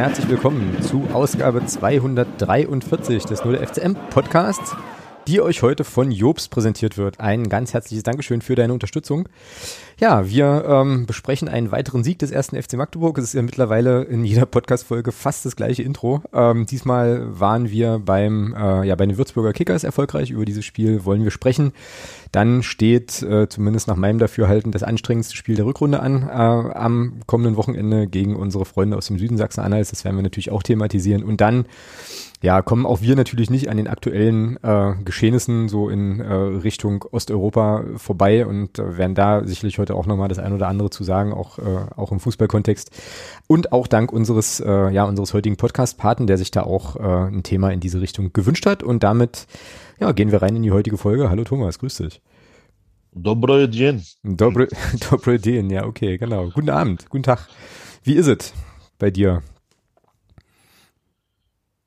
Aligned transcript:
herzlich 0.00 0.30
willkommen 0.30 0.80
zu 0.80 1.06
Ausgabe 1.12 1.66
243 1.66 3.22
des 3.26 3.44
0 3.44 3.58
FCM 3.58 3.96
Podcasts, 4.08 4.74
die 5.30 5.40
euch 5.40 5.62
heute 5.62 5.84
von 5.84 6.10
Jobs 6.10 6.48
präsentiert 6.48 6.98
wird. 6.98 7.20
Ein 7.20 7.48
ganz 7.48 7.72
herzliches 7.72 8.02
Dankeschön 8.02 8.42
für 8.42 8.56
deine 8.56 8.72
Unterstützung. 8.72 9.28
Ja, 10.00 10.28
wir 10.28 10.64
ähm, 10.66 11.06
besprechen 11.06 11.48
einen 11.48 11.70
weiteren 11.70 12.02
Sieg 12.02 12.18
des 12.18 12.32
ersten 12.32 12.60
FC 12.60 12.72
Magdeburg. 12.72 13.16
Es 13.16 13.24
ist 13.24 13.34
ja 13.34 13.42
mittlerweile 13.42 14.02
in 14.02 14.24
jeder 14.24 14.44
Podcast-Folge 14.44 15.12
fast 15.12 15.46
das 15.46 15.54
gleiche 15.54 15.84
Intro. 15.84 16.20
Ähm, 16.32 16.66
diesmal 16.66 17.38
waren 17.38 17.70
wir 17.70 18.00
beim, 18.00 18.56
äh, 18.58 18.88
ja, 18.88 18.96
bei 18.96 19.06
den 19.06 19.18
Würzburger 19.18 19.52
Kickers 19.52 19.84
erfolgreich. 19.84 20.30
Über 20.30 20.44
dieses 20.44 20.64
Spiel 20.64 21.04
wollen 21.04 21.22
wir 21.22 21.30
sprechen. 21.30 21.74
Dann 22.32 22.64
steht 22.64 23.22
äh, 23.22 23.48
zumindest 23.48 23.86
nach 23.86 23.96
meinem 23.96 24.18
Dafürhalten 24.18 24.72
das 24.72 24.82
anstrengendste 24.82 25.36
Spiel 25.36 25.54
der 25.54 25.64
Rückrunde 25.64 26.00
an 26.00 26.28
äh, 26.28 26.32
am 26.32 27.20
kommenden 27.26 27.56
Wochenende 27.56 28.08
gegen 28.08 28.34
unsere 28.34 28.64
Freunde 28.64 28.96
aus 28.96 29.06
dem 29.06 29.18
Süden 29.20 29.36
Sachsen-Anhalts. 29.36 29.90
Das 29.90 30.04
werden 30.04 30.16
wir 30.16 30.22
natürlich 30.22 30.50
auch 30.50 30.64
thematisieren. 30.64 31.22
Und 31.22 31.40
dann 31.40 31.66
ja, 32.42 32.62
kommen 32.62 32.86
auch 32.86 33.02
wir 33.02 33.16
natürlich 33.16 33.50
nicht 33.50 33.68
an 33.68 33.76
den 33.76 33.86
aktuellen 33.86 34.56
äh, 34.62 34.94
Geschehnissen 35.04 35.68
so 35.68 35.90
in 35.90 36.20
äh, 36.20 36.32
Richtung 36.32 37.04
Osteuropa 37.10 37.84
vorbei 37.96 38.46
und 38.46 38.78
äh, 38.78 38.96
werden 38.96 39.14
da 39.14 39.44
sicherlich 39.44 39.78
heute 39.78 39.94
auch 39.94 40.06
nochmal 40.06 40.28
das 40.28 40.38
ein 40.38 40.54
oder 40.54 40.68
andere 40.68 40.88
zu 40.88 41.04
sagen, 41.04 41.34
auch, 41.34 41.58
äh, 41.58 41.62
auch 41.96 42.12
im 42.12 42.20
Fußballkontext. 42.20 42.90
Und 43.46 43.72
auch 43.72 43.86
dank 43.86 44.10
unseres, 44.10 44.58
äh, 44.60 44.90
ja, 44.90 45.04
unseres 45.04 45.34
heutigen 45.34 45.56
Podcast-Paten, 45.56 46.26
der 46.26 46.38
sich 46.38 46.50
da 46.50 46.62
auch 46.62 46.96
äh, 46.96 47.28
ein 47.28 47.42
Thema 47.42 47.72
in 47.72 47.80
diese 47.80 48.00
Richtung 48.00 48.32
gewünscht 48.32 48.64
hat. 48.64 48.82
Und 48.82 49.02
damit 49.02 49.46
ja, 50.00 50.12
gehen 50.12 50.32
wir 50.32 50.40
rein 50.40 50.56
in 50.56 50.62
die 50.62 50.72
heutige 50.72 50.96
Folge. 50.96 51.28
Hallo 51.28 51.44
Thomas, 51.44 51.78
grüß 51.78 51.98
dich. 51.98 52.22
Dobre 53.12 53.68
Dien. 53.68 54.02
Dobre, 54.22 54.68
Dobre 55.10 55.38
Dien, 55.38 55.68
ja, 55.68 55.84
okay, 55.84 56.16
genau. 56.16 56.48
Guten 56.48 56.70
Abend, 56.70 57.10
guten 57.10 57.24
Tag. 57.24 57.48
Wie 58.02 58.14
ist 58.14 58.28
es 58.28 58.54
bei 58.98 59.10
dir? 59.10 59.42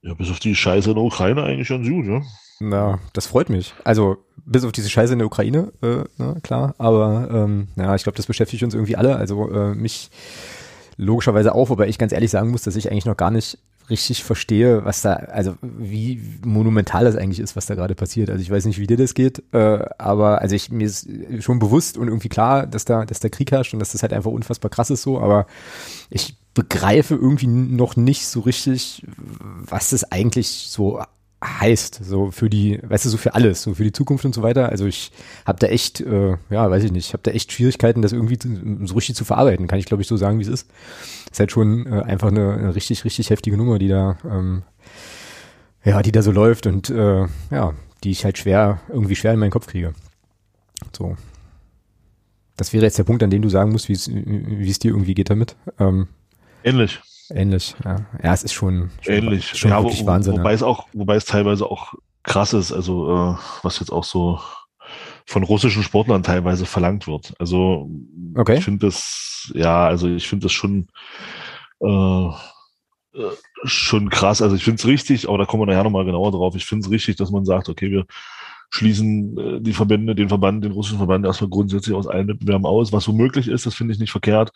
Ja, 0.04 0.14
bis 0.14 0.30
auf 0.30 0.40
die 0.40 0.54
Scheiße 0.54 0.90
in 0.90 0.96
der 0.96 1.04
Ukraine 1.04 1.44
eigentlich 1.44 1.70
ganz 1.70 1.88
gut, 1.88 2.06
ja. 2.06 2.22
Na, 2.60 3.00
das 3.14 3.26
freut 3.26 3.50
mich. 3.50 3.74
Also, 3.84 4.18
bis 4.46 4.66
auf 4.66 4.74
diese 4.74 4.90
Scheiße 4.90 5.14
in 5.14 5.20
der 5.20 5.28
Ukraine, 5.28 5.72
äh, 5.82 6.04
na, 6.18 6.36
klar, 6.44 6.76
aber 6.78 7.30
ähm, 7.32 7.70
ja, 7.78 7.96
ich 7.96 8.04
glaube, 8.04 8.18
das 8.18 8.26
beschäftigt 8.26 8.64
uns 8.64 8.74
irgendwie 8.74 8.98
alle. 8.98 9.16
Also 9.16 9.50
äh, 9.50 9.74
mich 9.74 10.10
logischerweise 10.98 11.56
auch, 11.56 11.70
wobei 11.70 11.88
ich 11.88 11.98
ganz 11.98 12.12
ehrlich 12.12 12.32
sagen 12.32 12.52
muss, 12.52 12.64
dass 12.64 12.76
ich 12.76 12.92
eigentlich 12.92 13.06
noch 13.06 13.18
gar 13.18 13.32
nicht 13.32 13.58
richtig 13.90 14.24
verstehe, 14.24 14.86
was 14.86 15.02
da, 15.02 15.14
also 15.14 15.56
wie 15.62 16.22
monumental 16.46 17.06
das 17.06 17.16
eigentlich 17.16 17.40
ist, 17.40 17.56
was 17.56 17.66
da 17.66 17.76
gerade 17.76 17.96
passiert. 17.96 18.30
Also 18.30 18.42
ich 18.42 18.50
weiß 18.50 18.66
nicht, 18.66 18.80
wie 18.80 18.88
dir 18.88 18.98
das 18.98 19.14
geht, 19.14 19.44
äh, 19.52 19.86
aber 19.98 20.42
also 20.42 20.56
ich 20.56 20.72
mir 20.72 20.86
ist 20.86 21.08
schon 21.40 21.60
bewusst 21.60 21.98
und 21.98 22.08
irgendwie 22.08 22.30
klar, 22.30 22.66
dass 22.66 22.86
da, 22.86 23.06
dass 23.06 23.20
da 23.20 23.30
Krieg 23.30 23.52
herrscht 23.52 23.74
und 23.74 23.80
dass 23.80 23.92
das 23.92 24.02
halt 24.02 24.14
einfach 24.14 24.32
unfassbar 24.32 24.72
krass 24.72 24.90
ist 24.90 25.04
so, 25.04 25.20
aber 25.20 25.48
ich 26.10 26.36
begreife 26.54 27.16
irgendwie 27.16 27.48
noch 27.48 27.96
nicht 27.96 28.28
so 28.28 28.42
richtig, 28.42 29.04
was 29.66 29.90
das 29.90 30.12
eigentlich 30.12 30.48
so 30.70 31.02
heißt, 31.44 32.00
so 32.04 32.32
für 32.32 32.50
die, 32.50 32.80
weißt 32.82 33.06
du, 33.06 33.10
so 33.10 33.18
für 33.18 33.36
alles, 33.36 33.64
so 33.64 33.74
für 33.74 33.84
die 33.84 33.92
Zukunft 33.92 34.26
und 34.26 34.34
so 34.34 34.42
weiter. 34.44 34.70
Also 34.70 34.86
ich 34.86 35.12
habe 35.46 35.60
da 35.60 35.68
echt, 35.68 36.02
äh, 36.02 36.38
ja, 36.50 36.70
weiß 36.70 36.84
ich 36.84 36.92
nicht, 36.92 37.08
ich 37.08 37.14
habe 37.14 37.24
da 37.24 37.32
echt 37.32 37.52
Schwierigkeiten, 37.52 38.02
das 38.02 38.14
irgendwie 38.14 38.38
zu, 38.38 38.50
so 38.86 38.96
richtig 38.96 39.16
zu 39.16 39.26
verarbeiten, 39.26 39.68
kann 39.68 39.80
ich 39.80 39.86
glaube 39.86 40.02
ich 40.02 40.08
so 40.08 40.18
sagen, 40.18 40.40
wie 40.40 40.44
es 40.44 40.50
ist. 40.50 40.70
Ist 41.32 41.40
halt 41.40 41.52
schon 41.52 41.86
äh, 41.86 42.02
einfach 42.04 42.30
eine, 42.30 42.54
eine 42.54 42.76
richtig, 42.76 43.04
richtig 43.06 43.30
heftige 43.30 43.58
Nummer, 43.58 43.80
die 43.80 43.88
da, 43.88 44.18
ähm, 44.26 44.64
ja, 45.84 46.02
die 46.02 46.12
da 46.12 46.22
so 46.22 46.32
läuft 46.32 46.66
und 46.66 46.90
äh, 46.90 47.26
ja, 47.52 47.74
die 48.04 48.12
ich 48.12 48.26
halt 48.26 48.38
schwer, 48.38 48.80
irgendwie 48.90 49.16
schwer 49.16 49.34
in 49.34 49.40
meinen 49.40 49.52
Kopf 49.52 49.68
kriege. 49.68 49.94
So. 50.96 51.18
Das 52.56 52.72
wäre 52.72 52.86
jetzt 52.86 52.98
der 52.98 53.04
Punkt, 53.04 53.24
an 53.24 53.32
dem 53.32 53.42
du 53.42 53.50
sagen 53.50 53.72
musst, 53.72 53.90
wie 53.90 53.94
es 53.94 54.80
dir 54.80 54.92
irgendwie 54.92 55.16
geht 55.16 55.30
damit. 55.30 55.56
Ähm, 55.80 56.08
Ähnlich. 56.64 57.02
Ähnlich, 57.30 57.76
ja. 57.84 58.06
Ja, 58.22 58.34
es 58.34 58.44
ist 58.44 58.54
schon, 58.54 58.90
schon 59.02 59.14
ähnlich. 59.14 59.46
Schon 59.58 59.72
ja, 59.72 59.82
wirklich 59.82 60.02
wo, 60.02 60.08
Wahnsinn. 60.08 60.34
Wobei 60.34 60.50
ja. 60.50 60.56
es 60.56 60.64
auch, 60.64 60.88
wobei 60.94 61.16
es 61.16 61.26
teilweise 61.26 61.66
auch 61.66 61.94
krass 62.24 62.54
ist, 62.54 62.72
also 62.72 63.10
äh, 63.10 63.36
was 63.62 63.80
jetzt 63.80 63.92
auch 63.92 64.04
so 64.04 64.40
von 65.26 65.44
russischen 65.44 65.84
Sportlern 65.84 66.24
teilweise 66.24 66.66
verlangt 66.66 67.08
wird. 67.08 67.34
Also 67.40 67.90
Okay. 68.36 68.58
ich 68.58 68.64
finde 68.64 68.88
das, 68.88 69.52
ja, 69.54 69.86
also 69.86 70.08
ich 70.08 70.28
finde 70.28 70.46
das 70.46 70.52
schon 70.52 70.88
äh, 71.80 72.28
äh, 72.28 73.30
schon 73.64 74.10
krass. 74.10 74.42
Also 74.42 74.56
ich 74.56 74.64
finde 74.64 74.80
es 74.80 74.88
richtig, 74.88 75.28
aber 75.30 75.38
da 75.38 75.46
kommen 75.46 75.62
wir 75.62 75.68
nachher 75.68 75.84
nochmal 75.84 76.06
genauer 76.06 76.32
drauf. 76.32 76.56
Ich 76.56 76.66
finde 76.66 76.86
es 76.86 76.92
richtig, 76.92 77.16
dass 77.18 77.32
man 77.32 77.46
sagt, 77.46 77.70
okay, 77.70 77.92
wir 77.92 78.06
schließen 78.72 79.38
äh, 79.38 79.62
die 79.62 79.74
Verbände, 79.74 80.16
den 80.16 80.30
Verband, 80.30 80.64
den 80.64 80.72
russischen 80.72 80.98
Verband 80.98 81.26
erstmal 81.26 81.50
grundsätzlich 81.50 81.96
aus 81.96 82.08
allen 82.08 82.28
Wettbewerben 82.28 82.66
aus, 82.66 82.92
was 82.92 83.04
so 83.04 83.14
möglich 83.14 83.48
ist, 83.48 83.66
das 83.66 83.76
finde 83.76 83.94
ich 83.94 84.00
nicht 84.00 84.12
verkehrt. 84.12 84.52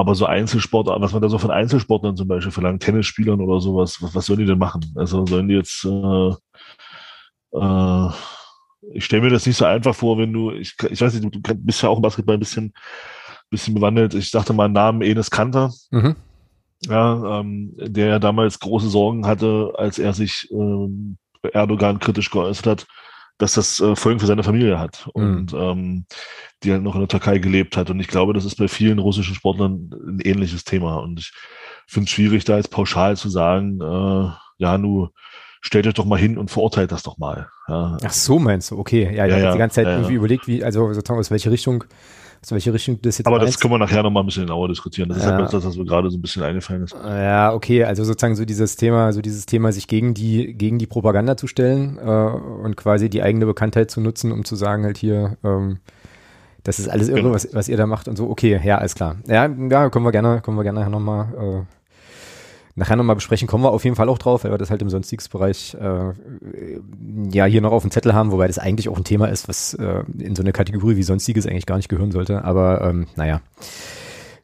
Aber 0.00 0.14
so 0.14 0.24
Einzelsportler, 0.24 0.98
was 0.98 1.12
man 1.12 1.20
da 1.20 1.28
so 1.28 1.36
von 1.36 1.50
Einzelsportlern 1.50 2.16
zum 2.16 2.26
Beispiel 2.26 2.50
verlangt, 2.50 2.82
Tennisspielern 2.82 3.38
oder 3.40 3.60
sowas, 3.60 4.00
was, 4.00 4.14
was 4.14 4.24
sollen 4.24 4.38
die 4.38 4.46
denn 4.46 4.56
machen? 4.58 4.80
Also 4.96 5.26
sollen 5.26 5.46
die 5.46 5.56
jetzt, 5.56 5.84
äh, 5.84 6.30
äh, 7.52 8.08
ich 8.94 9.04
stelle 9.04 9.22
mir 9.22 9.28
das 9.28 9.44
nicht 9.44 9.56
so 9.58 9.66
einfach 9.66 9.94
vor, 9.94 10.16
wenn 10.16 10.32
du, 10.32 10.52
ich, 10.52 10.74
ich 10.90 11.02
weiß 11.02 11.12
nicht, 11.20 11.34
du, 11.34 11.54
bist 11.56 11.82
ja 11.82 11.90
auch 11.90 11.96
im 11.96 12.02
Basketball 12.02 12.36
ein 12.36 12.40
bisschen, 12.40 12.72
bisschen 13.50 13.74
bewandelt. 13.74 14.14
Ich 14.14 14.30
sagte 14.30 14.54
mal 14.54 14.70
Namen 14.70 15.02
Enes 15.02 15.30
Kanter, 15.30 15.70
Mhm. 15.90 16.16
ja, 16.86 17.40
ähm, 17.40 17.74
der 17.76 18.06
ja 18.06 18.18
damals 18.18 18.58
große 18.58 18.88
Sorgen 18.88 19.26
hatte, 19.26 19.74
als 19.76 19.98
er 19.98 20.14
sich 20.14 20.48
ähm, 20.50 21.18
Erdogan 21.52 21.98
kritisch 21.98 22.30
geäußert 22.30 22.66
hat, 22.66 22.86
dass 23.40 23.54
das 23.54 23.80
äh, 23.80 23.96
Folgen 23.96 24.20
für 24.20 24.26
seine 24.26 24.42
Familie 24.42 24.78
hat 24.78 25.08
und 25.14 25.52
ähm, 25.54 26.04
die 26.62 26.72
halt 26.72 26.82
noch 26.82 26.94
in 26.94 27.00
der 27.00 27.08
Türkei 27.08 27.38
gelebt 27.38 27.76
hat. 27.76 27.90
Und 27.90 27.98
ich 27.98 28.08
glaube, 28.08 28.34
das 28.34 28.44
ist 28.44 28.56
bei 28.56 28.68
vielen 28.68 28.98
russischen 28.98 29.34
Sportlern 29.34 29.90
ein 30.06 30.20
ähnliches 30.22 30.64
Thema. 30.64 30.96
Und 30.98 31.20
ich 31.20 31.32
finde 31.88 32.04
es 32.04 32.10
schwierig, 32.10 32.44
da 32.44 32.56
jetzt 32.56 32.70
pauschal 32.70 33.16
zu 33.16 33.30
sagen, 33.30 33.80
äh, 33.80 34.30
ja, 34.58 34.78
nu 34.78 35.08
stellt 35.62 35.86
euch 35.86 35.94
doch 35.94 36.04
mal 36.04 36.18
hin 36.18 36.38
und 36.38 36.50
verurteilt 36.50 36.92
das 36.92 37.02
doch 37.02 37.18
mal. 37.18 37.48
Ja, 37.66 37.96
Ach 38.04 38.12
so, 38.12 38.38
meinst 38.38 38.70
du? 38.70 38.78
Okay, 38.78 39.04
ja, 39.04 39.26
ich 39.26 39.30
Ja, 39.30 39.36
habe 39.36 39.42
ja, 39.42 39.52
die 39.52 39.58
ganze 39.58 39.76
Zeit 39.76 39.86
ja. 39.86 39.94
irgendwie 39.94 40.14
überlegt, 40.14 40.46
wie, 40.46 40.62
also 40.62 40.92
sozusagen 40.92 41.18
aus 41.18 41.30
welche 41.30 41.50
Richtung, 41.50 41.84
aus 42.42 42.52
welche 42.52 42.72
Richtung 42.72 42.96
du 42.96 43.02
das 43.02 43.18
jetzt 43.18 43.26
aber 43.26 43.38
das 43.38 43.46
meinst. 43.48 43.60
können 43.60 43.74
wir 43.74 43.78
nachher 43.78 44.02
noch 44.02 44.10
mal 44.10 44.20
ein 44.20 44.26
bisschen 44.26 44.44
genauer 44.46 44.68
diskutieren. 44.68 45.08
Das 45.10 45.18
ist 45.18 45.24
Ja. 45.26 45.32
halt 45.36 45.52
das, 45.52 45.64
was 45.64 45.76
mir 45.76 45.84
gerade 45.84 46.10
so 46.10 46.16
ein 46.16 46.22
bisschen 46.22 46.42
eingefallen 46.42 46.84
ist. 46.84 46.94
Ja, 46.94 47.52
okay, 47.52 47.84
also 47.84 48.02
sozusagen 48.04 48.34
so 48.34 48.44
dieses 48.46 48.76
Thema, 48.76 49.12
so 49.12 49.20
dieses 49.20 49.44
Thema, 49.46 49.72
sich 49.72 49.86
gegen 49.88 50.14
die, 50.14 50.54
gegen 50.54 50.78
die 50.78 50.86
Propaganda 50.86 51.36
zu 51.36 51.46
stellen 51.46 51.98
äh, 51.98 52.10
und 52.10 52.76
quasi 52.76 53.10
die 53.10 53.22
eigene 53.22 53.44
Bekanntheit 53.46 53.90
zu 53.90 54.00
nutzen, 54.00 54.32
um 54.32 54.44
zu 54.46 54.56
sagen, 54.56 54.84
halt 54.84 54.96
hier, 54.96 55.36
ähm, 55.44 55.80
das 56.64 56.78
ist 56.78 56.88
alles 56.88 57.08
irre, 57.08 57.20
Genau. 57.22 57.32
was, 57.34 57.48
was 57.52 57.68
ihr 57.68 57.76
da 57.76 57.86
macht 57.86 58.08
und 58.08 58.16
so. 58.16 58.30
Okay, 58.30 58.58
ja, 58.64 58.78
alles 58.78 58.94
klar. 58.94 59.16
Ja, 59.26 59.46
ja, 59.46 59.90
können 59.90 60.04
wir 60.04 60.12
gerne, 60.12 60.40
können 60.42 60.56
wir 60.56 60.62
gerne 60.62 60.80
nachher 60.80 60.90
nochmal, 60.90 61.26
äh, 61.66 61.79
nachher 62.80 62.96
nochmal 62.96 63.14
besprechen. 63.14 63.46
Kommen 63.46 63.62
wir 63.62 63.70
auf 63.70 63.84
jeden 63.84 63.94
Fall 63.94 64.08
auch 64.08 64.18
drauf, 64.18 64.42
weil 64.42 64.50
wir 64.50 64.58
das 64.58 64.70
halt 64.70 64.80
im 64.82 64.88
Sonstigsbereich 64.88 65.76
äh, 65.80 66.12
ja 67.30 67.44
hier 67.44 67.60
noch 67.60 67.72
auf 67.72 67.82
dem 67.82 67.90
Zettel 67.90 68.14
haben, 68.14 68.32
wobei 68.32 68.46
das 68.46 68.58
eigentlich 68.58 68.88
auch 68.88 68.96
ein 68.96 69.04
Thema 69.04 69.26
ist, 69.26 69.48
was 69.48 69.74
äh, 69.74 70.02
in 70.18 70.34
so 70.34 70.42
eine 70.42 70.52
Kategorie 70.52 70.96
wie 70.96 71.02
Sonstiges 71.02 71.46
eigentlich 71.46 71.66
gar 71.66 71.76
nicht 71.76 71.90
gehören 71.90 72.10
sollte. 72.10 72.42
Aber 72.42 72.80
ähm, 72.82 73.06
naja. 73.14 73.42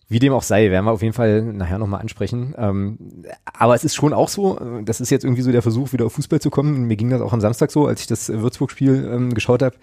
Wie 0.08 0.20
dem 0.20 0.32
auch 0.34 0.44
sei, 0.44 0.70
werden 0.70 0.84
wir 0.84 0.92
auf 0.92 1.02
jeden 1.02 1.14
Fall 1.14 1.42
nachher 1.42 1.78
nochmal 1.78 2.00
ansprechen. 2.00 2.54
Ähm, 2.56 3.24
aber 3.44 3.74
es 3.74 3.82
ist 3.82 3.96
schon 3.96 4.12
auch 4.12 4.28
so, 4.28 4.56
äh, 4.58 4.84
das 4.84 5.00
ist 5.00 5.10
jetzt 5.10 5.24
irgendwie 5.24 5.42
so 5.42 5.50
der 5.50 5.62
Versuch, 5.62 5.92
wieder 5.92 6.06
auf 6.06 6.12
Fußball 6.12 6.40
zu 6.40 6.50
kommen. 6.50 6.86
Mir 6.86 6.96
ging 6.96 7.10
das 7.10 7.22
auch 7.22 7.32
am 7.32 7.40
Samstag 7.40 7.72
so, 7.72 7.86
als 7.86 8.02
ich 8.02 8.06
das 8.06 8.28
Würzburg-Spiel 8.28 9.10
ähm, 9.12 9.34
geschaut 9.34 9.62
habe. 9.62 9.74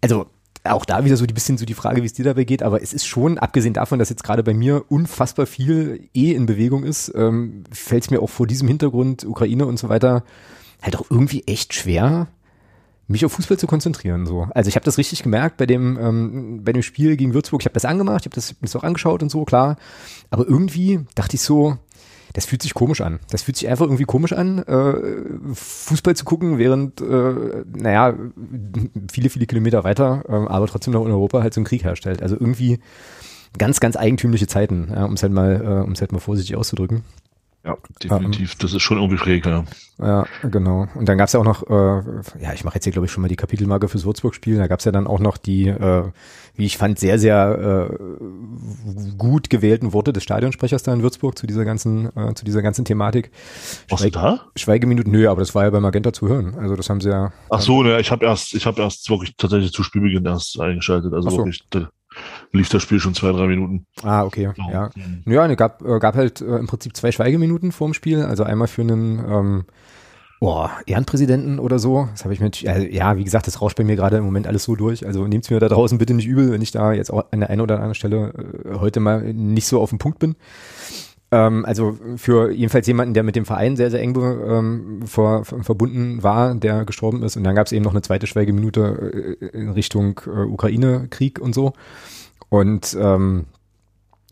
Also 0.00 0.26
auch 0.64 0.84
da 0.84 1.04
wieder 1.04 1.16
so 1.16 1.24
ein 1.24 1.34
bisschen 1.34 1.58
so 1.58 1.64
die 1.64 1.74
Frage, 1.74 2.02
wie 2.02 2.06
es 2.06 2.12
dir 2.12 2.24
dabei 2.24 2.44
geht, 2.44 2.62
aber 2.62 2.82
es 2.82 2.92
ist 2.92 3.06
schon, 3.06 3.38
abgesehen 3.38 3.74
davon, 3.74 3.98
dass 3.98 4.10
jetzt 4.10 4.24
gerade 4.24 4.42
bei 4.42 4.54
mir 4.54 4.84
unfassbar 4.88 5.46
viel 5.46 6.08
eh 6.14 6.32
in 6.32 6.46
Bewegung 6.46 6.84
ist, 6.84 7.12
ähm, 7.14 7.64
fällt 7.70 8.04
es 8.04 8.10
mir 8.10 8.20
auch 8.20 8.30
vor 8.30 8.46
diesem 8.46 8.68
Hintergrund, 8.68 9.24
Ukraine 9.24 9.66
und 9.66 9.78
so 9.78 9.88
weiter, 9.88 10.24
halt 10.82 10.96
auch 10.96 11.06
irgendwie 11.10 11.44
echt 11.46 11.74
schwer, 11.74 12.28
mich 13.08 13.24
auf 13.24 13.32
Fußball 13.32 13.58
zu 13.58 13.66
konzentrieren. 13.66 14.26
So. 14.26 14.46
Also 14.54 14.68
ich 14.68 14.76
habe 14.76 14.84
das 14.84 14.98
richtig 14.98 15.22
gemerkt 15.22 15.56
bei 15.56 15.66
dem, 15.66 15.98
ähm, 15.98 16.60
bei 16.62 16.72
dem 16.72 16.82
Spiel 16.82 17.16
gegen 17.16 17.32
Würzburg. 17.32 17.62
Ich 17.62 17.66
habe 17.66 17.74
das 17.74 17.86
angemacht, 17.86 18.20
ich 18.20 18.26
habe 18.26 18.34
das, 18.34 18.54
das 18.60 18.76
auch 18.76 18.84
angeschaut 18.84 19.22
und 19.22 19.30
so, 19.30 19.44
klar. 19.44 19.76
Aber 20.30 20.46
irgendwie 20.46 21.00
dachte 21.14 21.36
ich 21.36 21.40
so, 21.40 21.78
das 22.32 22.46
fühlt 22.46 22.62
sich 22.62 22.74
komisch 22.74 23.00
an. 23.00 23.20
Das 23.30 23.42
fühlt 23.42 23.56
sich 23.56 23.68
einfach 23.68 23.86
irgendwie 23.86 24.04
komisch 24.04 24.32
an, 24.32 24.58
äh, 24.58 25.54
Fußball 25.54 26.16
zu 26.16 26.24
gucken, 26.24 26.58
während, 26.58 27.00
äh, 27.00 27.64
naja, 27.76 28.14
viele, 29.10 29.30
viele 29.30 29.46
Kilometer 29.46 29.84
weiter, 29.84 30.24
äh, 30.28 30.32
aber 30.32 30.66
trotzdem 30.66 30.92
noch 30.92 31.04
in 31.04 31.12
Europa 31.12 31.42
halt 31.42 31.54
so 31.54 31.60
ein 31.60 31.64
Krieg 31.64 31.84
herstellt. 31.84 32.22
Also 32.22 32.36
irgendwie 32.36 32.78
ganz, 33.56 33.80
ganz 33.80 33.96
eigentümliche 33.96 34.46
Zeiten, 34.46 34.88
ja, 34.92 35.04
um 35.04 35.14
es 35.14 35.22
halt 35.22 35.32
mal, 35.32 35.60
äh, 35.62 35.84
um 35.84 35.92
es 35.92 36.00
halt 36.00 36.12
mal 36.12 36.18
vorsichtig 36.18 36.56
auszudrücken. 36.56 37.02
Ja, 37.64 37.76
definitiv. 38.02 38.54
Das 38.56 38.72
ist 38.72 38.82
schon 38.82 38.98
irgendwie 38.98 39.18
schräg, 39.18 39.44
ja. 39.44 39.64
Ja, 39.98 40.26
genau. 40.42 40.86
Und 40.94 41.08
dann 41.08 41.18
gab's 41.18 41.32
ja 41.32 41.40
auch 41.40 41.44
noch, 41.44 41.68
äh, 41.68 42.42
ja, 42.42 42.52
ich 42.54 42.64
mache 42.64 42.76
jetzt 42.76 42.84
hier, 42.84 42.92
glaube 42.92 43.06
ich, 43.06 43.12
schon 43.12 43.20
mal 43.20 43.28
die 43.28 43.36
Kapitelmarke 43.36 43.88
fürs 43.88 44.06
Würzburg-Spiel. 44.06 44.56
Da 44.56 44.68
gab's 44.68 44.84
ja 44.84 44.92
dann 44.92 45.08
auch 45.08 45.18
noch 45.18 45.36
die, 45.36 45.66
äh, 45.66 46.04
wie 46.54 46.66
ich 46.66 46.78
fand, 46.78 47.00
sehr, 47.00 47.18
sehr 47.18 47.90
äh, 47.90 49.12
gut 49.16 49.50
gewählten 49.50 49.92
Worte 49.92 50.12
des 50.12 50.22
Stadionsprechers 50.22 50.84
da 50.84 50.94
in 50.94 51.02
Würzburg 51.02 51.36
zu 51.36 51.48
dieser 51.48 51.64
ganzen, 51.64 52.16
äh, 52.16 52.32
zu 52.34 52.44
dieser 52.44 52.62
ganzen 52.62 52.84
Thematik. 52.84 53.32
Warst 53.88 54.04
du 54.04 54.10
da? 54.10 54.40
Schweigeminuten, 54.54 55.10
nö, 55.10 55.28
aber 55.28 55.40
das 55.40 55.54
war 55.56 55.64
ja 55.64 55.70
bei 55.70 55.80
Magenta 55.80 56.12
zu 56.12 56.28
hören. 56.28 56.54
Also 56.58 56.76
das 56.76 56.88
haben 56.88 57.00
sie 57.00 57.10
ja. 57.10 57.32
Ach 57.50 57.60
so, 57.60 57.82
ne, 57.82 58.00
ich 58.00 58.12
habe 58.12 58.24
erst, 58.24 58.54
ich 58.54 58.66
habe 58.66 58.80
erst 58.80 59.10
wirklich 59.10 59.36
tatsächlich 59.36 59.72
zu 59.72 59.82
Spielbeginn 59.82 60.24
erst 60.24 60.60
eingeschaltet. 60.60 61.12
Also 61.12 61.30
so. 61.30 61.36
wirklich, 61.38 61.64
lief 62.52 62.68
das 62.68 62.82
Spiel 62.82 63.00
schon 63.00 63.14
zwei, 63.14 63.32
drei 63.32 63.46
Minuten. 63.46 63.86
Ah, 64.02 64.24
okay, 64.24 64.42
ja. 64.42 64.54
Ja, 64.70 64.90
mhm. 64.94 65.32
ja 65.32 65.46
ne, 65.46 65.56
gab, 65.56 65.82
äh, 65.82 65.98
gab 65.98 66.14
halt 66.14 66.40
äh, 66.40 66.56
im 66.56 66.66
Prinzip 66.66 66.96
zwei 66.96 67.12
Schweigeminuten 67.12 67.72
vorm 67.72 67.94
Spiel. 67.94 68.22
Also 68.22 68.44
einmal 68.44 68.68
für 68.68 68.82
einen 68.82 69.18
ähm, 69.18 69.64
Boah, 70.40 70.70
Ehrenpräsidenten 70.86 71.58
oder 71.58 71.80
so. 71.80 72.08
Das 72.12 72.22
habe 72.22 72.32
ich 72.32 72.38
mit, 72.38 72.60
ja, 72.60 73.16
wie 73.16 73.24
gesagt, 73.24 73.48
das 73.48 73.60
rauscht 73.60 73.76
bei 73.76 73.82
mir 73.82 73.96
gerade 73.96 74.18
im 74.18 74.24
Moment 74.24 74.46
alles 74.46 74.62
so 74.62 74.76
durch. 74.76 75.04
Also 75.04 75.26
nehmt's 75.26 75.50
mir 75.50 75.58
da 75.58 75.68
draußen 75.68 75.98
bitte 75.98 76.14
nicht 76.14 76.28
übel, 76.28 76.52
wenn 76.52 76.62
ich 76.62 76.70
da 76.70 76.92
jetzt 76.92 77.10
auch 77.10 77.24
an 77.32 77.40
der 77.40 77.50
einen 77.50 77.60
oder 77.60 77.74
anderen 77.74 77.96
Stelle 77.96 78.32
äh, 78.64 78.74
heute 78.78 79.00
mal 79.00 79.34
nicht 79.34 79.66
so 79.66 79.80
auf 79.80 79.90
dem 79.90 79.98
Punkt 79.98 80.20
bin. 80.20 80.36
Ähm, 81.30 81.64
also 81.66 81.96
für 82.16 82.50
jedenfalls 82.50 82.86
jemanden, 82.86 83.14
der 83.14 83.22
mit 83.22 83.36
dem 83.36 83.44
Verein 83.44 83.76
sehr, 83.76 83.90
sehr 83.90 84.00
eng 84.00 84.16
ähm, 84.16 85.02
vor, 85.06 85.44
verbunden 85.44 86.22
war, 86.22 86.54
der 86.54 86.84
gestorben 86.84 87.22
ist. 87.22 87.36
Und 87.36 87.44
dann 87.44 87.54
gab 87.54 87.66
es 87.66 87.72
eben 87.72 87.84
noch 87.84 87.92
eine 87.92 88.02
zweite 88.02 88.26
Schweigeminute 88.26 89.38
äh, 89.40 89.58
in 89.58 89.70
Richtung 89.70 90.20
äh, 90.26 90.44
Ukraine-Krieg 90.44 91.38
und 91.38 91.54
so. 91.54 91.74
Und 92.48 92.96
ähm, 92.98 93.44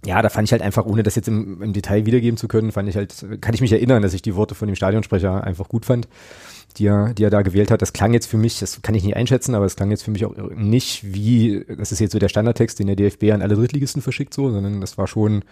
ja, 0.07 0.23
da 0.23 0.29
fand 0.29 0.49
ich 0.49 0.53
halt 0.53 0.63
einfach, 0.63 0.87
ohne 0.87 1.03
das 1.03 1.17
jetzt 1.17 1.29
im, 1.29 1.61
im, 1.63 1.73
Detail 1.73 2.07
wiedergeben 2.07 2.37
zu 2.37 2.49
können, 2.49 2.73
fand 2.73 2.89
ich 2.89 2.97
halt, 2.97 3.27
kann 3.41 3.55
ich 3.55 3.61
mich 3.61 3.73
erinnern, 3.73 4.03
dass 4.03 4.15
ich 4.15 4.23
die 4.23 4.37
Worte 4.37 4.55
von 4.55 4.69
dem 4.69 4.77
Stadionsprecher 4.77 5.43
einfach 5.43 5.69
gut 5.69 5.85
fand, 5.85 6.09
die 6.77 6.87
er, 6.87 7.13
die 7.13 7.25
er 7.25 7.31
da 7.31 7.43
gewählt 7.43 7.71
hat. 7.71 7.83
Das 7.83 7.93
klang 7.93 8.15
jetzt 8.15 8.27
für 8.27 8.37
mich, 8.39 8.61
das 8.61 8.81
kann 8.83 8.95
ich 8.95 9.05
nicht 9.05 9.17
einschätzen, 9.17 9.55
aber 9.55 9.65
es 9.65 9.77
klang 9.77 9.91
jetzt 9.91 10.05
für 10.05 10.13
mich 10.13 10.25
auch 10.25 10.35
nicht 10.55 11.13
wie, 11.13 11.65
das 11.77 11.93
ist 11.93 11.99
jetzt 11.99 12.13
so 12.13 12.19
der 12.19 12.29
Standardtext, 12.29 12.79
den 12.79 12.87
der 12.87 12.97
DFB 12.97 13.25
an 13.33 13.43
alle 13.43 13.57
Drittligisten 13.57 14.01
verschickt, 14.01 14.33
so, 14.33 14.51
sondern 14.51 14.81
das 14.81 14.97
war 14.97 15.09
schon, 15.09 15.43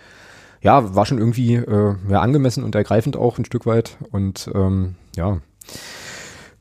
ja, 0.64 0.94
war 0.94 1.04
schon 1.04 1.18
irgendwie 1.18 1.54
äh, 1.54 1.94
ja, 2.08 2.20
angemessen 2.20 2.64
und 2.64 2.74
ergreifend 2.74 3.16
auch 3.16 3.38
ein 3.38 3.44
Stück 3.44 3.66
weit. 3.66 3.98
Und 4.10 4.50
ähm, 4.54 4.94
ja, 5.14 5.38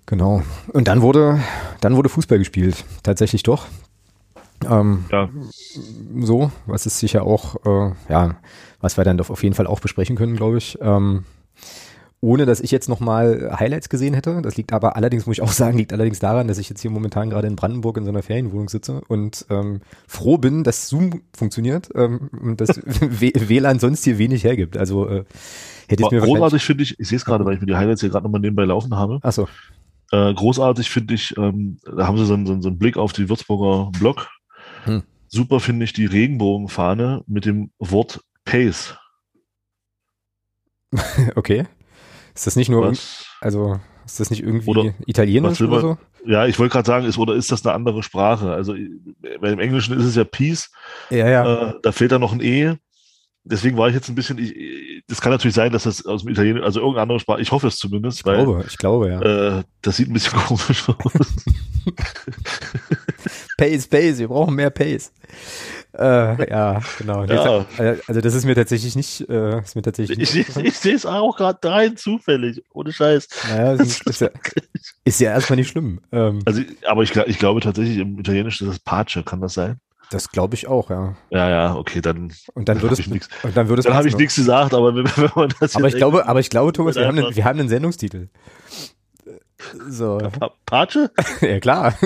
genau. 0.05 0.43
Und 0.67 0.89
dann 0.89 1.01
wurde, 1.01 1.39
dann 1.79 1.95
wurde 1.95 2.09
Fußball 2.09 2.37
gespielt, 2.37 2.83
tatsächlich 3.01 3.43
doch. 3.43 3.65
Ähm, 4.69 5.05
ja. 5.09 5.29
So, 6.19 6.51
was 6.65 6.85
ist 6.85 6.99
sicher 6.99 7.23
auch, 7.23 7.55
äh, 7.65 7.93
ja, 8.09 8.35
was 8.81 8.97
wir 8.97 9.05
dann 9.05 9.19
auf 9.21 9.41
jeden 9.41 9.55
Fall 9.55 9.67
auch 9.67 9.79
besprechen 9.79 10.17
können, 10.17 10.35
glaube 10.35 10.57
ich. 10.57 10.77
Ähm, 10.81 11.23
ohne 12.23 12.45
dass 12.45 12.61
ich 12.61 12.71
jetzt 12.71 12.87
nochmal 12.87 13.53
Highlights 13.59 13.89
gesehen 13.89 14.13
hätte. 14.13 14.41
Das 14.41 14.55
liegt 14.55 14.71
aber 14.71 14.95
allerdings, 14.95 15.25
muss 15.25 15.35
ich 15.35 15.41
auch 15.41 15.51
sagen, 15.51 15.77
liegt 15.77 15.91
allerdings 15.91 16.19
daran, 16.19 16.47
dass 16.47 16.57
ich 16.57 16.69
jetzt 16.69 16.81
hier 16.81 16.89
momentan 16.89 17.29
gerade 17.29 17.47
in 17.47 17.57
Brandenburg 17.57 17.97
in 17.97 18.05
so 18.05 18.11
einer 18.11 18.23
Ferienwohnung 18.23 18.69
sitze 18.69 19.01
und 19.09 19.45
ähm, 19.49 19.81
froh 20.07 20.37
bin, 20.37 20.63
dass 20.63 20.87
Zoom 20.87 21.21
funktioniert 21.35 21.89
ähm, 21.95 22.29
und 22.41 22.61
dass 22.61 22.77
WLAN 22.77 23.79
sonst 23.79 24.05
hier 24.05 24.17
wenig 24.17 24.45
hergibt. 24.45 24.77
Also 24.77 25.05
äh, 25.09 25.25
hätte 25.89 26.03
ich 26.03 26.11
mir 26.11 26.21
Großartig 26.21 26.63
finde 26.63 26.83
ich, 26.83 26.97
ich 26.97 27.09
sehe 27.09 27.17
es 27.17 27.25
gerade, 27.25 27.43
weil 27.43 27.55
ich 27.55 27.59
mir 27.59 27.67
die 27.67 27.75
Highlights 27.75 27.99
hier 27.99 28.09
gerade 28.09 28.23
nochmal 28.23 28.39
nebenbei 28.39 28.63
laufen 28.63 28.95
habe. 28.95 29.19
Ach 29.21 29.33
so. 29.33 29.49
Äh, 30.13 30.33
großartig 30.33 30.89
finde 30.89 31.15
ich, 31.15 31.35
ähm, 31.37 31.77
da 31.83 32.07
haben 32.07 32.17
sie 32.17 32.25
so, 32.25 32.37
so, 32.45 32.61
so 32.61 32.69
einen 32.69 32.77
Blick 32.77 32.95
auf 32.95 33.11
die 33.11 33.27
Würzburger 33.27 33.91
Blog 33.99 34.29
hm. 34.85 35.03
Super 35.27 35.59
finde 35.59 35.83
ich 35.85 35.93
die 35.93 36.05
Regenbogenfahne 36.05 37.23
mit 37.27 37.45
dem 37.45 37.71
Wort 37.79 38.21
Pace. 38.45 38.95
okay. 41.35 41.65
Ist 42.33 42.47
das 42.47 42.55
nicht 42.55 42.69
nur, 42.69 42.89
was, 42.89 43.25
also 43.41 43.79
ist 44.05 44.19
das 44.19 44.29
nicht 44.29 44.43
irgendwie 44.43 44.69
oder, 44.69 44.93
italienisch 45.05 45.61
oder 45.61 45.79
so? 45.79 45.97
Ja, 46.25 46.45
ich 46.45 46.57
wollte 46.57 46.73
gerade 46.73 46.87
sagen, 46.87 47.05
ist, 47.05 47.17
oder 47.17 47.35
ist 47.35 47.51
das 47.51 47.65
eine 47.65 47.75
andere 47.75 48.01
Sprache? 48.01 48.51
Also, 48.51 48.73
weil 49.39 49.53
im 49.53 49.59
Englischen 49.59 49.97
ist 49.97 50.05
es 50.05 50.15
ja 50.15 50.23
Peace. 50.23 50.71
Ja, 51.09 51.29
ja. 51.29 51.69
Äh, 51.69 51.73
da 51.83 51.91
fehlt 51.91 52.11
da 52.11 52.19
noch 52.19 52.33
ein 52.33 52.41
E 52.41 52.77
deswegen 53.43 53.77
war 53.77 53.87
ich 53.87 53.95
jetzt 53.95 54.09
ein 54.09 54.15
bisschen, 54.15 54.37
ich, 54.37 54.55
das 55.07 55.21
kann 55.21 55.31
natürlich 55.31 55.55
sein, 55.55 55.71
dass 55.71 55.83
das 55.83 56.05
aus 56.05 56.23
dem 56.23 56.31
Italienischen, 56.31 56.63
also 56.63 56.79
irgendeine 56.79 57.03
andere 57.03 57.19
Sprache, 57.19 57.41
ich 57.41 57.51
hoffe 57.51 57.67
es 57.67 57.75
zumindest. 57.77 58.19
Ich 58.19 58.25
weil, 58.25 58.43
glaube, 58.43 58.65
ich 58.67 58.77
glaube, 58.77 59.09
ja. 59.09 59.21
Äh, 59.59 59.63
das 59.81 59.97
sieht 59.97 60.09
ein 60.09 60.13
bisschen 60.13 60.39
komisch 60.47 60.87
aus. 60.87 61.33
Pace, 63.57 63.87
Pace, 63.87 64.19
wir 64.19 64.29
brauchen 64.29 64.55
mehr 64.55 64.69
Pace. 64.69 65.11
Äh, 65.95 66.49
ja, 66.49 66.81
genau. 66.97 67.25
Ja. 67.25 67.65
Äh, 67.77 67.97
also 68.07 68.21
das 68.21 68.33
ist 68.33 68.45
mir 68.45 68.55
tatsächlich 68.55 68.95
nicht, 68.95 69.29
äh, 69.29 69.59
ist 69.59 69.75
mir 69.75 69.83
tatsächlich 69.83 70.17
Ich, 70.19 70.35
ich, 70.35 70.55
ich 70.57 70.77
sehe 70.79 70.95
es 70.95 71.05
auch 71.05 71.37
gerade 71.37 71.59
rein 71.69 71.97
zufällig, 71.97 72.63
ohne 72.71 72.91
Scheiß. 72.91 73.27
Naja, 73.49 73.73
ist, 73.73 74.07
ist, 74.07 74.21
ja, 74.21 74.29
ist 75.05 75.19
ja 75.19 75.31
erstmal 75.31 75.57
nicht 75.57 75.69
schlimm. 75.69 76.01
Ähm, 76.11 76.39
also, 76.45 76.61
aber 76.87 77.03
ich, 77.03 77.15
ich 77.15 77.37
glaube 77.37 77.61
tatsächlich 77.61 77.97
im 77.97 78.17
Italienischen 78.17 78.67
ist 78.67 78.77
das 78.77 78.83
Pace, 78.83 79.23
kann 79.23 79.41
das 79.41 79.53
sein? 79.53 79.79
Das 80.09 80.29
glaube 80.29 80.55
ich 80.55 80.67
auch, 80.67 80.89
ja. 80.89 81.15
Ja, 81.29 81.49
ja, 81.49 81.75
okay, 81.75 82.01
dann. 82.01 82.33
Und 82.53 82.69
dann 82.69 82.81
würde 82.83 82.95
es, 82.95 83.07
nix, 83.07 83.29
und 83.43 83.57
dann 83.57 83.67
würde 83.67 83.79
es. 83.81 83.85
Dann 83.85 83.95
habe 83.95 84.07
ich 84.07 84.17
nichts 84.17 84.35
gesagt, 84.35 84.73
aber 84.73 84.95
wenn, 84.95 85.05
wenn 85.17 85.31
man 85.35 85.53
das. 85.59 85.75
Aber 85.75 85.87
ich 85.87 85.95
glaube, 85.95 86.27
aber 86.27 86.39
ich 86.39 86.49
glaube, 86.49 86.73
Thomas, 86.73 86.95
wir 86.95 87.07
haben, 87.07 87.17
einen, 87.17 87.35
wir 87.35 87.45
haben 87.45 87.59
einen 87.59 87.69
Sendungstitel. 87.69 88.29
So. 89.87 90.19
Patsche? 90.65 91.11
ja, 91.41 91.59
klar. 91.59 91.97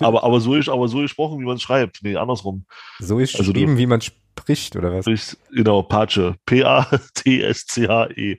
aber, 0.00 0.24
aber 0.24 0.40
so 0.40 0.54
ist, 0.54 0.68
aber 0.68 0.88
so 0.88 0.98
gesprochen, 0.98 1.40
wie 1.40 1.44
man 1.44 1.56
es 1.56 1.62
schreibt. 1.62 2.00
Nee, 2.02 2.16
andersrum. 2.16 2.66
So 2.98 3.18
ist 3.18 3.34
also 3.36 3.52
geschrieben, 3.52 3.76
wie 3.78 3.86
man 3.86 4.00
spricht, 4.00 4.76
oder 4.76 4.92
was? 4.92 5.04
Sprichst, 5.04 5.36
genau, 5.50 5.82
Patsche. 5.82 6.36
P-A-T-S-C-H-E. 6.46 8.38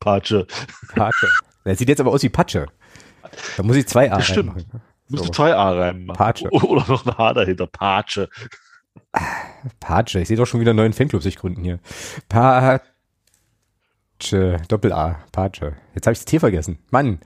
Patsche. 0.00 0.46
Patsche. 0.94 1.28
Das 1.64 1.78
sieht 1.78 1.88
jetzt 1.88 2.00
aber 2.00 2.10
aus 2.10 2.22
wie 2.22 2.28
Patsche. 2.28 2.66
Da 3.56 3.62
muss 3.62 3.76
ich 3.76 3.86
zwei 3.86 4.12
A 4.12 4.20
Müsste 5.08 5.26
so. 5.26 5.32
zwei 5.32 5.54
A 5.54 5.72
reinmachen. 5.72 6.16
Patsche. 6.16 6.48
Oder 6.50 6.84
noch 6.88 7.06
ein 7.06 7.16
H 7.16 7.32
dahinter. 7.34 7.66
Patsche. 7.66 8.28
Patsche. 9.80 10.20
Ich 10.20 10.28
sehe 10.28 10.36
doch 10.36 10.46
schon 10.46 10.60
wieder 10.60 10.70
einen 10.70 10.78
neuen 10.78 10.92
Fanclub 10.92 11.22
sich 11.22 11.36
gründen 11.36 11.62
hier. 11.62 11.78
Patsche. 12.28 12.80
Doppel-A. 14.68 15.18
Patsche. 15.32 15.74
Jetzt 15.94 16.06
habe 16.06 16.12
ich 16.12 16.18
das 16.20 16.24
T 16.24 16.38
vergessen. 16.38 16.78
Mann. 16.90 17.20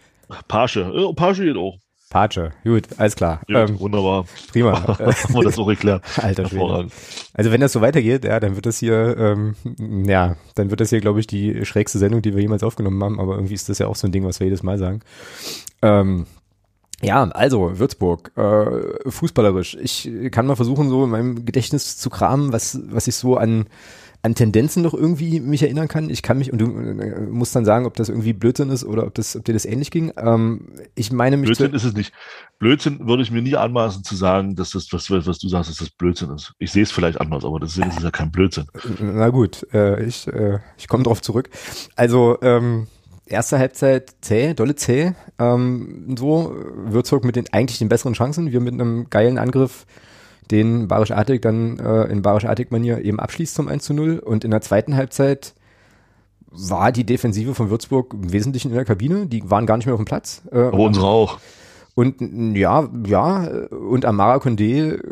Patsche. 0.48 0.92
Ja, 0.94 1.12
Patsche 1.12 1.44
geht 1.44 1.56
auch. 1.56 1.78
Patsche. 2.10 2.52
Gut, 2.64 2.84
alles 2.96 3.16
klar. 3.16 3.40
Gut, 3.46 3.56
ähm, 3.56 3.80
wunderbar. 3.80 4.24
Prima. 4.50 4.72
Haben 4.98 5.34
wir 5.34 5.42
das 5.42 5.56
so 5.56 5.66
geklärt. 5.66 6.02
Alter 6.16 6.48
Schwede. 6.48 6.88
Also 7.34 7.52
wenn 7.52 7.60
das 7.60 7.72
so 7.72 7.82
weitergeht, 7.82 8.24
ja, 8.24 8.40
dann 8.40 8.54
wird 8.54 8.64
das 8.64 8.78
hier, 8.78 9.16
ähm, 9.18 9.54
ja, 10.06 10.36
dann 10.54 10.70
wird 10.70 10.80
das 10.80 10.88
hier, 10.88 11.00
glaube 11.00 11.20
ich, 11.20 11.26
die 11.26 11.66
schrägste 11.66 11.98
Sendung, 11.98 12.22
die 12.22 12.34
wir 12.34 12.40
jemals 12.40 12.62
aufgenommen 12.62 13.02
haben. 13.04 13.20
Aber 13.20 13.34
irgendwie 13.34 13.54
ist 13.54 13.68
das 13.68 13.78
ja 13.78 13.88
auch 13.88 13.96
so 13.96 14.08
ein 14.08 14.12
Ding, 14.12 14.24
was 14.24 14.40
wir 14.40 14.46
jedes 14.46 14.62
Mal 14.62 14.78
sagen. 14.78 15.00
Ähm, 15.82 16.26
ja, 17.02 17.22
also 17.30 17.78
Würzburg, 17.78 18.32
äh, 18.36 19.10
fußballerisch. 19.10 19.76
Ich 19.80 20.10
kann 20.32 20.46
mal 20.46 20.56
versuchen, 20.56 20.88
so 20.88 21.04
in 21.04 21.10
meinem 21.10 21.44
Gedächtnis 21.44 21.96
zu 21.96 22.10
kramen, 22.10 22.52
was, 22.52 22.80
was 22.90 23.06
ich 23.06 23.14
so 23.14 23.36
an, 23.36 23.66
an 24.22 24.34
Tendenzen 24.34 24.82
noch 24.82 24.94
irgendwie 24.94 25.38
mich 25.38 25.62
erinnern 25.62 25.86
kann. 25.86 26.10
Ich 26.10 26.22
kann 26.22 26.38
mich, 26.38 26.52
und 26.52 26.58
du 26.58 26.66
äh, 26.76 27.20
musst 27.20 27.54
dann 27.54 27.64
sagen, 27.64 27.86
ob 27.86 27.94
das 27.94 28.08
irgendwie 28.08 28.32
Blödsinn 28.32 28.70
ist 28.70 28.84
oder 28.84 29.06
ob, 29.06 29.14
das, 29.14 29.36
ob 29.36 29.44
dir 29.44 29.52
das 29.52 29.64
ähnlich 29.64 29.92
ging. 29.92 30.12
Ähm, 30.16 30.72
ich 30.96 31.12
meine 31.12 31.36
mich. 31.36 31.46
Blödsinn 31.46 31.72
ist 31.72 31.84
es 31.84 31.94
nicht. 31.94 32.12
Blödsinn 32.58 33.06
würde 33.06 33.22
ich 33.22 33.30
mir 33.30 33.42
nie 33.42 33.54
anmaßen 33.54 34.02
zu 34.02 34.16
sagen, 34.16 34.56
dass 34.56 34.70
das, 34.70 34.92
was, 34.92 35.08
was 35.08 35.38
du 35.38 35.48
sagst, 35.48 35.70
dass 35.70 35.78
das 35.78 35.90
Blödsinn 35.90 36.30
ist. 36.30 36.52
Ich 36.58 36.72
sehe 36.72 36.82
es 36.82 36.90
vielleicht 36.90 37.20
anders, 37.20 37.44
aber 37.44 37.60
das 37.60 37.76
ist, 37.76 38.02
ja 38.02 38.10
kein 38.10 38.32
Blödsinn. 38.32 38.66
Na 38.98 39.28
gut, 39.28 39.64
äh, 39.72 40.02
ich, 40.04 40.26
äh, 40.26 40.58
ich 40.76 40.88
komme 40.88 41.04
drauf 41.04 41.22
zurück. 41.22 41.48
Also, 41.94 42.38
ähm, 42.42 42.88
erste 43.28 43.58
Halbzeit 43.58 44.14
zäh, 44.20 44.54
dolle 44.54 44.74
zäh. 44.74 45.12
Ähm, 45.38 46.16
so, 46.18 46.54
Würzburg 46.74 47.24
mit 47.24 47.36
den 47.36 47.52
eigentlich 47.52 47.78
den 47.78 47.88
besseren 47.88 48.14
Chancen. 48.14 48.50
Wir 48.50 48.60
mit 48.60 48.74
einem 48.74 49.08
geilen 49.10 49.38
Angriff, 49.38 49.86
den 50.50 50.88
Barisch 50.88 51.10
Artig 51.10 51.42
dann 51.42 51.78
äh, 51.78 52.04
in 52.04 52.22
Barisch 52.22 52.44
Artig-Manier 52.46 53.04
eben 53.04 53.20
abschließt 53.20 53.54
zum 53.54 53.68
1 53.68 53.84
zu 53.84 53.94
0. 53.94 54.18
Und 54.18 54.44
in 54.44 54.50
der 54.50 54.60
zweiten 54.60 54.96
Halbzeit 54.96 55.54
war 56.50 56.92
die 56.92 57.04
Defensive 57.04 57.54
von 57.54 57.70
Würzburg 57.70 58.14
im 58.14 58.32
Wesentlichen 58.32 58.68
in 58.68 58.74
der 58.74 58.84
Kabine. 58.84 59.26
Die 59.26 59.48
waren 59.50 59.66
gar 59.66 59.76
nicht 59.76 59.86
mehr 59.86 59.94
auf 59.94 60.00
dem 60.00 60.06
Platz. 60.06 60.42
Äh, 60.50 60.58
Aber 60.58 60.78
unsere 60.78 61.06
auch. 61.06 61.38
Und 61.98 62.54
ja, 62.56 62.88
ja, 63.04 63.48
und 63.70 64.04
Amara 64.04 64.36
Condé 64.36 65.02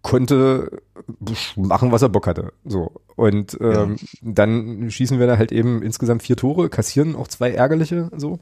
konnte 0.00 0.80
machen, 1.56 1.90
was 1.90 2.02
er 2.02 2.08
Bock 2.08 2.28
hatte. 2.28 2.52
So. 2.64 2.92
Und 3.16 3.58
ähm, 3.60 3.96
ja. 3.98 4.06
dann 4.22 4.92
schießen 4.92 5.18
wir 5.18 5.26
da 5.26 5.38
halt 5.38 5.50
eben 5.50 5.82
insgesamt 5.82 6.22
vier 6.22 6.36
Tore, 6.36 6.68
kassieren 6.68 7.16
auch 7.16 7.26
zwei 7.26 7.50
ärgerliche 7.50 8.12
so. 8.16 8.38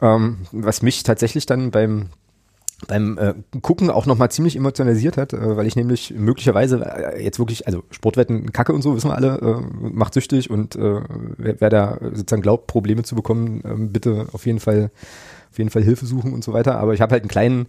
Ähm, 0.00 0.38
was 0.50 0.80
mich 0.80 1.02
tatsächlich 1.02 1.44
dann 1.44 1.72
beim 1.72 2.06
beim 2.86 3.18
äh, 3.18 3.34
Gucken 3.60 3.90
auch 3.90 4.06
nochmal 4.06 4.30
ziemlich 4.30 4.56
emotionalisiert 4.56 5.18
hat, 5.18 5.34
äh, 5.34 5.56
weil 5.58 5.66
ich 5.66 5.76
nämlich 5.76 6.14
möglicherweise 6.16 6.86
äh, 6.86 7.22
jetzt 7.22 7.38
wirklich, 7.38 7.66
also 7.66 7.82
Sportwetten 7.90 8.52
Kacke 8.52 8.72
und 8.72 8.80
so, 8.80 8.94
wissen 8.94 9.10
wir 9.10 9.16
alle, 9.16 9.38
äh, 9.40 9.88
macht 9.90 10.14
süchtig 10.14 10.48
und 10.48 10.76
äh, 10.76 11.02
wer, 11.36 11.60
wer 11.60 11.68
da 11.70 11.98
sozusagen 12.00 12.40
glaubt, 12.40 12.66
Probleme 12.66 13.02
zu 13.02 13.14
bekommen, 13.14 13.60
äh, 13.62 13.74
bitte 13.76 14.28
auf 14.32 14.46
jeden 14.46 14.60
Fall 14.60 14.90
auf 15.50 15.58
jeden 15.58 15.70
Fall 15.70 15.82
Hilfe 15.82 16.06
suchen 16.06 16.32
und 16.32 16.44
so 16.44 16.52
weiter. 16.52 16.78
Aber 16.78 16.94
ich 16.94 17.00
habe 17.00 17.12
halt 17.12 17.22
einen 17.22 17.30
kleinen 17.30 17.68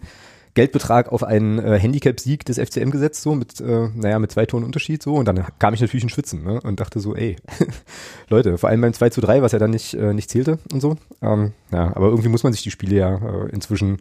Geldbetrag 0.55 1.11
auf 1.11 1.23
einen 1.23 1.59
äh, 1.59 1.79
Handicap-Sieg 1.79 2.43
des 2.45 2.57
FCM 2.57 2.89
gesetzt, 2.89 3.21
so 3.21 3.35
mit, 3.35 3.61
äh, 3.61 3.89
naja, 3.93 4.19
mit 4.19 4.31
zwei 4.31 4.45
Tonnen 4.45 4.65
Unterschied 4.65 5.01
so. 5.01 5.15
Und 5.15 5.27
dann 5.27 5.45
kam 5.59 5.73
ich 5.73 5.81
natürlich 5.81 6.03
in 6.03 6.09
Schwitzen 6.09 6.43
ne? 6.43 6.59
und 6.61 6.79
dachte 6.79 6.99
so, 6.99 7.15
ey, 7.15 7.35
Leute, 8.29 8.57
vor 8.57 8.69
allem 8.69 8.81
beim 8.81 8.93
2 8.93 9.09
zu 9.09 9.21
3, 9.21 9.41
was 9.41 9.51
ja 9.51 9.59
dann 9.59 9.71
nicht, 9.71 9.93
äh, 9.93 10.13
nicht 10.13 10.29
zählte 10.29 10.59
und 10.73 10.81
so. 10.81 10.97
Ähm, 11.21 11.53
ja, 11.71 11.95
aber 11.95 12.07
irgendwie 12.07 12.29
muss 12.29 12.43
man 12.43 12.53
sich 12.53 12.63
die 12.63 12.71
Spiele 12.71 12.95
ja 12.95 13.15
äh, 13.15 13.49
inzwischen, 13.51 13.99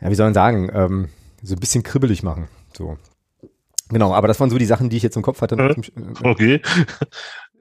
ja, 0.00 0.10
wie 0.10 0.14
soll 0.14 0.26
man 0.26 0.34
sagen, 0.34 0.70
ähm, 0.72 1.08
so 1.42 1.54
ein 1.54 1.60
bisschen 1.60 1.82
kribbelig 1.82 2.22
machen. 2.22 2.48
So. 2.76 2.96
Genau, 3.90 4.14
aber 4.14 4.28
das 4.28 4.40
waren 4.40 4.50
so 4.50 4.58
die 4.58 4.66
Sachen, 4.66 4.88
die 4.88 4.96
ich 4.96 5.02
jetzt 5.02 5.16
im 5.16 5.22
Kopf 5.22 5.40
hatte. 5.40 5.56
Äh, 5.56 5.74
okay. 6.22 6.62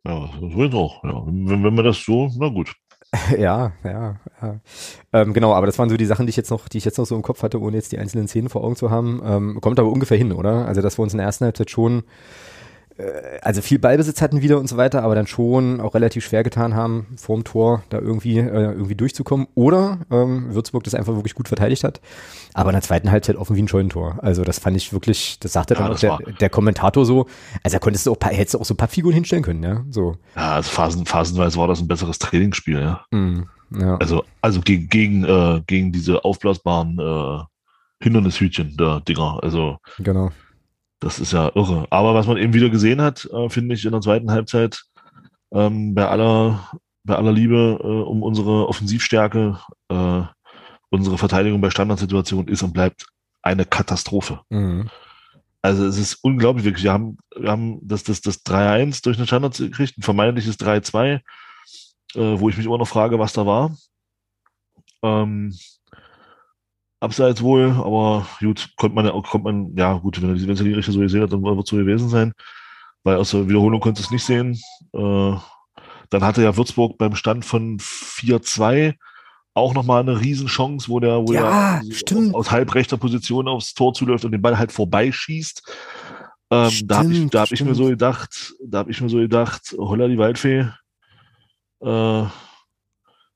Ja, 0.05 0.29
das 0.41 0.55
wird 0.55 0.73
auch, 0.75 1.03
ja. 1.03 1.23
Wenn, 1.25 1.61
wenn 1.61 1.75
man 1.75 1.83
das 1.83 2.01
so, 2.05 2.31
na 2.37 2.47
gut. 2.47 2.73
Ja, 3.37 3.71
ja, 3.83 4.15
ja. 4.41 4.59
Ähm, 5.13 5.33
genau, 5.33 5.53
aber 5.53 5.65
das 5.65 5.79
waren 5.79 5.89
so 5.89 5.97
die 5.97 6.05
Sachen, 6.05 6.25
die 6.25 6.29
ich 6.29 6.35
jetzt 6.37 6.51
noch, 6.51 6.67
die 6.69 6.77
ich 6.77 6.85
jetzt 6.85 6.97
noch 6.97 7.05
so 7.05 7.15
im 7.15 7.21
Kopf 7.21 7.41
hatte, 7.41 7.59
ohne 7.59 7.75
jetzt 7.75 7.91
die 7.91 7.97
einzelnen 7.97 8.27
Szenen 8.27 8.49
vor 8.49 8.63
Augen 8.63 8.75
zu 8.75 8.91
haben. 8.91 9.21
Ähm, 9.25 9.61
kommt 9.61 9.79
aber 9.79 9.89
ungefähr 9.89 10.17
hin, 10.17 10.31
oder? 10.31 10.65
Also, 10.67 10.81
dass 10.81 10.97
wir 10.97 11.03
uns 11.03 11.13
in 11.13 11.17
der 11.17 11.25
ersten 11.25 11.45
Halbzeit 11.45 11.71
schon 11.71 12.03
also 13.41 13.61
viel 13.61 13.79
Ballbesitz 13.79 14.21
hatten 14.21 14.41
wieder 14.41 14.59
und 14.59 14.67
so 14.67 14.75
weiter, 14.75 15.03
aber 15.03 15.15
dann 15.15 15.27
schon 15.27 15.79
auch 15.79 15.93
relativ 15.93 16.25
schwer 16.25 16.43
getan 16.43 16.75
haben, 16.75 17.07
vorm 17.17 17.43
Tor 17.43 17.83
da 17.89 17.99
irgendwie, 17.99 18.37
äh, 18.37 18.71
irgendwie 18.71 18.95
durchzukommen. 18.95 19.47
Oder 19.55 19.99
ähm, 20.11 20.53
Würzburg 20.53 20.83
das 20.83 20.95
einfach 20.95 21.15
wirklich 21.15 21.35
gut 21.35 21.47
verteidigt 21.47 21.83
hat. 21.83 22.01
Aber 22.53 22.71
in 22.71 22.73
der 22.73 22.81
zweiten 22.81 23.11
Halbzeit 23.11 23.37
offen 23.37 23.55
wie 23.55 23.61
ein 23.61 23.67
Scheunentor. 23.67 24.19
Also 24.21 24.43
das 24.43 24.59
fand 24.59 24.75
ich 24.75 24.91
wirklich, 24.91 25.39
das 25.39 25.53
sagte 25.53 25.75
ja, 25.75 25.81
dann 25.81 25.93
auch 25.93 25.99
der, 25.99 26.17
der, 26.39 26.49
Kommentator 26.49 27.05
so. 27.05 27.25
Also 27.63 27.75
da 27.75 27.79
konntest 27.79 28.05
du 28.05 28.11
auch, 28.11 28.17
hättest 28.21 28.55
du 28.55 28.59
auch 28.59 28.65
so 28.65 28.75
Pappfiguren 28.75 29.13
hinstellen 29.13 29.43
können, 29.43 29.63
ja. 29.63 29.83
So. 29.89 30.17
Ja, 30.35 30.55
also 30.55 30.69
phasen, 30.69 31.05
phasenweise 31.05 31.57
war 31.57 31.67
das 31.67 31.79
ein 31.79 31.87
besseres 31.87 32.19
Trainingsspiel, 32.19 32.79
ja. 32.79 33.05
Mm, 33.11 33.43
ja. 33.79 33.95
Also, 33.97 34.25
also 34.41 34.61
gegen, 34.61 34.89
gegen, 34.89 35.23
äh, 35.23 35.61
gegen 35.67 35.91
diese 35.91 36.25
aufblasbaren 36.25 36.99
äh, 36.99 37.43
Hindernishütchen 38.03 38.75
der 38.77 39.01
Dinger. 39.01 39.39
Also 39.41 39.77
genau. 39.99 40.31
Das 40.99 41.19
ist 41.19 41.31
ja 41.31 41.51
irre. 41.55 41.87
Aber 41.89 42.13
was 42.13 42.27
man 42.27 42.37
eben 42.37 42.53
wieder 42.53 42.69
gesehen 42.69 43.01
hat, 43.01 43.25
äh, 43.25 43.49
finde 43.49 43.75
ich 43.75 43.85
in 43.85 43.91
der 43.91 44.01
zweiten 44.01 44.31
Halbzeit, 44.31 44.83
ähm, 45.51 45.95
bei 45.95 46.07
aller, 46.07 46.71
bei 47.03 47.15
aller 47.15 47.31
Liebe 47.31 47.79
äh, 47.81 47.87
um 47.87 48.21
unsere 48.21 48.67
Offensivstärke, 48.67 49.59
äh, 49.89 50.21
unsere 50.89 51.17
Verteidigung 51.17 51.61
bei 51.61 51.69
Standardsituationen 51.69 52.47
ist 52.47 52.63
und 52.63 52.73
bleibt 52.73 53.05
eine 53.41 53.65
Katastrophe. 53.65 54.41
Mhm. 54.49 54.89
Also 55.61 55.85
es 55.85 55.97
ist 55.97 56.15
unglaublich 56.21 56.65
wirklich. 56.65 56.83
Wir 56.83 56.93
haben, 56.93 57.17
wir 57.35 57.51
haben 57.51 57.79
das, 57.81 58.03
das, 58.03 58.21
das 58.21 58.45
3-1 58.45 59.03
durch 59.03 59.17
eine 59.17 59.27
Standard 59.27 59.57
gekriegt, 59.57 59.97
ein 59.97 60.03
vermeintliches 60.03 60.59
3-2, 60.59 61.15
äh, 61.15 61.21
wo 62.13 62.49
ich 62.49 62.57
mich 62.57 62.65
immer 62.65 62.77
noch 62.77 62.87
frage, 62.87 63.19
was 63.19 63.33
da 63.33 63.45
war. 63.45 63.75
Ähm, 65.03 65.53
abseits 66.99 67.41
wohl, 67.41 67.71
aber 67.71 68.27
gut, 68.39 68.69
konnte 68.75 68.95
man 68.95 69.05
ja, 69.05 69.11
konnte 69.11 69.39
man, 69.39 69.75
ja 69.75 69.93
gut, 69.93 70.21
wenn 70.21 70.29
er 70.29 70.35
die 70.35 70.73
Richter 70.73 70.91
so 70.91 70.99
gesehen 70.99 71.21
hat, 71.21 71.31
dann 71.31 71.43
wird 71.43 71.59
es 71.59 71.69
so 71.69 71.77
gewesen 71.77 72.09
sein, 72.09 72.33
weil 73.03 73.15
aus 73.17 73.31
der 73.31 73.47
Wiederholung 73.47 73.79
konnte 73.79 74.01
es 74.01 74.11
nicht 74.11 74.23
sehen. 74.23 74.59
Äh, 74.93 75.33
dann 76.09 76.23
hatte 76.23 76.43
ja 76.43 76.57
Würzburg 76.57 76.97
beim 76.97 77.15
Stand 77.15 77.45
von 77.45 77.77
4-2 77.79 78.95
auch 79.53 79.73
nochmal 79.73 80.01
eine 80.01 80.19
Riesenchance, 80.19 80.89
wo 80.89 80.99
der, 80.99 81.27
wo 81.27 81.33
ja, 81.33 81.81
der 81.81 82.35
aus 82.35 82.51
halbrechter 82.51 82.97
Position 82.97 83.47
aufs 83.47 83.73
Tor 83.73 83.93
zuläuft 83.93 84.25
und 84.25 84.31
den 84.31 84.41
Ball 84.41 84.57
halt 84.57 84.71
vorbeischießt. 84.71 85.63
Ähm, 86.51 86.69
stimmt, 86.71 86.91
da 86.91 86.97
habe 86.99 87.13
ich, 87.13 87.29
da 87.29 87.41
hab 87.41 87.51
ich 87.51 87.63
mir 87.63 87.75
so 87.75 87.85
gedacht, 87.85 88.53
da 88.65 88.79
habe 88.79 88.91
ich 88.91 89.01
mir 89.01 89.09
so 89.09 89.17
gedacht, 89.17 89.75
holla 89.77 90.07
die 90.07 90.17
Waldfee, 90.17 90.67
äh, 91.81 92.23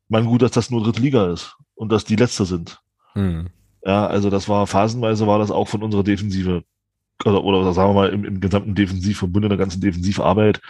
man 0.08 0.26
gut, 0.26 0.42
dass 0.42 0.52
das 0.52 0.70
nur 0.70 0.84
dritte 0.84 1.02
Liga 1.02 1.32
ist 1.32 1.56
und 1.76 1.92
dass 1.92 2.06
die 2.06 2.16
letzte 2.16 2.46
sind. 2.46 2.83
Hm. 3.14 3.50
Ja, 3.86 4.08
also 4.08 4.30
das 4.30 4.48
war 4.48 4.68
phasenweise 4.68 5.28
war 5.28 5.40
das 5.40 5.52
auch 5.52 5.68
von 5.68 5.84
unserer 5.84 6.04
Defensive 6.04 6.64
oder, 7.26 7.44
oder 7.44 7.74
sagen 7.74 7.90
wir 7.90 7.94
mal 7.94 8.10
im, 8.10 8.26
im 8.26 8.40
gesamten 8.40 8.76
Defensivverbund 8.76 9.46
in 9.46 9.50
der 9.50 9.58
ganzen 9.58 9.82
Defensivarbeit 9.82 10.62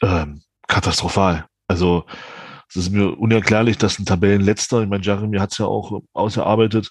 ähm, 0.00 0.42
katastrophal. 0.66 1.46
Also 1.68 2.04
es 2.68 2.76
ist 2.76 2.90
mir 2.90 3.18
unerklärlich, 3.18 3.76
dass 3.78 3.98
ein 3.98 4.06
Tabellenletzter, 4.06 4.82
ich 4.82 4.88
meine, 4.88 5.04
Jeremy 5.04 5.38
hat 5.38 5.52
es 5.52 5.58
ja 5.58 5.66
auch 5.66 6.00
ausgearbeitet, 6.14 6.90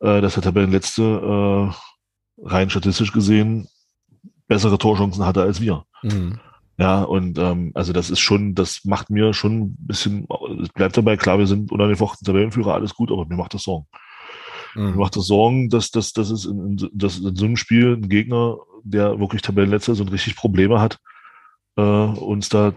äh, 0.00 0.20
dass 0.20 0.34
der 0.34 0.42
Tabellenletzte 0.44 1.02
äh, 1.02 2.44
rein 2.44 2.70
statistisch 2.70 3.12
gesehen 3.12 3.68
bessere 4.46 4.78
Torchancen 4.78 5.24
hatte 5.24 5.42
als 5.42 5.60
wir. 5.60 5.84
Mhm. 6.02 6.38
Ja, 6.78 7.02
und 7.02 7.38
ähm, 7.38 7.72
also 7.74 7.92
das 7.92 8.10
ist 8.10 8.20
schon, 8.20 8.54
das 8.54 8.84
macht 8.84 9.08
mir 9.10 9.32
schon 9.32 9.60
ein 9.60 9.76
bisschen, 9.78 10.28
es 10.62 10.68
bleibt 10.68 10.96
dabei, 10.96 11.16
klar, 11.16 11.38
wir 11.38 11.46
sind 11.46 11.72
unangefochten 11.72 12.24
Tabellenführer, 12.24 12.74
alles 12.74 12.94
gut, 12.94 13.10
aber 13.10 13.24
mir 13.26 13.36
macht 13.36 13.54
das 13.54 13.62
Sorgen. 13.62 13.86
Mhm. 14.76 14.90
Mir 14.90 14.96
macht 14.96 15.16
das 15.16 15.26
Sorgen, 15.26 15.68
dass, 15.70 15.90
dass, 15.90 16.12
dass 16.12 16.30
es 16.30 16.44
in, 16.44 16.88
dass 16.92 17.18
in 17.18 17.34
so 17.34 17.44
einem 17.44 17.56
Spiel 17.56 17.94
ein 17.96 18.08
Gegner, 18.08 18.58
der 18.84 19.18
wirklich 19.18 19.42
Tabellenletzter 19.42 19.92
ist 19.92 20.00
und 20.00 20.12
richtig 20.12 20.36
Probleme 20.36 20.80
hat, 20.80 20.98
äh, 21.76 21.82
uns 21.82 22.48
da 22.48 22.74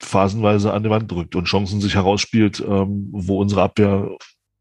phasenweise 0.00 0.72
an 0.72 0.82
die 0.82 0.90
Wand 0.90 1.10
drückt 1.10 1.34
und 1.34 1.46
Chancen 1.46 1.80
sich 1.80 1.94
herausspielt, 1.94 2.62
ähm, 2.66 3.08
wo 3.12 3.40
unsere 3.40 3.62
Abwehr 3.62 4.16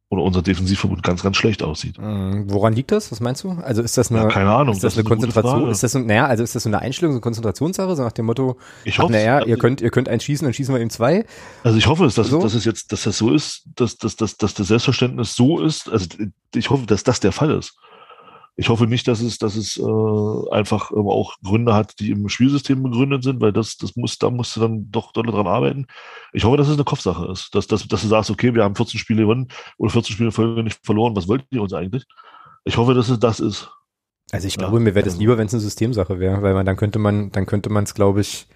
oder 0.10 0.24
unser 0.24 0.42
Defensivverbund 0.42 1.04
ganz, 1.04 1.22
ganz 1.22 1.36
schlecht 1.36 1.62
aussieht. 1.64 1.98
Mhm. 1.98 2.46
Woran 2.50 2.74
liegt 2.74 2.92
das? 2.92 3.12
Was 3.12 3.20
meinst 3.20 3.44
du? 3.44 3.52
Also 3.52 3.82
ist 3.82 3.98
das 3.98 4.10
eine, 4.10 4.22
ja, 4.22 4.28
keine 4.28 4.52
Ahnung, 4.52 4.74
ist 4.74 4.84
das, 4.84 4.96
das 4.96 5.04
eine, 5.04 5.10
eine 5.10 5.16
Konzentration? 5.16 5.70
Ist 5.70 5.84
das 5.84 5.92
so, 5.92 6.00
naja, 6.00 6.28
also 6.28 6.44
ist 6.44 6.56
das 6.56 6.64
so 6.64 6.70
eine 6.70 6.80
Einstellung, 6.80 7.12
so 7.12 7.18
eine 7.18 7.22
Konzentrationssache, 7.22 7.96
so 7.96 8.04
nach 8.04 8.14
dem 8.14 8.26
Motto, 8.26 8.58
ich 8.86 9.00
hoffe, 9.00 9.12
naja, 9.12 9.44
ihr 9.46 9.58
könnt, 9.58 9.82
ihr 9.82 9.90
könnt 9.90 10.08
eins 10.08 10.24
schießen, 10.24 10.46
dann 10.46 10.54
schießen 10.54 10.74
wir 10.74 10.80
eben 10.80 10.90
zwei. 10.90 11.26
Also 11.64 11.78
ich 11.78 11.88
hoffe, 11.88 12.04
dass, 12.04 12.16
so? 12.16 12.42
dass 12.42 12.54
es 12.54 12.64
jetzt, 12.64 12.92
dass 12.94 13.04
das 13.04 13.18
so 13.18 13.34
ist, 13.34 13.68
dass, 13.76 13.98
dass, 13.98 14.16
dass, 14.16 14.38
dass 14.38 14.54
das 14.54 14.68
Selbstverständnis 14.68 15.36
so 15.36 15.60
ist. 15.60 15.90
Also 15.90 16.08
ich 16.56 16.70
hoffe, 16.70 16.86
dass 16.86 17.04
das 17.04 17.20
der 17.20 17.34
Fall 17.34 17.52
ist. 17.52 17.76
Ich 18.60 18.70
hoffe 18.70 18.88
nicht, 18.88 19.08
dass 19.08 19.22
es, 19.22 19.38
dass 19.38 19.56
es 19.56 19.78
äh, 19.78 20.52
einfach 20.52 20.90
ähm, 20.92 21.08
auch 21.08 21.36
Gründe 21.44 21.76
hat, 21.76 22.00
die 22.00 22.10
im 22.10 22.28
Spielsystem 22.28 22.82
begründet 22.82 23.24
sind, 23.24 23.40
weil 23.40 23.54
das, 23.54 23.78
das 23.78 23.96
muss, 23.96 24.18
da 24.18 24.32
musst 24.32 24.56
du 24.56 24.62
dann 24.62 24.92
doch 24.92 25.12
dolle 25.12 25.32
dran 25.32 25.46
arbeiten. 25.46 25.86
Ich 26.34 26.44
hoffe, 26.44 26.58
dass 26.58 26.68
es 26.68 26.74
eine 26.74 26.84
Kopfsache 26.84 27.32
ist, 27.32 27.54
dass, 27.54 27.68
dass, 27.68 27.88
dass 27.88 28.02
du 28.02 28.08
sagst, 28.08 28.32
okay, 28.32 28.56
wir 28.56 28.64
haben 28.64 28.76
14 28.76 29.00
Spiele 29.00 29.22
gewonnen 29.22 29.48
oder 29.78 29.92
14 29.92 30.16
Spiele 30.16 30.32
Folge 30.32 30.64
nicht 30.64 30.80
verloren. 30.84 31.16
Was 31.16 31.28
wollten 31.28 31.46
die 31.52 31.60
uns 31.60 31.72
eigentlich? 31.72 32.06
Ich 32.66 32.78
hoffe, 32.78 32.96
dass 32.96 33.10
es 33.10 33.20
das 33.20 33.40
ist. 33.40 33.70
Also 34.32 34.48
ich 34.48 34.58
glaube, 34.58 34.78
ja, 34.78 34.84
mir 34.84 34.96
wäre 34.96 35.06
das 35.06 35.14
also. 35.14 35.22
lieber, 35.22 35.38
wenn 35.38 35.46
es 35.46 35.54
eine 35.54 35.62
Systemsache 35.62 36.20
wäre, 36.20 36.42
weil 36.42 36.56
man 36.56 36.66
dann 36.66 36.78
könnte 36.78 36.98
man, 36.98 37.32
dann 37.32 37.46
könnte 37.46 37.70
man 37.70 37.84
es, 37.84 37.94
glaube 37.94 38.22
ich, 38.22 38.48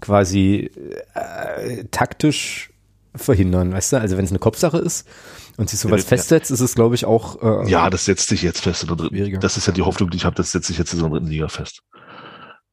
quasi 0.00 0.68
äh, 1.14 1.84
taktisch 1.92 2.72
verhindern, 3.14 3.72
weißt 3.72 3.92
du? 3.92 4.00
Also 4.00 4.16
wenn 4.16 4.24
es 4.24 4.32
eine 4.32 4.40
Kopfsache 4.40 4.78
ist 4.78 5.08
und 5.56 5.70
sich 5.70 5.78
sowas 5.78 6.02
ja, 6.02 6.08
festsetzt, 6.08 6.50
ist 6.50 6.60
es, 6.60 6.74
glaube 6.74 6.94
ich, 6.94 7.04
auch. 7.04 7.64
Äh, 7.64 7.70
ja, 7.70 7.90
das 7.90 8.04
setzt 8.04 8.28
sich 8.28 8.42
jetzt 8.42 8.60
fest 8.60 8.82
in 8.82 8.88
der 8.88 8.96
dritten. 8.96 9.14
Schwieriger. 9.14 9.38
Das 9.38 9.56
ist 9.56 9.66
ja 9.66 9.72
die 9.72 9.82
Hoffnung, 9.82 10.10
die 10.10 10.16
ich 10.16 10.24
habe, 10.24 10.36
das 10.36 10.52
setzt 10.52 10.66
sich 10.66 10.78
jetzt 10.78 10.92
in 10.92 11.00
der 11.00 11.08
dritten 11.08 11.26
Liga 11.26 11.48
fest. 11.48 11.82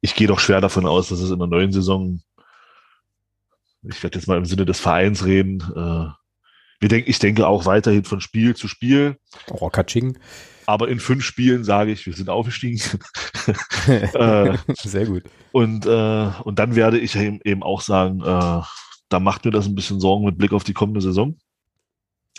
Ich 0.00 0.14
gehe 0.14 0.26
doch 0.26 0.40
schwer 0.40 0.60
davon 0.60 0.86
aus, 0.86 1.08
dass 1.08 1.20
es 1.20 1.30
in 1.30 1.38
der 1.38 1.48
neuen 1.48 1.72
Saison, 1.72 2.20
ich 3.82 4.02
werde 4.02 4.18
jetzt 4.18 4.26
mal 4.26 4.38
im 4.38 4.44
Sinne 4.44 4.66
des 4.66 4.80
Vereins 4.80 5.24
reden, 5.24 5.60
äh, 5.76 6.12
wir 6.82 6.88
denken, 6.88 7.08
ich 7.08 7.20
denke 7.20 7.46
auch 7.46 7.64
weiterhin 7.64 8.02
von 8.02 8.20
Spiel 8.20 8.56
zu 8.56 8.66
Spiel. 8.66 9.16
Oh, 9.48 9.70
Katsching. 9.70 10.18
Aber 10.66 10.88
in 10.88 10.98
fünf 10.98 11.24
Spielen 11.24 11.62
sage 11.62 11.92
ich, 11.92 12.06
wir 12.06 12.12
sind 12.12 12.28
aufgestiegen. 12.28 12.80
äh, 13.86 14.58
Sehr 14.82 15.06
gut. 15.06 15.22
Und, 15.52 15.86
äh, 15.86 16.30
und 16.42 16.58
dann 16.58 16.74
werde 16.74 16.98
ich 16.98 17.14
eben 17.14 17.62
auch 17.62 17.82
sagen, 17.82 18.20
äh, 18.20 18.62
da 19.08 19.20
macht 19.20 19.44
mir 19.44 19.52
das 19.52 19.66
ein 19.66 19.76
bisschen 19.76 20.00
Sorgen 20.00 20.24
mit 20.24 20.38
Blick 20.38 20.52
auf 20.52 20.64
die 20.64 20.72
kommende 20.72 21.00
Saison. 21.00 21.36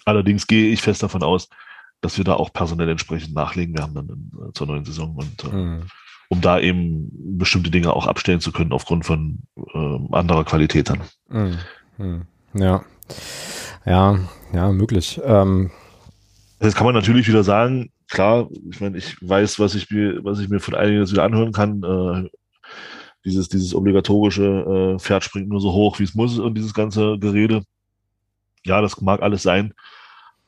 Allerdings 0.05 0.48
gehe 0.48 0.72
ich 0.72 0.81
fest 0.81 1.03
davon 1.03 1.24
aus, 1.24 1.50
dass 2.01 2.17
wir 2.17 2.25
da 2.25 2.33
auch 2.33 2.51
personell 2.51 2.89
entsprechend 2.89 3.33
nachlegen 3.33 3.77
werden 3.77 3.95
dann 3.95 4.10
in, 4.10 4.31
äh, 4.50 4.53
zur 4.53 4.67
neuen 4.67 4.86
Saison 4.86 5.15
und 5.15 5.43
äh, 5.45 5.55
mhm. 5.55 5.83
um 6.29 6.41
da 6.41 6.60
eben 6.60 7.10
bestimmte 7.38 7.72
Dinge 7.72 7.93
auch 7.93 8.07
abstellen 8.07 8.41
zu 8.41 8.51
können 8.51 8.74
aufgrund 8.74 9.05
von 9.05 9.39
äh, 9.55 10.00
anderer 10.12 10.43
Qualität 10.43 10.89
dann. 10.89 11.01
Mhm. 11.29 11.57
Mhm. 11.98 12.22
Ja, 12.53 12.83
ja, 13.86 14.19
ja, 14.53 14.72
möglich. 14.72 15.19
Ähm. 15.24 15.72
Jetzt 16.62 16.75
kann 16.75 16.86
man 16.86 16.95
natürlich 16.95 17.27
wieder 17.27 17.43
sagen, 17.43 17.91
klar, 18.10 18.48
ich 18.69 18.79
meine, 18.79 18.98
ich 18.98 19.17
weiß, 19.22 19.60
was 19.60 19.75
ich 19.75 19.89
mir, 19.89 20.24
was 20.24 20.39
ich 20.39 20.50
mir 20.50 20.60
von 20.60 20.75
einigen 20.75 21.10
wieder 21.10 21.24
anhören 21.24 21.51
kann. 21.51 21.83
Äh, 21.83 22.29
dieses, 23.25 23.48
dieses 23.50 23.74
obligatorische 23.74 24.95
äh, 24.95 25.00
Pferd 25.00 25.24
springt 25.24 25.50
nur 25.50 25.62
so 25.62 25.72
hoch, 25.72 26.00
wie 26.00 26.03
es 26.03 26.13
muss 26.13 26.39
und 26.39 26.55
dieses 26.55 26.74
ganze 26.74 27.17
Gerede. 27.19 27.63
Ja, 28.65 28.81
das 28.81 29.00
mag 29.01 29.22
alles 29.22 29.43
sein. 29.43 29.74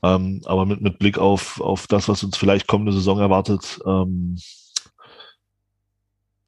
Ähm, 0.04 0.42
aber 0.46 0.66
mit, 0.66 0.82
mit 0.82 1.00
Blick 1.00 1.18
auf, 1.18 1.60
auf 1.62 1.88
das, 1.88 2.08
was 2.08 2.24
uns 2.24 2.38
vielleicht 2.38 2.68
kommende 2.68 2.94
Saison 2.94 3.20
erwartet, 3.20 3.80
ähm, 3.86 4.38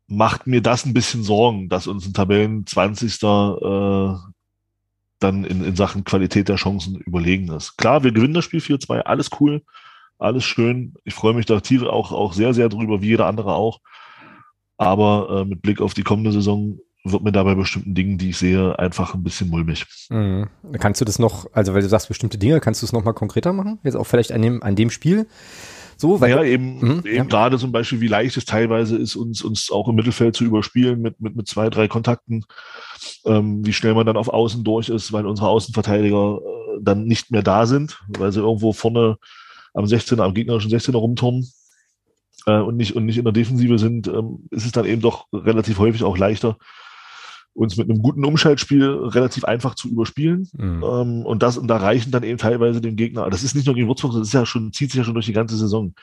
macht 0.08 0.48
mir 0.48 0.62
das 0.62 0.86
ein 0.86 0.94
bisschen 0.94 1.24
Sorgen, 1.24 1.70
dass 1.70 1.88
uns 1.88 2.06
ein 2.06 2.13
Tabellen 2.13 2.66
20. 2.66 3.24
Äh, 3.24 4.16
dann 5.20 5.44
in, 5.44 5.63
in 5.63 5.75
Sachen 5.75 6.04
Qualität 6.04 6.50
der 6.50 6.58
Chancen 6.58 6.96
überlegen 6.96 7.50
ist. 7.50 7.77
Klar, 7.77 8.04
wir 8.04 8.12
gewinnen 8.12 8.34
das 8.34 8.46
Spiel 8.46 8.60
4-2, 8.60 9.00
alles 9.00 9.30
cool, 9.39 9.63
alles 10.20 10.44
schön. 10.44 10.94
Ich 11.04 11.13
freue 11.13 11.34
mich 11.34 11.46
da 11.46 11.60
Tiere 11.60 11.92
auch, 11.92 12.12
auch 12.12 12.34
sehr, 12.34 12.54
sehr 12.54 12.70
drüber, 12.70 13.01
wie 13.01 13.08
jeder 13.08 13.25
andere 13.25 13.54
auch. 13.54 13.80
Aber 14.77 15.42
äh, 15.42 15.46
mit 15.46 15.62
Blick 15.62 15.82
auf 15.82 15.96
die 15.96 16.04
kommende 16.04 16.32
Saison 16.32 16.80
wird 17.11 17.23
mir 17.23 17.31
dabei 17.31 17.55
bestimmten 17.55 17.93
Dingen, 17.93 18.17
die 18.17 18.29
ich 18.29 18.37
sehe, 18.37 18.77
einfach 18.77 19.13
ein 19.13 19.23
bisschen 19.23 19.49
mulmig. 19.49 19.85
Mhm. 20.09 20.47
Kannst 20.79 21.01
du 21.01 21.05
das 21.05 21.19
noch, 21.19 21.47
also 21.53 21.73
weil 21.73 21.81
du 21.81 21.89
sagst 21.89 22.07
bestimmte 22.07 22.37
Dinge, 22.37 22.59
kannst 22.59 22.81
du 22.81 22.85
es 22.85 22.93
noch 22.93 23.03
mal 23.03 23.13
konkreter 23.13 23.53
machen? 23.53 23.79
Jetzt 23.83 23.95
auch 23.95 24.05
vielleicht 24.05 24.31
an 24.31 24.41
dem, 24.41 24.63
an 24.63 24.75
dem 24.75 24.89
Spiel? 24.89 25.27
So, 25.97 26.21
weil 26.21 26.29
ja, 26.29 26.43
eben, 26.43 26.79
mh, 26.79 26.97
eben 27.05 27.15
ja. 27.15 27.23
gerade 27.23 27.57
zum 27.57 27.71
Beispiel, 27.71 28.01
wie 28.01 28.07
leicht 28.07 28.37
es 28.37 28.45
teilweise 28.45 28.97
ist, 28.97 29.15
uns, 29.15 29.41
uns 29.41 29.71
auch 29.71 29.87
im 29.87 29.95
Mittelfeld 29.95 30.35
zu 30.35 30.45
überspielen 30.45 31.01
mit, 31.01 31.19
mit, 31.19 31.35
mit 31.35 31.47
zwei, 31.47 31.71
drei 31.71 31.87
Kontakten, 31.87 32.45
ähm, 33.25 33.65
wie 33.65 33.73
schnell 33.73 33.95
man 33.95 34.05
dann 34.05 34.17
auf 34.17 34.29
Außen 34.29 34.63
durch 34.63 34.89
ist, 34.89 35.11
weil 35.11 35.25
unsere 35.25 35.49
Außenverteidiger 35.49 36.37
äh, 36.37 36.79
dann 36.81 37.05
nicht 37.05 37.31
mehr 37.31 37.41
da 37.41 37.65
sind, 37.65 37.99
weil 38.09 38.31
sie 38.31 38.41
irgendwo 38.41 38.73
vorne 38.73 39.17
am 39.73 39.85
16er, 39.85 40.21
am 40.21 40.35
gegnerischen 40.35 40.71
16er 40.71 40.97
rumturnen 40.97 41.49
äh, 42.45 42.59
und, 42.59 42.77
nicht, 42.77 42.95
und 42.95 43.05
nicht 43.05 43.17
in 43.17 43.23
der 43.23 43.33
Defensive 43.33 43.79
sind, 43.79 44.07
ähm, 44.07 44.47
ist 44.51 44.65
es 44.65 44.71
dann 44.71 44.85
eben 44.85 45.01
doch 45.01 45.25
relativ 45.33 45.79
häufig 45.79 46.03
auch 46.03 46.17
leichter, 46.17 46.57
uns 47.57 47.75
mit 47.75 47.89
einem 47.89 48.01
guten 48.01 48.23
Umschaltspiel 48.23 48.85
relativ 48.85 49.43
einfach 49.43 49.75
zu 49.75 49.89
überspielen. 49.89 50.47
Mhm. 50.53 50.83
Ähm, 50.83 51.25
und 51.25 51.43
das, 51.43 51.57
und 51.57 51.67
da 51.67 51.77
reichen 51.77 52.11
dann 52.11 52.23
eben 52.23 52.37
teilweise 52.37 52.81
dem 52.81 52.95
Gegner, 52.95 53.29
das 53.29 53.43
ist 53.43 53.55
nicht 53.55 53.65
nur 53.65 53.75
gegen 53.75 53.87
Würzburg, 53.87 54.13
das 54.13 54.27
ist 54.27 54.33
ja 54.33 54.45
schon, 54.45 54.71
zieht 54.71 54.91
sich 54.91 54.99
ja 54.99 55.03
schon 55.03 55.15
durch 55.15 55.25
die 55.25 55.33
ganze 55.33 55.57
Saison. 55.57 55.93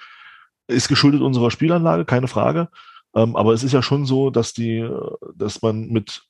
Ist 0.67 0.89
geschuldet 0.89 1.23
unserer 1.23 1.51
Spielanlage, 1.51 2.05
keine 2.05 2.29
Frage. 2.29 2.69
Ähm, 3.15 3.37
aber 3.37 3.53
es 3.53 3.63
ist 3.63 3.73
ja 3.73 3.83
schon 3.83 4.05
so, 4.05 4.31
dass 4.31 4.53
die, 4.53 4.89
dass 5.37 5.63
man 5.63 5.89
mit, 5.89 6.23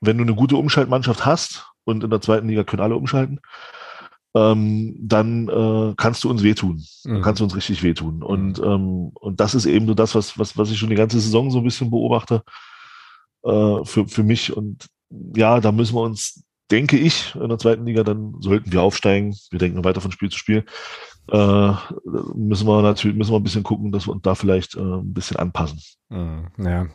wenn 0.00 0.16
du 0.16 0.22
eine 0.22 0.34
gute 0.34 0.56
Umschaltmannschaft 0.56 1.26
hast, 1.26 1.66
und 1.84 2.04
in 2.04 2.10
der 2.10 2.20
zweiten 2.20 2.48
Liga 2.48 2.64
können 2.64 2.82
alle 2.82 2.96
umschalten, 2.96 3.40
ähm, 4.34 4.96
dann 5.00 5.48
äh, 5.48 5.94
kannst 5.96 6.24
du 6.24 6.30
uns 6.30 6.42
wehtun. 6.42 6.84
Mhm. 7.04 7.14
Dann 7.14 7.22
kannst 7.22 7.40
du 7.40 7.44
uns 7.44 7.56
richtig 7.56 7.82
wehtun. 7.82 8.22
Und, 8.22 8.58
mhm. 8.58 8.64
ähm, 8.64 9.10
und 9.14 9.40
das 9.40 9.54
ist 9.54 9.66
eben 9.66 9.86
so 9.86 9.94
das, 9.94 10.14
was, 10.14 10.38
was, 10.38 10.56
was 10.56 10.70
ich 10.70 10.78
schon 10.78 10.90
die 10.90 10.96
ganze 10.96 11.20
Saison 11.20 11.50
so 11.50 11.58
ein 11.58 11.64
bisschen 11.64 11.90
beobachte 11.90 12.42
äh, 13.44 13.84
für, 13.84 14.08
für 14.08 14.22
mich. 14.22 14.56
Und 14.56 14.86
ja, 15.36 15.60
da 15.60 15.72
müssen 15.72 15.94
wir 15.94 16.02
uns, 16.02 16.44
denke 16.70 16.96
ich, 16.96 17.34
in 17.34 17.48
der 17.48 17.58
zweiten 17.58 17.86
Liga, 17.86 18.02
dann 18.02 18.34
sollten 18.40 18.72
wir 18.72 18.82
aufsteigen. 18.82 19.36
Wir 19.50 19.58
denken 19.58 19.84
weiter 19.84 20.00
von 20.00 20.12
Spiel 20.12 20.30
zu 20.30 20.38
Spiel. 20.38 20.64
Äh, 21.30 21.72
müssen 22.34 22.66
wir 22.66 22.82
natürlich 22.82 23.16
müssen 23.16 23.32
wir 23.32 23.38
ein 23.38 23.44
bisschen 23.44 23.62
gucken, 23.62 23.92
dass 23.92 24.08
wir 24.08 24.12
uns 24.12 24.22
da 24.22 24.34
vielleicht 24.34 24.74
äh, 24.74 24.80
ein 24.80 25.12
bisschen 25.12 25.36
anpassen. 25.36 25.80
Mhm, 26.08 26.46
ja, 26.58 26.86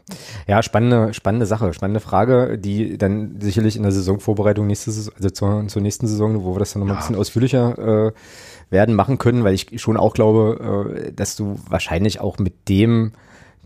ja, 0.45 0.61
spannende, 0.61 1.13
spannende 1.13 1.45
Sache, 1.45 1.71
spannende 1.73 2.01
Frage, 2.01 2.57
die 2.57 2.97
dann 2.97 3.39
sicherlich 3.39 3.77
in 3.77 3.83
der 3.83 3.93
Saisonvorbereitung 3.93 4.67
nächste 4.67 4.91
Saison, 4.91 5.13
also 5.15 5.29
zur, 5.29 5.67
zur 5.67 5.81
nächsten 5.81 6.07
Saison, 6.07 6.43
wo 6.43 6.53
wir 6.53 6.59
das 6.59 6.73
dann 6.73 6.81
nochmal 6.81 6.95
ja. 6.95 6.99
ein 6.99 7.03
bisschen 7.03 7.15
ausführlicher 7.15 8.07
äh, 8.07 8.13
werden 8.69 8.93
machen 8.93 9.19
können, 9.19 9.45
weil 9.45 9.53
ich 9.53 9.81
schon 9.81 9.95
auch 9.95 10.13
glaube, 10.13 10.91
äh, 11.07 11.13
dass 11.13 11.37
du 11.37 11.57
wahrscheinlich 11.69 12.19
auch 12.19 12.37
mit 12.37 12.67
dem 12.67 13.13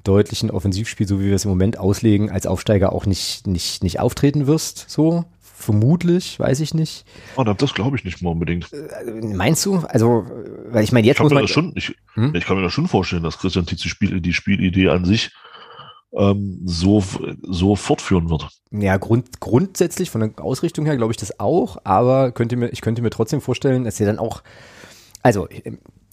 deutlichen 0.03 0.51
Offensivspiel, 0.51 1.07
so 1.07 1.19
wie 1.19 1.25
wir 1.25 1.35
es 1.35 1.45
im 1.45 1.51
Moment 1.51 1.77
auslegen, 1.77 2.29
als 2.29 2.45
Aufsteiger 2.45 2.93
auch 2.93 3.05
nicht, 3.05 3.47
nicht, 3.47 3.83
nicht 3.83 3.99
auftreten 3.99 4.47
wirst, 4.47 4.85
so. 4.89 5.25
Vermutlich, 5.41 6.39
weiß 6.39 6.61
ich 6.61 6.73
nicht. 6.73 7.03
Oh, 7.35 7.43
das 7.43 7.73
glaube 7.73 7.97
ich 7.97 8.05
nicht 8.05 8.21
mal 8.21 8.29
unbedingt. 8.29 8.71
Äh, 8.71 9.11
meinst 9.35 9.65
du? 9.65 9.79
Also, 9.79 10.25
weil 10.69 10.85
ich 10.85 10.93
meine, 10.93 11.05
jetzt 11.05 11.17
ich 11.17 11.23
muss 11.23 11.33
man. 11.33 11.49
Schon, 11.49 11.73
ich, 11.75 11.93
hm? 12.13 12.33
ich, 12.33 12.45
kann 12.45 12.55
mir 12.55 12.63
das 12.63 12.71
schon 12.71 12.87
vorstellen, 12.87 13.23
dass 13.23 13.39
Christian 13.39 13.65
Tietz 13.65 13.81
die, 13.81 13.89
Spiel, 13.89 14.21
die 14.21 14.31
Spielidee 14.31 14.87
an 14.87 15.03
sich 15.03 15.31
ähm, 16.13 16.61
so, 16.63 17.03
so 17.41 17.75
fortführen 17.75 18.29
wird. 18.29 18.47
Ja, 18.71 18.97
grund, 18.97 19.39
grundsätzlich 19.39 20.09
von 20.09 20.21
der 20.21 20.43
Ausrichtung 20.43 20.85
her 20.85 20.97
glaube 20.97 21.11
ich 21.11 21.17
das 21.17 21.41
auch, 21.41 21.77
aber 21.83 22.31
könnte 22.31 22.55
mir, 22.55 22.69
ich 22.69 22.81
könnte 22.81 23.01
mir 23.01 23.09
trotzdem 23.09 23.41
vorstellen, 23.41 23.83
dass 23.83 23.99
er 23.99 24.05
dann 24.05 24.19
auch, 24.19 24.43
also 25.21 25.47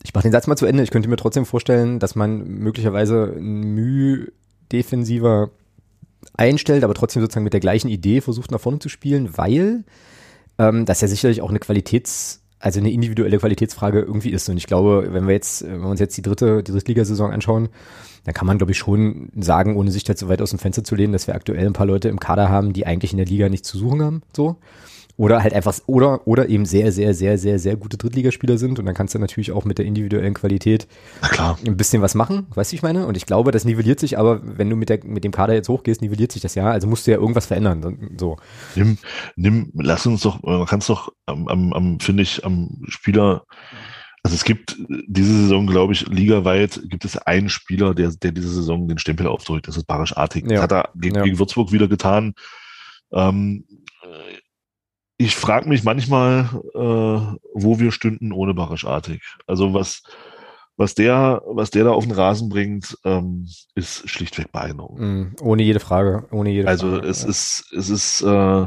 ich 0.02 0.14
mache 0.14 0.22
den 0.22 0.32
Satz 0.32 0.46
mal 0.46 0.56
zu 0.56 0.66
Ende. 0.66 0.82
Ich 0.82 0.90
könnte 0.90 1.08
mir 1.08 1.16
trotzdem 1.16 1.46
vorstellen, 1.46 1.98
dass 1.98 2.14
man 2.14 2.46
möglicherweise 2.46 3.34
ein 3.36 3.74
Mühe 3.74 4.32
defensiver 4.72 5.50
einstellt, 6.36 6.84
aber 6.84 6.94
trotzdem 6.94 7.22
sozusagen 7.22 7.44
mit 7.44 7.52
der 7.52 7.60
gleichen 7.60 7.88
Idee 7.88 8.20
versucht 8.20 8.50
nach 8.50 8.60
vorne 8.60 8.78
zu 8.78 8.88
spielen, 8.88 9.36
weil 9.36 9.84
ähm, 10.58 10.84
das 10.84 11.00
ja 11.00 11.08
sicherlich 11.08 11.42
auch 11.42 11.50
eine 11.50 11.58
Qualitäts- 11.58 12.40
also 12.58 12.80
eine 12.80 12.90
individuelle 12.90 13.38
Qualitätsfrage 13.38 14.00
irgendwie 14.00 14.30
ist. 14.30 14.48
Und 14.48 14.56
ich 14.56 14.66
glaube, 14.66 15.08
wenn 15.12 15.26
wir 15.26 15.34
jetzt, 15.34 15.62
wenn 15.62 15.80
wir 15.80 15.88
uns 15.88 16.00
jetzt 16.00 16.16
die 16.16 16.22
dritte, 16.22 16.62
die 16.62 16.72
Drittligasaison 16.72 17.30
anschauen, 17.30 17.68
dann 18.24 18.34
kann 18.34 18.46
man, 18.46 18.58
glaube 18.58 18.72
ich, 18.72 18.78
schon 18.78 19.28
sagen, 19.38 19.76
ohne 19.76 19.90
sich 19.90 20.04
da 20.04 20.16
zu 20.16 20.28
weit 20.28 20.42
aus 20.42 20.50
dem 20.50 20.58
Fenster 20.58 20.82
zu 20.82 20.96
lehnen, 20.96 21.12
dass 21.12 21.26
wir 21.26 21.34
aktuell 21.34 21.66
ein 21.66 21.74
paar 21.74 21.86
Leute 21.86 22.08
im 22.08 22.18
Kader 22.18 22.48
haben, 22.48 22.72
die 22.72 22.86
eigentlich 22.86 23.12
in 23.12 23.18
der 23.18 23.26
Liga 23.26 23.48
nichts 23.48 23.68
zu 23.68 23.78
suchen 23.78 24.02
haben. 24.02 24.22
So. 24.34 24.56
Oder 25.18 25.42
halt 25.42 25.54
einfach, 25.54 25.74
oder, 25.86 26.26
oder 26.26 26.48
eben 26.48 26.66
sehr, 26.66 26.92
sehr, 26.92 27.14
sehr, 27.14 27.38
sehr, 27.38 27.58
sehr 27.58 27.76
gute 27.76 27.96
Drittligaspieler 27.96 28.58
sind. 28.58 28.78
Und 28.78 28.86
dann 28.86 28.94
kannst 28.94 29.14
du 29.14 29.18
natürlich 29.18 29.52
auch 29.52 29.64
mit 29.64 29.78
der 29.78 29.86
individuellen 29.86 30.34
Qualität 30.34 30.86
ein 31.64 31.76
bisschen 31.76 32.02
was 32.02 32.14
machen, 32.14 32.46
weißt 32.54 32.72
du, 32.72 32.76
ich 32.76 32.82
meine? 32.82 33.06
Und 33.06 33.16
ich 33.16 33.26
glaube, 33.26 33.50
das 33.50 33.64
nivelliert 33.64 33.98
sich, 33.98 34.18
aber 34.18 34.40
wenn 34.42 34.68
du 34.68 34.76
mit, 34.76 34.88
der, 34.88 35.00
mit 35.04 35.24
dem 35.24 35.32
Kader 35.32 35.54
jetzt 35.54 35.68
hochgehst, 35.68 36.02
nivelliert 36.02 36.32
sich 36.32 36.42
das 36.42 36.54
ja. 36.54 36.70
Also 36.70 36.86
musst 36.86 37.06
du 37.06 37.12
ja 37.12 37.18
irgendwas 37.18 37.46
verändern. 37.46 38.16
So. 38.18 38.36
Nimm, 38.74 38.98
nimm, 39.36 39.72
lass 39.74 40.06
uns 40.06 40.22
doch, 40.22 40.42
man 40.42 40.66
kann 40.66 40.80
es 40.80 40.86
doch 40.86 41.12
am, 41.24 41.48
am, 41.48 41.72
am 41.72 42.00
finde 42.00 42.22
ich, 42.22 42.44
am 42.44 42.82
Spieler, 42.88 43.44
also 44.26 44.34
es 44.34 44.42
gibt 44.42 44.76
diese 45.06 45.32
Saison, 45.32 45.68
glaube 45.68 45.92
ich, 45.92 46.08
ligaweit 46.08 46.80
gibt 46.88 47.04
es 47.04 47.16
einen 47.16 47.48
Spieler, 47.48 47.94
der, 47.94 48.10
der 48.10 48.32
diese 48.32 48.48
Saison 48.48 48.88
den 48.88 48.98
Stempel 48.98 49.28
aufdrückt. 49.28 49.68
Das 49.68 49.76
ist 49.76 49.86
Barisch 49.86 50.16
Artig. 50.16 50.50
Ja. 50.50 50.54
Das 50.54 50.62
hat 50.62 50.72
er 50.72 50.90
gegen, 50.96 51.14
ja. 51.14 51.22
gegen 51.22 51.38
Würzburg 51.38 51.70
wieder 51.70 51.86
getan. 51.86 52.34
Ähm, 53.12 53.64
ich 55.18 55.34
frage 55.34 55.68
mich 55.68 55.82
manchmal, 55.82 56.50
äh, 56.74 57.38
wo 57.54 57.78
wir 57.78 57.90
stünden 57.90 58.32
ohne 58.32 58.54
Barischartig. 58.54 59.22
Also 59.46 59.72
was, 59.72 60.02
was 60.76 60.94
der, 60.94 61.42
was 61.46 61.70
der 61.70 61.84
da 61.84 61.92
auf 61.92 62.04
den 62.04 62.12
Rasen 62.12 62.48
bringt, 62.48 62.98
ähm, 63.04 63.48
ist 63.74 64.08
schlichtweg 64.08 64.52
beeindruckend. 64.52 65.00
Mm, 65.00 65.36
ohne 65.40 65.62
jede 65.62 65.80
Frage, 65.80 66.26
ohne 66.30 66.50
jede 66.50 66.68
also 66.68 66.90
Frage. 66.90 67.06
Also 67.06 67.08
es 67.08 67.22
ja. 67.22 67.28
ist, 67.28 67.72
es 67.72 67.88
ist, 67.88 68.22
äh, 68.22 68.66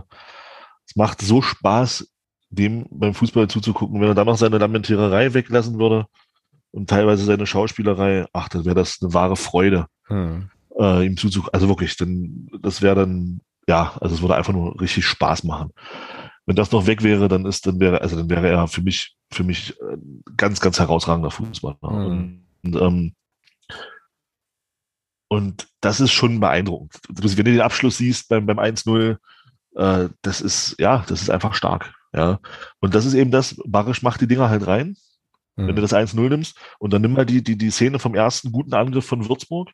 es 0.87 0.95
macht 0.95 1.21
so 1.21 1.41
Spaß, 1.41 2.09
dem 2.49 2.87
beim 2.89 3.13
Fußball 3.13 3.47
zuzugucken. 3.47 4.01
Wenn 4.01 4.09
er 4.09 4.15
dann 4.15 4.25
noch 4.25 4.37
seine 4.37 4.57
Lamentiererei 4.57 5.35
weglassen 5.35 5.77
würde 5.77 6.07
und 6.71 6.89
teilweise 6.89 7.25
seine 7.25 7.45
Schauspielerei, 7.45 8.25
ach, 8.33 8.49
dann 8.49 8.65
wäre 8.65 8.75
das 8.75 8.97
eine 9.01 9.13
wahre 9.13 9.35
Freude, 9.35 9.85
hm. 10.07 10.49
äh, 10.79 11.05
ihm 11.05 11.15
zuzugucken. 11.15 11.53
Also 11.53 11.69
wirklich, 11.69 11.95
denn 11.95 12.49
das 12.59 12.81
wäre 12.81 12.95
dann, 12.95 13.41
ja, 13.67 13.93
also 14.01 14.15
es 14.15 14.21
würde 14.23 14.35
einfach 14.35 14.53
nur 14.53 14.81
richtig 14.81 15.05
Spaß 15.05 15.43
machen 15.43 15.69
wenn 16.49 16.55
das 16.55 16.71
noch 16.71 16.87
weg 16.87 17.03
wäre, 17.03 17.27
dann 17.27 17.45
ist, 17.45 17.67
dann 17.67 17.79
wäre, 17.79 18.01
also 18.01 18.15
dann 18.15 18.27
wäre 18.27 18.49
er 18.49 18.67
für 18.67 18.81
mich, 18.81 19.15
für 19.31 19.43
mich 19.43 19.79
äh, 19.81 19.97
ganz, 20.35 20.59
ganz 20.59 20.79
herausragender 20.79 21.29
Fußballer. 21.29 21.77
Mhm. 21.83 22.43
Und, 22.63 22.75
ähm, 22.75 23.13
und 25.27 25.67
das 25.79 25.99
ist 25.99 26.11
schon 26.11 26.39
beeindruckend. 26.39 26.99
Wenn 27.07 27.45
du 27.45 27.51
den 27.51 27.61
Abschluss 27.61 27.97
siehst 27.97 28.29
beim, 28.29 28.47
beim 28.47 28.57
1-0, 28.57 29.17
äh, 29.75 30.09
das 30.23 30.41
ist, 30.41 30.75
ja, 30.79 31.05
das 31.07 31.21
ist 31.21 31.29
einfach 31.29 31.53
stark. 31.53 31.93
Ja. 32.13 32.39
Und 32.79 32.95
das 32.95 33.05
ist 33.05 33.13
eben 33.13 33.29
das, 33.29 33.61
Barisch 33.67 34.01
macht 34.01 34.19
die 34.21 34.27
Dinger 34.27 34.49
halt 34.49 34.65
rein, 34.65 34.97
mhm. 35.55 35.67
wenn 35.67 35.75
du 35.75 35.83
das 35.83 35.93
1-0 35.93 36.15
nimmst. 36.29 36.57
Und 36.79 36.93
dann 36.93 37.03
nimm 37.03 37.13
mal 37.13 37.27
die, 37.27 37.43
die, 37.43 37.59
die 37.59 37.69
Szene 37.69 37.99
vom 37.99 38.15
ersten 38.15 38.51
guten 38.51 38.73
Angriff 38.73 39.05
von 39.05 39.29
Würzburg, 39.29 39.69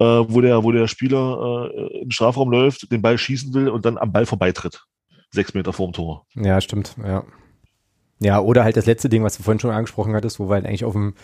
äh, 0.00 0.04
wo 0.04 0.40
der, 0.40 0.64
wo 0.64 0.72
der 0.72 0.88
Spieler 0.88 1.70
äh, 1.72 2.02
im 2.02 2.10
Strafraum 2.10 2.50
läuft, 2.50 2.90
den 2.90 3.00
Ball 3.00 3.16
schießen 3.16 3.54
will 3.54 3.68
und 3.68 3.84
dann 3.84 3.96
am 3.96 4.12
Ball 4.12 4.26
vorbeitritt 4.26 4.84
sechs 5.34 5.54
Meter 5.54 5.72
vorm 5.72 5.92
Tor. 5.92 6.26
Ja, 6.34 6.60
stimmt, 6.60 6.96
ja. 7.02 7.24
Ja, 8.20 8.40
oder 8.40 8.64
halt 8.64 8.76
das 8.76 8.86
letzte 8.86 9.08
Ding, 9.08 9.22
was 9.22 9.36
du 9.36 9.42
vorhin 9.42 9.60
schon 9.60 9.70
angesprochen 9.70 10.14
hattest, 10.14 10.38
wo 10.38 10.48
wir 10.48 10.54
halt 10.54 10.66
eigentlich 10.66 10.84
auf 10.84 10.92
dem, 10.92 11.14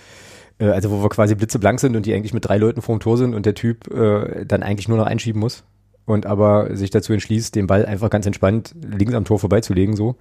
äh, 0.59 0.67
also 0.67 0.91
wo 0.91 1.03
wir 1.03 1.09
quasi 1.09 1.35
blitzeblank 1.35 1.81
sind 1.81 1.97
und 1.97 2.05
die 2.05 2.13
eigentlich 2.13 2.35
mit 2.35 2.47
drei 2.47 2.59
Leuten 2.59 2.83
vorm 2.83 3.01
Tor 3.01 3.17
sind 3.17 3.35
und 3.35 3.47
der 3.47 3.55
Typ 3.55 3.89
äh, 3.93 4.45
dann 4.45 4.63
eigentlich 4.63 4.89
nur 4.89 4.99
noch 4.99 5.07
einschieben 5.07 5.41
muss 5.41 5.65
und 6.05 6.27
aber 6.27 6.77
sich 6.77 6.91
dazu 6.91 7.13
entschließt, 7.13 7.55
den 7.55 7.67
Ball 7.67 7.87
einfach 7.87 8.11
ganz 8.11 8.27
entspannt 8.27 8.75
links 8.83 9.15
am 9.15 9.25
Tor 9.25 9.39
vorbeizulegen, 9.39 9.97
so. 9.97 10.17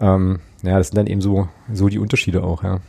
Ähm, 0.00 0.40
ja, 0.62 0.78
das 0.78 0.88
sind 0.88 0.96
dann 0.96 1.06
eben 1.06 1.20
so, 1.20 1.48
so 1.72 1.88
die 1.88 1.98
Unterschiede 1.98 2.42
auch, 2.42 2.64
ja. 2.64 2.80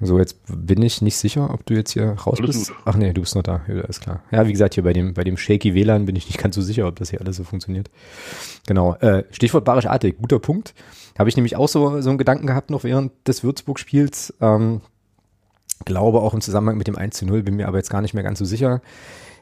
So, 0.00 0.18
jetzt 0.18 0.36
bin 0.46 0.80
ich 0.82 1.02
nicht 1.02 1.16
sicher, 1.16 1.52
ob 1.52 1.66
du 1.66 1.74
jetzt 1.74 1.92
hier 1.92 2.10
raus 2.10 2.38
alles 2.38 2.56
bist. 2.56 2.68
Gut. 2.68 2.76
Ach 2.84 2.96
nee, 2.96 3.12
du 3.12 3.20
bist 3.20 3.34
noch 3.34 3.42
da. 3.42 3.62
Ja, 3.66 3.80
ist 3.80 4.00
klar. 4.00 4.22
Ja, 4.30 4.46
wie 4.46 4.52
gesagt, 4.52 4.74
hier 4.74 4.84
bei 4.84 4.92
dem, 4.92 5.14
bei 5.14 5.24
dem 5.24 5.36
shaky 5.36 5.74
WLAN 5.74 6.06
bin 6.06 6.14
ich 6.14 6.26
nicht 6.26 6.38
ganz 6.38 6.54
so 6.54 6.62
sicher, 6.62 6.86
ob 6.86 6.96
das 6.96 7.10
hier 7.10 7.20
alles 7.20 7.36
so 7.36 7.44
funktioniert. 7.44 7.90
Genau. 8.66 8.94
Äh, 8.96 9.24
Stichwort 9.30 9.64
Barisch 9.64 9.86
Artig, 9.86 10.18
guter 10.18 10.38
Punkt. 10.38 10.74
Habe 11.18 11.28
ich 11.28 11.36
nämlich 11.36 11.56
auch 11.56 11.68
so, 11.68 12.00
so 12.00 12.10
einen 12.10 12.18
Gedanken 12.18 12.46
gehabt 12.46 12.70
noch 12.70 12.84
während 12.84 13.12
des 13.26 13.42
Würzburg-Spiels. 13.42 14.34
Ähm, 14.40 14.82
glaube 15.84 16.20
auch 16.20 16.34
im 16.34 16.40
Zusammenhang 16.40 16.76
mit 16.76 16.86
dem 16.86 16.96
1 16.96 17.16
zu 17.16 17.26
0, 17.26 17.42
bin 17.42 17.56
mir 17.56 17.68
aber 17.68 17.78
jetzt 17.78 17.90
gar 17.90 18.02
nicht 18.02 18.14
mehr 18.14 18.24
ganz 18.24 18.38
so 18.38 18.44
sicher 18.44 18.80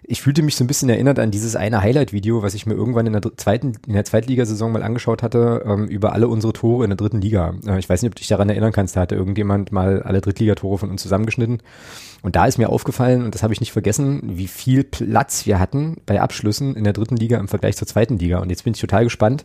ich 0.03 0.23
fühlte 0.23 0.43
mich 0.43 0.57
so 0.57 0.65
ein 0.65 0.67
bisschen 0.67 0.89
erinnert 0.89 1.19
an 1.19 1.31
dieses 1.31 1.57
eine 1.57 1.83
Highlight-Video, 1.83 2.43
was 2.43 2.55
ich 2.55 2.67
mir 2.67 2.75
irgendwann 2.75 3.07
in 3.07 3.13
der 3.13 3.23
zweiten, 3.37 3.73
in 3.87 3.95
der 3.95 4.05
Zweitligasaison 4.05 4.73
mal 4.73 4.83
angeschaut 4.83 5.23
hatte, 5.23 5.65
ähm, 5.67 5.87
über 5.87 6.13
alle 6.13 6.29
unsere 6.29 6.53
Tore 6.53 6.85
in 6.85 6.91
der 6.91 6.97
dritten 6.97 7.21
Liga. 7.21 7.55
Äh, 7.67 7.79
ich 7.79 7.89
weiß 7.89 8.03
nicht, 8.03 8.11
ob 8.11 8.15
du 8.15 8.21
dich 8.21 8.29
daran 8.29 8.49
erinnern 8.49 8.73
kannst, 8.73 8.97
da 8.97 9.01
hatte 9.01 9.15
irgendjemand 9.15 9.73
mal 9.73 10.03
alle 10.03 10.21
Drittligatore 10.21 10.79
von 10.79 10.91
uns 10.91 11.03
zusammengeschnitten. 11.03 11.63
Und 12.23 12.37
da 12.37 12.47
ist 12.47 12.59
mir 12.59 12.71
aufgefallen, 12.71 13.25
und 13.25 13.35
das 13.35 13.43
habe 13.43 13.53
ich 13.53 13.61
nicht 13.61 13.73
vergessen, 13.73 14.21
wie 14.25 14.49
viel 14.49 14.85
Platz 14.85 15.47
wir 15.47 15.59
hatten 15.59 15.97
bei 16.07 16.21
Abschlüssen 16.21 16.77
in 16.77 16.85
der 16.85 16.93
dritten 16.93 17.17
Liga 17.17 17.39
im 17.39 17.49
Vergleich 17.49 17.77
zur 17.77 17.89
zweiten 17.89 18.19
Liga. 18.19 18.39
Und 18.39 18.51
jetzt 18.51 18.65
bin 18.65 18.75
ich 18.75 18.81
total 18.81 19.05
gespannt, 19.05 19.45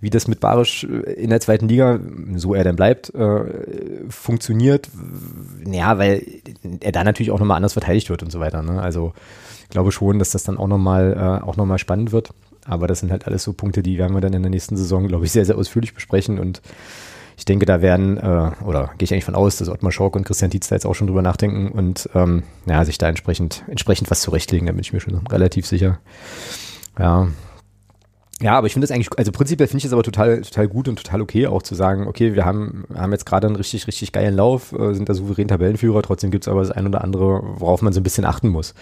wie 0.00 0.10
das 0.10 0.28
mit 0.28 0.40
Barisch 0.40 0.84
äh, 0.84 1.12
in 1.12 1.30
der 1.30 1.40
zweiten 1.40 1.68
Liga, 1.68 1.98
so 2.36 2.54
er 2.54 2.64
dann 2.64 2.76
bleibt, 2.76 3.14
äh, 3.14 3.44
funktioniert. 4.08 4.88
Ja, 5.66 5.98
weil 5.98 6.24
er 6.80 6.92
da 6.92 7.04
natürlich 7.04 7.30
auch 7.30 7.38
nochmal 7.38 7.56
anders 7.56 7.72
verteidigt 7.74 8.10
wird 8.10 8.22
und 8.22 8.30
so 8.30 8.40
weiter. 8.40 8.62
Ne? 8.62 8.80
Also 8.80 9.12
glaube 9.70 9.92
schon, 9.92 10.18
dass 10.18 10.30
das 10.30 10.44
dann 10.44 10.58
auch 10.58 10.66
nochmal 10.66 11.42
äh, 11.46 11.56
noch 11.56 11.78
spannend 11.78 12.12
wird. 12.12 12.30
Aber 12.64 12.86
das 12.86 13.00
sind 13.00 13.10
halt 13.10 13.26
alles 13.26 13.44
so 13.44 13.52
Punkte, 13.52 13.82
die 13.82 13.98
werden 13.98 14.14
wir 14.14 14.20
dann 14.20 14.34
in 14.34 14.42
der 14.42 14.50
nächsten 14.50 14.76
Saison, 14.76 15.08
glaube 15.08 15.24
ich, 15.24 15.32
sehr, 15.32 15.44
sehr 15.44 15.56
ausführlich 15.56 15.94
besprechen. 15.94 16.38
Und 16.38 16.60
ich 17.36 17.44
denke, 17.44 17.66
da 17.66 17.80
werden, 17.80 18.18
äh, 18.18 18.50
oder 18.64 18.90
gehe 18.98 19.04
ich 19.04 19.12
eigentlich 19.12 19.24
von 19.24 19.34
aus, 19.34 19.56
dass 19.56 19.68
Ottmar 19.68 19.92
Schork 19.92 20.16
und 20.16 20.24
Christian 20.24 20.50
Tietz 20.50 20.68
da 20.68 20.74
jetzt 20.74 20.86
auch 20.86 20.94
schon 20.94 21.06
drüber 21.06 21.22
nachdenken 21.22 21.70
und 21.70 22.10
ähm, 22.14 22.42
ja, 22.66 22.84
sich 22.84 22.98
da 22.98 23.08
entsprechend, 23.08 23.64
entsprechend 23.68 24.10
was 24.10 24.20
zurechtlegen, 24.20 24.66
da 24.66 24.72
bin 24.72 24.80
ich 24.80 24.92
mir 24.92 25.00
schon 25.00 25.14
relativ 25.28 25.66
sicher. 25.66 25.98
Ja, 26.98 27.28
ja, 28.40 28.56
aber 28.56 28.68
ich 28.68 28.72
finde 28.72 28.86
das 28.86 28.94
eigentlich, 28.94 29.08
also 29.18 29.32
prinzipiell 29.32 29.66
finde 29.66 29.78
ich 29.78 29.84
es 29.86 29.92
aber 29.92 30.04
total, 30.04 30.42
total 30.42 30.68
gut 30.68 30.88
und 30.88 30.96
total 30.96 31.20
okay, 31.20 31.48
auch 31.48 31.62
zu 31.62 31.74
sagen, 31.74 32.06
okay, 32.06 32.34
wir 32.34 32.44
haben, 32.44 32.84
haben 32.94 33.10
jetzt 33.10 33.26
gerade 33.26 33.48
einen 33.48 33.56
richtig, 33.56 33.86
richtig 33.88 34.12
geilen 34.12 34.34
Lauf, 34.34 34.72
äh, 34.72 34.94
sind 34.94 35.08
da 35.08 35.14
souverän 35.14 35.48
Tabellenführer, 35.48 36.02
trotzdem 36.02 36.30
gibt 36.30 36.44
es 36.44 36.48
aber 36.48 36.60
das 36.60 36.70
ein 36.70 36.86
oder 36.86 37.02
andere, 37.02 37.42
worauf 37.60 37.82
man 37.82 37.92
so 37.92 37.98
ein 38.00 38.04
bisschen 38.04 38.24
achten 38.24 38.48
muss. 38.48 38.74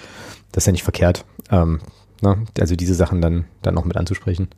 Das 0.53 0.63
ist 0.63 0.67
ja 0.67 0.73
nicht 0.73 0.83
verkehrt. 0.83 1.25
Ähm, 1.51 1.81
ne? 2.21 2.45
also 2.61 2.77
diese 2.77 2.95
Sachen 2.95 3.23
dann, 3.23 3.47
dann 3.63 3.75
noch 3.75 3.85
mit 3.85 3.97
anzusprechen. 3.97 4.49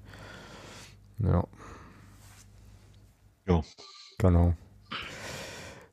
Ja. 1.20 1.44
Ja. 3.46 3.62
Genau. 4.18 4.54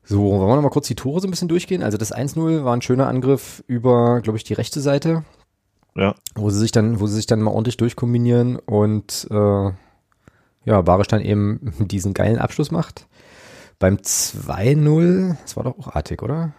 So, 0.02 0.22
wollen 0.22 0.48
wir 0.48 0.56
noch 0.56 0.62
mal 0.62 0.70
kurz 0.70 0.88
die 0.88 0.94
Tore 0.94 1.20
so 1.20 1.28
ein 1.28 1.30
bisschen 1.30 1.48
durchgehen? 1.48 1.82
Also 1.82 1.96
das 1.96 2.14
1-0 2.14 2.64
war 2.64 2.74
ein 2.74 2.82
schöner 2.82 3.08
Angriff 3.08 3.62
über, 3.66 4.20
glaube 4.20 4.36
ich, 4.36 4.44
die 4.44 4.54
rechte 4.54 4.80
Seite. 4.80 5.24
Ja. 5.96 6.14
Wo 6.34 6.50
sie 6.50 6.58
sich 6.58 6.72
dann, 6.72 7.00
wo 7.00 7.06
sie 7.06 7.14
sich 7.16 7.26
dann 7.26 7.40
mal 7.40 7.50
ordentlich 7.50 7.76
durchkombinieren 7.78 8.56
und 8.56 9.26
äh, 9.30 9.70
ja, 10.64 10.80
Barisch 10.82 11.08
dann 11.08 11.22
eben 11.22 11.72
diesen 11.80 12.12
geilen 12.14 12.38
Abschluss 12.38 12.70
macht. 12.70 13.06
Beim 13.78 13.96
2-0, 13.96 15.36
das 15.42 15.56
war 15.56 15.64
doch 15.64 15.78
auch 15.78 15.94
artig, 15.94 16.22
oder? 16.22 16.52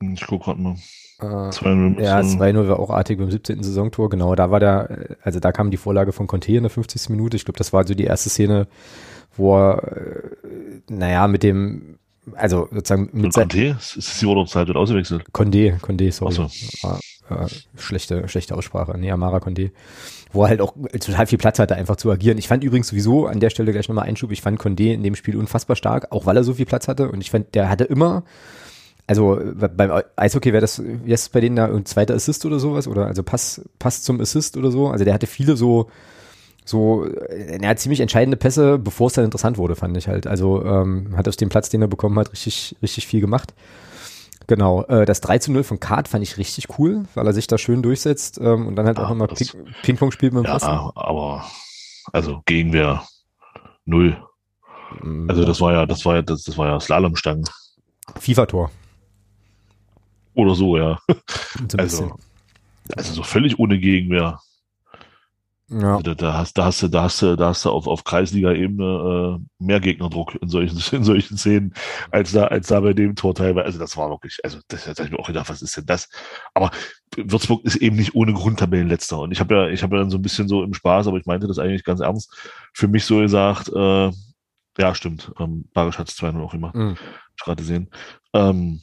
Ich 0.00 0.26
guck 0.26 0.44
gerade 0.44 0.60
mal. 0.60 0.76
Äh, 1.20 1.24
2-0 1.24 2.00
ja, 2.02 2.18
müssen- 2.22 2.40
2-0 2.40 2.68
war 2.68 2.78
auch 2.78 2.90
artig 2.90 3.18
beim 3.18 3.30
17. 3.30 3.62
Saisontor, 3.62 4.10
genau. 4.10 4.34
Da 4.34 4.50
war 4.50 4.60
der, 4.60 5.16
also 5.22 5.40
da 5.40 5.52
kam 5.52 5.70
die 5.70 5.76
Vorlage 5.76 6.12
von 6.12 6.26
Conte 6.26 6.52
in 6.52 6.62
der 6.62 6.70
50. 6.70 7.08
Minute. 7.10 7.36
Ich 7.36 7.44
glaube, 7.44 7.58
das 7.58 7.72
war 7.72 7.86
so 7.86 7.94
die 7.94 8.04
erste 8.04 8.30
Szene, 8.30 8.66
wo 9.36 9.56
er, 9.56 9.96
äh, 9.96 10.30
naja, 10.88 11.26
mit 11.28 11.42
dem, 11.42 11.98
also 12.34 12.68
sozusagen 12.72 13.10
mit 13.12 13.32
Conte, 13.32 13.76
ist 13.78 13.96
ist 13.96 14.20
die 14.20 14.26
Urlaubszeit 14.26 14.66
wird 14.66 14.76
ausgewechselt. 14.76 15.24
Condé, 15.32 15.78
Condé, 15.80 16.10
sorry. 16.12 16.36
Ach 16.38 16.50
so. 16.50 16.98
Äh, 17.30 17.46
schlechte, 17.78 18.28
schlechte 18.28 18.54
Aussprache. 18.54 18.96
Nee, 18.98 19.10
Amara 19.10 19.38
Condé. 19.38 19.70
Wo 20.32 20.42
er 20.42 20.48
halt 20.48 20.60
auch 20.60 20.74
total 21.00 21.26
viel 21.26 21.38
Platz 21.38 21.58
hatte, 21.58 21.76
einfach 21.76 21.96
zu 21.96 22.10
agieren. 22.10 22.38
Ich 22.38 22.48
fand 22.48 22.64
übrigens 22.64 22.88
sowieso 22.88 23.26
an 23.26 23.40
der 23.40 23.50
Stelle 23.50 23.72
gleich 23.72 23.88
nochmal 23.88 24.06
Einschub. 24.06 24.30
Ich 24.30 24.42
fand 24.42 24.60
Condé 24.60 24.92
in 24.92 25.02
dem 25.02 25.14
Spiel 25.14 25.36
unfassbar 25.36 25.76
stark, 25.76 26.12
auch 26.12 26.26
weil 26.26 26.36
er 26.36 26.44
so 26.44 26.54
viel 26.54 26.66
Platz 26.66 26.88
hatte. 26.88 27.10
Und 27.10 27.20
ich 27.20 27.30
fand, 27.30 27.54
der 27.54 27.68
hatte 27.70 27.84
immer, 27.84 28.24
also 29.06 29.38
äh, 29.38 29.68
beim 29.68 30.02
Eishockey 30.16 30.52
wäre 30.52 30.60
das, 30.60 30.82
es 31.06 31.28
bei 31.28 31.40
denen 31.40 31.56
da, 31.56 31.66
ein 31.66 31.86
zweiter 31.86 32.14
Assist 32.14 32.44
oder 32.44 32.58
sowas? 32.58 32.88
Oder 32.88 33.06
also 33.06 33.22
Pass, 33.22 33.62
Pass 33.78 34.02
zum 34.02 34.20
Assist 34.20 34.56
oder 34.56 34.70
so. 34.70 34.88
Also 34.88 35.04
der 35.04 35.14
hatte 35.14 35.26
viele 35.26 35.56
so, 35.56 35.88
so, 36.64 37.06
äh, 37.06 37.58
er 37.60 37.68
hat 37.68 37.78
ziemlich 37.78 38.00
entscheidende 38.00 38.36
Pässe, 38.36 38.78
bevor 38.78 39.08
es 39.08 39.14
dann 39.14 39.24
interessant 39.24 39.58
wurde, 39.58 39.76
fand 39.76 39.96
ich 39.96 40.08
halt. 40.08 40.26
Also 40.26 40.64
ähm, 40.64 41.14
hat 41.16 41.28
aus 41.28 41.36
dem 41.36 41.48
Platz, 41.48 41.68
den 41.68 41.82
er 41.82 41.88
bekommen 41.88 42.18
hat, 42.18 42.32
richtig, 42.32 42.76
richtig 42.82 43.06
viel 43.06 43.20
gemacht. 43.20 43.54
Genau, 44.46 44.82
äh, 44.84 45.04
das 45.06 45.20
3 45.20 45.38
zu 45.38 45.52
0 45.52 45.64
von 45.64 45.80
Kart 45.80 46.08
fand 46.08 46.22
ich 46.22 46.36
richtig 46.36 46.78
cool, 46.78 47.04
weil 47.14 47.26
er 47.26 47.32
sich 47.32 47.46
da 47.46 47.56
schön 47.58 47.82
durchsetzt 47.82 48.38
ähm, 48.38 48.66
und 48.66 48.76
dann 48.76 48.86
halt 48.86 48.98
auch 48.98 49.08
nochmal 49.08 49.28
das- 49.28 49.38
Ping 49.50 49.74
Ping-Pong 49.82 50.10
spielt 50.12 50.32
mit 50.34 50.44
dem 50.44 50.46
Ja, 50.46 50.58
Pfosten. 50.58 50.70
aber 50.94 51.44
also 52.12 52.42
Gegenwehr 52.44 53.06
null. 53.86 54.22
Mm, 55.00 55.28
Also 55.30 55.44
das 55.44 55.60
war 55.60 55.72
ja, 55.72 55.86
das 55.86 56.04
war 56.04 56.16
ja, 56.16 56.22
das, 56.22 56.42
das 56.44 56.58
war 56.58 56.66
ja 56.68 56.78
Slalomstangen 56.80 57.44
FIFA-Tor. 58.18 58.70
oder 60.34 60.54
so, 60.54 60.76
ja. 60.76 60.98
So 61.70 61.78
Also, 61.78 62.16
also 62.96 63.12
so 63.14 63.22
völlig 63.22 63.58
ohne 63.58 63.78
Gegenwehr. 63.78 64.40
Ja. 65.68 65.96
Also 65.96 66.02
da, 66.02 66.14
da 66.14 66.34
hast, 66.34 66.58
da 66.58 66.66
hast 66.66 66.82
du, 66.82 66.88
da 66.88 67.02
hast 67.04 67.22
du, 67.22 67.36
da 67.36 67.48
hast 67.48 67.64
du 67.64 67.70
auf, 67.70 67.86
auf 67.86 68.04
Kreisliga-Ebene 68.04 69.38
äh, 69.40 69.64
mehr 69.64 69.80
Gegnerdruck 69.80 70.34
in 70.34 70.48
solchen, 70.48 70.78
in 70.96 71.04
solchen 71.04 71.38
Szenen, 71.38 71.74
als 72.10 72.32
da, 72.32 72.46
als 72.48 72.68
da 72.68 72.80
bei 72.80 72.92
dem 72.92 73.14
Tor 73.16 73.34
teilweise. 73.34 73.66
Also 73.66 73.78
das 73.78 73.96
war 73.96 74.10
wirklich, 74.10 74.38
also 74.44 74.58
das, 74.68 74.84
das 74.84 74.98
habe 74.98 75.06
ich 75.06 75.12
mir 75.12 75.18
auch 75.18 75.26
gedacht, 75.26 75.48
was 75.48 75.62
ist 75.62 75.76
denn 75.76 75.86
das? 75.86 76.08
Aber 76.52 76.70
Würzburg 77.16 77.64
ist 77.64 77.76
eben 77.76 77.96
nicht 77.96 78.14
ohne 78.14 78.34
Grund 78.34 78.58
Tabellenletzter. 78.58 79.20
Und 79.20 79.32
ich 79.32 79.40
habe 79.40 79.54
ja, 79.54 79.68
ich 79.68 79.82
habe 79.82 79.96
ja 79.96 80.02
dann 80.02 80.10
so 80.10 80.18
ein 80.18 80.22
bisschen 80.22 80.48
so 80.48 80.62
im 80.62 80.74
Spaß, 80.74 81.06
aber 81.06 81.16
ich 81.16 81.26
meinte 81.26 81.46
das 81.46 81.58
eigentlich 81.58 81.84
ganz 81.84 82.00
ernst, 82.00 82.32
für 82.74 82.88
mich 82.88 83.04
so 83.04 83.18
gesagt, 83.18 83.68
äh, 83.68 84.10
ja, 84.78 84.94
stimmt, 84.94 85.32
ähm, 85.38 85.68
Barisch 85.72 85.98
hat 85.98 86.08
es 86.08 86.16
2-0 86.16 86.42
auch 86.42 86.52
Mm. 86.52 86.64
hab 86.64 86.98
ich 87.36 87.44
gerade 87.44 87.62
gesehen. 87.62 87.90
Ähm, 88.32 88.82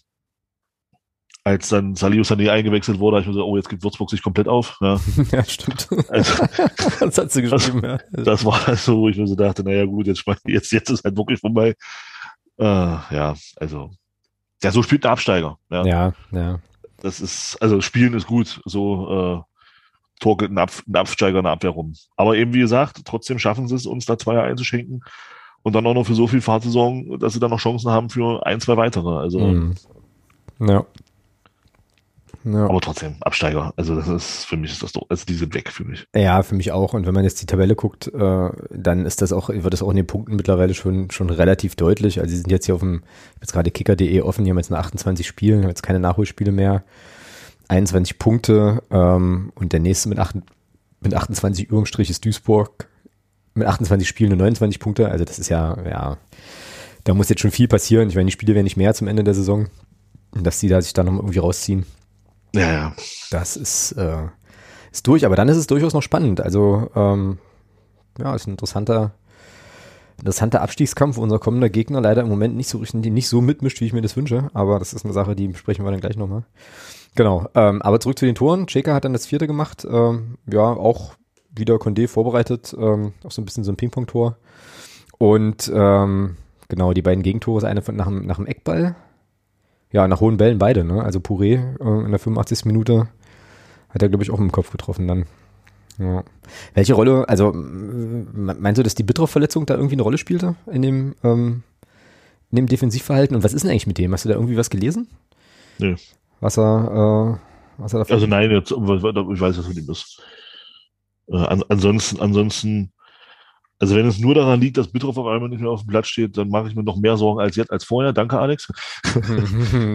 als 1.43 1.69
dann 1.69 1.95
Salio 1.95 2.21
Sané 2.21 2.51
eingewechselt 2.51 2.99
wurde, 2.99 3.17
habe 3.17 3.21
ich 3.21 3.27
mir 3.27 3.33
so, 3.33 3.45
oh, 3.45 3.57
jetzt 3.57 3.69
gibt 3.69 3.83
Würzburg 3.83 4.09
sich 4.09 4.21
komplett 4.21 4.47
auf. 4.47 4.77
Ja. 4.79 4.99
ja, 5.31 5.43
stimmt. 5.43 5.89
Also, 6.09 6.45
das 6.99 7.17
hat 7.17 7.31
sie 7.31 7.41
geschrieben, 7.41 7.83
ja. 7.83 7.99
das 8.11 8.45
war 8.45 8.75
so, 8.75 8.99
wo 8.99 9.09
ich 9.09 9.17
mir 9.17 9.27
so 9.27 9.35
dachte, 9.35 9.63
naja 9.63 9.85
gut, 9.85 10.07
jetzt, 10.07 10.23
jetzt, 10.45 10.71
jetzt 10.71 10.89
ist 10.89 11.03
halt 11.03 11.17
wirklich 11.17 11.39
vorbei. 11.39 11.75
Äh, 12.57 12.63
ja, 12.65 13.35
also, 13.55 13.91
ja, 14.63 14.71
so 14.71 14.83
spielt 14.83 15.03
der 15.03 15.11
Absteiger. 15.11 15.57
Ja. 15.71 15.85
Ja, 15.85 16.13
ja. 16.31 16.59
Das 16.97 17.19
ist, 17.19 17.57
also 17.59 17.81
Spielen 17.81 18.13
ist 18.13 18.27
gut, 18.27 18.61
so 18.65 19.09
äh, 19.39 19.41
torkelt 20.19 20.51
ein, 20.51 20.59
Ab, 20.59 20.71
ein 20.87 20.95
Absteiger 20.95 21.39
in 21.39 21.45
der 21.45 21.53
Abwehr 21.53 21.71
rum. 21.71 21.95
Aber 22.15 22.35
eben 22.35 22.53
wie 22.53 22.59
gesagt, 22.59 23.01
trotzdem 23.05 23.39
schaffen 23.39 23.67
sie 23.67 23.73
es, 23.73 23.87
uns 23.87 24.05
da 24.05 24.19
Zweier 24.19 24.43
einzuschenken 24.43 25.03
und 25.63 25.73
dann 25.73 25.87
auch 25.87 25.95
noch 25.95 26.05
für 26.05 26.13
so 26.13 26.27
viel 26.27 26.41
Fahrt 26.41 26.61
zu 26.61 26.69
sorgen, 26.69 27.17
dass 27.17 27.33
sie 27.33 27.39
dann 27.39 27.49
noch 27.49 27.59
Chancen 27.59 27.89
haben 27.89 28.11
für 28.11 28.45
ein, 28.45 28.59
zwei 28.59 28.77
weitere. 28.77 29.17
Also, 29.17 29.39
Mm. 29.39 29.73
Ja. 30.59 30.85
Ja. 32.43 32.65
aber 32.65 32.81
trotzdem, 32.81 33.15
Absteiger. 33.21 33.73
Also 33.75 33.95
das 33.95 34.07
ist, 34.07 34.45
für 34.45 34.57
mich 34.57 34.71
ist 34.71 34.81
das 34.81 34.93
doch, 34.93 35.05
also 35.09 35.25
die 35.25 35.33
sind 35.33 35.53
weg 35.53 35.69
für 35.69 35.83
mich. 35.83 36.07
Ja, 36.15 36.41
für 36.43 36.55
mich 36.55 36.71
auch. 36.71 36.93
Und 36.93 37.05
wenn 37.05 37.13
man 37.13 37.23
jetzt 37.23 37.41
die 37.41 37.45
Tabelle 37.45 37.75
guckt, 37.75 38.07
äh, 38.07 38.49
dann 38.69 39.05
ist 39.05 39.21
das 39.21 39.31
auch, 39.31 39.49
wird 39.49 39.73
das 39.73 39.83
auch 39.83 39.89
in 39.89 39.97
den 39.97 40.07
Punkten 40.07 40.35
mittlerweile 40.35 40.73
schon, 40.73 41.11
schon 41.11 41.29
relativ 41.29 41.75
deutlich. 41.75 42.19
Also 42.19 42.31
sie 42.31 42.37
sind 42.37 42.51
jetzt 42.51 42.65
hier 42.65 42.75
auf 42.75 42.81
dem, 42.81 43.03
ich 43.03 43.35
hab 43.35 43.41
jetzt 43.41 43.53
gerade 43.53 43.71
kicker.de 43.71 44.21
offen, 44.21 44.45
die 44.45 44.51
haben 44.51 44.57
jetzt 44.57 44.69
nur 44.69 44.79
28 44.79 45.27
Spiele, 45.27 45.61
haben 45.61 45.69
jetzt 45.69 45.83
keine 45.83 45.99
Nachholspiele 45.99 46.51
mehr. 46.51 46.83
21 47.67 48.19
Punkte 48.19 48.83
ähm, 48.91 49.51
und 49.55 49.71
der 49.71 49.79
nächste 49.79 50.09
mit, 50.09 50.19
acht, 50.19 50.35
mit 50.99 51.13
28 51.13 51.69
überm 51.69 51.85
Strich 51.85 52.09
ist 52.09 52.25
Duisburg. 52.25 52.87
Mit 53.53 53.67
28 53.67 54.07
Spielen 54.07 54.31
und 54.31 54.37
29 54.39 54.79
Punkte. 54.79 55.09
Also 55.09 55.25
das 55.25 55.37
ist 55.37 55.49
ja, 55.49 55.77
ja, 55.83 56.17
da 57.03 57.13
muss 57.13 57.29
jetzt 57.29 57.41
schon 57.41 57.51
viel 57.51 57.67
passieren. 57.67 58.09
Ich 58.09 58.15
meine, 58.15 58.27
die 58.27 58.31
Spiele 58.31 58.55
werden 58.55 58.63
nicht 58.63 58.77
mehr 58.77 58.93
zum 58.93 59.07
Ende 59.07 59.23
der 59.23 59.33
Saison. 59.33 59.67
Dass 60.33 60.59
die 60.59 60.69
da 60.69 60.81
sich 60.81 60.93
dann 60.93 61.07
noch 61.07 61.15
irgendwie 61.15 61.39
rausziehen. 61.39 61.85
Ja, 62.53 62.71
ja. 62.71 62.93
Das 63.29 63.55
ist, 63.55 63.93
äh, 63.93 64.27
ist 64.91 65.07
durch, 65.07 65.25
aber 65.25 65.35
dann 65.35 65.49
ist 65.49 65.57
es 65.57 65.67
durchaus 65.67 65.93
noch 65.93 66.01
spannend. 66.01 66.41
Also, 66.41 66.89
ähm, 66.95 67.37
ja, 68.19 68.35
ist 68.35 68.47
ein 68.47 68.51
interessanter, 68.51 69.13
interessanter 70.17 70.61
Abstiegskampf. 70.61 71.17
Unser 71.17 71.39
kommender 71.39 71.69
Gegner 71.69 72.01
leider 72.01 72.21
im 72.21 72.29
Moment 72.29 72.55
nicht 72.55 72.67
so 72.67 72.79
richtig, 72.79 73.11
nicht 73.11 73.29
so 73.29 73.41
mitmischt, 73.41 73.79
wie 73.79 73.85
ich 73.85 73.93
mir 73.93 74.01
das 74.01 74.17
wünsche. 74.17 74.49
Aber 74.53 74.79
das 74.79 74.93
ist 74.93 75.05
eine 75.05 75.13
Sache, 75.13 75.35
die 75.35 75.47
besprechen 75.47 75.85
wir 75.85 75.91
dann 75.91 76.01
gleich 76.01 76.17
nochmal. 76.17 76.43
Genau. 77.15 77.47
Ähm, 77.55 77.81
aber 77.81 77.99
zurück 77.99 78.19
zu 78.19 78.25
den 78.25 78.35
Toren. 78.35 78.67
Cheka 78.67 78.93
hat 78.93 79.05
dann 79.05 79.13
das 79.13 79.25
vierte 79.25 79.47
gemacht. 79.47 79.87
Ähm, 79.89 80.37
ja, 80.51 80.61
auch 80.61 81.13
wieder 81.49 81.75
Condé 81.75 82.07
vorbereitet. 82.07 82.75
Ähm, 82.77 83.13
auch 83.23 83.31
so 83.31 83.41
ein 83.41 83.45
bisschen 83.45 83.63
so 83.63 83.71
ein 83.71 83.77
Ping-Pong-Tor. 83.77 84.37
Und 85.17 85.71
ähm, 85.73 86.37
genau, 86.67 86.93
die 86.93 87.01
beiden 87.01 87.23
Gegentore 87.23 87.59
ist 87.59 87.63
eine 87.63 87.81
von 87.81 87.95
nach, 87.95 88.09
nach 88.09 88.37
dem 88.37 88.47
Eckball. 88.47 88.95
Ja, 89.91 90.07
nach 90.07 90.21
hohen 90.21 90.37
Bällen 90.37 90.57
beide, 90.57 90.83
ne? 90.83 91.03
Also 91.03 91.19
Puré 91.19 91.75
äh, 91.79 92.05
in 92.05 92.11
der 92.11 92.19
85. 92.19 92.65
Minute 92.65 93.07
hat 93.89 94.01
er, 94.01 94.09
glaube 94.09 94.23
ich, 94.23 94.31
auch 94.31 94.39
im 94.39 94.51
Kopf 94.51 94.71
getroffen 94.71 95.07
dann. 95.07 95.25
Ja. 95.99 96.23
Welche 96.73 96.93
Rolle, 96.93 97.27
also 97.27 97.51
meinst 97.53 98.79
du, 98.79 98.83
dass 98.83 98.95
die 98.95 99.03
Bittroff-Verletzung 99.03 99.65
da 99.65 99.75
irgendwie 99.75 99.95
eine 99.95 100.01
Rolle 100.03 100.17
spielte 100.17 100.55
in 100.71 100.81
dem, 100.81 101.15
ähm, 101.23 101.63
in 102.51 102.55
dem 102.55 102.67
Defensivverhalten? 102.67 103.35
Und 103.35 103.43
was 103.43 103.53
ist 103.53 103.63
denn 103.63 103.71
eigentlich 103.71 103.87
mit 103.87 103.97
dem? 103.97 104.13
Hast 104.13 104.25
du 104.25 104.29
da 104.29 104.35
irgendwie 104.35 104.57
was 104.57 104.69
gelesen? 104.69 105.07
Nö. 105.77 105.95
Was 106.39 106.57
er, 106.57 107.39
äh, 107.77 107.81
was 107.81 107.93
er 107.93 107.99
davon 107.99 108.13
Also 108.13 108.27
nein, 108.27 108.49
jetzt, 108.51 108.71
ich 108.71 108.77
weiß, 108.77 109.57
was 109.57 109.67
mit 109.67 109.77
ihm 109.77 109.89
ist. 109.91 110.21
Äh, 111.27 111.37
an, 111.37 111.63
ansonsten, 111.69 112.19
ansonsten, 112.19 112.91
also 113.81 113.95
wenn 113.95 114.05
es 114.05 114.19
nur 114.19 114.35
daran 114.35 114.61
liegt, 114.61 114.77
dass 114.77 114.91
Bittroff 114.91 115.17
auf 115.17 115.25
einmal 115.25 115.49
nicht 115.49 115.59
mehr 115.59 115.71
auf 115.71 115.81
dem 115.81 115.87
Platz 115.87 116.07
steht, 116.07 116.37
dann 116.37 116.49
mache 116.49 116.67
ich 116.67 116.75
mir 116.75 116.83
noch 116.83 116.97
mehr 116.97 117.17
Sorgen 117.17 117.41
als 117.41 117.55
jetzt, 117.55 117.71
als 117.71 117.83
vorher. 117.83 118.13
Danke, 118.13 118.37
Alex. 118.37 118.71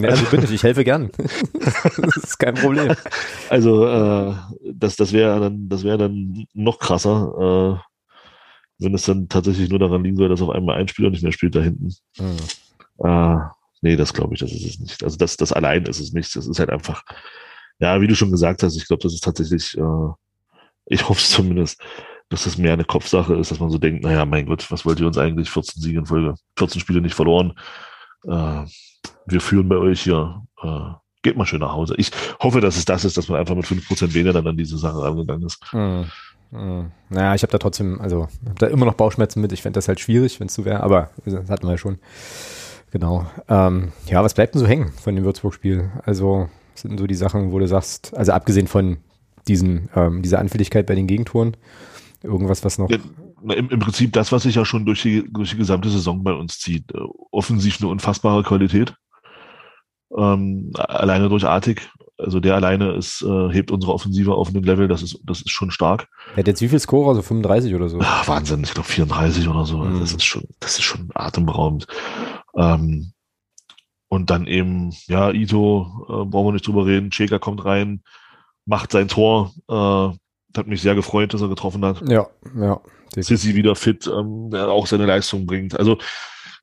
ja, 0.02 0.08
also 0.08 0.24
bitte, 0.28 0.52
ich 0.52 0.64
helfe 0.64 0.82
gern. 0.82 1.08
das 1.96 2.16
ist 2.16 2.36
kein 2.36 2.54
Problem. 2.54 2.96
Also 3.48 3.86
äh, 3.86 4.34
das, 4.72 4.96
das 4.96 5.12
wäre 5.12 5.38
dann, 5.38 5.68
das 5.68 5.84
wäre 5.84 5.98
dann 5.98 6.46
noch 6.52 6.80
krasser, 6.80 7.78
äh, 7.80 8.84
wenn 8.84 8.92
es 8.92 9.04
dann 9.04 9.28
tatsächlich 9.28 9.70
nur 9.70 9.78
daran 9.78 10.02
liegen 10.02 10.16
soll, 10.16 10.30
dass 10.30 10.42
auf 10.42 10.50
einmal 10.50 10.78
ein 10.78 10.88
Spieler 10.88 11.10
nicht 11.10 11.22
mehr 11.22 11.30
spielt 11.30 11.54
da 11.54 11.60
hinten. 11.60 11.94
Mhm. 12.18 13.06
Äh, 13.06 13.36
nee, 13.82 13.94
das 13.94 14.12
glaube 14.12 14.34
ich, 14.34 14.40
das 14.40 14.50
ist 14.50 14.66
es 14.66 14.80
nicht. 14.80 15.04
Also 15.04 15.16
das, 15.16 15.36
das 15.36 15.52
allein 15.52 15.84
ist 15.84 16.00
es 16.00 16.12
nicht. 16.12 16.34
Das 16.34 16.48
ist 16.48 16.58
halt 16.58 16.70
einfach, 16.70 17.04
ja, 17.78 18.00
wie 18.00 18.08
du 18.08 18.16
schon 18.16 18.32
gesagt 18.32 18.64
hast, 18.64 18.76
ich 18.76 18.88
glaube, 18.88 19.04
das 19.04 19.14
ist 19.14 19.22
tatsächlich, 19.22 19.78
äh, 19.78 20.08
ich 20.86 21.08
hoffe 21.08 21.20
es 21.20 21.30
zumindest, 21.30 21.80
dass 22.28 22.44
das 22.44 22.58
mehr 22.58 22.72
eine 22.72 22.84
Kopfsache 22.84 23.34
ist, 23.34 23.50
dass 23.50 23.60
man 23.60 23.70
so 23.70 23.78
denkt, 23.78 24.02
naja, 24.02 24.24
mein 24.24 24.46
Gott, 24.46 24.70
was 24.70 24.84
wollt 24.84 25.00
ihr 25.00 25.06
uns 25.06 25.18
eigentlich 25.18 25.50
14 25.50 25.82
Siege 25.82 25.98
in 26.00 26.06
Folge, 26.06 26.34
14 26.58 26.80
Spiele 26.80 27.00
nicht 27.00 27.14
verloren. 27.14 27.52
Äh, 28.26 28.64
wir 29.26 29.40
führen 29.40 29.68
bei 29.68 29.76
euch 29.76 30.02
hier, 30.02 30.42
äh, 30.62 30.90
geht 31.22 31.36
mal 31.36 31.46
schön 31.46 31.60
nach 31.60 31.72
Hause. 31.72 31.94
Ich 31.98 32.10
hoffe, 32.40 32.60
dass 32.60 32.76
es 32.76 32.84
das 32.84 33.04
ist, 33.04 33.16
dass 33.16 33.28
man 33.28 33.38
einfach 33.38 33.54
mit 33.54 33.64
5% 33.64 34.14
weniger 34.14 34.32
dann 34.32 34.46
an 34.46 34.56
diese 34.56 34.78
Sache 34.78 35.02
rangegangen 35.02 35.46
ist. 35.46 35.60
Mhm. 35.72 36.06
Mhm. 36.50 36.92
Naja, 37.10 37.34
ich 37.34 37.42
habe 37.42 37.52
da 37.52 37.58
trotzdem, 37.58 38.00
also 38.00 38.28
habe 38.44 38.58
da 38.58 38.66
immer 38.66 38.86
noch 38.86 38.94
Bauchschmerzen 38.94 39.40
mit. 39.40 39.52
Ich 39.52 39.62
fände 39.62 39.76
das 39.78 39.88
halt 39.88 40.00
schwierig, 40.00 40.40
wenn 40.40 40.46
es 40.46 40.54
so 40.54 40.64
wäre, 40.64 40.82
aber 40.82 41.10
das 41.24 41.48
hatten 41.50 41.66
wir 41.66 41.72
ja 41.72 41.78
schon. 41.78 41.98
Genau. 42.92 43.26
Ähm, 43.48 43.92
ja, 44.06 44.22
was 44.22 44.34
bleibt 44.34 44.54
denn 44.54 44.60
so 44.60 44.66
hängen 44.66 44.92
von 44.92 45.14
dem 45.14 45.24
Würzburg-Spiel? 45.24 45.90
Also 46.04 46.48
sind 46.74 46.98
so 46.98 47.06
die 47.06 47.14
Sachen, 47.14 47.52
wo 47.52 47.58
du 47.58 47.66
sagst, 47.66 48.16
also 48.16 48.32
abgesehen 48.32 48.66
von 48.66 48.98
diesen, 49.48 49.88
ähm, 49.94 50.22
dieser 50.22 50.38
Anfälligkeit 50.38 50.86
bei 50.86 50.94
den 50.94 51.06
Gegentoren, 51.06 51.56
irgendwas, 52.22 52.64
was 52.64 52.78
noch. 52.78 52.90
Ja, 52.90 52.98
im, 53.42 53.70
Im 53.70 53.78
Prinzip 53.78 54.12
das, 54.12 54.32
was 54.32 54.42
sich 54.42 54.54
ja 54.54 54.64
schon 54.64 54.84
durch 54.84 55.02
die, 55.02 55.24
durch 55.32 55.50
die 55.50 55.56
gesamte 55.56 55.88
Saison 55.88 56.22
bei 56.22 56.32
uns 56.32 56.58
zieht. 56.58 56.92
Äh, 56.92 56.98
offensiv 57.30 57.80
eine 57.80 57.90
unfassbare 57.90 58.42
Qualität. 58.42 58.94
Ähm, 60.16 60.72
alleine 60.74 61.28
durch 61.28 61.44
Artig. 61.44 61.90
also 62.16 62.40
der 62.40 62.54
alleine 62.54 62.92
ist, 62.92 63.22
äh, 63.22 63.52
hebt 63.52 63.70
unsere 63.70 63.92
Offensive 63.92 64.34
auf 64.34 64.54
ein 64.54 64.62
Level, 64.62 64.88
das 64.88 65.02
ist, 65.02 65.18
das 65.24 65.40
ist 65.40 65.50
schon 65.50 65.70
stark. 65.70 66.08
Er 66.32 66.38
hat 66.38 66.46
jetzt 66.46 66.62
wie 66.62 66.68
viel 66.68 66.78
Scorer? 66.78 67.14
So 67.14 67.22
35 67.22 67.74
oder 67.74 67.88
so? 67.88 67.98
Ach, 68.00 68.26
Wahnsinn, 68.28 68.62
ich 68.62 68.72
glaube 68.72 68.88
34 68.88 69.48
oder 69.48 69.64
so. 69.64 69.78
Mhm. 69.78 70.00
Das 70.00 70.12
ist 70.12 70.24
schon, 70.24 70.44
das 70.60 70.78
ist 70.78 70.84
schon 70.84 71.10
atemberaubend. 71.14 71.86
Ähm, 72.56 73.12
und 74.08 74.30
dann 74.30 74.46
eben, 74.46 74.94
ja, 75.08 75.30
Ito, 75.32 76.06
äh, 76.08 76.24
brauchen 76.24 76.48
wir 76.48 76.52
nicht 76.52 76.66
drüber 76.66 76.86
reden. 76.86 77.10
Cheka 77.10 77.38
kommt 77.38 77.64
rein, 77.64 78.02
macht 78.64 78.92
sein 78.92 79.08
Tor. 79.08 79.52
Äh, 79.68 80.16
hat 80.58 80.66
mich 80.66 80.82
sehr 80.82 80.94
gefreut, 80.94 81.34
dass 81.34 81.42
er 81.42 81.48
getroffen 81.48 81.84
hat. 81.84 82.02
Ja, 82.08 82.26
ja. 82.58 82.80
Sissi 83.14 83.54
wieder 83.54 83.74
fit, 83.74 84.06
ähm, 84.06 84.50
der 84.50 84.68
auch 84.68 84.86
seine 84.86 85.06
Leistung 85.06 85.46
bringt. 85.46 85.78
Also 85.78 85.98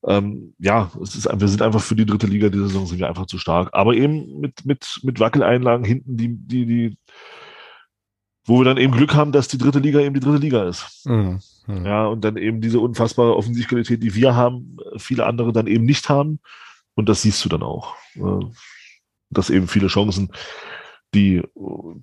ähm, 0.05 0.53
ja, 0.59 0.91
es 1.01 1.15
ist, 1.15 1.29
wir 1.31 1.47
sind 1.47 1.61
einfach 1.61 1.81
für 1.81 1.95
die 1.95 2.05
dritte 2.05 2.27
Liga 2.27 2.49
diese 2.49 2.67
Saison 2.67 2.85
sind 2.85 2.99
wir 2.99 3.07
einfach 3.07 3.25
zu 3.25 3.37
stark. 3.37 3.69
Aber 3.71 3.93
eben 3.93 4.39
mit, 4.39 4.65
mit, 4.65 4.99
mit 5.03 5.19
Wackeleinlagen 5.19 5.85
hinten, 5.85 6.17
die, 6.17 6.29
die, 6.29 6.65
die, 6.65 6.97
wo 8.45 8.59
wir 8.59 8.65
dann 8.65 8.77
eben 8.77 8.93
Glück 8.93 9.13
haben, 9.13 9.31
dass 9.31 9.47
die 9.47 9.57
dritte 9.57 9.79
Liga 9.79 9.99
eben 10.01 10.13
die 10.13 10.19
dritte 10.19 10.39
Liga 10.39 10.67
ist. 10.67 11.05
Mhm. 11.05 11.39
Mhm. 11.67 11.85
Ja, 11.85 12.07
und 12.07 12.25
dann 12.25 12.35
eben 12.35 12.59
diese 12.59 12.79
unfassbare 12.79 13.35
Offensivqualität, 13.35 14.03
die 14.03 14.13
wir 14.13 14.35
haben, 14.35 14.77
viele 14.97 15.25
andere 15.25 15.53
dann 15.53 15.67
eben 15.67 15.85
nicht 15.85 16.09
haben. 16.09 16.39
Und 16.95 17.07
das 17.07 17.21
siehst 17.21 17.43
du 17.45 17.49
dann 17.49 17.63
auch. 17.63 17.95
Äh, 18.15 18.45
dass 19.29 19.49
eben 19.49 19.67
viele 19.67 19.87
Chancen, 19.87 20.31
die 21.13 21.41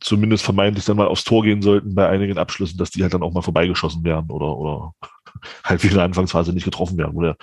zumindest 0.00 0.44
vermeintlich 0.44 0.84
dann 0.84 0.96
mal 0.96 1.08
aufs 1.08 1.24
Tor 1.24 1.42
gehen 1.42 1.62
sollten 1.62 1.94
bei 1.94 2.08
einigen 2.08 2.38
Abschlüssen, 2.38 2.78
dass 2.78 2.90
die 2.90 3.02
halt 3.02 3.14
dann 3.14 3.22
auch 3.22 3.32
mal 3.32 3.42
vorbeigeschossen 3.42 4.04
werden 4.04 4.30
oder, 4.30 4.56
oder 4.56 4.94
halt 5.64 5.82
wie 5.82 5.88
in 5.88 5.94
der 5.94 6.04
Anfangsphase 6.04 6.52
nicht 6.52 6.64
getroffen 6.64 6.96
werden, 6.96 7.14
wo 7.14 7.22
der 7.22 7.36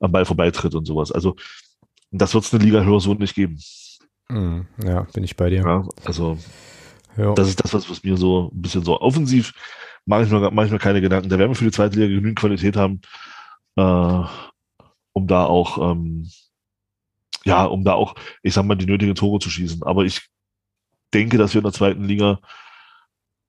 am 0.00 0.12
Ball 0.12 0.24
vorbeitritt 0.24 0.74
und 0.74 0.86
sowas. 0.86 1.12
Also 1.12 1.36
das 2.10 2.34
wird 2.34 2.44
es 2.44 2.54
eine 2.54 2.64
Liga 2.64 2.82
höher 2.82 3.00
so 3.00 3.14
nicht 3.14 3.34
geben. 3.34 3.58
Mhm. 4.28 4.66
Ja, 4.84 5.02
bin 5.12 5.24
ich 5.24 5.36
bei 5.36 5.50
dir. 5.50 5.62
Ja, 5.62 5.84
also 6.04 6.38
ja. 7.16 7.34
das 7.34 7.48
ist 7.48 7.62
das, 7.62 7.74
was, 7.74 7.90
was 7.90 8.02
mir 8.02 8.16
so 8.16 8.50
ein 8.52 8.62
bisschen 8.62 8.84
so 8.84 9.00
offensiv 9.00 9.52
mache 10.06 10.24
ich 10.24 10.30
mir, 10.30 10.50
mache 10.50 10.66
ich 10.66 10.72
mir 10.72 10.78
keine 10.78 11.00
Gedanken. 11.00 11.28
Da 11.28 11.38
werden 11.38 11.50
wir 11.50 11.56
für 11.56 11.64
die 11.64 11.70
zweite 11.70 11.96
Liga 11.96 12.08
genügend 12.08 12.38
Qualität 12.38 12.76
haben, 12.76 13.00
äh, 13.76 14.24
um 15.12 15.26
da 15.26 15.44
auch, 15.44 15.92
ähm, 15.92 16.30
ja, 17.44 17.64
um 17.64 17.84
da 17.84 17.94
auch, 17.94 18.14
ich 18.42 18.54
sag 18.54 18.64
mal, 18.64 18.74
die 18.74 18.86
nötigen 18.86 19.14
Tore 19.14 19.38
zu 19.38 19.50
schießen. 19.50 19.82
Aber 19.82 20.04
ich 20.04 20.28
denke, 21.12 21.38
dass 21.38 21.54
wir 21.54 21.60
in 21.60 21.64
der 21.64 21.72
zweiten 21.72 22.04
Liga 22.04 22.40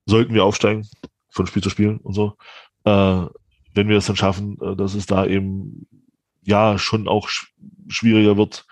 sollten 0.06 0.34
wir 0.34 0.44
aufsteigen, 0.44 0.88
von 1.30 1.48
Spiel 1.48 1.64
zu 1.64 1.70
Spiel 1.70 2.00
und 2.04 2.14
so, 2.14 2.36
äh, 2.86 3.26
wenn 3.74 3.88
wir 3.88 3.98
es 3.98 4.08
dann 4.08 4.16
schaffen, 4.16 4.58
äh, 4.62 4.76
dass 4.76 4.96
es 4.96 5.06
da 5.06 5.26
eben 5.26 5.88
ja 6.44 6.78
schon 6.78 7.08
auch 7.08 7.30
sch 7.30 7.54
schwieriger 7.88 8.38
wird. 8.38 8.66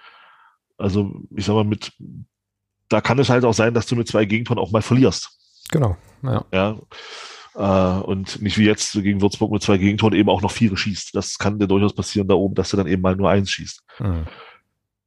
Also 0.78 1.22
ich 1.36 1.46
sag 1.46 1.54
mal, 1.54 1.64
mit 1.64 1.94
da 2.90 3.02
kann 3.02 3.20
es 3.20 3.30
halt 3.30 3.46
auch 3.46 3.54
sein, 3.54 3.74
dass 3.74 3.86
du 3.86 3.96
mit 3.96 4.08
zwei 4.08 4.26
Gegentoren 4.26 4.60
auch 4.60 4.72
mal 4.72 4.82
verlierst. 4.82 5.30
Genau, 5.72 5.96
ja. 6.24 6.46
ja. 6.52 6.80
Äh, 7.56 8.02
und 8.02 8.42
nicht 8.42 8.58
wie 8.58 8.66
jetzt 8.66 8.94
gegen 8.94 9.22
Würzburg 9.22 9.52
mit 9.52 9.62
zwei 9.62 9.78
Gegentoren 9.78 10.14
eben 10.14 10.30
auch 10.30 10.42
noch 10.42 10.52
vier 10.52 10.76
schießt. 10.76 11.16
Das 11.16 11.38
kann 11.38 11.60
dir 11.60 11.68
durchaus 11.68 11.94
passieren 11.94 12.28
da 12.28 12.36
oben, 12.36 12.56
dass 12.56 12.70
du 12.70 12.78
dann 12.78 12.88
eben 12.88 13.02
mal 13.02 13.16
nur 13.16 13.30
eins 13.30 13.52
schießt. 13.52 13.84
Mhm. 14.00 14.26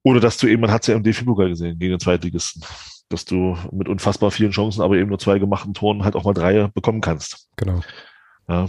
Oder 0.04 0.20
dass 0.20 0.36
du 0.36 0.46
eben, 0.46 0.60
man 0.60 0.70
hat 0.70 0.82
es 0.82 0.88
ja 0.88 0.96
im 0.96 1.02
DFB-Pokal 1.02 1.48
gesehen, 1.48 1.78
gegen 1.78 1.92
den 1.92 2.00
Zweitligisten, 2.00 2.64
dass 3.12 3.24
du 3.24 3.56
mit 3.70 3.88
unfassbar 3.88 4.30
vielen 4.30 4.52
Chancen, 4.52 4.82
aber 4.82 4.96
eben 4.96 5.08
nur 5.08 5.18
zwei 5.18 5.38
gemachten 5.38 5.74
Toren 5.74 6.04
halt 6.04 6.16
auch 6.16 6.24
mal 6.24 6.34
drei 6.34 6.68
bekommen 6.68 7.00
kannst. 7.00 7.48
Genau. 7.56 7.80
Ja, 8.48 8.66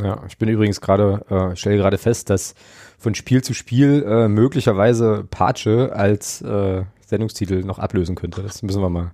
ja, 0.00 0.22
ich 0.26 0.38
bin 0.38 0.48
übrigens 0.48 0.80
gerade, 0.80 1.24
äh, 1.28 1.56
stelle 1.56 1.76
gerade 1.76 1.98
fest, 1.98 2.30
dass 2.30 2.54
von 2.98 3.14
Spiel 3.14 3.42
zu 3.42 3.52
Spiel 3.52 4.04
äh, 4.06 4.28
möglicherweise 4.28 5.26
Patsche 5.28 5.92
als 5.94 6.40
äh, 6.42 6.84
Sendungstitel 7.04 7.62
noch 7.64 7.78
ablösen 7.78 8.14
könnte. 8.14 8.42
Das 8.42 8.62
müssen 8.62 8.80
wir 8.80 8.88
mal, 8.88 9.12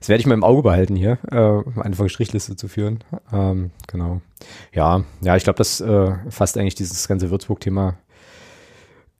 das 0.00 0.08
werde 0.08 0.20
ich 0.20 0.26
mal 0.26 0.34
im 0.34 0.44
Auge 0.44 0.62
behalten 0.62 0.96
hier, 0.96 1.18
äh, 1.30 1.38
um 1.38 1.80
Anfang 1.80 2.08
Strichliste 2.08 2.56
zu 2.56 2.66
führen. 2.66 3.04
Ähm, 3.32 3.70
genau. 3.86 4.20
Ja, 4.72 5.04
ja, 5.20 5.36
ich 5.36 5.44
glaube, 5.44 5.58
das 5.58 5.80
äh, 5.80 6.12
fasst 6.28 6.58
eigentlich 6.58 6.74
dieses 6.74 7.06
ganze 7.06 7.30
Würzburg-Thema 7.30 7.96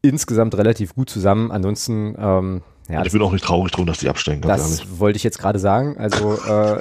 insgesamt 0.02 0.56
relativ 0.56 0.94
gut 0.94 1.10
zusammen. 1.10 1.52
Ansonsten 1.52 2.16
ähm, 2.18 2.62
ja, 2.90 3.05
ich 3.05 3.12
bin 3.12 3.22
auch 3.22 3.33
nicht 3.33 3.44
traurig 3.44 3.72
drum, 3.72 3.87
dass 3.87 3.98
die 3.98 4.09
absteigen. 4.09 4.42
Das 4.42 4.98
wollte 4.98 5.16
ich 5.16 5.22
jetzt 5.22 5.38
gerade 5.38 5.59
sagen. 5.59 5.96
Also 5.98 6.35
äh, 6.35 6.81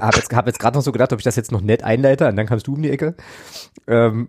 habe 0.00 0.16
jetzt, 0.16 0.34
hab 0.34 0.46
jetzt 0.46 0.58
gerade 0.58 0.76
noch 0.76 0.82
so 0.82 0.92
gedacht, 0.92 1.12
ob 1.12 1.18
ich 1.18 1.24
das 1.24 1.36
jetzt 1.36 1.52
noch 1.52 1.60
nett 1.60 1.84
einleite, 1.84 2.28
und 2.28 2.36
dann 2.36 2.46
kamst 2.46 2.66
du 2.66 2.74
um 2.74 2.82
die 2.82 2.90
Ecke. 2.90 3.14
Ähm, 3.86 4.28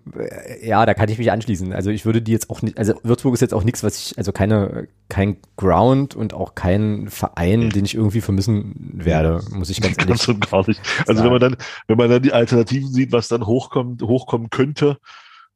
ja, 0.61 0.85
da 0.85 0.93
kann 0.93 1.09
ich 1.09 1.17
mich 1.17 1.31
anschließen. 1.31 1.73
Also 1.73 1.89
ich 1.89 2.05
würde 2.05 2.21
die 2.21 2.31
jetzt 2.31 2.49
auch 2.49 2.61
nicht, 2.61 2.77
also 2.77 2.93
Würzburg 3.03 3.33
ist 3.33 3.41
jetzt 3.41 3.53
auch 3.53 3.63
nichts, 3.63 3.83
was 3.83 3.97
ich, 3.97 4.17
also 4.17 4.31
keine, 4.31 4.87
kein 5.09 5.37
Ground 5.55 6.15
und 6.15 6.33
auch 6.33 6.55
kein 6.55 7.07
Verein, 7.09 7.69
den 7.69 7.85
ich 7.85 7.95
irgendwie 7.95 8.21
vermissen 8.21 8.91
werde, 8.93 9.41
muss 9.51 9.69
ich 9.69 9.81
ganz 9.81 9.97
ehrlich 9.99 10.21
sagen. 10.21 10.39
gar 10.39 10.67
nicht. 10.67 10.81
Also 11.07 11.23
wenn 11.23 11.31
man 11.31 11.39
dann, 11.39 11.55
wenn 11.87 11.97
man 11.97 12.09
dann 12.09 12.21
die 12.21 12.33
Alternativen 12.33 12.91
sieht, 12.91 13.11
was 13.11 13.27
dann 13.27 13.45
hochkommt, 13.45 14.01
hochkommen 14.01 14.49
könnte, 14.49 14.97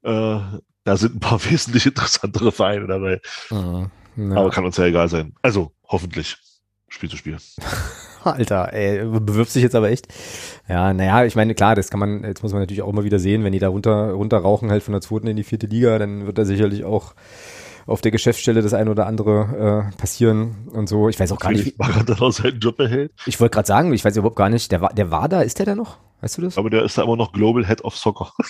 äh, 0.04 0.39
da 0.84 0.98
sind 0.98 1.15
ein 1.15 1.19
paar 1.19 1.43
wesentlich 1.50 1.86
interessantere 1.86 2.52
Vereine 2.52 2.88
dabei. 2.88 3.22
Mhm. 3.52 3.91
Ja. 4.15 4.36
Aber 4.36 4.50
kann 4.50 4.65
uns 4.65 4.78
ja 4.78 4.86
egal 4.86 5.08
sein. 5.08 5.34
Also, 5.41 5.72
hoffentlich. 5.88 6.38
Spiel 6.88 7.10
zu 7.10 7.17
Spiel. 7.17 7.38
Alter, 8.24 8.74
ey, 8.74 9.06
bewirbt 9.06 9.52
sich 9.52 9.63
jetzt 9.63 9.76
aber 9.76 9.89
echt. 9.89 10.08
Ja, 10.67 10.93
naja, 10.93 11.24
ich 11.24 11.36
meine, 11.36 11.56
klar, 11.56 11.76
das 11.76 11.89
kann 11.89 12.00
man, 12.00 12.24
jetzt 12.24 12.43
muss 12.43 12.52
man 12.52 12.62
natürlich 12.62 12.82
auch 12.82 12.89
immer 12.89 13.04
wieder 13.04 13.19
sehen, 13.19 13.43
wenn 13.43 13.54
die 13.54 13.60
da 13.60 13.69
runter, 13.69 14.12
runter 14.12 14.39
rauchen 14.39 14.72
halt 14.72 14.84
von 14.84 14.91
der 14.91 15.02
zweiten 15.02 15.28
in 15.28 15.38
die 15.38 15.43
vierte 15.43 15.67
Liga, 15.67 15.98
dann 16.00 16.26
wird 16.26 16.38
da 16.38 16.45
sicherlich 16.45 16.84
auch 16.84 17.13
auf 17.86 18.02
der 18.02 18.12
Geschäftsstelle 18.12 18.62
das 18.62 18.74
eine 18.74 18.91
oder 18.91 19.08
andere 19.08 19.89
äh, 19.91 19.98
passieren 19.98 20.67
und 20.72 20.88
so. 20.88 21.10
Ich 21.10 21.19
weiß 21.19 21.32
auch 21.32 21.39
gar 21.39 21.52
nicht. 21.52 21.65
Wie 21.65 21.76
er 21.80 22.04
dann 22.04 22.19
auch 22.19 22.32
seinen 22.32 22.60
Job 22.60 22.78
behält. 22.78 23.12
Ich 23.26 23.39
wollte 23.39 23.54
gerade 23.54 23.67
sagen, 23.67 23.93
ich 23.93 24.06
weiß 24.06 24.15
überhaupt 24.17 24.36
gar 24.36 24.50
nicht, 24.50 24.72
der 24.72 24.82
war, 24.82 24.93
der 24.93 25.12
war 25.12 25.30
da, 25.30 25.41
ist 25.41 25.58
der 25.60 25.65
da 25.65 25.76
noch? 25.76 25.98
Weißt 26.22 26.38
du 26.38 26.41
das? 26.43 26.58
Aber 26.58 26.69
der 26.69 26.84
ist 26.84 26.98
da 26.98 27.04
immer 27.04 27.15
noch 27.15 27.32
Global 27.32 27.65
Head 27.65 27.84
of 27.84 27.95
Soccer. 27.98 28.32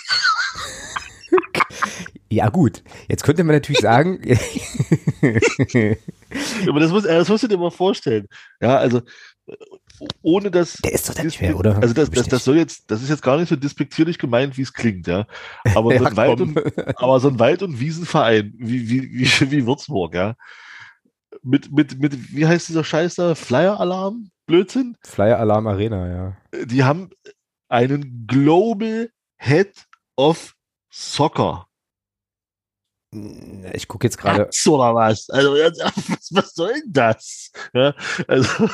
Ja, 2.32 2.50
gut. 2.50 2.84
Jetzt 3.08 3.24
könnte 3.24 3.44
man 3.44 3.56
natürlich 3.56 3.82
sagen. 3.82 4.20
Aber 6.68 6.80
das, 6.80 6.92
muss, 6.92 7.04
das 7.04 7.28
musst 7.28 7.44
du 7.44 7.48
dir 7.48 7.58
mal 7.58 7.72
vorstellen. 7.72 8.28
Ja, 8.62 8.78
also 8.78 9.02
ohne 10.22 10.52
das. 10.52 10.78
Der 10.84 10.94
ist 10.94 11.10
doch 11.10 11.14
da 11.14 11.24
nicht 11.24 11.42
mehr, 11.42 11.58
oder? 11.58 11.78
Also 11.82 11.94
das, 11.94 12.10
das, 12.12 12.28
das 12.28 12.44
soll 12.44 12.58
jetzt, 12.58 12.90
das 12.92 13.02
ist 13.02 13.10
jetzt 13.10 13.22
gar 13.22 13.38
nicht 13.38 13.50
so 13.50 13.56
despektierlich 13.56 14.18
gemeint, 14.18 14.58
wie 14.58 14.62
es 14.62 14.74
klingt, 14.74 15.08
ja. 15.08 15.26
Aber, 15.76 15.94
ja, 15.94 16.00
so 16.00 16.06
ein 16.06 16.18
Wald 16.18 16.42
und, 16.42 16.58
aber 17.02 17.20
so 17.20 17.30
ein 17.30 17.40
Wald- 17.40 17.64
und 17.64 17.80
Wiesenverein, 17.80 18.54
wie, 18.58 18.90
wie, 18.90 19.12
wie, 19.12 19.26
wie 19.52 19.66
Würzburg, 19.66 20.14
ja. 20.16 20.36
Mit, 21.42 21.72
mit, 21.72 22.00
mit, 22.00 22.34
wie 22.34 22.48
heißt 22.48 22.70
dieser 22.70 22.84
Scheiß 22.84 23.16
da? 23.16 23.36
Flyer-Alarm? 23.36 24.32
Blödsinn? 24.46 24.98
Flyer-Alarm 25.04 25.68
Arena, 25.68 26.08
ja. 26.08 26.66
Die 26.66 26.84
haben 26.84 27.10
einen 27.70 28.26
Global 28.28 29.10
Head 29.38 29.86
of 30.18 30.56
Soccer. 30.90 31.69
Ich 33.12 33.88
gucke 33.88 34.06
jetzt 34.06 34.18
gerade. 34.18 34.50
Oder 34.68 34.94
was? 34.94 35.30
Also, 35.30 35.54
was, 35.54 36.30
was 36.32 36.54
soll 36.54 36.74
denn 36.74 36.94
das? 36.94 37.52
Ja, 37.74 37.96
also, 38.28 38.70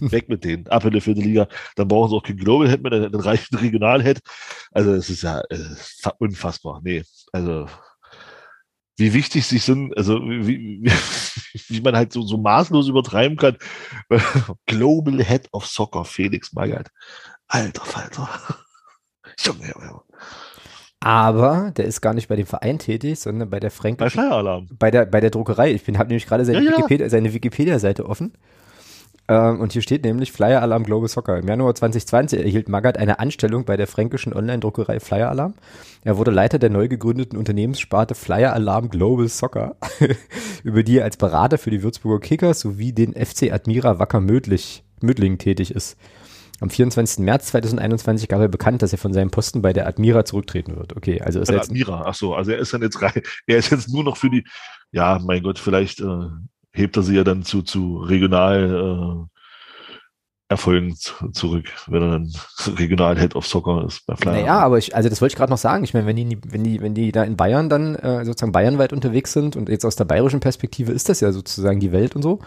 weg 0.00 0.28
mit 0.28 0.44
denen. 0.44 0.68
Ab 0.68 0.84
in 0.84 0.92
der 0.92 1.00
vierten 1.00 1.22
Liga. 1.22 1.48
Dann 1.76 1.88
brauchen 1.88 2.10
sie 2.10 2.16
auch 2.16 2.22
keinen 2.22 2.38
Global 2.38 2.68
Head 2.68 2.82
mehr, 2.82 2.92
einen 2.92 3.14
reichen 3.14 3.56
Regional-Head. 3.56 4.20
Also, 4.72 4.92
es 4.92 5.08
ist 5.08 5.22
ja 5.22 5.40
äh, 5.48 5.58
unfassbar. 6.18 6.80
Nee, 6.84 7.02
also, 7.32 7.66
wie 8.98 9.14
wichtig 9.14 9.46
sich 9.46 9.64
sind, 9.64 9.96
also, 9.96 10.20
wie, 10.20 10.82
wie, 10.82 10.92
wie 11.68 11.80
man 11.80 11.96
halt 11.96 12.12
so, 12.12 12.22
so 12.22 12.36
maßlos 12.36 12.88
übertreiben 12.88 13.38
kann. 13.38 13.56
Global 14.66 15.24
Head 15.24 15.48
of 15.52 15.66
Soccer, 15.66 16.04
Felix 16.04 16.52
Magath. 16.52 16.90
Alter 17.48 17.84
Falter. 17.84 18.28
Junge, 19.38 19.72
Junge, 19.72 19.86
Junge. 19.86 20.02
Aber 21.04 21.72
der 21.76 21.86
ist 21.86 22.00
gar 22.00 22.14
nicht 22.14 22.28
bei 22.28 22.36
dem 22.36 22.46
Verein 22.46 22.78
tätig, 22.78 23.18
sondern 23.18 23.50
bei 23.50 23.58
der 23.58 23.72
Frank. 23.72 23.98
Bei 23.98 24.08
Flyer 24.08 24.32
Bei 24.78 24.92
der, 24.92 25.04
bei 25.04 25.20
der 25.20 25.30
Druckerei. 25.30 25.72
Ich 25.72 25.82
habe 25.88 26.08
nämlich 26.08 26.26
gerade 26.26 26.44
seine, 26.44 26.62
ja, 26.62 26.70
Wikipedia, 26.70 27.08
Wikipedia-Seite 27.34 28.08
offen. 28.08 28.32
Ähm, 29.26 29.60
und 29.60 29.72
hier 29.72 29.82
steht 29.82 30.04
nämlich 30.04 30.30
Flyer 30.30 30.62
Alarm 30.62 30.84
Global 30.84 31.08
Soccer. 31.08 31.38
Im 31.38 31.48
Januar 31.48 31.74
2020 31.74 32.40
erhielt 32.40 32.68
Magath 32.68 32.98
eine 32.98 33.18
Anstellung 33.18 33.64
bei 33.64 33.76
der 33.76 33.88
fränkischen 33.88 34.32
Online-Druckerei 34.32 35.00
Flyer 35.00 35.28
Alarm. 35.28 35.54
Er 36.04 36.18
wurde 36.18 36.30
Leiter 36.30 36.60
der 36.60 36.70
neu 36.70 36.86
gegründeten 36.86 37.36
Unternehmenssparte 37.36 38.14
Flyer 38.14 38.52
Alarm 38.52 38.88
Global 38.88 39.26
Soccer, 39.26 39.74
über 40.62 40.84
die 40.84 40.98
er 40.98 41.04
als 41.04 41.16
Berater 41.16 41.58
für 41.58 41.70
die 41.70 41.82
Würzburger 41.82 42.20
Kickers 42.20 42.60
sowie 42.60 42.92
den 42.92 43.14
FC 43.14 43.52
Admira 43.52 43.98
Wacker 43.98 44.20
Mödling 44.20 45.38
tätig 45.38 45.74
ist. 45.74 45.96
Am 46.62 46.70
24. 46.70 47.24
März 47.24 47.46
2021 47.46 48.28
gab 48.28 48.40
er 48.40 48.46
bekannt, 48.46 48.82
dass 48.82 48.92
er 48.92 48.98
von 48.98 49.12
seinem 49.12 49.32
Posten 49.32 49.62
bei 49.62 49.72
der 49.72 49.88
Admira 49.88 50.24
zurücktreten 50.24 50.76
wird. 50.76 50.96
Okay, 50.96 51.20
also 51.20 51.40
ist 51.40 51.48
er 51.48 51.56
jetzt 51.56 51.70
Admira, 51.70 52.04
ach 52.06 52.14
so, 52.14 52.34
also 52.36 52.52
er 52.52 52.58
ist 52.58 52.72
dann 52.72 52.82
jetzt 52.82 53.02
rein, 53.02 53.20
er 53.48 53.58
ist 53.58 53.72
jetzt 53.72 53.88
nur 53.92 54.04
noch 54.04 54.16
für 54.16 54.30
die, 54.30 54.44
ja, 54.92 55.18
mein 55.24 55.42
Gott, 55.42 55.58
vielleicht 55.58 56.00
äh, 56.00 56.28
hebt 56.70 56.96
er 56.96 57.02
sie 57.02 57.16
ja 57.16 57.24
dann 57.24 57.42
zu, 57.42 57.62
zu 57.62 57.96
regional 57.98 59.26
Erfolgen 60.52 60.96
zurück, 61.32 61.66
wenn 61.86 62.02
er 62.02 62.10
dann 62.12 62.32
regional 62.78 63.18
Head 63.18 63.34
of 63.34 63.46
Soccer 63.46 63.84
ist 63.86 64.06
bei 64.06 64.16
Flyer. 64.16 64.34
Naja, 64.34 64.58
aber 64.58 64.78
ich, 64.78 64.94
also 64.94 65.08
das 65.08 65.20
wollte 65.20 65.32
ich 65.32 65.36
gerade 65.36 65.50
noch 65.50 65.58
sagen. 65.58 65.84
Ich 65.84 65.94
meine, 65.94 66.06
wenn 66.06 66.16
die, 66.16 66.38
wenn 66.46 66.64
die, 66.64 66.80
wenn 66.80 66.94
die 66.94 67.12
da 67.12 67.24
in 67.24 67.36
Bayern 67.36 67.68
dann 67.68 67.94
äh, 67.96 68.24
sozusagen 68.24 68.52
bayernweit 68.52 68.92
unterwegs 68.92 69.32
sind 69.32 69.56
und 69.56 69.68
jetzt 69.68 69.84
aus 69.84 69.96
der 69.96 70.04
bayerischen 70.04 70.40
Perspektive 70.40 70.92
ist 70.92 71.08
das 71.08 71.20
ja 71.20 71.32
sozusagen 71.32 71.80
die 71.80 71.92
Welt 71.92 72.16
und 72.16 72.22
so. 72.22 72.40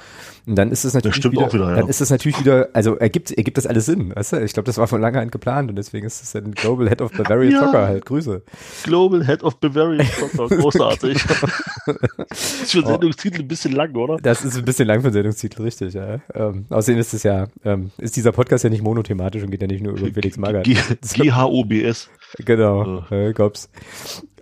Und 0.46 0.56
dann 0.56 0.72
ist 0.72 0.86
es 0.86 0.94
natürlich 0.94 1.24
wieder, 1.24 1.52
wieder 1.52 1.70
ja. 1.70 1.76
dann 1.76 1.88
ist 1.88 2.02
es 2.02 2.10
natürlich 2.10 2.40
wieder, 2.40 2.70
also 2.74 2.96
ergibt, 2.96 3.32
ergibt 3.32 3.58
das 3.58 3.66
alles 3.66 3.86
Sinn, 3.86 4.16
weißt 4.16 4.34
du? 4.34 4.44
Ich 4.44 4.54
glaube, 4.54 4.68
das 4.68 4.78
war 4.78 4.88
von 4.88 5.02
langer 5.02 5.20
Hand 5.20 5.32
geplant 5.32 5.70
und 5.70 5.76
deswegen 5.76 6.06
ist 6.06 6.22
es 6.22 6.34
ja 6.34 6.42
ein 6.42 6.54
Global 6.54 6.88
Head 6.88 7.02
of 7.02 7.12
Bavarian 7.12 7.54
ja. 7.54 7.66
Soccer 7.66 7.88
halt. 7.88 8.06
Grüße. 8.06 8.44
Global 8.84 9.26
Head 9.26 9.44
of 9.44 9.58
Bavarian 9.58 10.06
Soccer, 10.06 10.56
großartig. 10.58 11.16
ist 12.32 12.72
für 12.72 12.86
Sendungstitel 12.86 13.42
ein 13.42 13.48
bisschen 13.48 13.74
lang, 13.74 13.96
oder? 13.96 14.18
Das 14.18 14.46
ist 14.46 14.58
ein 14.58 14.66
bisschen 14.66 14.88
lang 14.88 15.02
für 15.02 15.12
Sendungstitel, 15.12 15.64
richtig, 15.64 15.94
ja. 15.94 16.20
Ähm, 16.34 16.66
außerdem 16.70 17.00
ist 17.00 17.14
es 17.14 17.24
ja, 17.24 17.48
ähm, 17.64 17.92
ist 17.98 18.16
dieser 18.16 18.32
Podcast 18.32 18.64
ja 18.64 18.70
nicht 18.70 18.84
monothematisch 18.84 19.44
und 19.44 19.52
geht 19.52 19.62
ja 19.62 19.68
nicht 19.68 19.84
nur 19.84 19.98
über 19.98 20.12
Felix 20.14 20.38
Magath. 20.38 20.66
GHOBS. 20.66 22.10
Genau, 22.44 23.06
äh, 23.12 23.32
Gops. 23.32 23.70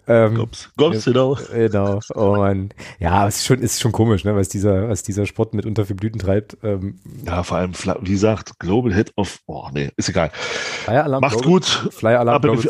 Ähm, 0.07 0.35
Gops, 0.35 0.71
Gops, 0.75 1.05
genau. 1.05 1.37
Genau, 1.53 1.99
oh 2.15 2.35
man. 2.35 2.69
Ja, 2.99 3.27
es 3.27 3.37
ist 3.37 3.45
schon, 3.45 3.59
ist 3.59 3.79
schon 3.79 3.91
komisch, 3.91 4.25
ne, 4.25 4.35
was 4.35 4.49
dieser, 4.49 4.89
was 4.89 5.03
dieser 5.03 5.25
Sport 5.25 5.53
mitunter 5.53 5.85
für 5.85 5.95
Blüten 5.95 6.19
treibt. 6.19 6.57
Ähm, 6.63 6.99
ja, 7.25 7.43
vor 7.43 7.57
allem, 7.57 7.73
wie 8.01 8.11
gesagt, 8.11 8.59
Global 8.59 8.93
Head 8.93 9.13
of, 9.15 9.39
oh 9.45 9.69
nee, 9.73 9.91
ist 9.95 10.09
egal. 10.09 10.31
Flyer 10.33 11.05
Alarm 11.05 11.21
Macht's 11.21 11.41
Global, 11.41 11.59
gut. 11.59 11.93
Flyer 11.93 12.19
Alarm 12.19 12.35
ab, 12.35 12.45
in 12.45 12.61
die, 12.61 12.69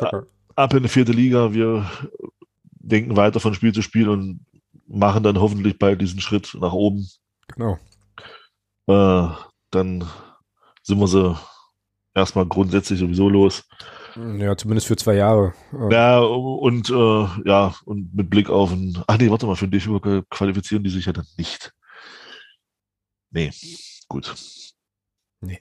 ab 0.55 0.73
in 0.73 0.83
die 0.83 0.89
vierte 0.89 1.11
Liga. 1.11 1.53
Wir 1.53 1.89
denken 2.79 3.15
weiter 3.15 3.39
von 3.39 3.53
Spiel 3.53 3.73
zu 3.73 3.81
Spiel 3.81 4.09
und 4.09 4.45
machen 4.87 5.23
dann 5.23 5.39
hoffentlich 5.39 5.79
bald 5.79 6.01
diesen 6.01 6.19
Schritt 6.19 6.55
nach 6.59 6.73
oben. 6.73 7.07
Genau. 7.55 7.79
Äh, 8.87 9.33
dann 9.71 10.03
sind 10.83 10.99
wir 10.99 11.07
so 11.07 11.37
erstmal 12.13 12.45
grundsätzlich 12.45 12.99
sowieso 12.99 13.29
los. 13.29 13.63
Ja, 14.15 14.55
zumindest 14.55 14.87
für 14.87 14.95
zwei 14.95 15.15
Jahre. 15.15 15.53
Ja, 15.89 16.19
und 16.19 16.89
äh, 16.89 17.49
ja, 17.49 17.73
und 17.85 18.13
mit 18.13 18.29
Blick 18.29 18.49
auf 18.49 18.71
ein. 18.71 19.01
Ach 19.07 19.17
nee, 19.17 19.29
warte 19.29 19.47
mal, 19.47 19.55
für 19.55 19.67
den 19.67 19.79
DFB 19.79 20.29
qualifizieren 20.29 20.83
die 20.83 20.91
sich 20.91 21.05
ja 21.05 21.13
dann 21.13 21.25
nicht. 21.37 21.73
Nee, 23.31 23.51
gut. 24.07 24.35
Nee. 25.41 25.59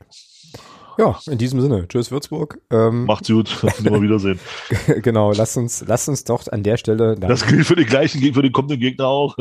Ja, 0.98 1.18
in 1.26 1.38
diesem 1.38 1.60
Sinne, 1.60 1.86
tschüss 1.88 2.10
Würzburg. 2.10 2.58
Ähm, 2.70 3.06
Macht's 3.06 3.28
gut, 3.28 3.64
immer 3.84 4.00
wiedersehen. 4.02 4.38
genau, 5.02 5.32
lasst 5.32 5.56
uns, 5.56 5.84
lasst 5.86 6.08
uns 6.08 6.24
doch 6.24 6.46
an 6.48 6.62
der 6.62 6.76
Stelle. 6.76 7.16
Das 7.16 7.46
gilt 7.46 7.66
für 7.66 7.76
den 7.76 7.86
gleichen, 7.86 8.20
für 8.34 8.42
den 8.42 8.52
kommenden 8.52 8.80
Gegner 8.80 9.06
auch. 9.06 9.36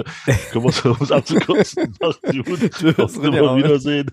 Können 0.52 0.66
wir 0.66 1.02
uns 1.02 1.12
abzukürzen. 1.12 1.96
Macht's 2.02 2.22
gut. 2.22 2.72
Tschüss, 2.72 3.18
immer 3.18 3.56
wiedersehen. 3.56 4.12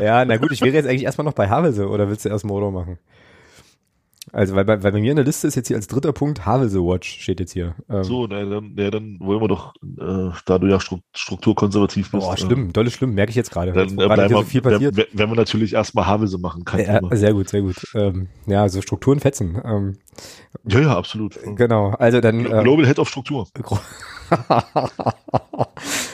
Ja, 0.00 0.24
na 0.24 0.36
gut, 0.36 0.52
ich 0.52 0.60
wäre 0.62 0.74
jetzt 0.74 0.86
eigentlich 0.86 1.04
erstmal 1.04 1.24
noch 1.24 1.34
bei 1.34 1.48
Havelse, 1.48 1.88
oder 1.88 2.08
willst 2.08 2.24
du 2.24 2.28
erst 2.28 2.44
Modo 2.44 2.70
machen? 2.70 2.98
Also, 4.32 4.54
weil 4.54 4.64
bei, 4.64 4.82
weil 4.82 4.92
bei 4.92 5.00
mir 5.00 5.10
in 5.10 5.16
der 5.16 5.24
Liste 5.24 5.46
ist 5.46 5.54
jetzt 5.54 5.68
hier 5.68 5.76
als 5.76 5.86
dritter 5.86 6.12
Punkt 6.12 6.44
Havelse 6.46 6.78
Watch, 6.80 7.20
steht 7.20 7.40
jetzt 7.40 7.52
hier. 7.52 7.74
Ähm, 7.88 8.04
so, 8.04 8.26
na, 8.26 8.44
dann, 8.44 8.72
na, 8.76 8.90
dann 8.90 9.18
wollen 9.20 9.40
wir 9.40 9.48
doch, 9.48 9.74
äh, 9.82 10.30
da 10.46 10.58
du 10.58 10.66
ja 10.66 10.78
strukturkonservativ 10.80 12.10
bist. 12.10 12.26
Boah, 12.26 12.36
schlimm, 12.36 12.68
äh, 12.68 12.72
dolles 12.72 12.92
schlimm, 12.92 13.14
merke 13.14 13.30
ich 13.30 13.36
jetzt 13.36 13.50
gerade. 13.50 13.72
Dann 13.72 13.90
äh, 13.90 13.94
bleiben 13.94 14.30
wir, 14.30 14.38
so 14.38 14.42
viel 14.42 14.60
passiert. 14.60 14.96
Werden, 14.96 15.18
werden 15.18 15.30
wir 15.30 15.36
natürlich 15.36 15.74
erstmal 15.74 16.06
Havelse 16.06 16.38
machen. 16.38 16.64
Kein 16.64 16.86
ja, 16.86 17.00
Thema. 17.00 17.16
Sehr 17.16 17.32
gut, 17.32 17.48
sehr 17.48 17.62
gut. 17.62 17.76
Ähm, 17.94 18.28
ja, 18.46 18.68
so 18.68 18.82
Strukturen 18.82 19.20
fetzen. 19.20 19.60
Ähm, 19.64 19.98
ja, 20.64 20.80
ja, 20.80 20.96
absolut. 20.96 21.38
Genau, 21.56 21.90
also 21.90 22.20
dann. 22.20 22.44
Ähm, 22.44 22.64
Global 22.64 22.86
Head 22.86 22.98
of 22.98 23.08
Struktur. 23.08 23.46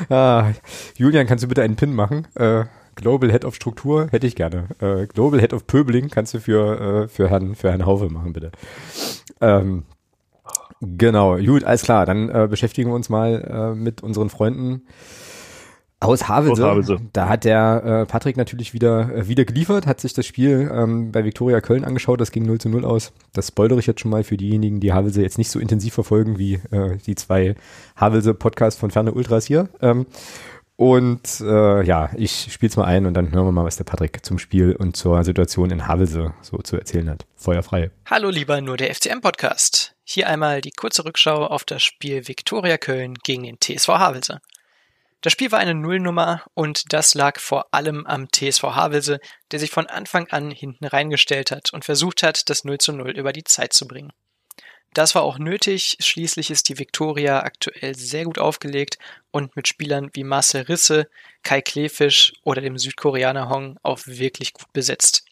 ah, 0.08 0.52
Julian, 0.96 1.26
kannst 1.26 1.44
du 1.44 1.48
bitte 1.48 1.62
einen 1.62 1.76
Pin 1.76 1.94
machen? 1.94 2.26
Äh, 2.34 2.64
Global 2.94 3.30
Head 3.30 3.44
of 3.44 3.54
Struktur 3.54 4.08
hätte 4.10 4.26
ich 4.26 4.36
gerne. 4.36 4.68
Äh, 4.80 5.06
Global 5.06 5.40
Head 5.40 5.52
of 5.52 5.66
Pöbling 5.66 6.08
kannst 6.10 6.34
du 6.34 6.40
für, 6.40 7.04
äh, 7.04 7.08
für, 7.08 7.28
Herrn, 7.28 7.54
für 7.54 7.70
Herrn 7.70 7.86
Haufe 7.86 8.08
machen, 8.08 8.32
bitte. 8.32 8.52
Ähm, 9.40 9.84
genau, 10.80 11.36
gut, 11.38 11.64
alles 11.64 11.82
klar. 11.82 12.06
Dann 12.06 12.28
äh, 12.28 12.46
beschäftigen 12.48 12.90
wir 12.90 12.94
uns 12.94 13.08
mal 13.08 13.72
äh, 13.74 13.74
mit 13.74 14.02
unseren 14.02 14.30
Freunden 14.30 14.82
aus 16.00 16.28
Havelse. 16.28 16.62
Aus 16.62 16.70
Havelse. 16.70 16.98
Da 17.12 17.28
hat 17.28 17.44
der 17.44 17.82
äh, 18.02 18.06
Patrick 18.06 18.36
natürlich 18.36 18.74
wieder, 18.74 19.14
äh, 19.14 19.28
wieder 19.28 19.44
geliefert, 19.44 19.86
hat 19.86 20.00
sich 20.00 20.12
das 20.12 20.26
Spiel 20.26 20.70
ähm, 20.72 21.12
bei 21.12 21.24
Viktoria 21.24 21.60
Köln 21.60 21.84
angeschaut, 21.84 22.20
das 22.20 22.30
ging 22.30 22.44
0 22.44 22.58
zu 22.58 22.68
0 22.68 22.84
aus. 22.84 23.12
Das 23.32 23.48
spoilere 23.48 23.78
ich 23.78 23.86
jetzt 23.86 24.00
schon 24.00 24.10
mal 24.10 24.22
für 24.22 24.36
diejenigen, 24.36 24.80
die 24.80 24.92
Havelse 24.92 25.22
jetzt 25.22 25.38
nicht 25.38 25.50
so 25.50 25.58
intensiv 25.58 25.94
verfolgen 25.94 26.38
wie 26.38 26.60
die 27.06 27.14
zwei 27.14 27.54
Havelse-Podcasts 27.96 28.78
von 28.78 28.90
Ferne 28.90 29.12
Ultras 29.12 29.46
hier. 29.46 29.68
Ähm, 29.80 30.06
und 30.76 31.40
äh, 31.40 31.82
ja, 31.84 32.10
ich 32.16 32.52
spiele 32.52 32.70
es 32.70 32.76
mal 32.76 32.84
ein 32.84 33.06
und 33.06 33.14
dann 33.14 33.30
hören 33.32 33.46
wir 33.46 33.52
mal, 33.52 33.64
was 33.64 33.76
der 33.76 33.84
Patrick 33.84 34.24
zum 34.24 34.38
Spiel 34.38 34.74
und 34.74 34.96
zur 34.96 35.22
Situation 35.22 35.70
in 35.70 35.86
Havelse 35.86 36.34
so 36.42 36.58
zu 36.58 36.76
erzählen 36.76 37.10
hat. 37.10 37.26
Feuerfrei. 37.36 37.90
Hallo 38.06 38.30
lieber 38.30 38.60
nur 38.60 38.76
der 38.76 38.92
FCM-Podcast. 38.92 39.94
Hier 40.02 40.28
einmal 40.28 40.60
die 40.60 40.72
kurze 40.72 41.04
Rückschau 41.04 41.46
auf 41.46 41.64
das 41.64 41.82
Spiel 41.82 42.26
Viktoria 42.26 42.76
Köln 42.76 43.14
gegen 43.22 43.44
den 43.44 43.58
TSV 43.60 43.88
Havelse. 43.88 44.40
Das 45.20 45.32
Spiel 45.32 45.52
war 45.52 45.58
eine 45.58 45.74
Nullnummer 45.74 46.42
und 46.52 46.92
das 46.92 47.14
lag 47.14 47.40
vor 47.40 47.68
allem 47.72 48.04
am 48.06 48.28
TSV 48.30 48.62
Havelse, 48.64 49.20
der 49.52 49.58
sich 49.58 49.70
von 49.70 49.86
Anfang 49.86 50.26
an 50.28 50.50
hinten 50.50 50.84
reingestellt 50.84 51.50
hat 51.50 51.72
und 51.72 51.84
versucht 51.84 52.22
hat, 52.22 52.50
das 52.50 52.64
0 52.64 52.78
zu 52.78 52.92
0 52.92 53.12
über 53.12 53.32
die 53.32 53.44
Zeit 53.44 53.72
zu 53.72 53.86
bringen. 53.88 54.12
Das 54.94 55.16
war 55.16 55.22
auch 55.22 55.38
nötig, 55.38 55.96
schließlich 55.98 56.52
ist 56.52 56.68
die 56.68 56.78
Viktoria 56.78 57.40
aktuell 57.40 57.96
sehr 57.96 58.22
gut 58.24 58.38
aufgelegt 58.38 58.96
und 59.32 59.56
mit 59.56 59.66
Spielern 59.66 60.10
wie 60.12 60.22
Marcel 60.22 60.62
Risse, 60.62 61.08
Kai 61.42 61.62
Klefisch 61.62 62.32
oder 62.44 62.60
dem 62.60 62.78
Südkoreaner 62.78 63.48
Hong 63.48 63.76
auch 63.82 64.06
wirklich 64.06 64.52
gut 64.52 64.72
besetzt. 64.72 65.24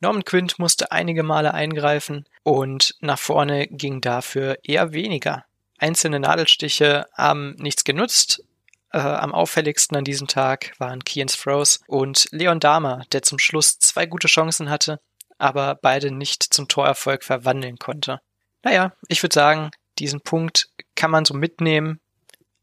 Norman 0.00 0.24
Quint 0.24 0.58
musste 0.58 0.90
einige 0.90 1.22
Male 1.22 1.54
eingreifen 1.54 2.24
und 2.42 2.96
nach 3.00 3.20
vorne 3.20 3.68
ging 3.68 4.00
dafür 4.00 4.58
eher 4.64 4.92
weniger. 4.92 5.44
Einzelne 5.78 6.18
Nadelstiche 6.18 7.06
haben 7.12 7.54
nichts 7.54 7.84
genutzt. 7.84 8.42
Äh, 8.90 8.98
am 8.98 9.32
auffälligsten 9.32 9.96
an 9.96 10.04
diesem 10.04 10.26
Tag 10.26 10.72
waren 10.78 11.04
Kian 11.04 11.28
Froze 11.28 11.78
und 11.86 12.26
Leon 12.32 12.58
Dahmer, 12.58 13.04
der 13.12 13.22
zum 13.22 13.38
Schluss 13.38 13.78
zwei 13.78 14.06
gute 14.06 14.26
Chancen 14.26 14.70
hatte, 14.70 14.98
aber 15.38 15.76
beide 15.76 16.10
nicht 16.10 16.42
zum 16.42 16.66
Torerfolg 16.66 17.22
verwandeln 17.22 17.78
konnte. 17.78 18.20
Naja, 18.64 18.92
ich 19.08 19.22
würde 19.22 19.34
sagen, 19.34 19.70
diesen 19.98 20.22
Punkt 20.22 20.70
kann 20.96 21.10
man 21.10 21.24
so 21.24 21.34
mitnehmen. 21.34 22.00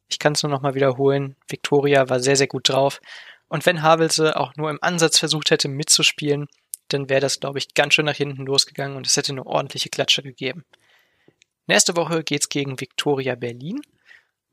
Ich 0.10 0.20
kann 0.20 0.34
es 0.34 0.44
nur 0.44 0.50
nochmal 0.50 0.74
wiederholen. 0.74 1.38
Victoria 1.48 2.10
war 2.10 2.20
sehr, 2.20 2.36
sehr 2.36 2.48
gut 2.48 2.68
drauf. 2.68 3.00
Und 3.48 3.66
wenn 3.66 3.84
Havelse 3.84 4.36
auch 4.36 4.56
nur 4.56 4.70
im 4.70 4.80
Ansatz 4.82 5.20
versucht 5.20 5.52
hätte 5.52 5.70
mitzuspielen, 5.70 6.48
dann 6.88 7.08
wäre 7.08 7.22
das, 7.22 7.40
glaube 7.40 7.60
ich, 7.60 7.74
ganz 7.74 7.94
schön 7.94 8.06
nach 8.06 8.16
hinten 8.16 8.46
losgegangen 8.46 8.98
und 8.98 9.08
es 9.08 9.16
hätte 9.16 9.32
eine 9.32 9.46
ordentliche 9.46 9.90
Klatsche 9.90 10.24
gegeben. 10.24 10.66
Nächste 11.68 11.96
Woche 11.96 12.24
geht's 12.24 12.50
gegen 12.50 12.82
Victoria 12.82 13.36
Berlin 13.36 13.82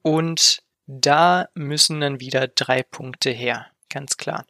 und 0.03 0.63
da 0.87 1.49
müssen 1.55 2.01
dann 2.01 2.21
wieder 2.21 2.47
drei 2.47 2.83
Punkte 2.83 3.31
her, 3.31 3.67
ganz 3.89 4.17
klar. 4.17 4.47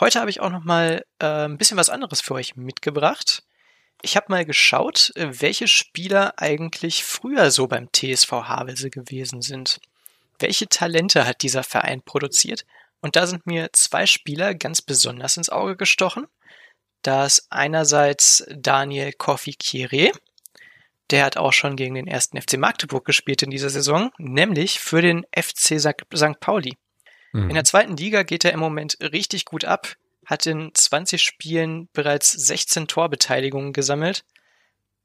Heute 0.00 0.18
habe 0.18 0.30
ich 0.30 0.40
auch 0.40 0.50
noch 0.50 0.64
mal 0.64 1.04
äh, 1.18 1.44
ein 1.44 1.58
bisschen 1.58 1.76
was 1.76 1.90
anderes 1.90 2.20
für 2.20 2.34
euch 2.34 2.56
mitgebracht. 2.56 3.44
Ich 4.02 4.16
habe 4.16 4.26
mal 4.28 4.44
geschaut, 4.44 5.12
äh, 5.16 5.28
welche 5.40 5.68
Spieler 5.68 6.34
eigentlich 6.38 7.04
früher 7.04 7.50
so 7.50 7.66
beim 7.66 7.88
TSV 7.92 8.30
Havelse 8.32 8.90
gewesen 8.90 9.42
sind. 9.42 9.80
Welche 10.38 10.68
Talente 10.68 11.26
hat 11.26 11.42
dieser 11.42 11.62
Verein 11.62 12.02
produziert? 12.02 12.64
Und 13.00 13.16
da 13.16 13.26
sind 13.26 13.46
mir 13.46 13.70
zwei 13.72 14.06
Spieler 14.06 14.54
ganz 14.54 14.82
besonders 14.82 15.36
ins 15.36 15.50
Auge 15.50 15.76
gestochen. 15.76 16.26
Da 17.02 17.26
ist 17.26 17.46
einerseits 17.50 18.44
Daniel 18.50 19.12
Kofi 19.12 19.54
Kire. 19.54 20.12
Der 21.10 21.24
hat 21.24 21.36
auch 21.36 21.52
schon 21.52 21.76
gegen 21.76 21.94
den 21.94 22.06
ersten 22.06 22.40
FC 22.40 22.56
Magdeburg 22.56 23.04
gespielt 23.04 23.42
in 23.42 23.50
dieser 23.50 23.70
Saison, 23.70 24.10
nämlich 24.18 24.80
für 24.80 25.02
den 25.02 25.26
FC 25.34 25.80
St. 25.80 26.40
Pauli. 26.40 26.76
Mhm. 27.32 27.48
In 27.50 27.54
der 27.54 27.64
zweiten 27.64 27.96
Liga 27.96 28.22
geht 28.22 28.44
er 28.44 28.52
im 28.52 28.60
Moment 28.60 28.96
richtig 29.00 29.44
gut 29.44 29.64
ab 29.64 29.96
hat 30.30 30.46
in 30.46 30.70
20 30.72 31.20
Spielen 31.20 31.88
bereits 31.92 32.30
16 32.30 32.86
Torbeteiligungen 32.86 33.72
gesammelt. 33.72 34.24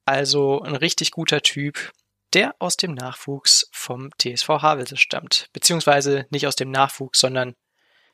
Also 0.05 0.61
ein 0.61 0.76
richtig 0.76 1.09
guter 1.09 1.41
Typ, 1.41 1.91
der 2.34 2.55
aus 2.59 2.78
dem 2.78 2.93
Nachwuchs 2.93 3.67
vom 3.71 4.11
TSV 4.19 4.47
Havelse 4.49 4.97
stammt. 4.97 5.49
Beziehungsweise 5.51 6.28
nicht 6.30 6.45
aus 6.45 6.55
dem 6.55 6.69
Nachwuchs, 6.69 7.19
sondern 7.19 7.55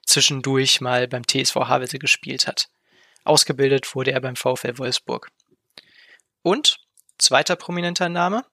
zwischendurch 0.06 0.80
mal 0.80 1.10
beim 1.10 1.28
TSV 1.28 1.56
Havelse 1.56 2.00
gespielt 2.00 2.48
hat. 2.48 2.70
Ausgebildet 3.26 3.94
wurde 3.94 4.14
er 4.14 4.22
beim 4.22 4.38
VfL 4.38 4.78
Wolfsburg. 4.78 5.28
Und, 6.44 6.80
zweiter 7.18 7.58
prominenter 7.58 8.08
Name, 8.08 8.46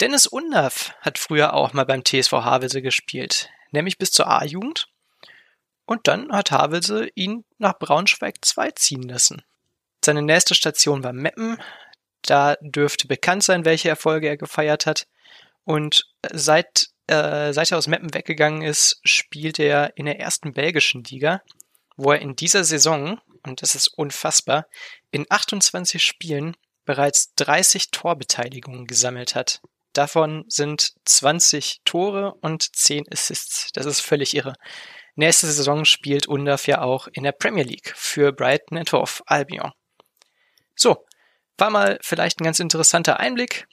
Dennis 0.00 0.28
Undaff 0.28 0.94
hat 1.00 1.18
früher 1.18 1.54
auch 1.54 1.72
mal 1.72 1.84
beim 1.84 2.04
TSV 2.04 2.32
Havelse 2.32 2.82
gespielt, 2.82 3.50
nämlich 3.72 3.98
bis 3.98 4.12
zur 4.12 4.28
A-Jugend 4.28 4.89
und 5.90 6.06
dann 6.06 6.30
hat 6.30 6.52
Havelse 6.52 7.08
ihn 7.16 7.44
nach 7.58 7.76
Braunschweig 7.76 8.36
2 8.42 8.70
ziehen 8.76 9.02
lassen. 9.02 9.42
Seine 10.04 10.22
nächste 10.22 10.54
Station 10.54 11.02
war 11.02 11.12
Meppen. 11.12 11.60
Da 12.22 12.54
dürfte 12.60 13.08
bekannt 13.08 13.42
sein, 13.42 13.64
welche 13.64 13.88
Erfolge 13.88 14.28
er 14.28 14.36
gefeiert 14.36 14.86
hat. 14.86 15.08
Und 15.64 16.08
seit, 16.32 16.90
äh, 17.08 17.52
seit 17.52 17.72
er 17.72 17.78
aus 17.78 17.88
Meppen 17.88 18.14
weggegangen 18.14 18.62
ist, 18.62 19.00
spielt 19.02 19.58
er 19.58 19.96
in 19.96 20.04
der 20.06 20.20
ersten 20.20 20.52
belgischen 20.52 21.02
Liga, 21.02 21.42
wo 21.96 22.12
er 22.12 22.20
in 22.20 22.36
dieser 22.36 22.62
Saison 22.62 23.20
und 23.42 23.60
das 23.60 23.74
ist 23.74 23.88
unfassbar, 23.88 24.68
in 25.10 25.26
28 25.28 26.04
Spielen 26.04 26.56
bereits 26.84 27.34
30 27.34 27.90
Torbeteiligungen 27.90 28.86
gesammelt 28.86 29.34
hat. 29.34 29.60
Davon 29.92 30.44
sind 30.46 30.92
20 31.04 31.80
Tore 31.84 32.34
und 32.42 32.76
10 32.76 33.06
Assists. 33.10 33.72
Das 33.72 33.86
ist 33.86 33.98
völlig 33.98 34.36
irre. 34.36 34.54
Nächste 35.20 35.48
Saison 35.48 35.84
spielt 35.84 36.28
Undaf 36.28 36.66
ja 36.66 36.80
auch 36.80 37.06
in 37.12 37.24
der 37.24 37.32
Premier 37.32 37.62
League 37.62 37.92
für 37.94 38.32
Brighton 38.32 38.78
and 38.78 38.90
Albion. 39.26 39.70
So, 40.74 41.04
war 41.58 41.68
mal 41.68 41.98
vielleicht 42.00 42.40
ein 42.40 42.44
ganz 42.44 42.58
interessanter 42.58 43.20
Einblick 43.20 43.66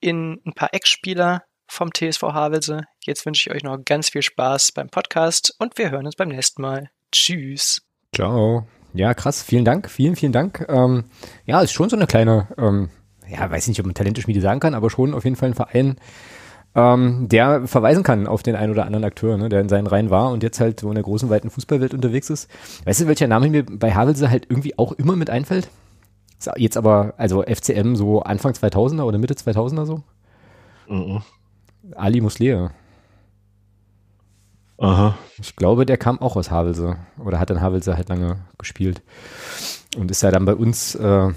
in 0.00 0.40
ein 0.44 0.54
paar 0.54 0.74
Ex-Spieler 0.74 1.44
vom 1.68 1.94
TSV 1.94 2.20
Havelse. 2.22 2.80
Jetzt 3.04 3.24
wünsche 3.26 3.48
ich 3.48 3.54
euch 3.54 3.62
noch 3.62 3.78
ganz 3.84 4.08
viel 4.08 4.22
Spaß 4.22 4.72
beim 4.72 4.88
Podcast 4.88 5.54
und 5.60 5.78
wir 5.78 5.92
hören 5.92 6.04
uns 6.04 6.16
beim 6.16 6.30
nächsten 6.30 6.62
Mal. 6.62 6.90
Tschüss. 7.12 7.80
Ciao. 8.12 8.66
Ja, 8.92 9.14
krass. 9.14 9.44
Vielen 9.44 9.64
Dank. 9.64 9.88
Vielen, 9.88 10.16
vielen 10.16 10.32
Dank. 10.32 10.66
Ähm, 10.68 11.04
ja, 11.46 11.60
ist 11.60 11.70
schon 11.70 11.90
so 11.90 11.94
eine 11.94 12.08
kleine, 12.08 12.48
ähm, 12.58 12.90
ja, 13.28 13.48
weiß 13.48 13.68
nicht, 13.68 13.78
ob 13.78 13.86
man 13.86 13.94
Talenteschmiede 13.94 14.40
sagen 14.40 14.58
kann, 14.58 14.74
aber 14.74 14.90
schon 14.90 15.14
auf 15.14 15.22
jeden 15.22 15.36
Fall 15.36 15.50
ein 15.50 15.54
Verein, 15.54 16.00
ähm, 16.74 17.28
der 17.28 17.66
verweisen 17.66 18.02
kann 18.02 18.26
auf 18.26 18.42
den 18.42 18.54
einen 18.54 18.72
oder 18.72 18.86
anderen 18.86 19.04
Akteur, 19.04 19.36
ne, 19.36 19.48
der 19.48 19.60
in 19.60 19.68
seinen 19.68 19.86
Reihen 19.86 20.10
war 20.10 20.30
und 20.30 20.42
jetzt 20.42 20.60
halt 20.60 20.80
so 20.80 20.88
in 20.88 20.94
der 20.94 21.04
großen, 21.04 21.30
weiten 21.30 21.50
Fußballwelt 21.50 21.94
unterwegs 21.94 22.30
ist. 22.30 22.48
Weißt 22.84 23.00
du, 23.00 23.06
welcher 23.06 23.26
Name 23.26 23.48
mir 23.50 23.64
bei 23.64 23.92
Havelse 23.92 24.30
halt 24.30 24.46
irgendwie 24.48 24.78
auch 24.78 24.92
immer 24.92 25.16
mit 25.16 25.30
einfällt? 25.30 25.68
Jetzt 26.56 26.76
aber, 26.76 27.14
also 27.16 27.42
FCM 27.42 27.96
so 27.96 28.22
Anfang 28.22 28.52
2000er 28.52 29.02
oder 29.02 29.18
Mitte 29.18 29.34
2000er 29.34 29.86
so? 29.86 30.02
Mhm. 30.88 31.22
Ali 31.96 32.20
Musleh. 32.20 32.68
Aha. 34.78 35.18
Ich 35.40 35.56
glaube, 35.56 35.84
der 35.84 35.96
kam 35.96 36.20
auch 36.20 36.36
aus 36.36 36.50
Havelse 36.50 36.96
oder 37.24 37.40
hat 37.40 37.50
in 37.50 37.60
Havelse 37.60 37.96
halt 37.96 38.08
lange 38.08 38.36
gespielt 38.58 39.02
und 39.96 40.10
ist 40.10 40.22
ja 40.22 40.30
dann 40.30 40.44
bei 40.44 40.54
uns 40.54 40.94
äh, 40.94 41.30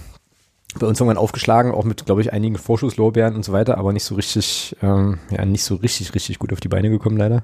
bei 0.79 0.87
uns 0.87 0.99
irgendwann 0.99 1.17
aufgeschlagen, 1.17 1.71
auch 1.71 1.83
mit, 1.83 2.05
glaube 2.05 2.21
ich, 2.21 2.33
einigen 2.33 2.57
Vorschusslorbeeren 2.57 3.35
und 3.35 3.43
so 3.43 3.51
weiter, 3.51 3.77
aber 3.77 3.93
nicht 3.93 4.03
so 4.03 4.15
richtig, 4.15 4.75
ähm, 4.81 5.19
ja, 5.29 5.45
nicht 5.45 5.63
so 5.63 5.75
richtig, 5.75 6.13
richtig 6.13 6.39
gut 6.39 6.53
auf 6.53 6.59
die 6.59 6.67
Beine 6.67 6.89
gekommen, 6.89 7.17
leider. 7.17 7.43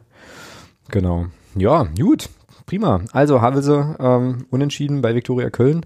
Genau. 0.90 1.28
Ja, 1.56 1.88
gut, 2.00 2.30
prima. 2.66 3.02
Also 3.12 3.42
Havelse 3.42 3.96
ähm, 4.00 4.46
unentschieden 4.50 5.02
bei 5.02 5.14
Viktoria 5.16 5.50
Köln 5.50 5.86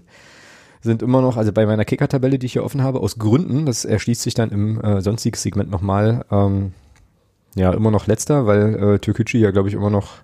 sind 0.80 1.02
immer 1.02 1.20
noch, 1.20 1.36
also 1.36 1.52
bei 1.52 1.66
meiner 1.66 1.84
Kicker-Tabelle, 1.84 2.38
die 2.38 2.46
ich 2.46 2.52
hier 2.52 2.64
offen 2.64 2.82
habe, 2.82 3.00
aus 3.00 3.18
Gründen, 3.18 3.66
das 3.66 3.84
erschließt 3.84 4.22
sich 4.22 4.34
dann 4.34 4.50
im 4.50 4.80
äh, 4.80 5.00
sonstiges 5.00 5.42
Segment 5.42 5.70
nochmal, 5.70 6.24
ähm, 6.30 6.72
ja, 7.54 7.72
immer 7.72 7.90
noch 7.90 8.06
letzter, 8.06 8.46
weil 8.46 8.74
äh, 8.74 8.98
Türkücü 8.98 9.38
ja, 9.38 9.50
glaube 9.50 9.68
ich, 9.68 9.74
immer 9.74 9.90
noch 9.90 10.22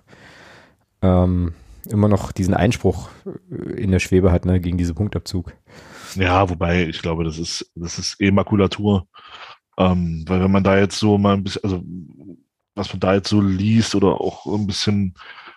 ähm, 1.01 1.53
immer 1.87 2.07
noch 2.07 2.31
diesen 2.31 2.53
Einspruch 2.53 3.09
äh, 3.25 3.81
in 3.81 3.91
der 3.91 3.99
Schwebe 3.99 4.31
hat, 4.31 4.45
ne, 4.45 4.59
gegen 4.59 4.77
diese 4.77 4.93
Punktabzug. 4.93 5.53
Ja, 6.15 6.49
wobei, 6.49 6.87
ich 6.87 7.01
glaube, 7.01 7.23
das 7.23 7.37
ist, 7.37 7.71
das 7.75 7.99
ist 7.99 8.19
eh 8.19 8.31
Makulatur. 8.31 9.07
Ähm, 9.77 10.25
weil 10.27 10.41
wenn 10.41 10.51
man 10.51 10.63
da 10.63 10.77
jetzt 10.77 10.99
so 10.99 11.17
mal 11.17 11.35
ein 11.35 11.43
bisschen, 11.43 11.63
also 11.63 11.83
was 12.75 12.91
man 12.91 12.99
da 12.99 13.13
jetzt 13.13 13.29
so 13.29 13.41
liest 13.41 13.95
oder 13.95 14.19
auch 14.19 14.45
ein 14.45 14.67
bisschen 14.67 15.13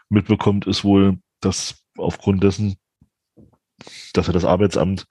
mitbekommt, 0.08 0.66
ist 0.66 0.84
wohl, 0.84 1.18
dass 1.40 1.82
aufgrund 1.98 2.42
dessen, 2.42 2.76
dass 4.12 4.28
er 4.28 4.34
das 4.34 4.44
Arbeitsamt 4.44 5.06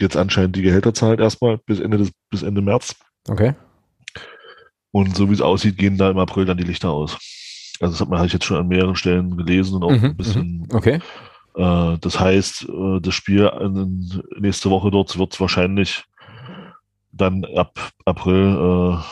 jetzt 0.00 0.16
anscheinend 0.16 0.56
die 0.56 0.62
Gehälter 0.62 0.94
zahlt 0.94 1.20
erstmal 1.20 1.58
bis 1.58 1.78
Ende 1.80 1.98
des, 1.98 2.10
bis 2.30 2.42
Ende 2.42 2.62
März. 2.62 2.96
Okay. 3.28 3.54
Und 4.92 5.16
so 5.16 5.28
wie 5.28 5.34
es 5.34 5.40
aussieht, 5.40 5.76
gehen 5.76 5.98
da 5.98 6.10
im 6.10 6.18
April 6.18 6.46
dann 6.46 6.56
die 6.56 6.64
Lichter 6.64 6.90
aus. 6.90 7.18
Also 7.80 7.92
das 7.92 8.00
hat 8.00 8.08
man 8.08 8.18
halt 8.18 8.32
jetzt 8.32 8.44
schon 8.44 8.56
an 8.56 8.68
mehreren 8.68 8.96
Stellen 8.96 9.36
gelesen 9.36 9.76
und 9.76 9.84
auch 9.84 9.90
mhm, 9.90 10.04
ein 10.04 10.16
bisschen. 10.16 10.58
Mhm. 10.58 10.68
Okay. 10.72 11.00
Äh, 11.54 11.98
das 12.00 12.20
heißt, 12.20 12.68
äh, 12.68 13.00
das 13.00 13.14
Spiel 13.14 13.50
nächste 14.38 14.70
Woche 14.70 14.90
dort 14.90 15.18
wird 15.18 15.40
wahrscheinlich 15.40 16.04
dann 17.12 17.44
ab 17.44 17.90
April 18.04 18.54
äh, 18.54 19.02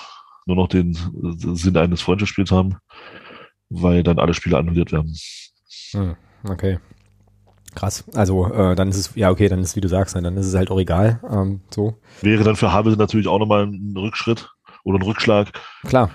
nur 0.47 0.57
noch 0.57 0.69
den 0.69 0.95
Sinn 0.95 1.77
eines 1.77 2.01
Freundschaftsspiels 2.01 2.51
haben, 2.51 2.77
weil 3.69 4.03
dann 4.03 4.19
alle 4.19 4.35
Spiele 4.35 4.57
annulliert 4.57 4.93
werden. 4.93 5.15
Hm, 5.93 6.17
okay. 6.49 6.79
Krass. 7.75 8.05
Also 8.15 8.51
äh, 8.53 8.75
dann 8.75 8.89
ist 8.89 8.97
es, 8.97 9.15
ja 9.15 9.31
okay, 9.31 9.49
dann 9.49 9.61
ist 9.61 9.77
wie 9.77 9.81
du 9.81 9.89
sagst, 9.89 10.17
dann 10.17 10.37
ist 10.37 10.47
es 10.47 10.55
halt 10.55 10.71
auch 10.71 10.81
egal. 10.81 11.21
Ähm, 11.31 11.61
so. 11.71 11.99
Wäre 12.23 12.45
dann 12.45 12.57
für 12.57 12.73
Havelse 12.73 12.99
natürlich 12.99 13.29
auch 13.29 13.39
nochmal 13.39 13.67
ein 13.67 13.95
Rückschritt 13.97 14.51
oder 14.85 14.99
ein 14.99 15.03
Rückschlag. 15.03 15.53
Klar. 15.85 16.11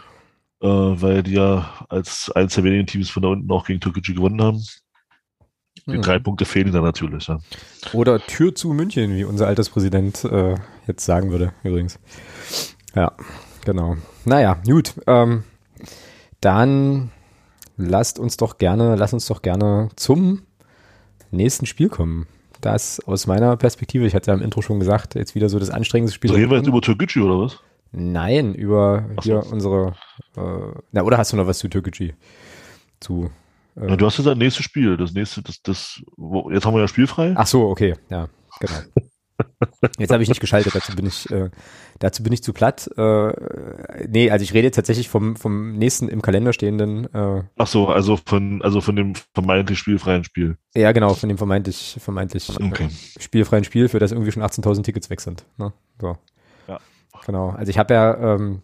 Äh, 0.62 0.68
weil 0.68 1.24
die 1.24 1.34
ja 1.34 1.86
als 1.90 2.32
eines 2.32 2.56
der 2.56 2.64
wenigen 2.64 2.88
Teams 2.88 3.10
von 3.10 3.24
da 3.24 3.30
unten 3.30 3.52
auch 3.52 3.66
gegen 3.66 3.80
Türkgücü 3.80 4.16
gewonnen 4.16 4.42
haben. 4.42 4.64
Die 5.86 5.94
hm. 5.94 6.02
drei 6.02 6.20
Punkte 6.20 6.46
fehlen 6.46 6.72
dann 6.72 6.84
natürlich. 6.84 7.28
Ja. 7.28 7.40
Oder 7.92 8.20
Tür 8.20 8.56
zu 8.56 8.74
München, 8.74 9.16
wie 9.16 9.26
unser 9.26 9.48
Alterspräsident 9.48 10.24
äh, 10.24 10.56
jetzt 10.88 11.06
sagen 11.06 11.32
würde, 11.32 11.54
übrigens. 11.64 12.00
Ja, 12.96 13.12
genau. 13.66 13.98
Naja, 14.24 14.58
gut. 14.66 14.94
Ähm, 15.08 15.44
dann 16.40 17.12
lasst 17.76 18.20
uns 18.20 18.38
doch 18.38 18.58
gerne, 18.58 18.96
lasst 18.96 19.14
uns 19.14 19.26
doch 19.26 19.42
gerne 19.42 19.90
zum 19.96 20.44
nächsten 21.32 21.66
Spiel 21.66 21.90
kommen. 21.90 22.28
Das 22.62 23.02
aus 23.02 23.28
meiner 23.28 23.58
Perspektive, 23.58 24.06
ich 24.06 24.16
hatte 24.16 24.32
ja 24.32 24.38
im 24.38 24.42
Intro 24.42 24.62
schon 24.62 24.80
gesagt, 24.80 25.16
jetzt 25.16 25.36
wieder 25.36 25.50
so 25.50 25.60
das 25.60 25.70
anstrengendste 25.70 26.16
Spiel. 26.16 26.32
Reden 26.32 26.50
wir 26.50 26.58
jetzt 26.58 26.68
über 26.68 26.82
Türkgücü 26.82 27.22
oder 27.22 27.40
was? 27.40 27.60
Nein, 27.92 28.56
über 28.56 29.06
so. 29.16 29.22
hier 29.22 29.52
unsere. 29.52 29.96
Äh, 30.38 30.80
na, 30.92 31.04
oder 31.04 31.18
hast 31.18 31.34
du 31.34 31.38
noch 31.38 31.46
was 31.46 31.60
zu 31.60 31.68
Türkgücü? 31.68 32.14
Zu 33.02 33.30
ja, 33.76 33.84
ähm. 33.84 33.98
du 33.98 34.06
hast 34.06 34.18
jetzt 34.18 34.28
ein 34.28 34.38
nächstes 34.38 34.66
Spiel. 34.66 34.98
Das 34.98 35.14
nächste, 35.14 35.42
das, 35.42 35.62
das, 35.62 36.02
wo, 36.18 36.50
jetzt 36.52 36.66
haben 36.66 36.74
wir 36.74 36.82
ja 36.82 36.88
spielfrei. 36.88 37.34
Ach 37.36 37.48
so, 37.48 37.68
okay, 37.68 37.96
ja, 38.10 38.28
genau. 38.60 38.76
Jetzt 39.98 40.12
habe 40.12 40.24
ich 40.24 40.30
nicht 40.30 40.40
geschaltet, 40.40 40.76
dazu 40.76 40.96
bin 40.96 41.06
ich, 41.06 41.30
äh, 41.32 41.50
dazu 42.00 42.24
bin 42.24 42.32
ich 42.34 42.44
zu 42.44 42.54
platt. 42.54 42.90
Äh, 42.98 44.08
nee, 44.08 44.30
also 44.30 44.44
ich 44.44 44.54
rede 44.54 44.72
tatsächlich 44.72 45.10
vom, 45.10 45.36
vom 45.36 45.74
nächsten 45.74 46.08
im 46.08 46.22
Kalender 46.22 46.54
stehenden. 46.54 47.12
Äh, 47.14 47.44
Ach 47.58 47.68
so, 47.68 47.88
also 47.88 48.18
von, 48.18 48.62
also 48.62 48.82
von 48.82 48.96
dem 48.96 49.14
vermeintlich 49.34 49.80
spielfreien 49.80 50.24
Spiel. 50.24 50.58
Ja, 50.76 50.92
genau, 50.92 51.14
von 51.14 51.30
dem 51.30 51.38
vermeintlich, 51.38 51.98
vermeintlich 52.00 52.50
okay. 52.50 52.86
äh, 52.86 53.22
spielfreien 53.22 53.64
Spiel, 53.64 53.90
für 53.90 54.00
das 54.00 54.12
irgendwie 54.12 54.32
schon 54.32 54.44
18.000 54.44 54.84
Tickets 54.84 55.10
weg 55.10 55.20
sind. 55.20 55.46
Ne? 55.58 55.74
So. 56.00 56.18
Ja. 56.68 56.80
Genau. 57.26 57.50
Also 57.50 57.70
ich 57.70 57.78
habe 57.78 57.94
ja 57.94 58.36
ähm, 58.36 58.62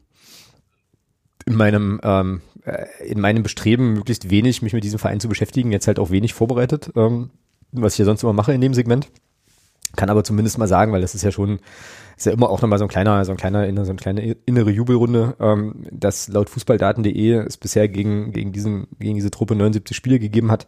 in 1.49 1.55
meinem 1.55 1.99
ähm, 2.03 2.41
äh, 2.63 2.85
in 3.03 3.19
meinem 3.19 3.43
Bestreben, 3.43 3.93
möglichst 3.93 4.29
wenig 4.29 4.61
mich 4.61 4.73
mit 4.73 4.83
diesem 4.83 4.99
Verein 4.99 5.19
zu 5.19 5.27
beschäftigen, 5.27 5.71
jetzt 5.71 5.87
halt 5.87 5.99
auch 5.99 6.11
wenig 6.11 6.33
vorbereitet, 6.33 6.91
ähm, 6.95 7.31
was 7.71 7.93
ich 7.93 7.99
ja 7.99 8.05
sonst 8.05 8.23
immer 8.23 8.33
mache 8.33 8.53
in 8.53 8.61
dem 8.61 8.73
Segment. 8.73 9.07
Kann 9.95 10.09
aber 10.09 10.23
zumindest 10.23 10.59
mal 10.59 10.67
sagen, 10.67 10.91
weil 10.91 11.01
das 11.01 11.15
ist 11.15 11.23
ja 11.23 11.31
schon, 11.31 11.59
ist 12.15 12.27
ja 12.27 12.31
immer 12.31 12.49
auch 12.49 12.61
nochmal 12.61 12.77
so 12.77 12.85
ein 12.85 12.89
kleiner, 12.89 13.25
so 13.25 13.31
ein 13.31 13.37
kleiner, 13.37 13.65
so 13.85 13.91
eine 13.91 13.95
kleine 13.95 14.35
innere 14.45 14.69
Jubelrunde, 14.69 15.35
ähm, 15.39 15.87
dass 15.91 16.27
laut 16.27 16.49
Fußballdaten.de 16.49 17.33
es 17.33 17.57
bisher 17.57 17.87
gegen, 17.87 18.31
gegen 18.31 18.51
diesen, 18.51 18.87
gegen 18.99 19.15
diese 19.15 19.31
Truppe 19.31 19.55
79 19.55 19.97
Spiele 19.97 20.19
gegeben 20.19 20.51
hat. 20.51 20.67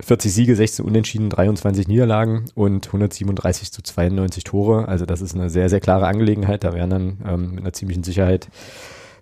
40 0.00 0.34
Siege, 0.34 0.54
16 0.54 0.84
Unentschieden, 0.84 1.30
23 1.30 1.88
Niederlagen 1.88 2.44
und 2.54 2.88
137 2.88 3.72
zu 3.72 3.80
92 3.82 4.44
Tore. 4.44 4.88
Also 4.88 5.06
das 5.06 5.22
ist 5.22 5.34
eine 5.34 5.48
sehr, 5.48 5.70
sehr 5.70 5.80
klare 5.80 6.06
Angelegenheit. 6.06 6.64
Da 6.64 6.74
werden 6.74 6.90
dann 6.90 7.18
ähm, 7.26 7.50
mit 7.52 7.60
einer 7.60 7.72
ziemlichen 7.72 8.04
Sicherheit 8.04 8.48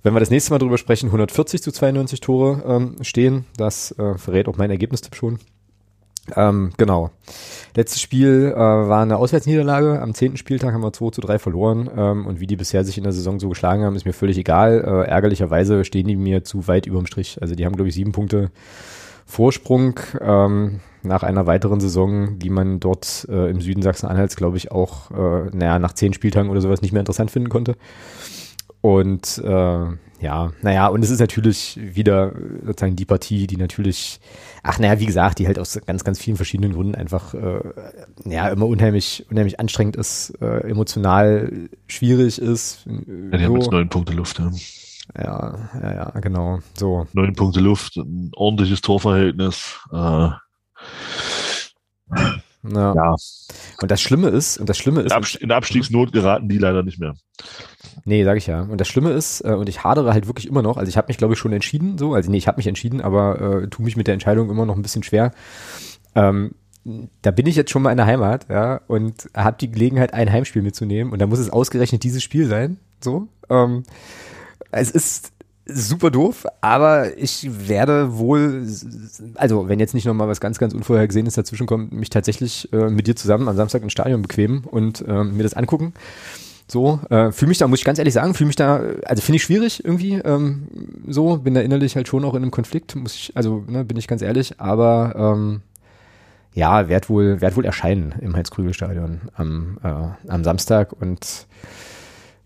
wenn 0.03 0.15
wir 0.15 0.21
das 0.21 0.31
nächste 0.31 0.53
Mal 0.53 0.59
drüber 0.59 0.79
sprechen, 0.79 1.07
140 1.07 1.63
zu 1.63 1.73
92 1.73 2.21
Tore 2.21 2.63
ähm, 2.67 2.97
stehen. 3.03 3.45
Das 3.57 3.93
äh, 3.99 4.17
verrät 4.17 4.49
auch 4.49 4.57
mein 4.57 4.71
Ergebnistipp 4.71 5.15
schon. 5.15 5.39
Ähm, 6.37 6.73
genau. 6.77 7.11
Letztes 7.75 8.01
Spiel 8.01 8.53
äh, 8.55 8.59
war 8.59 9.03
eine 9.03 9.17
Auswärtsniederlage. 9.17 10.01
Am 10.01 10.15
zehnten 10.15 10.37
Spieltag 10.37 10.75
haben 10.75 10.83
wir 10.83 10.93
2 10.93 11.11
zu 11.11 11.21
3 11.21 11.39
verloren. 11.39 11.91
Ähm, 11.97 12.27
und 12.27 12.41
wie 12.41 12.47
die 12.47 12.57
bisher 12.57 12.85
sich 12.85 12.99
in 12.99 13.05
der 13.05 13.13
Saison 13.13 13.41
so 13.41 13.49
geschlagen 13.49 13.85
haben, 13.85 13.97
ist 13.97 14.05
mir 14.05 14.13
völlig 14.13 14.39
egal. 14.39 14.83
Äh, 14.85 15.09
ärgerlicherweise 15.09 15.85
stehen 15.85 16.07
die 16.07 16.17
mir 16.17 16.45
zu 16.45 16.69
weit 16.69 16.87
überm 16.87 17.07
Strich. 17.07 17.39
Also 17.41 17.55
die 17.55 17.65
haben, 17.65 17.77
glaube 17.77 17.89
ich, 17.89 17.95
sieben 17.95 18.13
Punkte 18.13 18.51
Vorsprung 19.27 20.01
ähm, 20.21 20.81
nach 21.03 21.23
einer 21.23 21.47
weiteren 21.47 21.81
Saison, 21.81 22.39
die 22.39 22.51
man 22.51 22.81
dort 22.81 23.27
äh, 23.31 23.51
im 23.51 23.61
Süden 23.61 23.83
Sachsen-Anhalts, 23.83 24.37
glaube 24.37 24.57
ich, 24.57 24.73
auch 24.73 25.11
äh, 25.11 25.51
naja, 25.53 25.79
nach 25.79 25.93
zehn 25.93 26.15
Spieltagen 26.15 26.51
oder 26.51 26.61
sowas 26.61 26.83
nicht 26.83 26.93
mehr 26.93 27.01
interessant 27.01 27.31
finden 27.31 27.51
konnte. 27.51 27.77
Und 28.81 29.39
äh, 29.39 29.87
ja, 30.21 30.51
naja, 30.63 30.89
und 30.89 31.05
es 31.05 31.11
ist 31.11 31.21
natürlich 31.21 31.79
wieder 31.81 32.33
sozusagen 32.65 32.97
die 32.97 33.05
Partie, 33.05 33.47
die 33.47 33.57
natürlich, 33.57 34.21
ach 34.63 34.79
naja, 34.79 34.99
wie 34.99 35.07
gesagt, 35.07 35.39
die 35.39 35.47
halt 35.47 35.59
aus 35.59 35.79
ganz, 35.87 36.03
ganz 36.03 36.19
vielen 36.19 36.37
verschiedenen 36.37 36.73
Gründen 36.73 36.97
einfach 36.97 37.35
äh, 37.35 37.61
ja 38.25 38.49
immer 38.49 38.67
unheimlich, 38.67 39.27
unheimlich 39.31 39.61
anstrengend 39.61 39.97
ist, 39.97 40.31
äh, 40.41 40.69
emotional 40.69 41.69
schwierig 41.87 42.41
ist. 42.41 42.87
Ja, 42.87 42.95
die 42.95 43.39
so. 43.39 43.45
haben 43.45 43.57
jetzt 43.57 43.71
neun 43.71 43.89
Punkte 43.89 44.13
Luft, 44.13 44.41
ja. 44.41 44.51
Ja, 45.17 45.71
ja, 45.81 45.95
ja, 45.95 46.11
genau. 46.21 46.59
So. 46.77 47.07
Neun 47.13 47.35
Punkte 47.35 47.61
Luft, 47.61 47.97
ein 47.97 48.31
ordentliches 48.35 48.81
Torverhältnis. 48.81 49.79
Äh, 49.93 49.97
ja. 49.97 50.41
ja. 52.95 53.17
Und 53.81 53.91
das 53.91 54.01
Schlimme 54.01 54.29
ist, 54.29 54.59
und 54.59 54.69
das 54.69 54.79
Schlimme 54.79 55.03
ist. 55.03 55.37
In, 55.37 55.53
Abstiegsnot 55.53 56.13
geraten 56.13 56.49
die 56.49 56.59
leider 56.59 56.83
nicht 56.83 56.99
mehr. 56.99 57.15
Nee, 58.05 58.25
sag 58.25 58.37
ich 58.37 58.47
ja. 58.47 58.63
Und 58.63 58.81
das 58.81 58.89
Schlimme 58.89 59.11
ist, 59.11 59.41
äh, 59.45 59.53
und 59.53 59.69
ich 59.69 59.85
hadere 59.85 60.13
halt 60.13 60.27
wirklich 60.27 60.49
immer 60.49 60.63
noch, 60.63 60.77
also 60.77 60.89
ich 60.89 60.97
habe 60.97 61.09
mich, 61.09 61.19
glaube 61.19 61.35
ich, 61.35 61.39
schon 61.39 61.53
entschieden, 61.53 61.99
so, 61.99 62.15
also 62.15 62.31
nee, 62.31 62.39
ich 62.39 62.49
habe 62.49 62.57
mich 62.57 62.67
entschieden, 62.67 63.01
aber 63.01 63.63
äh, 63.63 63.69
tue 63.69 63.85
mich 63.85 63.97
mit 63.97 64.07
der 64.07 64.15
Entscheidung 64.15 64.51
immer 64.51 64.67
noch 64.67 64.77
ein 64.77 64.83
bisschen 64.83 65.03
schwer. 65.03 65.33
Ähm, 66.15 66.53
da 67.23 67.31
bin 67.31 67.47
ich 67.47 67.57
jetzt 67.57 67.71
schon 67.71 67.83
mal 67.83 67.91
in 67.91 67.97
der 67.97 68.07
Heimat, 68.07 68.47
ja, 68.49 68.81
und 68.87 69.29
habe 69.35 69.57
die 69.61 69.71
Gelegenheit, 69.71 70.15
ein 70.15 70.31
Heimspiel 70.33 70.63
mitzunehmen 70.63 71.13
und 71.13 71.19
da 71.19 71.27
muss 71.27 71.39
es 71.39 71.51
ausgerechnet 71.51 72.03
dieses 72.03 72.23
Spiel 72.23 72.47
sein. 72.47 72.79
So. 73.01 73.29
Ähm, 73.51 73.83
es 74.71 74.91
ist 74.91 75.33
super 75.67 76.11
doof, 76.11 76.47
aber 76.61 77.19
ich 77.19 77.47
werde 77.69 78.17
wohl, 78.17 78.67
also 79.35 79.69
wenn 79.69 79.79
jetzt 79.79 79.95
nicht 79.95 80.07
nochmal 80.07 80.29
was 80.29 80.41
ganz, 80.41 80.59
ganz 80.59 80.73
Unvorhergesehenes 80.73 81.35
dazwischen 81.35 81.67
kommt, 81.67 81.93
mich 81.93 82.11
tatsächlich 82.11 82.73
äh, 82.73 82.89
mit 82.89 83.07
dir 83.07 83.17
zusammen 83.17 83.49
am 83.49 83.57
Samstag 83.57 83.83
ins 83.83 83.93
Stadion 83.93 84.23
bequemen 84.23 84.65
und 84.65 85.07
äh, 85.07 85.25
mir 85.25 85.43
das 85.43 85.55
angucken. 85.55 85.93
So, 86.71 87.01
äh, 87.09 87.33
fühle 87.33 87.49
mich 87.49 87.59
da, 87.59 87.67
muss 87.67 87.79
ich 87.79 87.85
ganz 87.85 87.99
ehrlich 87.99 88.13
sagen, 88.13 88.35
fühle 88.35 88.49
mich 88.49 88.57
da, 88.57 88.83
also 89.07 89.23
finde 89.23 89.37
ich 89.37 89.43
schwierig 89.43 89.85
irgendwie, 89.85 90.17
ähm, 90.17 90.69
so, 91.07 91.39
bin 91.39 91.55
da 91.55 91.63
innerlich 91.63 91.97
halt 91.97 92.09
schon 92.09 92.25
auch 92.27 92.35
in 92.35 92.43
einem 92.43 92.51
Konflikt, 92.51 92.95
muss 92.95 93.15
ich, 93.15 93.33
also 93.35 93.65
ne, 93.67 93.85
bin 93.85 93.97
ich 93.97 94.07
ganz 94.07 94.21
ehrlich, 94.21 94.61
aber 94.61 95.15
ähm, 95.17 95.63
ja, 96.53 96.89
werd 96.91 97.09
wohl, 97.09 97.41
werd 97.41 97.57
wohl 97.57 97.65
erscheinen 97.65 98.15
im 98.21 98.37
Heinz-Krügel-Stadion 98.37 99.23
am, 99.35 99.79
äh, 99.83 100.31
am 100.31 100.45
Samstag 100.45 100.93
und 100.93 101.47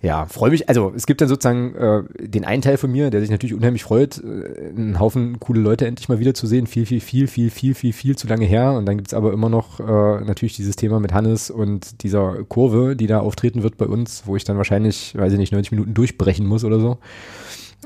ja, 0.02 0.26
freue 0.26 0.50
mich. 0.50 0.68
Also 0.68 0.92
es 0.96 1.06
gibt 1.06 1.20
dann 1.20 1.28
sozusagen 1.28 1.76
äh, 1.76 2.02
den 2.18 2.44
einen 2.44 2.60
Teil 2.60 2.76
von 2.76 2.90
mir, 2.90 3.10
der 3.10 3.20
sich 3.20 3.30
natürlich 3.30 3.54
unheimlich 3.54 3.84
freut, 3.84 4.18
äh, 4.18 4.70
einen 4.70 4.98
Haufen 4.98 5.38
coole 5.38 5.60
Leute 5.60 5.86
endlich 5.86 6.08
mal 6.08 6.18
wieder 6.18 6.34
zu 6.34 6.48
sehen. 6.48 6.66
Viel, 6.66 6.86
viel, 6.86 7.00
viel, 7.00 7.28
viel, 7.28 7.50
viel, 7.50 7.72
viel, 7.72 7.92
viel 7.92 8.16
zu 8.16 8.26
lange 8.26 8.44
her. 8.44 8.72
Und 8.72 8.84
dann 8.86 8.96
gibt's 8.96 9.14
aber 9.14 9.32
immer 9.32 9.48
noch 9.48 9.78
äh, 9.78 10.24
natürlich 10.24 10.56
dieses 10.56 10.74
Thema 10.74 10.98
mit 10.98 11.12
Hannes 11.12 11.52
und 11.52 12.02
dieser 12.02 12.42
Kurve, 12.48 12.96
die 12.96 13.06
da 13.06 13.20
auftreten 13.20 13.62
wird 13.62 13.76
bei 13.76 13.86
uns, 13.86 14.24
wo 14.26 14.34
ich 14.34 14.42
dann 14.42 14.56
wahrscheinlich, 14.56 15.16
weiß 15.16 15.34
ich 15.34 15.38
nicht, 15.38 15.52
90 15.52 15.70
Minuten 15.70 15.94
durchbrechen 15.94 16.46
muss 16.46 16.64
oder 16.64 16.80
so. 16.80 16.98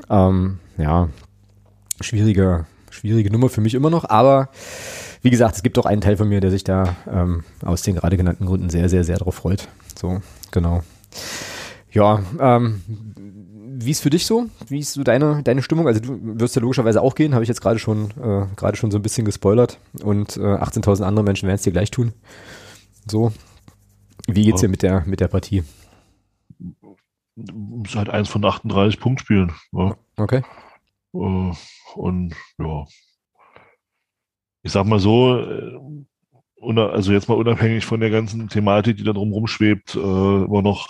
Ähm, 0.09 0.57
ja, 0.79 1.09
schwierige, 2.01 2.65
schwierige 2.89 3.31
Nummer 3.31 3.49
für 3.49 3.61
mich 3.61 3.75
immer 3.75 3.91
noch. 3.91 4.09
Aber 4.09 4.49
wie 5.21 5.29
gesagt, 5.29 5.55
es 5.55 5.61
gibt 5.61 5.77
auch 5.77 5.85
einen 5.85 6.01
Teil 6.01 6.17
von 6.17 6.27
mir, 6.27 6.41
der 6.41 6.49
sich 6.49 6.63
da 6.63 6.95
ähm, 7.11 7.43
aus 7.63 7.83
den 7.83 7.93
gerade 7.93 8.17
genannten 8.17 8.47
Gründen 8.47 8.71
sehr, 8.71 8.89
sehr, 8.89 9.03
sehr 9.03 9.19
darauf 9.19 9.35
freut. 9.35 9.67
So, 9.95 10.21
genau. 10.49 10.81
Ja, 11.97 12.21
ähm, 12.39 12.83
wie 13.79 13.89
ist 13.89 14.01
für 14.01 14.11
dich 14.11 14.27
so? 14.27 14.45
Wie 14.67 14.77
ist 14.77 14.93
so 14.93 15.03
deine, 15.03 15.41
deine 15.41 15.63
Stimmung? 15.63 15.87
Also 15.87 15.99
du 15.99 16.39
wirst 16.39 16.55
ja 16.55 16.61
logischerweise 16.61 17.01
auch 17.01 17.15
gehen, 17.15 17.33
habe 17.33 17.41
ich 17.41 17.47
jetzt 17.47 17.61
gerade 17.61 17.79
schon, 17.79 18.11
äh, 18.11 18.45
gerade 18.55 18.77
schon 18.77 18.91
so 18.91 18.99
ein 18.99 19.01
bisschen 19.01 19.25
gespoilert 19.25 19.79
und 20.03 20.37
äh, 20.37 20.41
18.000 20.41 21.01
andere 21.01 21.25
Menschen 21.25 21.47
werden 21.47 21.55
es 21.55 21.63
dir 21.63 21.71
gleich 21.71 21.89
tun. 21.89 22.13
So, 23.09 23.33
wie 24.27 24.43
geht's 24.43 24.61
dir 24.61 24.67
mit 24.67 24.83
der, 24.83 25.05
mit 25.07 25.21
der 25.21 25.27
Partie? 25.27 25.63
Ist 27.83 27.95
halt 27.95 28.09
eins 28.09 28.29
von 28.29 28.45
38 28.45 28.99
Punktspielen. 28.99 29.53
Ja. 29.71 29.97
Okay. 30.17 30.43
Äh, 31.15 31.51
und 31.95 32.35
ja, 32.59 32.85
ich 34.61 34.71
sag 34.71 34.85
mal 34.85 34.99
so, 34.99 35.35
äh, 35.39 35.79
also 36.61 37.11
jetzt 37.11 37.27
mal 37.27 37.39
unabhängig 37.39 37.87
von 37.87 37.99
der 37.99 38.11
ganzen 38.11 38.49
Thematik, 38.49 38.97
die 38.97 39.03
da 39.03 39.13
drum 39.13 39.33
rumschwebt, 39.33 39.95
äh, 39.95 39.99
immer 39.99 40.61
noch 40.61 40.89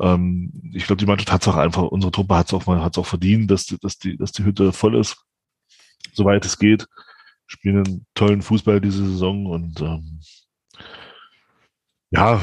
ähm, 0.00 0.52
ich 0.74 0.86
glaube, 0.86 1.00
die 1.00 1.06
Mannschaft 1.06 1.32
hat 1.32 1.42
es 1.42 1.48
auch 1.48 1.56
einfach, 1.56 1.82
unsere 1.84 2.12
Truppe 2.12 2.36
hat 2.36 2.46
es 2.46 2.54
auch, 2.54 2.66
auch 2.66 3.06
verdient, 3.06 3.50
dass, 3.50 3.66
dass, 3.66 3.98
die, 3.98 4.16
dass 4.16 4.32
die 4.32 4.44
Hütte 4.44 4.72
voll 4.72 4.96
ist, 4.96 5.16
soweit 6.12 6.44
es 6.44 6.58
geht. 6.58 6.86
Spielen 7.46 7.86
einen 7.86 8.06
tollen 8.14 8.42
Fußball 8.42 8.80
diese 8.80 9.06
Saison 9.06 9.46
und 9.46 9.80
ähm, 9.80 10.20
ja, 12.10 12.40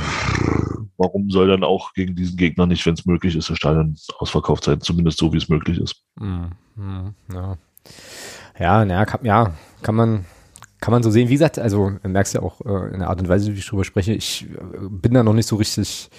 warum 0.97 1.30
soll 1.30 1.47
dann 1.47 1.64
auch 1.64 1.93
gegen 1.93 2.16
diesen 2.16 2.38
Gegner 2.38 2.66
nicht, 2.66 2.86
wenn 2.86 2.93
es 2.93 3.06
möglich 3.06 3.36
ist, 3.36 3.49
das 3.49 3.58
Stadion 3.58 3.95
ausverkauft 4.18 4.64
sein, 4.64 4.82
zumindest 4.82 5.18
so, 5.18 5.32
wie 5.34 5.38
es 5.38 5.49
möglich 5.49 5.80
ist. 5.80 6.04
Mm, 6.16 6.45
mm, 6.76 7.16
ja, 7.34 7.58
ja, 8.60 9.06
kann, 9.06 9.26
ja, 9.26 9.54
kann 9.82 9.95
man, 9.95 10.26
kann 10.80 10.91
man 10.91 11.04
so 11.04 11.12
sehen. 11.12 11.30
Wie 11.30 11.34
gesagt, 11.34 11.60
also 11.60 11.91
merkst 12.04 12.34
ja 12.34 12.41
auch 12.41 12.62
äh, 12.62 12.93
in 12.93 12.99
der 12.99 13.10
Art 13.10 13.20
und 13.20 13.30
Weise, 13.30 13.54
wie 13.54 13.60
ich 13.60 13.68
drüber 13.68 13.84
spreche, 13.84 14.14
ich 14.14 14.45
äh, 14.45 14.47
bin 14.89 15.14
da 15.14 15.24
noch 15.24 15.34
nicht 15.34 15.47
so 15.47 15.56
richtig 15.56 16.10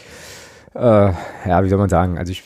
äh, 0.74 1.12
ja, 1.48 1.64
wie 1.64 1.68
soll 1.68 1.78
man 1.78 1.88
sagen, 1.88 2.18
also 2.18 2.32
ich, 2.32 2.42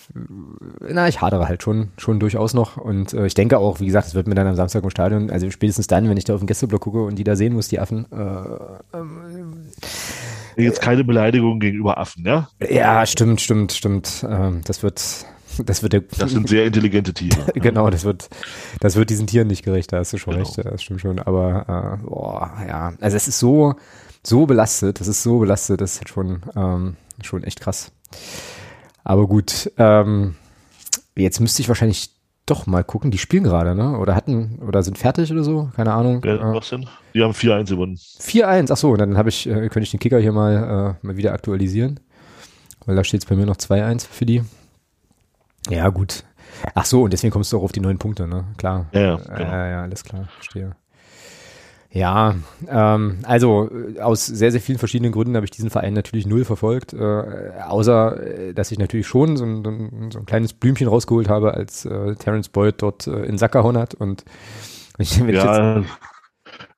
na, 0.80 1.08
ich 1.08 1.20
hadere 1.20 1.48
halt 1.48 1.62
schon, 1.62 1.88
schon 1.96 2.20
durchaus 2.20 2.52
noch 2.52 2.76
und 2.76 3.14
äh, 3.14 3.26
ich 3.26 3.34
denke 3.34 3.58
auch, 3.58 3.80
wie 3.80 3.86
gesagt, 3.86 4.08
es 4.08 4.14
wird 4.14 4.26
mir 4.26 4.34
dann 4.34 4.46
am 4.46 4.54
Samstag 4.54 4.84
im 4.84 4.90
Stadion, 4.90 5.30
also 5.30 5.50
spätestens 5.50 5.86
dann, 5.86 6.08
wenn 6.08 6.16
ich 6.16 6.24
da 6.24 6.34
auf 6.34 6.40
den 6.40 6.46
Gästeblock 6.46 6.82
gucke 6.82 7.02
und 7.02 7.16
die 7.16 7.24
da 7.24 7.36
sehen 7.36 7.54
muss, 7.54 7.68
die 7.68 7.80
Affen. 7.80 8.06
Äh, 8.12 8.96
ähm, 8.96 9.64
Jetzt 10.56 10.82
keine 10.82 11.04
Beleidigung 11.04 11.60
gegenüber 11.60 11.98
Affen, 11.98 12.24
ja? 12.26 12.48
Ja, 12.68 13.06
stimmt, 13.06 13.40
stimmt, 13.40 13.72
stimmt. 13.72 14.26
Ähm, 14.28 14.60
das 14.64 14.82
wird, 14.82 15.00
das 15.64 15.82
wird 15.82 15.92
der, 15.94 16.02
Das 16.18 16.32
sind 16.32 16.48
sehr 16.48 16.66
intelligente 16.66 17.14
Tiere. 17.14 17.46
genau, 17.54 17.88
das 17.88 18.04
wird, 18.04 18.28
das 18.80 18.96
wird 18.96 19.08
diesen 19.08 19.26
Tieren 19.26 19.46
nicht 19.46 19.64
gerecht, 19.64 19.92
da 19.92 19.98
hast 19.98 20.12
du 20.12 20.18
schon 20.18 20.34
genau. 20.34 20.46
recht, 20.46 20.58
das 20.64 20.82
stimmt 20.82 21.00
schon, 21.00 21.18
aber, 21.18 21.98
äh, 22.02 22.06
boah, 22.06 22.52
ja, 22.68 22.92
also 23.00 23.16
es 23.16 23.26
ist 23.26 23.38
so, 23.38 23.74
so 24.22 24.44
belastet, 24.44 25.00
das 25.00 25.08
ist 25.08 25.22
so 25.22 25.38
belastet, 25.38 25.80
das 25.80 25.92
ist 25.92 26.00
halt 26.00 26.08
schon, 26.10 26.42
ähm, 26.56 26.96
schon 27.22 27.42
echt 27.44 27.60
krass. 27.60 27.92
Aber 29.04 29.26
gut, 29.26 29.70
ähm, 29.78 30.36
jetzt 31.16 31.40
müsste 31.40 31.62
ich 31.62 31.68
wahrscheinlich 31.68 32.10
doch 32.46 32.66
mal 32.66 32.84
gucken. 32.84 33.10
Die 33.10 33.18
spielen 33.18 33.44
gerade, 33.44 33.74
ne? 33.74 33.98
Oder 33.98 34.14
hatten, 34.14 34.58
oder 34.66 34.82
sind 34.82 34.98
fertig 34.98 35.30
oder 35.32 35.44
so? 35.44 35.70
Keine 35.76 35.92
Ahnung. 35.92 36.22
Ja, 36.24 36.54
was 36.54 36.70
denn? 36.70 36.86
Die 37.14 37.22
haben 37.22 37.32
4-1 37.32 37.68
gewonnen. 37.68 37.96
4-1, 37.96 38.72
ach 38.72 38.76
so, 38.76 38.96
dann 38.96 39.16
habe 39.16 39.28
ich, 39.28 39.46
äh, 39.46 39.68
könnte 39.68 39.80
ich 39.80 39.90
den 39.90 40.00
Kicker 40.00 40.18
hier 40.18 40.32
mal, 40.32 40.96
äh, 41.02 41.06
mal 41.06 41.16
wieder 41.16 41.32
aktualisieren. 41.32 42.00
Weil 42.86 42.96
da 42.96 43.04
steht 43.04 43.22
es 43.22 43.28
bei 43.28 43.36
mir 43.36 43.46
noch 43.46 43.56
2-1 43.56 44.06
für 44.06 44.24
die. 44.24 44.42
Ja, 45.68 45.88
gut. 45.88 46.24
Ach 46.74 46.84
so, 46.84 47.02
und 47.02 47.12
deswegen 47.12 47.30
kommst 47.30 47.52
du 47.52 47.58
auch 47.58 47.62
auf 47.62 47.72
die 47.72 47.80
neun 47.80 47.98
Punkte, 47.98 48.26
ne? 48.26 48.44
Klar. 48.56 48.86
Ja, 48.92 49.00
ja, 49.00 49.16
genau. 49.16 49.40
ja, 49.40 49.68
ja 49.68 49.82
alles 49.82 50.04
klar, 50.04 50.28
verstehe. 50.34 50.74
Ja, 51.90 52.34
ähm, 52.68 53.18
also 53.22 53.70
äh, 53.70 54.00
aus 54.00 54.26
sehr, 54.26 54.52
sehr 54.52 54.60
vielen 54.60 54.78
verschiedenen 54.78 55.10
Gründen 55.10 55.36
habe 55.36 55.46
ich 55.46 55.50
diesen 55.50 55.70
Verein 55.70 55.94
natürlich 55.94 56.26
null 56.26 56.44
verfolgt, 56.44 56.92
äh, 56.92 57.50
außer 57.66 58.48
äh, 58.48 58.54
dass 58.54 58.70
ich 58.70 58.78
natürlich 58.78 59.06
schon 59.06 59.38
so 59.38 59.44
ein, 59.44 60.10
so 60.12 60.18
ein, 60.18 60.26
kleines 60.26 60.52
Blümchen 60.52 60.86
rausgeholt 60.86 61.30
habe, 61.30 61.54
als 61.54 61.86
äh, 61.86 62.14
Terence 62.16 62.50
Boyd 62.50 62.76
dort 62.78 63.06
äh, 63.06 63.24
in 63.24 63.38
Sack 63.38 63.52
gehauen 63.52 63.78
hat. 63.78 63.94
Und 63.94 64.24
ich, 64.98 65.18
wenn 65.18 65.34
ja, 65.34 65.82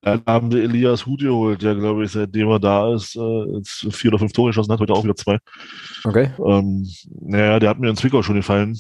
dann 0.03 0.23
haben 0.27 0.53
wir 0.53 0.63
Elias 0.63 1.05
Hut 1.07 1.21
geholt, 1.21 1.63
der 1.63 1.75
glaube 1.75 2.05
ich, 2.05 2.13
seitdem 2.13 2.49
er 2.49 2.61
da 2.61 2.95
ist, 2.95 3.17
äh, 3.17 3.57
jetzt 3.57 3.87
vier 3.91 4.11
oder 4.11 4.19
fünf 4.19 4.33
Tore 4.33 4.51
geschossen 4.51 4.73
hat, 4.73 4.81
heute 4.81 4.93
auch 4.93 5.05
wieder 5.05 5.17
zwei. 5.17 5.39
Okay. 6.05 6.31
Ähm, 6.45 6.89
naja, 7.21 7.59
der 7.59 7.69
hat 7.69 7.79
mir 7.79 7.91
in 7.91 7.97
Zwickau 7.97 8.23
schon 8.23 8.37
gefallen. 8.37 8.79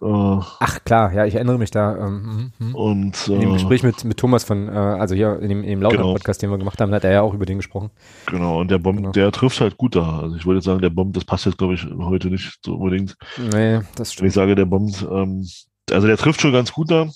Äh, 0.00 0.40
Ach 0.60 0.84
klar, 0.84 1.12
ja, 1.12 1.26
ich 1.26 1.34
erinnere 1.34 1.58
mich 1.58 1.70
da. 1.70 1.96
Ähm, 1.96 2.52
mh, 2.58 2.66
mh. 2.66 2.74
Und 2.76 3.28
in 3.28 3.40
dem 3.40 3.50
äh, 3.50 3.52
Gespräch 3.54 3.82
mit, 3.82 4.04
mit 4.04 4.16
Thomas 4.16 4.44
von, 4.44 4.68
äh, 4.68 4.72
also 4.72 5.14
hier 5.14 5.38
in 5.40 5.48
dem, 5.48 5.62
in 5.62 5.80
dem 5.80 5.88
genau. 5.88 6.12
Podcast, 6.12 6.42
den 6.42 6.50
wir 6.50 6.58
gemacht 6.58 6.80
haben, 6.80 6.92
hat 6.92 7.04
er 7.04 7.12
ja 7.12 7.22
auch 7.22 7.34
über 7.34 7.46
den 7.46 7.58
gesprochen. 7.58 7.90
Genau, 8.26 8.60
und 8.60 8.70
der 8.70 8.78
Bomb, 8.78 8.98
genau. 8.98 9.12
der 9.12 9.32
trifft 9.32 9.60
halt 9.60 9.76
gut 9.76 9.96
da. 9.96 10.20
Also 10.20 10.36
ich 10.36 10.46
wollte 10.46 10.58
jetzt 10.58 10.66
sagen, 10.66 10.80
der 10.80 10.90
Bomb, 10.90 11.14
das 11.14 11.24
passt 11.24 11.46
jetzt, 11.46 11.58
glaube 11.58 11.74
ich, 11.74 11.84
heute 11.84 12.28
nicht 12.28 12.58
so 12.64 12.76
unbedingt. 12.76 13.16
Nee, 13.38 13.80
das 13.96 14.12
stimmt. 14.12 14.22
Wenn 14.22 14.28
ich 14.28 14.34
sage, 14.34 14.54
der 14.54 14.66
Bomb, 14.66 14.90
ähm, 15.10 15.46
also 15.90 16.06
der 16.06 16.16
trifft 16.16 16.40
schon 16.40 16.52
ganz 16.52 16.72
gut 16.72 16.90
da. 16.90 17.08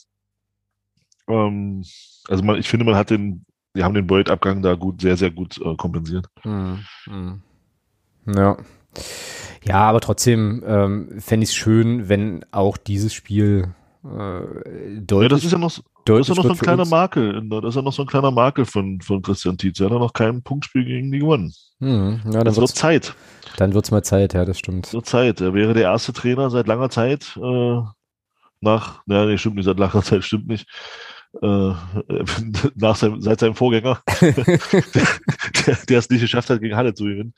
Ähm, 1.28 1.84
also 2.28 2.44
man, 2.44 2.56
ich 2.56 2.68
finde, 2.68 2.84
man 2.84 2.96
hat 2.96 3.10
den, 3.10 3.44
die 3.74 3.84
haben 3.84 3.94
den 3.94 4.06
Boyd-Abgang 4.06 4.62
da 4.62 4.74
gut, 4.74 5.00
sehr, 5.00 5.16
sehr 5.16 5.30
gut 5.30 5.60
äh, 5.64 5.74
kompensiert. 5.76 6.26
Hm, 6.42 6.80
hm. 7.04 7.42
Ja. 8.26 8.56
Ja, 9.64 9.80
aber 9.80 10.00
trotzdem 10.00 10.62
ähm, 10.66 11.08
fände 11.18 11.44
ich 11.44 11.50
es 11.50 11.56
schön, 11.56 12.08
wenn 12.08 12.44
auch 12.52 12.76
dieses 12.76 13.12
Spiel 13.12 13.74
äh, 14.04 15.00
deutlich. 15.00 15.22
Ja, 15.22 15.28
das 15.28 15.44
ist 15.44 15.52
ja 15.52 15.58
noch, 15.58 15.78
das 16.04 16.20
ist 16.20 16.28
ja 16.28 16.34
noch 16.34 16.44
so 16.44 16.50
ein 16.50 16.58
kleiner 16.58 16.82
uns. 16.82 16.90
Makel. 16.90 17.48
Das 17.48 17.64
ist 17.64 17.74
ja 17.74 17.82
noch 17.82 17.92
so 17.92 18.02
ein 18.02 18.08
kleiner 18.08 18.30
Makel 18.30 18.64
von, 18.64 19.00
von 19.00 19.22
Christian 19.22 19.58
Tietz. 19.58 19.80
Er 19.80 19.90
hat 19.90 19.98
noch 19.98 20.12
kein 20.12 20.42
Punktspiel 20.42 20.84
gegen 20.84 21.10
die 21.10 21.18
gewonnen. 21.18 21.52
Hm, 21.80 22.20
ja, 22.30 22.44
das 22.44 22.56
wird 22.56 22.68
Zeit. 22.68 23.14
Dann 23.56 23.74
wird 23.74 23.84
es 23.84 23.90
mal 23.90 24.02
Zeit, 24.02 24.34
ja, 24.34 24.44
das 24.44 24.58
stimmt. 24.58 24.92
Wird 24.92 25.06
Zeit. 25.06 25.40
Er 25.40 25.52
wäre 25.52 25.74
der 25.74 25.84
erste 25.84 26.12
Trainer 26.12 26.48
seit 26.50 26.68
langer 26.68 26.90
Zeit 26.90 27.36
äh, 27.36 27.80
nach, 28.60 29.02
naja, 29.06 29.26
nee, 29.26 29.38
stimmt 29.38 29.56
nicht, 29.56 29.64
seit 29.64 29.78
langer 29.78 30.02
Zeit 30.02 30.22
stimmt 30.22 30.46
nicht. 30.46 30.68
Äh, 31.42 31.46
nach 32.76 32.96
seinem, 32.96 33.20
seit 33.20 33.40
seinem 33.40 33.56
Vorgänger, 33.56 34.00
der, 34.20 35.76
der 35.88 35.98
es 35.98 36.08
nicht 36.08 36.20
geschafft 36.20 36.50
hat, 36.50 36.60
gegen 36.60 36.76
Halle 36.76 36.94
zu 36.94 37.04
gewinnen. 37.04 37.34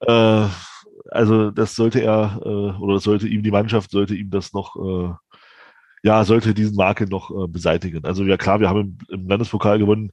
Äh, 0.00 0.46
also 1.10 1.50
das 1.50 1.74
sollte 1.74 2.00
er 2.00 2.40
äh, 2.44 2.78
oder 2.80 2.98
sollte 2.98 3.28
ihm 3.28 3.42
die 3.42 3.50
Mannschaft 3.50 3.90
sollte 3.90 4.14
ihm 4.14 4.30
das 4.30 4.52
noch 4.52 4.76
äh, 4.76 5.14
ja 6.02 6.24
sollte 6.24 6.54
diesen 6.54 6.76
Marke 6.76 7.06
noch 7.06 7.30
äh, 7.30 7.48
beseitigen. 7.48 8.04
Also 8.04 8.24
ja 8.24 8.36
klar, 8.36 8.60
wir 8.60 8.68
haben 8.68 8.98
im, 9.08 9.20
im 9.20 9.28
Landespokal 9.28 9.78
gewonnen, 9.78 10.12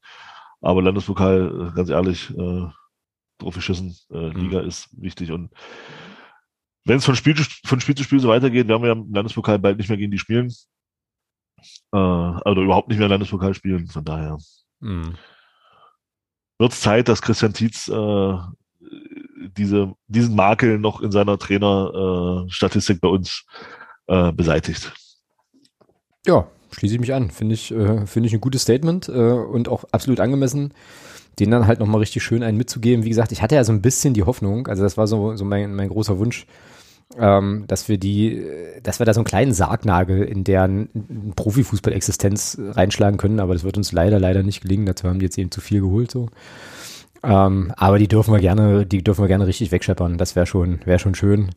aber 0.62 0.82
Landespokal 0.82 1.70
äh, 1.70 1.76
ganz 1.76 1.90
ehrlich 1.90 2.30
äh, 2.32 2.68
drauf 3.38 3.56
geschissen. 3.56 3.96
Äh, 4.12 4.30
mhm. 4.30 4.40
Liga 4.40 4.62
ist 4.62 4.90
wichtig 5.00 5.32
und 5.32 5.52
wenn 6.86 6.98
es 6.98 7.06
von 7.06 7.16
Spiel, 7.16 7.36
von 7.66 7.80
Spiel 7.80 7.96
zu 7.96 8.04
Spiel 8.04 8.20
so 8.20 8.30
weitergeht, 8.30 8.68
werden 8.68 8.84
wir 8.84 8.92
im 8.92 9.14
Landespokal 9.14 9.60
bald 9.60 9.78
nicht 9.78 9.90
mehr 9.90 9.98
gegen 9.98 10.12
die 10.12 10.18
spielen. 10.18 10.52
Äh, 11.94 11.98
also 11.98 12.62
überhaupt 12.62 12.90
nicht 12.90 12.98
mehr 12.98 13.08
Landespokal 13.08 13.54
spielen. 13.54 13.88
Von 13.88 14.04
daher 14.04 14.38
mhm. 14.80 15.16
wird 16.58 16.72
es 16.72 16.82
Zeit, 16.82 17.08
dass 17.08 17.22
Christian 17.22 17.54
Tietz 17.54 17.88
äh, 17.88 18.38
diese, 19.58 19.94
diesen 20.08 20.36
Makel 20.36 20.80
noch 20.80 21.02
in 21.02 21.12
seiner 21.12 21.38
Trainerstatistik 21.38 22.98
äh, 22.98 23.00
bei 23.00 23.08
uns 23.08 23.46
äh, 24.08 24.32
beseitigt. 24.32 24.94
Ja, 26.26 26.48
schließe 26.72 26.96
ich 26.96 27.02
mich 27.02 27.14
an. 27.14 27.32
Finde 27.32 27.56
ich, 27.56 27.72
äh, 27.72 28.06
finde 28.06 28.28
ich 28.28 28.34
ein 28.34 28.42
gutes 28.42 28.62
Statement 28.64 29.10
äh, 29.10 29.12
und 29.12 29.68
auch 29.68 29.86
absolut 29.92 30.20
angemessen. 30.20 30.74
den 31.40 31.52
dann 31.52 31.68
halt 31.68 31.80
nochmal 31.80 32.00
richtig 32.00 32.24
schön 32.24 32.44
einen 32.44 32.58
mitzugeben. 32.58 33.06
Wie 33.06 33.10
gesagt, 33.10 33.32
ich 33.32 33.42
hatte 33.42 33.56
ja 33.56 33.64
so 33.64 33.72
ein 33.72 33.82
bisschen 33.82 34.14
die 34.14 34.24
Hoffnung, 34.24 34.68
also 34.68 34.84
das 34.84 34.98
war 34.98 35.08
so, 35.08 35.36
so 35.36 35.46
mein, 35.46 35.74
mein 35.74 35.90
großer 35.90 36.20
Wunsch, 36.20 36.46
ähm, 37.18 37.66
dass 37.68 37.90
wir 37.90 37.98
die, 37.98 38.44
dass 38.84 39.00
wir 39.00 39.06
da 39.06 39.14
so 39.14 39.20
einen 39.20 39.26
kleinen 39.26 39.54
Sargnagel 39.54 40.24
in 40.24 40.44
deren 40.44 41.34
Profifußball-Existenz 41.36 42.60
reinschlagen 42.72 43.18
können, 43.18 43.40
aber 43.40 43.54
das 43.54 43.64
wird 43.64 43.78
uns 43.78 43.92
leider, 43.92 44.20
leider 44.20 44.44
nicht 44.44 44.62
gelingen. 44.62 44.86
Dazu 44.86 45.08
haben 45.08 45.20
die 45.20 45.26
jetzt 45.26 45.38
eben 45.38 45.52
zu 45.52 45.62
viel 45.62 45.82
geholt 45.82 46.12
so. 46.12 46.28
Ähm, 47.24 47.74
aber 47.78 48.00
die 48.00 48.08
dürfen 48.08 48.34
wir 48.34 48.40
gerne, 48.40 48.86
die 48.86 49.04
dürfen 49.04 49.24
wir 49.24 49.28
gerne 49.28 49.48
richtig 49.48 49.72
wegscheppern. 49.72 50.18
Das 50.18 50.36
wäre 50.36 50.46
schon, 50.46 50.80
wäre 50.86 51.00
schon 51.00 51.16
schön. 51.16 51.52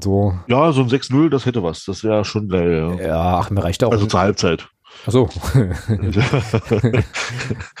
So. 0.00 0.34
Ja, 0.48 0.72
so 0.72 0.82
ein 0.82 0.88
6-0, 0.88 1.28
das 1.28 1.46
hätte 1.46 1.62
was. 1.62 1.84
Das 1.84 2.02
wäre 2.02 2.24
schon 2.24 2.48
geil. 2.48 2.96
Ja. 2.98 3.06
ja, 3.06 3.38
ach, 3.38 3.50
mir 3.50 3.62
reicht 3.62 3.84
auch. 3.84 3.92
Also 3.92 4.06
zur 4.06 4.20
Halbzeit. 4.20 4.68
Ach 5.06 5.12
so. 5.12 5.28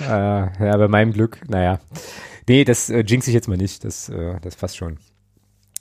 ja, 0.00 0.76
bei 0.76 0.88
meinem 0.88 1.12
Glück, 1.12 1.40
naja. 1.48 1.80
Nee, 2.48 2.64
das 2.64 2.90
äh, 2.90 3.00
jinx 3.00 3.28
ich 3.28 3.34
jetzt 3.34 3.48
mal 3.48 3.56
nicht. 3.56 3.84
Das, 3.84 4.08
äh, 4.08 4.38
das 4.42 4.56
passt 4.56 4.76
schon. 4.76 4.98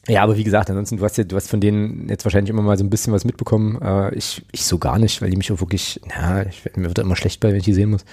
Ja, 0.08 0.24
aber 0.24 0.36
wie 0.36 0.44
gesagt, 0.44 0.70
ansonsten, 0.70 0.98
du 0.98 1.04
hast 1.04 1.18
ja, 1.18 1.24
du 1.24 1.36
hast 1.36 1.50
von 1.50 1.62
denen 1.62 2.10
jetzt 2.10 2.26
wahrscheinlich 2.26 2.50
immer 2.50 2.64
mal 2.64 2.78
so 2.78 2.84
ein 2.84 2.90
bisschen 2.90 3.14
was 3.14 3.24
mitbekommen. 3.24 3.80
Äh, 3.82 4.16
ich, 4.16 4.44
ich 4.52 4.66
so 4.66 4.80
gar 4.80 4.98
nicht, 4.98 5.22
weil 5.22 5.30
die 5.30 5.38
mich 5.38 5.52
auch 5.52 5.60
wirklich, 5.60 6.02
na, 6.08 6.48
ich, 6.48 6.64
mir 6.76 6.88
wird 6.88 6.98
immer 7.00 7.16
schlecht 7.16 7.40
bei, 7.40 7.50
wenn 7.50 7.58
ich 7.58 7.66
die 7.66 7.74
sehen 7.74 7.92
muss. 7.92 8.04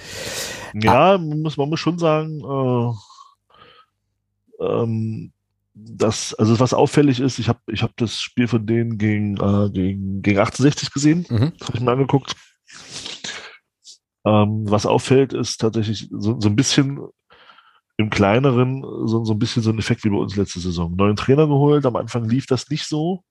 Ja, 0.75 1.15
ah. 1.15 1.17
man, 1.17 1.41
muss, 1.41 1.57
man 1.57 1.69
muss 1.69 1.79
schon 1.79 1.97
sagen, 1.97 2.41
äh, 4.59 4.65
ähm, 4.65 5.31
dass, 5.73 6.35
also 6.35 6.59
was 6.59 6.73
auffällig 6.73 7.19
ist, 7.19 7.39
ich 7.39 7.49
habe 7.49 7.59
ich 7.67 7.81
hab 7.81 7.95
das 7.97 8.21
Spiel 8.21 8.47
von 8.47 8.67
denen 8.67 8.97
gegen, 8.97 9.37
äh, 9.37 9.69
gegen, 9.71 10.21
gegen 10.21 10.39
1860 10.39 10.91
gesehen, 10.91 11.25
mhm. 11.29 11.53
habe 11.61 11.73
ich 11.73 11.79
mir 11.79 11.91
angeguckt. 11.91 12.35
Ähm, 14.25 14.69
was 14.69 14.85
auffällt, 14.85 15.33
ist 15.33 15.57
tatsächlich 15.57 16.09
so, 16.11 16.39
so 16.39 16.49
ein 16.49 16.55
bisschen 16.55 16.99
im 17.99 18.09
kleineren 18.09 18.81
so, 18.81 19.25
so 19.25 19.33
ein 19.33 19.39
bisschen 19.39 19.61
so 19.61 19.71
ein 19.71 19.77
Effekt 19.77 20.05
wie 20.05 20.09
bei 20.09 20.15
uns 20.15 20.37
letzte 20.37 20.61
Saison. 20.61 20.95
Neuen 20.95 21.17
Trainer 21.17 21.47
geholt, 21.47 21.85
am 21.85 21.97
Anfang 21.97 22.23
lief 22.29 22.45
das 22.45 22.69
nicht 22.69 22.85
so. 22.85 23.25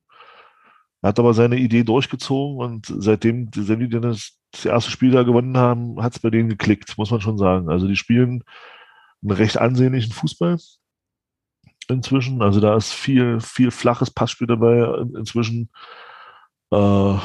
Er 1.01 1.09
hat 1.09 1.17
aber 1.17 1.33
seine 1.33 1.57
Idee 1.57 1.83
durchgezogen 1.83 2.59
und 2.63 2.85
seitdem, 2.85 3.49
seitdem 3.55 3.89
die 3.89 3.99
das, 3.99 4.37
das 4.51 4.65
erste 4.65 4.91
Spiel 4.91 5.09
da 5.09 5.23
gewonnen 5.23 5.57
haben, 5.57 5.99
hat 6.03 6.13
es 6.13 6.19
bei 6.19 6.29
denen 6.29 6.49
geklickt, 6.49 6.99
muss 6.99 7.09
man 7.09 7.19
schon 7.19 7.39
sagen. 7.39 7.67
Also 7.67 7.87
die 7.87 7.95
spielen 7.95 8.43
einen 9.23 9.31
recht 9.31 9.57
ansehnlichen 9.57 10.13
Fußball 10.13 10.59
inzwischen. 11.87 12.43
Also 12.43 12.59
da 12.59 12.77
ist 12.77 12.93
viel, 12.93 13.39
viel 13.39 13.71
flaches 13.71 14.11
Passspiel 14.11 14.45
dabei 14.45 15.03
inzwischen. 15.17 15.71
Äh, 16.71 17.17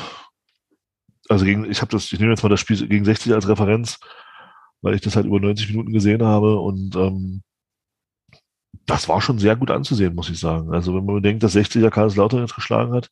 also 1.29 1.45
gegen, 1.45 1.71
ich 1.71 1.83
habe 1.83 1.91
das, 1.91 2.11
ich 2.11 2.19
nehme 2.19 2.33
jetzt 2.33 2.43
mal 2.43 2.49
das 2.49 2.61
Spiel 2.61 2.89
gegen 2.89 3.05
60 3.05 3.35
als 3.35 3.49
Referenz, 3.49 4.01
weil 4.85 4.95
ich 4.95 5.01
das 5.01 5.17
halt 5.17 5.27
über 5.27 5.41
90 5.41 5.71
Minuten 5.71 5.93
gesehen 5.93 6.23
habe 6.23 6.61
und 6.61 6.95
ähm, 6.95 7.43
das 8.87 9.09
war 9.09 9.23
schon 9.23 9.39
sehr 9.39 9.57
gut 9.57 9.71
anzusehen, 9.71 10.15
muss 10.15 10.29
ich 10.29 10.39
sagen. 10.39 10.75
Also 10.75 10.95
wenn 10.95 11.07
man 11.07 11.17
bedenkt, 11.17 11.43
dass 11.43 11.57
60er 11.57 11.89
Kaiserslautern 11.89 12.41
jetzt 12.41 12.55
geschlagen 12.55 12.93
hat, 12.93 13.09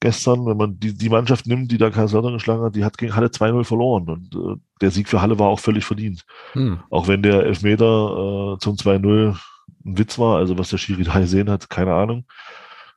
gestern, 0.00 0.44
wenn 0.46 0.56
man 0.56 0.80
die, 0.80 0.92
die 0.92 1.08
Mannschaft 1.08 1.46
nimmt, 1.46 1.70
die 1.70 1.78
da 1.78 1.90
Kaiserslautern 1.90 2.32
geschlagen 2.32 2.62
hat, 2.62 2.74
die 2.74 2.84
hat 2.84 2.98
gegen 2.98 3.14
Halle 3.14 3.28
2-0 3.28 3.62
verloren 3.62 4.08
und 4.08 4.34
äh, 4.34 4.60
der 4.80 4.90
Sieg 4.90 5.08
für 5.08 5.22
Halle 5.22 5.38
war 5.38 5.46
auch 5.46 5.60
völlig 5.60 5.84
verdient. 5.84 6.24
Hm. 6.54 6.80
Auch 6.90 7.06
wenn 7.06 7.22
der 7.22 7.44
Elfmeter 7.44 8.54
äh, 8.54 8.58
zum 8.58 8.74
2-0 8.74 9.38
ein 9.84 9.98
Witz 9.98 10.18
war, 10.18 10.38
also 10.38 10.58
was 10.58 10.70
der 10.70 10.78
Schiri 10.78 11.04
da 11.04 11.20
gesehen 11.20 11.48
hat, 11.50 11.70
keine 11.70 11.94
Ahnung. 11.94 12.24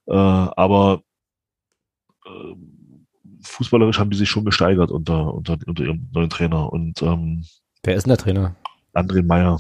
Äh, 0.08 0.14
aber 0.16 1.04
äh, 2.26 2.56
fußballerisch 3.44 4.00
haben 4.00 4.10
die 4.10 4.18
sich 4.18 4.30
schon 4.30 4.46
gesteigert 4.46 4.90
unter, 4.90 5.32
unter, 5.32 5.58
unter 5.68 5.84
ihrem 5.84 6.10
neuen 6.12 6.30
Trainer. 6.32 6.74
Und 6.74 7.04
ähm, 7.04 7.44
wer 7.84 7.96
ist 7.96 8.04
denn 8.04 8.10
der 8.10 8.18
Trainer? 8.18 8.56
André 8.94 9.24
Meyer. 9.24 9.60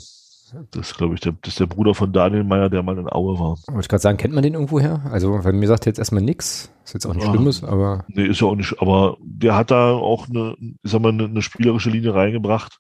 Das 0.72 0.92
ist, 0.92 0.98
glaube 0.98 1.16
ich, 1.16 1.20
der, 1.20 1.34
das 1.42 1.54
ist 1.54 1.60
der 1.60 1.66
Bruder 1.66 1.96
von 1.96 2.14
Daniel 2.14 2.44
Meyer, 2.44 2.70
der 2.70 2.84
mal 2.84 2.98
in 2.98 3.12
Aue 3.12 3.40
war. 3.40 3.58
Wollte 3.68 3.82
ich 3.82 3.88
gerade 3.88 4.02
sagen, 4.02 4.18
kennt 4.18 4.36
man 4.36 4.44
den 4.44 4.54
irgendwo 4.54 4.80
her? 4.80 5.02
Also, 5.12 5.44
weil 5.44 5.54
mir 5.54 5.68
sagt 5.68 5.88
jetzt 5.88 5.98
erstmal 5.98 6.22
nichts. 6.22 6.72
Ist 6.84 6.94
jetzt 6.94 7.08
auch 7.08 7.14
nicht 7.16 7.26
ja, 7.26 7.32
Schlimmes, 7.32 7.64
aber. 7.64 8.06
Nee, 8.08 8.28
ist 8.28 8.40
ja 8.40 8.48
auch 8.48 8.56
nicht, 8.56 8.80
aber 8.80 9.18
der 9.20 9.56
hat 9.56 9.72
da 9.72 9.94
auch 9.94 10.30
eine, 10.30 10.56
ich 10.60 10.92
sag 10.92 11.02
mal, 11.02 11.10
eine, 11.10 11.26
eine 11.26 11.42
spielerische 11.42 11.90
Linie 11.90 12.14
reingebracht. 12.14 12.80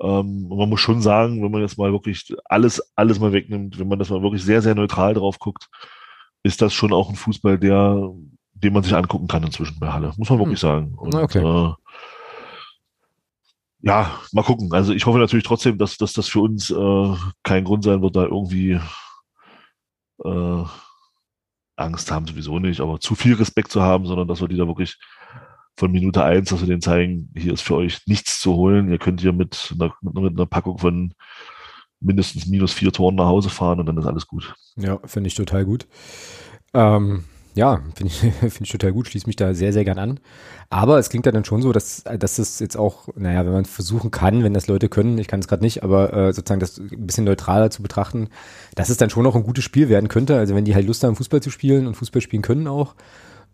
Ähm, 0.00 0.48
man 0.48 0.68
muss 0.68 0.80
schon 0.80 1.02
sagen, 1.02 1.42
wenn 1.42 1.50
man 1.50 1.60
jetzt 1.60 1.76
mal 1.76 1.92
wirklich 1.92 2.34
alles, 2.46 2.80
alles 2.96 3.20
mal 3.20 3.32
wegnimmt, 3.32 3.78
wenn 3.78 3.88
man 3.88 3.98
das 3.98 4.08
mal 4.08 4.22
wirklich 4.22 4.42
sehr, 4.42 4.62
sehr 4.62 4.74
neutral 4.74 5.12
drauf 5.12 5.38
guckt, 5.38 5.68
ist 6.42 6.62
das 6.62 6.72
schon 6.72 6.92
auch 6.94 7.10
ein 7.10 7.16
Fußball, 7.16 7.58
der, 7.58 8.10
den 8.54 8.72
man 8.72 8.82
sich 8.82 8.94
angucken 8.94 9.26
kann 9.26 9.42
inzwischen 9.42 9.78
bei 9.78 9.88
Halle. 9.88 10.12
Muss 10.16 10.30
man 10.30 10.38
wirklich 10.38 10.62
hm. 10.62 10.68
sagen. 10.68 10.94
Und, 10.96 11.14
okay. 11.14 11.40
äh, 11.40 11.72
ja, 13.80 14.20
mal 14.32 14.42
gucken. 14.42 14.72
Also 14.72 14.92
ich 14.92 15.06
hoffe 15.06 15.18
natürlich 15.18 15.44
trotzdem, 15.44 15.78
dass, 15.78 15.96
dass 15.96 16.12
das 16.12 16.28
für 16.28 16.40
uns 16.40 16.70
äh, 16.70 17.14
kein 17.42 17.64
Grund 17.64 17.84
sein 17.84 18.02
wird, 18.02 18.16
da 18.16 18.24
irgendwie 18.24 18.80
äh, 20.24 20.64
Angst 21.76 22.10
haben 22.10 22.26
sowieso 22.26 22.58
nicht, 22.58 22.80
aber 22.80 22.98
zu 23.00 23.14
viel 23.14 23.34
Respekt 23.34 23.70
zu 23.70 23.82
haben, 23.82 24.06
sondern 24.06 24.26
dass 24.26 24.40
wir 24.40 24.48
die 24.48 24.56
da 24.56 24.66
wirklich 24.66 24.98
von 25.76 25.92
Minute 25.92 26.24
eins, 26.24 26.50
dass 26.50 26.60
wir 26.60 26.66
denen 26.66 26.82
zeigen, 26.82 27.32
hier 27.36 27.52
ist 27.52 27.62
für 27.62 27.76
euch 27.76 28.04
nichts 28.06 28.40
zu 28.40 28.54
holen. 28.54 28.90
Ihr 28.90 28.98
könnt 28.98 29.20
hier 29.20 29.32
mit 29.32 29.74
einer, 29.78 29.94
mit 30.02 30.32
einer 30.32 30.46
Packung 30.46 30.78
von 30.78 31.14
mindestens 32.00 32.46
minus 32.46 32.72
vier 32.72 32.92
Toren 32.92 33.14
nach 33.14 33.26
Hause 33.26 33.48
fahren 33.48 33.78
und 33.78 33.86
dann 33.86 33.96
ist 33.96 34.06
alles 34.06 34.26
gut. 34.26 34.54
Ja, 34.76 34.98
finde 35.04 35.28
ich 35.28 35.34
total 35.34 35.64
gut. 35.64 35.86
Ähm, 36.74 37.24
ja, 37.58 37.80
finde 37.96 38.12
ich, 38.12 38.20
find 38.38 38.60
ich 38.62 38.70
total 38.70 38.92
gut, 38.92 39.08
schließe 39.08 39.26
mich 39.26 39.34
da 39.34 39.52
sehr, 39.52 39.72
sehr 39.72 39.84
gern 39.84 39.98
an. 39.98 40.20
Aber 40.70 40.98
es 40.98 41.10
klingt 41.10 41.26
ja 41.26 41.32
dann 41.32 41.44
schon 41.44 41.60
so, 41.60 41.72
dass, 41.72 42.04
dass 42.04 42.38
es 42.38 42.60
jetzt 42.60 42.76
auch, 42.76 43.08
naja, 43.16 43.44
wenn 43.44 43.52
man 43.52 43.64
versuchen 43.64 44.12
kann, 44.12 44.44
wenn 44.44 44.54
das 44.54 44.68
Leute 44.68 44.88
können, 44.88 45.18
ich 45.18 45.26
kann 45.26 45.40
es 45.40 45.48
gerade 45.48 45.64
nicht, 45.64 45.82
aber 45.82 46.12
äh, 46.12 46.32
sozusagen 46.32 46.60
das 46.60 46.78
ein 46.78 47.06
bisschen 47.06 47.24
neutraler 47.24 47.70
zu 47.70 47.82
betrachten, 47.82 48.28
dass 48.76 48.90
es 48.90 48.96
dann 48.96 49.10
schon 49.10 49.24
noch 49.24 49.34
ein 49.34 49.42
gutes 49.42 49.64
Spiel 49.64 49.88
werden 49.88 50.08
könnte. 50.08 50.38
Also 50.38 50.54
wenn 50.54 50.64
die 50.64 50.74
halt 50.74 50.86
Lust 50.86 51.02
haben, 51.02 51.16
Fußball 51.16 51.42
zu 51.42 51.50
spielen 51.50 51.88
und 51.88 51.96
Fußball 51.96 52.22
spielen 52.22 52.42
können 52.42 52.68
auch, 52.68 52.94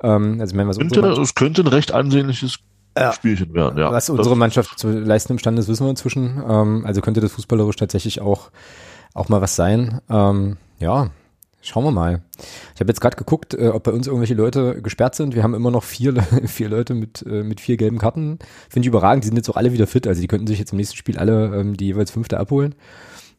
ähm, 0.02 0.38
also 0.38 0.54
wenn 0.54 0.68
was 0.68 0.78
könnte, 0.78 1.00
es 1.00 1.34
könnte 1.34 1.62
ein 1.62 1.68
recht 1.68 1.92
ansehnliches 1.92 2.58
ja. 2.98 3.12
Spielchen 3.12 3.54
werden, 3.54 3.78
ja. 3.78 3.90
Was 3.90 4.10
unsere 4.10 4.36
Mannschaft 4.36 4.78
zu 4.78 4.90
leisten 4.90 5.32
imstande 5.32 5.60
ist, 5.60 5.68
wissen 5.68 5.86
wir 5.86 5.90
inzwischen. 5.90 6.42
Ähm, 6.46 6.84
also 6.84 7.00
könnte 7.00 7.22
das 7.22 7.32
fußballerisch 7.32 7.76
tatsächlich 7.76 8.20
auch, 8.20 8.50
auch 9.14 9.30
mal 9.30 9.40
was 9.40 9.56
sein. 9.56 10.00
Ähm, 10.10 10.58
ja, 10.78 11.10
schauen 11.64 11.84
wir 11.84 11.90
mal. 11.90 12.22
Ich 12.74 12.80
habe 12.80 12.90
jetzt 12.90 13.00
gerade 13.00 13.16
geguckt, 13.16 13.54
äh, 13.54 13.68
ob 13.68 13.84
bei 13.84 13.92
uns 13.92 14.06
irgendwelche 14.06 14.34
Leute 14.34 14.82
gesperrt 14.82 15.14
sind. 15.14 15.34
Wir 15.34 15.42
haben 15.42 15.54
immer 15.54 15.70
noch 15.70 15.82
vier, 15.82 16.14
vier 16.46 16.68
Leute 16.68 16.94
mit, 16.94 17.24
äh, 17.26 17.42
mit 17.42 17.60
vier 17.60 17.76
gelben 17.76 17.98
Karten. 17.98 18.38
Finde 18.68 18.86
ich 18.86 18.88
überragend. 18.88 19.24
Die 19.24 19.28
sind 19.28 19.36
jetzt 19.36 19.48
auch 19.48 19.56
alle 19.56 19.72
wieder 19.72 19.86
fit. 19.86 20.06
Also 20.06 20.20
die 20.20 20.28
könnten 20.28 20.46
sich 20.46 20.58
jetzt 20.58 20.72
im 20.72 20.76
nächsten 20.76 20.96
Spiel 20.96 21.18
alle 21.18 21.56
ähm, 21.56 21.76
die 21.76 21.86
jeweils 21.86 22.10
fünfte 22.10 22.38
abholen. 22.38 22.74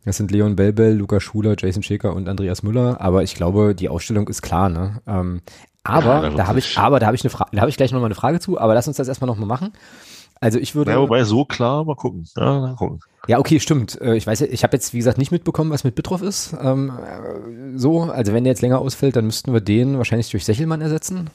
Das 0.03 0.17
sind 0.17 0.32
Leon 0.32 0.55
Belbel, 0.55 0.93
Luca 0.93 1.19
Schuler, 1.19 1.55
Jason 1.57 1.82
Schäker 1.82 2.15
und 2.15 2.30
Andreas 2.30 2.63
Müller. 2.63 3.01
Aber 3.01 3.23
ich 3.23 3.36
glaube, 3.36 3.73
die 3.73 3.89
Ausstellung 3.89 4.28
ist 4.28 4.41
klar. 4.41 4.69
Ne? 4.69 5.01
Ähm, 5.07 5.41
aber 5.84 6.23
ja, 6.23 6.30
da 6.32 6.47
habe 6.47 6.59
ich, 6.59 6.78
aber 6.78 6.99
da 6.99 7.05
habe 7.05 7.15
ich 7.15 7.23
eine 7.23 7.34
da 7.51 7.61
habe 7.61 7.69
ich 7.69 7.78
gleich 7.78 7.91
noch 7.91 7.99
mal 7.99 8.07
eine 8.07 8.15
Frage 8.15 8.39
zu, 8.39 8.59
aber 8.59 8.73
lass 8.73 8.88
uns 8.88 8.97
das 8.97 9.07
erstmal 9.07 9.28
noch 9.28 9.38
mal 9.38 9.45
machen. 9.45 9.71
Also 10.39 10.59
ich 10.59 10.75
würde. 10.75 10.91
Ja, 10.91 10.99
wobei 10.99 11.23
so 11.23 11.45
klar, 11.45 11.83
mal 11.86 11.95
gucken. 11.95 12.25
Ja, 12.36 12.59
mal 12.59 12.75
gucken. 12.75 12.99
Ja, 13.27 13.39
okay, 13.39 13.59
stimmt. 13.59 13.99
Äh, 14.01 14.15
ich 14.15 14.27
weiß, 14.27 14.41
ich 14.41 14.63
habe 14.63 14.75
jetzt 14.75 14.93
wie 14.93 14.97
gesagt 14.97 15.17
nicht 15.17 15.31
mitbekommen, 15.31 15.71
was 15.71 15.83
mit 15.83 15.95
Bitroff 15.95 16.21
ist. 16.21 16.55
Ähm, 16.61 16.91
äh, 16.91 17.77
so, 17.77 18.03
also 18.03 18.33
wenn 18.33 18.43
der 18.43 18.51
jetzt 18.51 18.61
länger 18.61 18.79
ausfällt, 18.79 19.15
dann 19.15 19.25
müssten 19.25 19.53
wir 19.53 19.61
den 19.61 19.97
wahrscheinlich 19.97 20.29
durch 20.29 20.45
Sechelmann 20.45 20.81
ersetzen, 20.81 21.29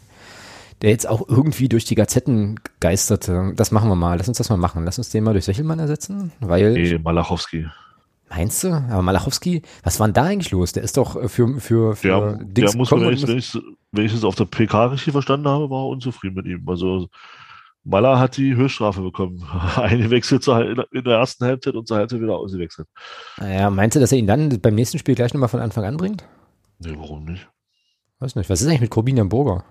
der 0.83 0.91
jetzt 0.91 1.09
auch 1.09 1.29
irgendwie 1.29 1.69
durch 1.69 1.85
die 1.85 1.95
Gazetten 1.95 2.61
geisterte. 2.79 3.53
Das 3.57 3.73
machen 3.73 3.89
wir 3.89 3.97
mal. 3.97 4.17
Lass 4.17 4.29
uns 4.29 4.39
das 4.39 4.51
mal 4.51 4.57
machen. 4.57 4.85
Lass 4.85 4.99
uns 4.99 5.11
den 5.11 5.25
mal 5.25 5.33
durch 5.33 5.45
Sechelmann 5.47 5.79
ersetzen, 5.79 6.33
weil. 6.41 6.73
Nee, 6.73 6.99
Malachowski. 6.99 7.67
Meinst 8.29 8.63
du? 8.63 8.69
Aber 8.69 9.03
Malachowski, 9.03 9.63
was 9.83 9.99
war 9.99 10.07
denn 10.07 10.15
da 10.15 10.23
eigentlich 10.23 10.53
los? 10.53 10.73
Der 10.73 10.85
ist 10.85 10.97
doch 10.97 11.17
äh, 11.17 11.29
für, 11.29 11.59
für, 11.59 11.97
für 11.97 12.09
der, 12.09 12.45
Dings 12.45 12.71
der 12.71 12.79
muss, 12.79 12.93
wenn 12.93 13.13
ich, 13.13 13.27
wenn, 13.27 13.39
ich, 13.39 13.59
wenn 13.91 14.07
ich 14.07 14.15
es 14.15 14.23
auf 14.23 14.37
der 14.37 14.45
PK 14.45 14.87
richtig 14.87 15.13
verstanden 15.13 15.49
habe, 15.49 15.69
war 15.69 15.81
er 15.81 15.89
unzufrieden 15.89 16.37
mit 16.37 16.47
ihm. 16.47 16.69
Also 16.69 17.09
Maler 17.85 18.19
hat 18.19 18.37
die 18.37 18.55
Höchststrafe 18.55 19.01
bekommen. 19.01 19.43
Eingewechselt 19.77 20.47
in 20.47 21.05
der 21.05 21.19
ersten 21.19 21.45
Halbzeit 21.45 21.75
und 21.75 21.89
zur 21.89 21.97
Halbzeit 21.97 22.21
wieder 22.21 22.37
ausgewechselt. 22.37 22.89
Naja, 23.39 23.71
meinst 23.71 23.97
du, 23.97 24.01
dass 24.01 24.13
er 24.13 24.19
ihn 24.19 24.27
dann 24.27 24.61
beim 24.61 24.75
nächsten 24.75 24.99
Spiel 24.99 25.15
gleich 25.15 25.33
nochmal 25.33 25.49
von 25.49 25.61
Anfang 25.61 25.85
an 25.85 25.97
bringt? 25.97 26.25
Nee, 26.79 26.95
warum 26.97 27.25
nicht? 27.25 27.49
Weiß 28.19 28.37
nicht. 28.37 28.51
Was 28.51 28.61
ist 28.61 28.69
eigentlich 28.69 28.83
mit 28.83 28.91
Corbinian 28.91 29.29
Burger? 29.29 29.65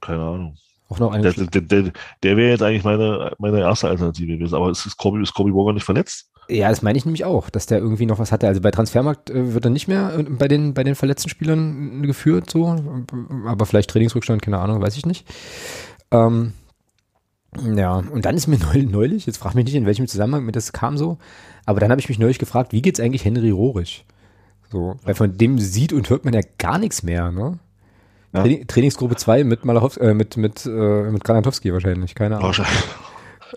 Keine 0.00 0.22
Ahnung. 0.22 0.56
Auch 0.88 0.98
noch 0.98 1.12
eine 1.12 1.32
der, 1.32 1.46
der, 1.46 1.60
der, 1.60 1.92
der 2.22 2.36
wäre 2.36 2.50
jetzt 2.50 2.62
eigentlich 2.62 2.82
meine, 2.82 3.32
meine 3.38 3.60
erste 3.60 3.88
Alternative 3.88 4.38
gewesen. 4.38 4.56
Aber 4.56 4.70
ist, 4.70 4.96
Corby, 4.96 5.22
ist 5.22 5.34
Corby 5.34 5.52
Burger 5.52 5.72
nicht 5.72 5.84
verletzt? 5.84 6.30
Ja, 6.48 6.68
das 6.68 6.82
meine 6.82 6.98
ich 6.98 7.04
nämlich 7.04 7.24
auch, 7.24 7.48
dass 7.48 7.66
der 7.66 7.78
irgendwie 7.78 8.06
noch 8.06 8.18
was 8.18 8.32
hatte. 8.32 8.48
Also 8.48 8.60
bei 8.60 8.72
Transfermarkt 8.72 9.30
äh, 9.30 9.54
wird 9.54 9.64
er 9.64 9.70
nicht 9.70 9.86
mehr 9.86 10.18
äh, 10.18 10.22
bei 10.24 10.48
den, 10.48 10.74
bei 10.74 10.82
den 10.82 10.96
verletzten 10.96 11.28
Spielern 11.28 12.02
geführt, 12.02 12.50
so. 12.50 12.76
Aber 13.46 13.66
vielleicht 13.66 13.90
Trainingsrückstand, 13.90 14.42
keine 14.42 14.58
Ahnung, 14.58 14.82
weiß 14.82 14.96
ich 14.96 15.06
nicht. 15.06 15.28
Ähm, 16.10 16.54
ja, 17.58 17.96
und 17.96 18.24
dann 18.24 18.36
ist 18.36 18.46
mir 18.46 18.58
neulich, 18.74 19.26
jetzt 19.26 19.38
frag 19.38 19.54
mich 19.54 19.64
nicht, 19.64 19.74
in 19.74 19.86
welchem 19.86 20.06
Zusammenhang 20.06 20.44
mir 20.44 20.52
das 20.52 20.72
kam 20.72 20.96
so, 20.96 21.18
aber 21.66 21.80
dann 21.80 21.90
habe 21.90 22.00
ich 22.00 22.08
mich 22.08 22.18
neulich 22.18 22.38
gefragt, 22.38 22.72
wie 22.72 22.82
geht's 22.82 23.00
eigentlich 23.00 23.24
Henry 23.24 23.50
Rohrig? 23.50 24.04
So, 24.70 24.96
weil 25.02 25.14
von 25.14 25.36
dem 25.36 25.58
sieht 25.58 25.92
und 25.92 26.08
hört 26.10 26.24
man 26.24 26.32
ja 26.32 26.42
gar 26.58 26.78
nichts 26.78 27.02
mehr, 27.02 27.32
ne? 27.32 27.58
Ja. 28.32 28.44
Trainingsgruppe 28.44 29.16
2 29.16 29.42
mit 29.42 29.64
Malachowski, 29.64 30.04
äh, 30.04 30.14
mit, 30.14 30.36
mit, 30.36 30.64
äh, 30.64 31.10
mit 31.10 31.24
Granatowski 31.24 31.72
wahrscheinlich, 31.72 32.14
keine 32.14 32.36
Ahnung. 32.36 32.46
Wahrscheinlich. 32.46 32.84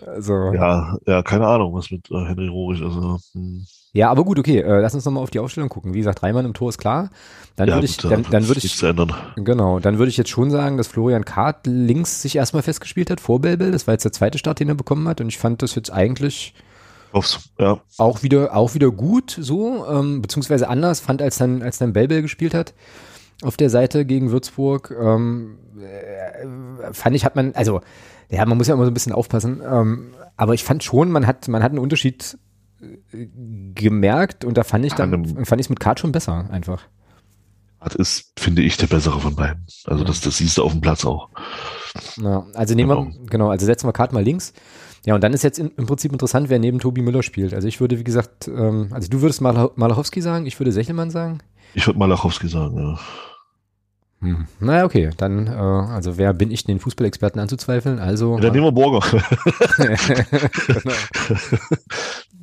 Also, 0.06 0.52
Ja, 0.52 0.96
ja, 1.06 1.22
keine 1.22 1.46
Ahnung, 1.46 1.74
was 1.74 1.90
mit 1.90 2.10
äh, 2.10 2.24
Henry 2.26 2.48
Rohrig, 2.48 2.82
also, 2.82 3.18
hm. 3.32 3.64
ja, 3.92 4.10
aber 4.10 4.24
gut, 4.24 4.38
okay, 4.38 4.60
äh, 4.60 4.80
lass 4.80 4.94
uns 4.94 5.04
nochmal 5.04 5.22
auf 5.22 5.30
die 5.30 5.38
Aufstellung 5.38 5.68
gucken. 5.68 5.94
Wie 5.94 5.98
gesagt, 5.98 6.22
drei 6.22 6.32
Mann 6.32 6.44
im 6.44 6.54
Tor 6.54 6.68
ist 6.68 6.78
klar. 6.78 7.10
Dann 7.56 7.68
ja, 7.68 7.74
würde 7.74 7.86
ich, 7.86 7.96
dann, 7.98 8.22
da 8.24 8.30
dann 8.30 8.48
würde 8.48 8.60
ich, 8.64 8.84
genau, 9.36 9.78
dann 9.78 9.98
würde 9.98 10.10
ich 10.10 10.16
jetzt 10.16 10.30
schon 10.30 10.50
sagen, 10.50 10.76
dass 10.76 10.88
Florian 10.88 11.24
Kahrt 11.24 11.66
links 11.66 12.22
sich 12.22 12.36
erstmal 12.36 12.62
festgespielt 12.62 13.10
hat 13.10 13.20
vor 13.20 13.40
Belbel. 13.40 13.70
Das 13.70 13.86
war 13.86 13.94
jetzt 13.94 14.04
der 14.04 14.12
zweite 14.12 14.38
Start, 14.38 14.60
den 14.60 14.68
er 14.68 14.74
bekommen 14.74 15.06
hat 15.08 15.20
und 15.20 15.28
ich 15.28 15.38
fand 15.38 15.62
das 15.62 15.74
jetzt 15.74 15.92
eigentlich 15.92 16.54
Hoff's, 17.12 17.48
ja. 17.60 17.78
auch 17.96 18.24
wieder, 18.24 18.56
auch 18.56 18.74
wieder 18.74 18.90
gut 18.90 19.36
so, 19.40 19.86
ähm, 19.88 20.20
beziehungsweise 20.20 20.68
anders 20.68 20.98
fand, 20.98 21.22
als 21.22 21.38
dann, 21.38 21.62
als 21.62 21.78
dann 21.78 21.92
Belbel 21.92 22.22
gespielt 22.22 22.54
hat 22.54 22.74
auf 23.42 23.56
der 23.56 23.70
Seite 23.70 24.04
gegen 24.04 24.30
Würzburg, 24.30 24.94
ähm, 25.00 25.58
äh, 25.80 26.92
fand 26.92 27.16
ich, 27.16 27.24
hat 27.24 27.36
man, 27.36 27.54
also, 27.54 27.80
ja, 28.30 28.44
man 28.46 28.58
muss 28.58 28.68
ja 28.68 28.74
immer 28.74 28.84
so 28.84 28.90
ein 28.90 28.94
bisschen 28.94 29.12
aufpassen, 29.12 29.62
ähm, 29.68 30.14
aber 30.36 30.54
ich 30.54 30.64
fand 30.64 30.82
schon, 30.82 31.10
man 31.10 31.26
hat, 31.26 31.48
man 31.48 31.62
hat 31.62 31.70
einen 31.70 31.78
Unterschied 31.78 32.38
äh, 32.80 33.26
gemerkt 33.74 34.44
und 34.44 34.56
da 34.56 34.64
fand 34.64 34.84
ich 34.84 34.94
dann, 34.94 35.44
fand 35.44 35.60
ich 35.60 35.66
es 35.66 35.70
mit 35.70 35.80
Kart 35.80 36.00
schon 36.00 36.12
besser 36.12 36.48
einfach. 36.50 36.82
Das 37.84 37.94
ist, 37.94 38.32
finde 38.38 38.62
ich, 38.62 38.78
der 38.78 38.86
bessere 38.86 39.20
von 39.20 39.36
beiden. 39.36 39.66
Also 39.84 40.04
das, 40.04 40.22
das 40.22 40.38
siehst 40.38 40.56
du 40.56 40.62
auf 40.62 40.72
dem 40.72 40.80
Platz 40.80 41.04
auch. 41.04 41.28
Ja, 42.16 42.46
also 42.54 42.74
nehmen 42.74 42.90
wir, 42.90 43.26
genau, 43.28 43.50
also 43.50 43.66
setzen 43.66 43.86
wir 43.86 43.92
Kart 43.92 44.12
mal 44.12 44.24
links. 44.24 44.54
Ja, 45.04 45.14
und 45.14 45.22
dann 45.22 45.34
ist 45.34 45.44
jetzt 45.44 45.58
in, 45.58 45.70
im 45.76 45.86
Prinzip 45.86 46.12
interessant, 46.12 46.48
wer 46.48 46.58
neben 46.58 46.78
Tobi 46.78 47.02
Müller 47.02 47.22
spielt. 47.22 47.52
Also 47.52 47.68
ich 47.68 47.80
würde, 47.80 47.98
wie 47.98 48.04
gesagt, 48.04 48.48
ähm, 48.48 48.88
also 48.90 49.08
du 49.08 49.20
würdest 49.20 49.42
Mal 49.42 49.70
Malachowski 49.76 50.22
sagen, 50.22 50.46
ich 50.46 50.58
würde 50.58 50.72
Sechelmann 50.72 51.10
sagen. 51.10 51.40
Ich 51.74 51.86
würde 51.86 51.98
Malachowski 51.98 52.48
sagen, 52.48 52.78
ja. 52.78 52.98
Hm. 54.24 54.46
Naja, 54.58 54.84
okay, 54.84 55.10
dann, 55.18 55.46
äh, 55.46 55.50
also 55.50 56.16
wer 56.16 56.32
bin 56.32 56.50
ich, 56.50 56.64
den 56.64 56.80
Fußballexperten 56.80 57.40
anzuzweifeln? 57.40 57.98
Also, 57.98 58.38
Dann 58.38 58.52
nehmen 58.52 58.64
wir 58.64 58.72
Borger. 58.72 59.00
genau. 59.76 60.92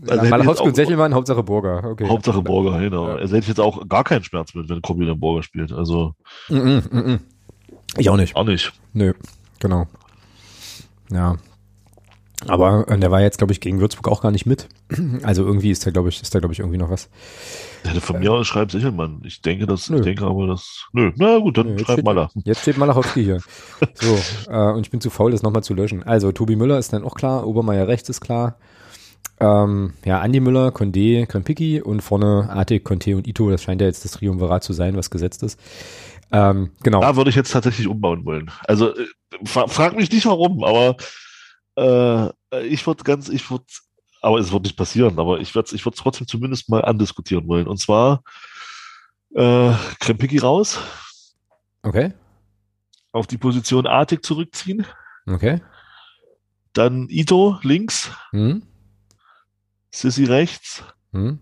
Also 0.07 0.23
ich 0.23 0.29
Malachowski 0.29 0.49
jetzt 0.49 0.67
und 0.67 0.75
Sechelmann, 0.75 1.13
Hauptsache 1.13 1.43
Burger. 1.43 1.83
Okay. 1.83 2.07
Hauptsache 2.07 2.41
Borger, 2.41 2.79
genau. 2.79 3.07
Ja. 3.07 3.15
Also 3.15 3.35
hätte 3.35 3.43
ich 3.43 3.47
jetzt 3.47 3.59
auch 3.59 3.87
gar 3.87 4.03
keinen 4.03 4.23
Schmerz 4.23 4.53
mit, 4.53 4.69
wenn 4.69 4.81
Kobi 4.81 5.05
den 5.05 5.19
Borger 5.19 5.43
spielt. 5.43 5.71
Also 5.71 6.13
-mm, 6.49 6.81
mm 6.91 6.97
-mm. 6.97 7.19
Ich 7.97 8.09
auch 8.09 8.17
nicht. 8.17 8.35
auch 8.35 8.45
nicht. 8.45 8.71
Nö, 8.93 9.13
genau. 9.59 9.87
Ja. 11.11 11.37
Aber 12.47 12.87
äh, 12.89 12.97
der 12.97 13.11
war 13.11 13.21
jetzt, 13.21 13.37
glaube 13.37 13.53
ich, 13.53 13.59
gegen 13.61 13.79
Würzburg 13.79 14.07
auch 14.07 14.21
gar 14.21 14.31
nicht 14.31 14.45
mit. 14.45 14.67
Also 15.23 15.45
irgendwie 15.45 15.69
ist 15.71 15.85
da, 15.85 15.91
glaube 15.91 16.09
ich, 16.09 16.21
ist 16.21 16.33
da, 16.33 16.39
glaube 16.39 16.53
ich, 16.53 16.59
irgendwie 16.59 16.77
noch 16.77 16.89
was. 16.89 17.09
Hätte 17.83 18.01
von 18.01 18.19
mir 18.19 18.31
aus 18.33 18.47
schreibt 18.47 18.71
Sichelmann. 18.71 19.21
Ich 19.25 19.41
denke, 19.41 19.67
das, 19.67 19.89
Nö. 19.89 19.97
ich 19.97 20.03
denke 20.03 20.25
aber, 20.25 20.47
das. 20.47 20.85
Nö, 20.93 21.11
na 21.17 21.37
gut, 21.37 21.57
dann 21.57 21.67
Nö, 21.67 21.77
schreibt 21.79 21.91
steht- 21.91 22.05
Maler. 22.05 22.29
Jetzt 22.43 22.61
steht 22.61 22.77
Malachowski 22.77 23.23
hier. 23.23 23.39
So, 23.93 24.17
äh, 24.51 24.71
und 24.73 24.81
ich 24.85 24.91
bin 24.91 25.01
zu 25.01 25.09
faul, 25.09 25.31
das 25.31 25.43
nochmal 25.43 25.63
zu 25.63 25.73
löschen. 25.73 26.03
Also, 26.03 26.31
Tobi 26.31 26.55
Müller 26.55 26.79
ist 26.79 26.93
dann 26.93 27.03
auch 27.03 27.15
klar, 27.15 27.45
Obermeier 27.45 27.87
rechts 27.87 28.09
ist 28.09 28.21
klar. 28.21 28.57
Ähm, 29.39 29.93
ja, 30.05 30.19
Andi 30.19 30.39
Müller, 30.39 30.69
Condé, 30.69 31.25
Krempicki 31.25 31.81
und 31.81 32.01
vorne 32.01 32.49
Artig, 32.51 32.83
Conte 32.83 33.15
und 33.15 33.27
Ito. 33.27 33.49
Das 33.49 33.63
scheint 33.63 33.81
ja 33.81 33.87
jetzt 33.87 34.05
das 34.05 34.11
Triumvirat 34.11 34.63
zu 34.63 34.73
sein, 34.73 34.95
was 34.95 35.09
gesetzt 35.09 35.41
ist. 35.43 35.59
Ähm, 36.31 36.71
genau. 36.83 37.01
Da 37.01 37.15
würde 37.15 37.29
ich 37.29 37.35
jetzt 37.35 37.51
tatsächlich 37.51 37.87
umbauen 37.87 38.23
wollen. 38.25 38.51
Also 38.65 38.89
äh, 38.95 39.05
fra 39.43 39.67
frag 39.67 39.95
mich 39.95 40.11
nicht 40.11 40.25
warum, 40.25 40.63
aber 40.63 40.95
äh, 41.81 42.29
ich 42.67 42.85
würde 42.85 43.03
ganz, 43.03 43.29
ich 43.29 43.49
würde, 43.49 43.65
aber 44.21 44.37
es 44.39 44.51
wird 44.51 44.63
nicht 44.63 44.77
passieren, 44.77 45.19
aber 45.19 45.39
ich 45.39 45.53
würde 45.55 45.75
ich 45.75 45.85
würde 45.85 45.97
trotzdem 45.97 46.27
zumindest 46.27 46.69
mal 46.69 46.83
andiskutieren 46.85 47.47
wollen. 47.47 47.67
Und 47.67 47.77
zwar 47.77 48.23
äh, 49.33 49.73
Krempicki 49.99 50.37
raus, 50.39 50.79
Okay, 51.83 52.13
auf 53.11 53.27
die 53.27 53.37
Position 53.37 53.87
Artig 53.87 54.23
zurückziehen, 54.23 54.85
okay. 55.25 55.61
dann 56.73 57.07
Ito 57.09 57.57
links, 57.63 58.11
Hm? 58.31 58.63
Sissi 59.89 60.25
rechts, 60.25 60.83
Hm? 61.11 61.39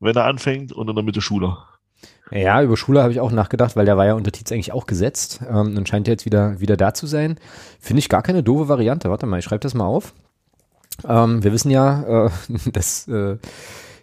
wenn 0.00 0.16
er 0.16 0.24
anfängt 0.24 0.72
und 0.72 0.88
in 0.88 0.94
der 0.96 1.04
Mitte 1.04 1.20
Schuler. 1.20 1.68
Ja, 2.32 2.62
über 2.62 2.76
Schuler 2.76 3.02
habe 3.02 3.12
ich 3.12 3.20
auch 3.20 3.30
nachgedacht, 3.30 3.76
weil 3.76 3.84
der 3.84 3.96
war 3.96 4.06
ja 4.06 4.14
unter 4.14 4.32
Tietz 4.32 4.50
eigentlich 4.52 4.72
auch 4.72 4.86
gesetzt. 4.86 5.40
Ähm, 5.48 5.74
dann 5.74 5.84
scheint 5.84 6.08
er 6.08 6.12
jetzt 6.12 6.24
wieder, 6.24 6.60
wieder 6.60 6.76
da 6.76 6.94
zu 6.94 7.06
sein. 7.06 7.38
Finde 7.78 7.98
ich 7.98 8.08
gar 8.08 8.22
keine 8.22 8.42
doofe 8.42 8.68
Variante. 8.68 9.10
Warte 9.10 9.26
mal, 9.26 9.38
ich 9.38 9.44
schreibe 9.44 9.60
das 9.60 9.74
mal 9.74 9.84
auf. 9.84 10.14
Ähm, 11.06 11.44
wir 11.44 11.52
wissen 11.52 11.70
ja, 11.70 12.26
äh, 12.26 12.30
dass 12.72 13.06
äh, 13.08 13.36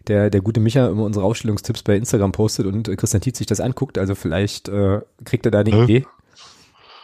der, 0.07 0.29
der 0.29 0.41
gute 0.41 0.59
Micha 0.59 0.87
immer 0.87 1.03
unsere 1.03 1.25
Aufstellungstipps 1.25 1.83
bei 1.83 1.95
Instagram 1.95 2.31
postet 2.31 2.67
und 2.67 2.87
äh, 2.87 2.95
Christian 2.95 3.21
Tietz 3.21 3.39
sich 3.39 3.47
das 3.47 3.59
anguckt. 3.59 3.97
Also 3.97 4.13
vielleicht 4.13 4.69
äh, 4.69 5.01
kriegt 5.25 5.45
er 5.45 5.51
da 5.51 5.59
eine? 5.59 5.83
Idee. 5.83 6.05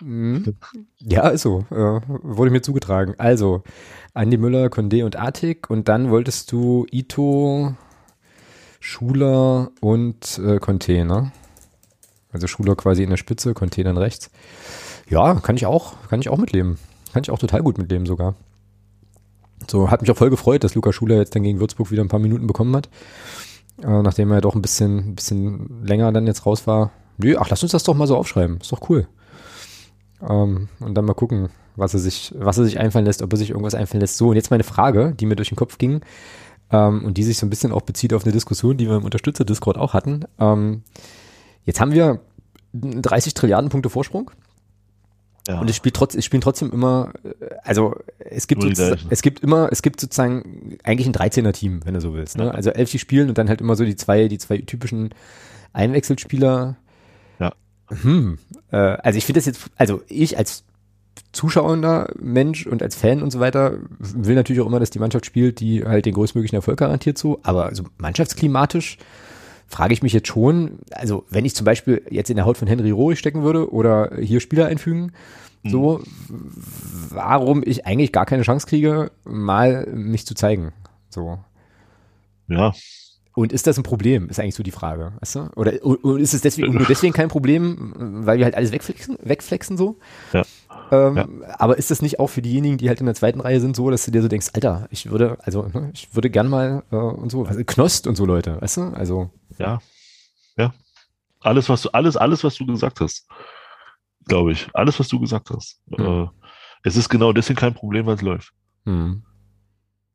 Mhm. 0.02 0.56
Ja, 1.00 1.30
ist 1.30 1.42
so. 1.42 1.66
Äh, 1.72 2.02
wurde 2.08 2.52
mir 2.52 2.62
zugetragen. 2.62 3.16
Also, 3.18 3.64
Andi 4.14 4.38
Müller, 4.38 4.68
Condé 4.68 5.04
und 5.06 5.16
Artig. 5.16 5.70
Und 5.70 5.88
dann 5.88 6.12
wolltest 6.12 6.52
du 6.52 6.86
Ito, 6.92 7.76
Schuler 8.96 9.72
und 9.82 10.40
äh, 10.40 10.58
Conte, 10.60 11.04
ne? 11.04 11.34
Also 12.32 12.48
Schuler 12.48 12.78
quasi 12.78 13.04
in 13.04 13.10
der 13.10 13.18
Spitze, 13.18 13.54
Conte 13.54 13.84
dann 13.84 13.98
rechts. 13.98 14.32
Ja, 15.10 15.34
kann 15.36 15.58
ich 15.58 15.66
auch, 15.66 15.96
kann 16.10 16.22
ich 16.22 16.30
auch 16.30 16.38
mitleben. 16.38 16.80
Kann 17.12 17.22
ich 17.22 17.30
auch 17.30 17.40
total 17.40 17.62
gut 17.62 17.78
mitleben 17.78 18.06
sogar. 18.06 18.36
So, 19.70 19.92
hat 19.92 20.02
mich 20.02 20.10
auch 20.12 20.16
voll 20.16 20.30
gefreut, 20.30 20.64
dass 20.64 20.76
Luca 20.76 20.94
Schuler 20.94 21.18
jetzt 21.18 21.36
dann 21.36 21.44
gegen 21.44 21.60
Würzburg 21.60 21.92
wieder 21.92 22.04
ein 22.04 22.08
paar 22.08 22.22
Minuten 22.22 22.48
bekommen 22.48 22.74
hat. 22.74 22.88
Äh, 23.84 24.02
nachdem 24.02 24.32
er 24.32 24.40
doch 24.40 24.56
ein 24.56 24.62
bisschen, 24.62 25.14
bisschen 25.16 25.86
länger 25.86 26.14
dann 26.14 26.26
jetzt 26.26 26.46
raus 26.46 26.66
war. 26.66 26.92
Nö, 27.18 27.36
ach, 27.38 27.50
lass 27.50 27.64
uns 27.64 27.74
das 27.74 27.84
doch 27.84 27.96
mal 27.96 28.08
so 28.08 28.16
aufschreiben. 28.16 28.60
Ist 28.62 28.72
doch 28.72 28.90
cool. 28.90 29.10
Ähm, 30.22 30.70
und 30.80 30.96
dann 30.96 31.04
mal 31.04 31.16
gucken, 31.16 31.50
was 31.76 31.94
er 31.94 32.00
sich, 32.00 32.34
was 32.38 32.58
er 32.58 32.64
sich 32.64 32.80
einfallen 32.80 33.06
lässt, 33.06 33.22
ob 33.22 33.34
er 33.34 33.38
sich 33.38 33.50
irgendwas 33.50 33.76
einfallen 33.76 34.00
lässt. 34.00 34.16
So, 34.16 34.30
und 34.30 34.38
jetzt 34.38 34.52
meine 34.52 34.64
Frage, 34.64 35.14
die 35.20 35.26
mir 35.26 35.36
durch 35.36 35.50
den 35.50 35.58
Kopf 35.58 35.78
ging, 35.78 36.00
ähm, 36.72 37.04
und 37.06 37.18
die 37.18 37.24
sich 37.24 37.38
so 37.38 37.46
ein 37.46 37.50
bisschen 37.50 37.72
auch 37.72 37.82
bezieht 37.82 38.14
auf 38.14 38.24
eine 38.24 38.32
Diskussion, 38.34 38.78
die 38.78 38.88
wir 38.88 38.98
im 38.98 39.04
Unterstützer-Discord 39.06 39.78
auch 39.78 39.94
hatten. 39.94 40.26
Ähm, 40.40 40.84
jetzt 41.64 41.80
haben 41.80 41.92
wir 41.94 42.20
30 42.74 43.34
Trilliarden 43.34 43.70
Punkte 43.70 43.90
Vorsprung 43.90 44.32
Ja. 45.48 45.60
und 45.60 45.70
es 45.70 45.76
spielt 45.76 45.96
trotz, 45.96 46.16
es 46.16 46.26
spielen 46.26 46.42
trotzdem 46.42 46.72
immer, 46.72 47.14
äh, 47.24 47.56
also 47.64 47.96
es 48.20 48.48
gibt 48.48 48.64
es 48.64 49.22
gibt 49.22 49.40
immer, 49.42 49.70
es 49.72 49.82
gibt 49.82 50.02
sozusagen 50.02 50.78
eigentlich 50.84 51.08
ein 51.08 51.14
13er-Team, 51.14 51.82
wenn 51.86 51.94
du 51.94 52.02
so 52.02 52.14
willst. 52.14 52.38
Ne? 52.38 52.54
Also 52.54 52.72
elf, 52.72 52.92
die 52.92 53.00
spielen 53.00 53.30
und 53.30 53.38
dann 53.38 53.48
halt 53.50 53.62
immer 53.62 53.76
so 53.76 53.86
die 53.86 53.96
zwei, 53.96 54.28
die 54.28 54.38
zwei 54.38 54.58
typischen 54.58 55.14
Einwechselspieler. 55.74 56.78
Ja. 57.40 57.54
Hm. 57.88 58.40
Äh, 58.72 58.78
also 58.78 59.18
ich 59.18 59.26
finde 59.26 59.40
das 59.40 59.46
jetzt, 59.46 59.70
also 59.76 60.02
ich 60.08 60.38
als 60.38 60.64
zuschauender 61.36 62.10
Mensch 62.20 62.66
und 62.66 62.82
als 62.82 62.96
Fan 62.96 63.22
und 63.22 63.32
so 63.32 63.40
weiter 63.40 63.78
will 64.00 64.36
natürlich 64.36 64.62
auch 64.62 64.68
immer, 64.68 64.80
dass 64.80 64.90
die 64.90 65.00
Mannschaft 65.00 65.26
spielt, 65.26 65.60
die 65.60 65.84
halt 65.84 66.06
den 66.06 66.14
größtmöglichen 66.14 66.56
Erfolg 66.56 66.80
garantiert 66.80 67.18
so, 67.18 67.40
aber 67.44 67.76
so 67.76 67.84
mannschaftsklimatisch 67.98 68.98
frage 69.68 69.94
ich 69.94 70.04
mich 70.04 70.14
jetzt 70.14 70.28
schon, 70.28 70.80
also 70.92 71.26
wenn 71.30 71.46
ich 71.46 71.56
zum 71.56 71.66
Beispiel 71.66 72.04
jetzt 72.10 72.30
in 72.30 72.36
der 72.36 72.46
Haut 72.46 72.58
von 72.58 72.68
Henry 72.68 72.92
Rohrig 72.92 73.20
stecken 73.20 73.44
würde 73.44 73.72
oder 73.72 74.12
hier 74.20 74.40
Spieler 74.40 74.68
einfügen, 74.68 75.12
so, 75.68 76.04
warum 77.10 77.64
ich 77.66 77.88
eigentlich 77.88 78.12
gar 78.12 78.28
keine 78.28 78.44
Chance 78.44 78.68
kriege, 78.68 79.12
mal 79.24 79.88
mich 79.88 80.26
zu 80.28 80.36
zeigen. 80.36 80.74
So. 81.10 81.40
ja, 82.48 82.74
Und 83.34 83.52
ist 83.52 83.68
das 83.68 83.78
ein 83.78 83.84
Problem, 83.84 84.30
ist 84.30 84.40
eigentlich 84.40 84.56
so 84.56 84.64
die 84.64 84.72
Frage, 84.72 85.14
weißt 85.20 85.36
du? 85.36 85.50
Oder, 85.56 85.84
oder 85.84 86.20
ist 86.20 86.34
es 86.34 86.42
deswegen 86.42 86.74
nur 86.74 86.86
deswegen 86.86 87.14
kein 87.14 87.30
Problem, 87.30 87.94
weil 87.98 88.38
wir 88.38 88.46
halt 88.46 88.56
alles 88.56 88.72
wegflexen, 88.72 89.18
wegflexen 89.24 89.76
so? 89.76 89.98
Ja. 90.34 90.44
Ähm, 90.92 91.16
Ja. 91.18 91.28
Aber 91.58 91.78
ist 91.78 91.92
das 91.92 92.02
nicht 92.02 92.20
auch 92.20 92.28
für 92.28 92.42
diejenigen, 92.42 92.78
die 92.78 92.88
halt 92.90 93.00
in 93.00 93.06
der 93.06 93.16
zweiten 93.16 93.40
Reihe 93.42 93.60
sind, 93.60 93.76
so, 93.76 93.90
dass 93.90 94.06
du 94.06 94.12
dir 94.12 94.22
so 94.22 94.28
denkst, 94.28 94.50
Alter, 94.54 94.88
ich 94.92 95.10
würde, 95.10 95.38
also, 95.42 95.64
ne, 95.74 95.92
ich 95.94 96.14
würde 96.16 96.30
gern 96.30 96.48
mal 96.48 96.84
äh, 96.92 96.96
und 96.96 97.32
so, 97.32 97.46
also 97.46 97.62
Knost 97.66 98.08
und 98.08 98.16
so 98.16 98.26
Leute, 98.26 98.62
weißt 98.62 98.78
du? 98.78 98.82
Also, 98.94 99.30
ja, 99.58 99.80
ja. 100.58 100.74
Alles, 101.42 101.70
was 101.70 101.82
du, 101.84 101.90
alles, 101.90 102.18
alles, 102.18 102.44
was 102.44 102.56
du 102.56 102.66
gesagt 102.66 103.00
hast, 103.02 103.28
glaube 104.26 104.52
ich, 104.52 104.68
alles, 104.74 105.00
was 105.00 105.08
du 105.08 105.20
gesagt 105.20 105.50
hast. 105.50 105.80
Hm. 105.96 106.24
Äh, 106.24 106.28
es 106.84 106.98
ist 106.98 107.10
genau 107.10 107.34
deswegen 107.34 107.60
kein 107.60 107.74
Problem, 107.74 108.06
weil 108.06 108.16
es 108.16 108.22
läuft. 108.22 108.54
hm. 108.86 109.24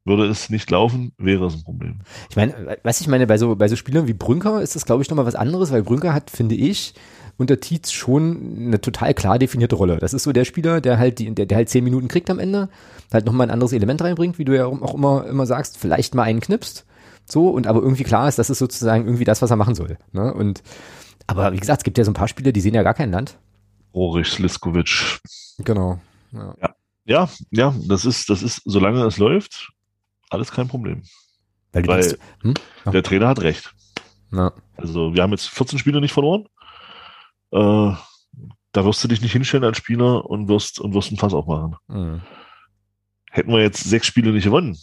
Würde 0.06 0.26
es 0.28 0.48
nicht 0.48 0.70
laufen, 0.70 1.12
wäre 1.18 1.46
es 1.46 1.54
ein 1.54 1.62
Problem. 1.62 2.00
Ich 2.30 2.36
meine, 2.36 2.78
was 2.82 3.02
ich 3.02 3.06
meine, 3.06 3.26
bei 3.26 3.36
so, 3.36 3.54
bei 3.54 3.68
so 3.68 3.76
Spielern 3.76 4.06
wie 4.08 4.14
Brünker 4.14 4.62
ist 4.62 4.74
das, 4.74 4.86
glaube 4.86 5.02
ich, 5.02 5.10
nochmal 5.10 5.26
was 5.26 5.34
anderes, 5.34 5.70
weil 5.72 5.82
Brünker 5.82 6.14
hat, 6.14 6.30
finde 6.30 6.54
ich, 6.54 6.94
unter 7.40 7.58
Tietz 7.58 7.90
schon 7.90 8.56
eine 8.66 8.80
total 8.80 9.14
klar 9.14 9.38
definierte 9.38 9.74
Rolle. 9.74 9.96
Das 9.98 10.12
ist 10.14 10.24
so 10.24 10.32
der 10.32 10.44
Spieler, 10.44 10.80
der 10.80 10.98
halt, 10.98 11.18
die, 11.18 11.34
der, 11.34 11.46
der 11.46 11.56
halt 11.56 11.68
zehn 11.70 11.82
Minuten 11.82 12.06
kriegt 12.08 12.28
am 12.30 12.38
Ende, 12.38 12.68
halt 13.12 13.24
nochmal 13.26 13.46
ein 13.46 13.50
anderes 13.50 13.72
Element 13.72 14.02
reinbringt, 14.02 14.38
wie 14.38 14.44
du 14.44 14.54
ja 14.54 14.66
auch 14.66 14.94
immer, 14.94 15.26
immer 15.26 15.46
sagst, 15.46 15.78
vielleicht 15.78 16.14
mal 16.14 16.24
einen 16.24 16.40
knipst, 16.40 16.84
so, 17.24 17.48
und 17.48 17.66
aber 17.66 17.80
irgendwie 17.80 18.04
klar 18.04 18.28
ist, 18.28 18.38
das 18.38 18.50
ist 18.50 18.58
sozusagen 18.58 19.06
irgendwie 19.06 19.24
das, 19.24 19.40
was 19.40 19.50
er 19.50 19.56
machen 19.56 19.74
soll. 19.74 19.98
Ne? 20.12 20.32
Und, 20.34 20.62
aber 21.26 21.52
wie 21.52 21.58
gesagt, 21.58 21.80
es 21.80 21.84
gibt 21.84 21.96
ja 21.96 22.04
so 22.04 22.10
ein 22.10 22.14
paar 22.14 22.28
Spieler, 22.28 22.52
die 22.52 22.60
sehen 22.60 22.74
ja 22.74 22.82
gar 22.82 22.94
kein 22.94 23.10
Land. 23.10 23.38
Rohrig, 23.94 24.28
Sliskovic. 24.28 25.20
Genau. 25.58 25.98
Ja. 26.32 26.54
Ja, 27.06 27.28
ja, 27.50 27.74
das 27.88 28.04
ist, 28.04 28.28
das 28.30 28.42
ist, 28.42 28.60
solange 28.66 29.04
es 29.04 29.18
läuft, 29.18 29.70
alles 30.28 30.52
kein 30.52 30.68
Problem. 30.68 31.02
Weil 31.72 31.86
Weil- 31.86 32.00
denkst, 32.02 32.18
hm? 32.42 32.54
Ja. 32.84 32.92
Der 32.92 33.02
Trainer 33.02 33.28
hat 33.28 33.40
recht. 33.40 33.72
Na, 34.30 34.52
Also 34.76 35.14
wir 35.14 35.22
haben 35.22 35.32
jetzt 35.32 35.48
14 35.48 35.78
Spiele 35.78 36.00
nicht 36.00 36.12
verloren. 36.12 36.46
Äh, 37.52 37.92
da 38.72 38.84
wirst 38.84 39.02
du 39.02 39.08
dich 39.08 39.20
nicht 39.20 39.32
hinstellen 39.32 39.64
als 39.64 39.78
Spieler 39.78 40.24
und 40.26 40.48
wirst 40.48 40.80
und 40.80 40.94
wirst 40.94 41.10
ein 41.10 41.16
Fass 41.16 41.34
aufmachen. 41.34 41.76
hm. 41.88 42.20
hätten 43.30 43.52
wir 43.52 43.60
jetzt 43.60 43.84
sechs 43.84 44.06
Spiele 44.06 44.32
nicht 44.32 44.44
gewonnen, 44.44 44.76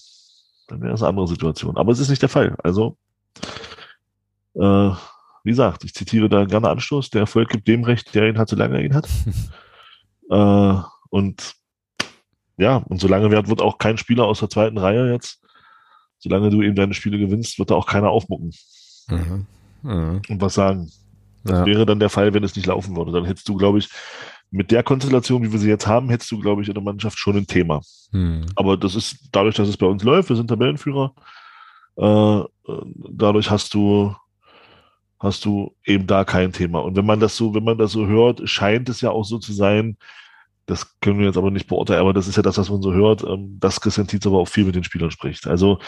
dann 0.68 0.82
wäre 0.82 0.92
das 0.92 1.02
eine 1.02 1.10
andere 1.10 1.28
Situation. 1.28 1.78
Aber 1.78 1.92
es 1.92 2.00
ist 2.00 2.10
nicht 2.10 2.22
der 2.22 2.30
Fall. 2.30 2.56
Also, 2.64 2.98
äh, 4.56 4.92
wie 5.44 5.52
gesagt, 5.52 5.86
ich 5.86 5.94
zitiere 5.94 6.28
da 6.28 6.46
gerne 6.46 6.70
Anstoß, 6.70 7.10
der 7.10 7.22
Erfolg 7.22 7.50
gibt 7.50 7.68
dem 7.68 7.84
Recht, 7.84 8.14
der 8.14 8.28
ihn 8.28 8.38
hat, 8.38 8.50
solange 8.50 8.78
er 8.78 8.84
ihn 8.84 8.96
hat. 8.96 9.08
äh, 10.30 10.82
und 11.10 11.54
ja, 12.58 12.78
und 12.78 13.00
solange 13.00 13.32
wird, 13.32 13.48
wird 13.48 13.62
auch 13.62 13.78
kein 13.78 13.98
Spieler 13.98 14.26
aus 14.26 14.40
der 14.40 14.50
zweiten 14.50 14.78
Reihe 14.78 15.12
jetzt, 15.12 15.42
solange 16.18 16.50
du 16.50 16.62
eben 16.62 16.76
deine 16.76 16.94
Spiele 16.94 17.20
gewinnst, 17.20 17.60
wird 17.60 17.72
da 17.72 17.76
auch 17.76 17.86
keiner 17.86 18.10
aufmucken. 18.10 18.52
Mhm. 19.08 19.46
Mhm. 19.84 20.22
Und 20.28 20.42
was 20.42 20.56
sagen. 20.56 20.92
Das 21.44 21.60
ja. 21.60 21.66
wäre 21.66 21.86
dann 21.86 22.00
der 22.00 22.10
Fall, 22.10 22.34
wenn 22.34 22.44
es 22.44 22.56
nicht 22.56 22.66
laufen 22.66 22.96
würde. 22.96 23.12
Dann 23.12 23.26
hättest 23.26 23.48
du, 23.48 23.56
glaube 23.56 23.80
ich, 23.80 23.90
mit 24.50 24.72
der 24.72 24.84
Konstellation, 24.84 25.44
wie 25.44 25.52
wir 25.52 25.60
sie 25.60 25.70
jetzt 25.70 25.88
haben, 25.88 26.10
hättest 26.10 26.32
du, 26.32 26.40
glaube 26.40 26.62
ich, 26.62 26.68
in 26.68 26.74
der 26.74 26.84
Mannschaft 26.84 27.18
schon 27.20 27.38
ein 27.38 27.48
Thema. 27.48 27.82
Hm. 28.12 28.46
Aber 28.56 28.78
das 28.78 28.96
ist 28.96 29.30
dadurch, 29.32 29.56
dass 29.56 29.68
es 29.68 29.78
bei 29.78 29.86
uns 29.86 30.04
läuft, 30.04 30.30
wir 30.30 30.36
sind 30.36 30.48
Tabellenführer, 30.48 31.14
äh, 31.98 32.42
dadurch 33.10 33.50
hast 33.50 33.74
du 33.74 34.16
hast 35.20 35.46
du 35.46 35.76
eben 35.84 36.06
da 36.06 36.24
kein 36.24 36.54
Thema. 36.54 36.80
Und 36.80 36.96
wenn 36.96 37.06
man 37.06 37.20
das 37.20 37.36
so, 37.36 37.56
wenn 37.56 37.64
man 37.64 37.78
das 37.78 37.92
so 37.92 38.06
hört, 38.06 38.48
scheint 38.48 38.88
es 38.88 39.02
ja 39.02 39.10
auch 39.10 39.24
so 39.24 39.40
zu 39.40 39.52
sein, 39.52 39.98
das 40.68 41.00
können 41.00 41.20
wir 41.20 41.26
jetzt 41.26 41.38
aber 41.38 41.50
nicht 41.50 41.68
beurteilen, 41.68 42.02
aber 42.02 42.14
das 42.14 42.28
ist 42.28 42.36
ja 42.36 42.44
das, 42.44 42.58
was 42.58 42.70
man 42.70 42.82
so 42.82 42.94
hört, 42.94 43.24
ähm, 43.24 43.58
dass 43.60 43.82
Christian 43.82 44.06
Tietz 44.06 44.28
aber 44.28 44.38
auch 44.38 44.48
viel 44.48 44.66
mit 44.66 44.76
den 44.76 44.84
Spielern 44.84 45.12
spricht. 45.12 45.48
Also 45.48 45.80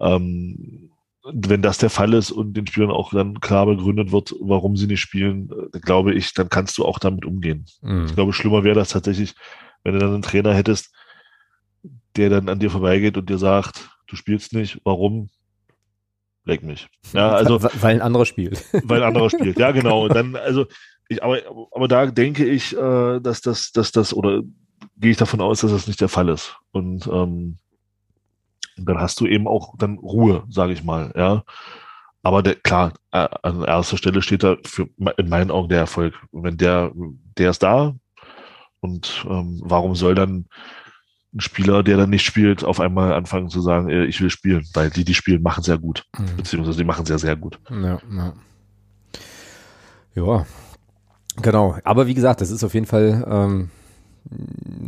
ähm, 0.00 0.90
wenn 1.24 1.62
das 1.62 1.78
der 1.78 1.90
Fall 1.90 2.12
ist 2.12 2.30
und 2.30 2.54
den 2.54 2.66
Spielern 2.66 2.90
auch 2.90 3.10
dann 3.10 3.40
klar 3.40 3.66
begründet 3.66 4.12
wird, 4.12 4.34
warum 4.40 4.76
sie 4.76 4.86
nicht 4.86 5.00
spielen, 5.00 5.50
äh, 5.72 5.80
glaube 5.80 6.12
ich, 6.12 6.34
dann 6.34 6.50
kannst 6.50 6.76
du 6.76 6.84
auch 6.84 6.98
damit 6.98 7.24
umgehen. 7.24 7.64
Mhm. 7.80 8.06
Ich 8.06 8.14
glaube, 8.14 8.32
schlimmer 8.32 8.62
wäre 8.62 8.74
das 8.74 8.90
tatsächlich, 8.90 9.34
wenn 9.82 9.94
du 9.94 10.00
dann 10.00 10.12
einen 10.12 10.22
Trainer 10.22 10.54
hättest, 10.54 10.94
der 12.16 12.30
dann 12.30 12.48
an 12.48 12.58
dir 12.58 12.70
vorbeigeht 12.70 13.16
und 13.16 13.30
dir 13.30 13.38
sagt, 13.38 13.88
du 14.06 14.16
spielst 14.16 14.52
nicht, 14.52 14.80
warum? 14.84 15.30
Leck 16.44 16.62
mich. 16.62 16.88
Ja, 17.14 17.30
also. 17.32 17.62
Weil 17.62 17.96
ein 17.96 18.02
anderer 18.02 18.26
spielt. 18.26 18.62
Weil 18.84 19.02
ein 19.02 19.08
anderer 19.08 19.30
spielt, 19.30 19.58
ja, 19.58 19.72
genau. 19.72 20.04
Und 20.04 20.14
dann, 20.14 20.36
also, 20.36 20.66
ich, 21.08 21.22
aber, 21.22 21.38
aber 21.72 21.88
da 21.88 22.06
denke 22.06 22.44
ich, 22.44 22.76
äh, 22.76 23.20
dass 23.20 23.40
das, 23.40 23.72
dass 23.72 23.92
das, 23.92 24.12
oder 24.12 24.42
gehe 24.98 25.10
ich 25.10 25.16
davon 25.16 25.40
aus, 25.40 25.60
dass 25.60 25.70
das 25.70 25.86
nicht 25.86 26.00
der 26.02 26.08
Fall 26.08 26.28
ist. 26.28 26.56
Und 26.72 27.06
ähm, 27.06 27.58
und 28.76 28.88
dann 28.88 28.98
hast 28.98 29.20
du 29.20 29.26
eben 29.26 29.46
auch 29.46 29.74
dann 29.78 29.98
Ruhe, 29.98 30.44
sage 30.48 30.72
ich 30.72 30.84
mal, 30.84 31.12
ja. 31.16 31.44
Aber 32.24 32.42
der, 32.42 32.54
klar, 32.54 32.94
an 33.10 33.64
erster 33.64 33.98
Stelle 33.98 34.22
steht 34.22 34.42
da 34.42 34.56
für, 34.64 34.88
in 35.18 35.28
meinen 35.28 35.50
Augen 35.50 35.68
der 35.68 35.80
Erfolg. 35.80 36.14
Und 36.30 36.42
wenn 36.42 36.56
der, 36.56 36.90
der 37.36 37.50
ist 37.50 37.62
da. 37.62 37.94
Und 38.80 39.26
ähm, 39.28 39.60
warum 39.62 39.94
soll 39.94 40.14
dann 40.14 40.46
ein 41.34 41.40
Spieler, 41.40 41.82
der 41.82 41.98
dann 41.98 42.08
nicht 42.08 42.24
spielt, 42.24 42.64
auf 42.64 42.80
einmal 42.80 43.12
anfangen 43.12 43.50
zu 43.50 43.60
sagen, 43.60 43.90
äh, 43.90 44.06
ich 44.06 44.22
will 44.22 44.30
spielen? 44.30 44.66
Weil 44.72 44.88
die, 44.88 45.04
die 45.04 45.12
spielen, 45.12 45.42
machen 45.42 45.62
sehr 45.62 45.76
gut. 45.76 46.06
Mhm. 46.18 46.36
Beziehungsweise 46.38 46.78
die 46.78 46.84
machen 46.84 47.04
sehr, 47.04 47.18
sehr 47.18 47.36
gut. 47.36 47.58
Ja, 47.70 48.00
ja. 48.10 48.32
ja, 50.14 50.46
genau. 51.42 51.76
Aber 51.84 52.06
wie 52.06 52.14
gesagt, 52.14 52.40
das 52.40 52.50
ist 52.50 52.64
auf 52.64 52.72
jeden 52.72 52.86
Fall 52.86 53.22
ähm, 53.28 53.70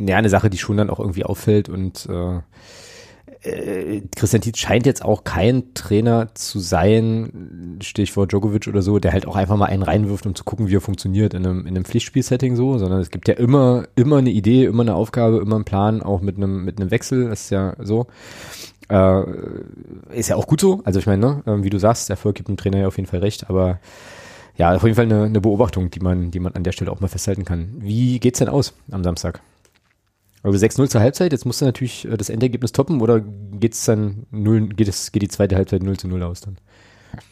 ja, 0.07 0.16
eine 0.16 0.30
Sache, 0.30 0.49
die 0.49 0.59
schon 0.59 0.78
dann 0.78 0.89
auch 0.89 1.01
irgendwie 1.01 1.24
auffällt 1.24 1.68
und 1.68 2.07
äh, 2.07 2.41
äh, 3.43 4.03
Christian 4.14 4.43
Tietz 4.43 4.59
scheint 4.59 4.87
jetzt 4.87 5.05
auch 5.05 5.24
kein 5.24 5.74
Trainer 5.74 6.34
zu 6.34 6.59
sein, 6.59 7.78
Stichwort 7.82 8.32
Djokovic 8.32 8.66
oder 8.68 8.82
so, 8.82 8.99
der 8.99 9.12
halt 9.12 9.26
auch 9.26 9.37
einfach 9.37 9.57
mal 9.57 9.66
einen 9.66 9.82
reinwirft, 9.82 10.26
um 10.26 10.34
zu 10.34 10.45
gucken, 10.45 10.68
wie 10.68 10.76
er 10.76 10.80
funktioniert 10.80 11.34
in 11.34 11.47
einem, 11.47 11.61
in 11.61 11.68
einem 11.68 11.84
Pflichtspielsetting 11.84 12.57
so, 12.57 12.78
sondern 12.78 13.01
es 13.01 13.11
gibt 13.11 13.28
ja 13.28 13.34
immer, 13.34 13.84
immer 13.95 14.18
eine 14.18 14.30
Idee, 14.30 14.64
immer 14.64 14.82
eine 14.82 14.95
Aufgabe, 14.95 15.39
immer 15.39 15.57
einen 15.57 15.64
Plan, 15.64 16.03
auch 16.03 16.20
mit 16.20 16.37
einem, 16.37 16.64
mit 16.64 16.80
einem 16.80 16.91
Wechsel, 16.91 17.28
das 17.28 17.43
ist 17.43 17.51
ja 17.51 17.74
so. 17.78 18.07
Äh, 18.89 19.22
ist 20.14 20.28
ja 20.28 20.37
auch 20.37 20.47
gut 20.47 20.61
so, 20.61 20.80
also 20.84 21.01
ich 21.01 21.07
meine, 21.07 21.26
ne, 21.26 21.43
ähm, 21.47 21.64
wie 21.64 21.70
du 21.70 21.78
sagst, 21.78 22.09
Erfolg 22.09 22.37
gibt 22.37 22.49
dem 22.49 22.57
Trainer 22.57 22.78
ja 22.78 22.87
auf 22.87 22.97
jeden 22.97 23.09
Fall 23.09 23.20
recht, 23.20 23.51
aber 23.51 23.80
ja, 24.57 24.74
auf 24.74 24.84
jeden 24.84 24.95
Fall 24.95 25.05
eine, 25.05 25.24
eine 25.24 25.41
Beobachtung, 25.41 25.91
die 25.91 26.01
man, 26.01 26.30
die 26.30 26.41
man 26.41 26.55
an 26.55 26.62
der 26.62 26.72
Stelle 26.72 26.91
auch 26.91 27.01
mal 27.01 27.09
festhalten 27.09 27.45
kann. 27.45 27.74
Wie 27.78 28.20
geht's 28.20 28.39
denn 28.39 28.49
aus 28.49 28.74
am 28.91 29.05
Samstag? 29.05 29.41
Also 30.47 30.64
6-0 30.64 30.88
zur 30.88 31.01
Halbzeit, 31.01 31.32
jetzt 31.32 31.44
musst 31.44 31.61
du 31.61 31.64
natürlich 31.64 32.05
äh, 32.05 32.16
das 32.16 32.28
Endergebnis 32.28 32.70
toppen 32.70 33.01
oder 33.01 33.18
geht's 33.20 33.84
dann 33.84 34.26
0, 34.30 34.68
geht 34.68 34.86
es, 34.86 35.11
geht 35.11 35.22
die 35.22 35.28
zweite 35.28 35.57
Halbzeit 35.57 35.82
0 35.82 35.97
zu 35.97 36.07
0 36.07 36.22
aus 36.22 36.40
dann? 36.40 36.57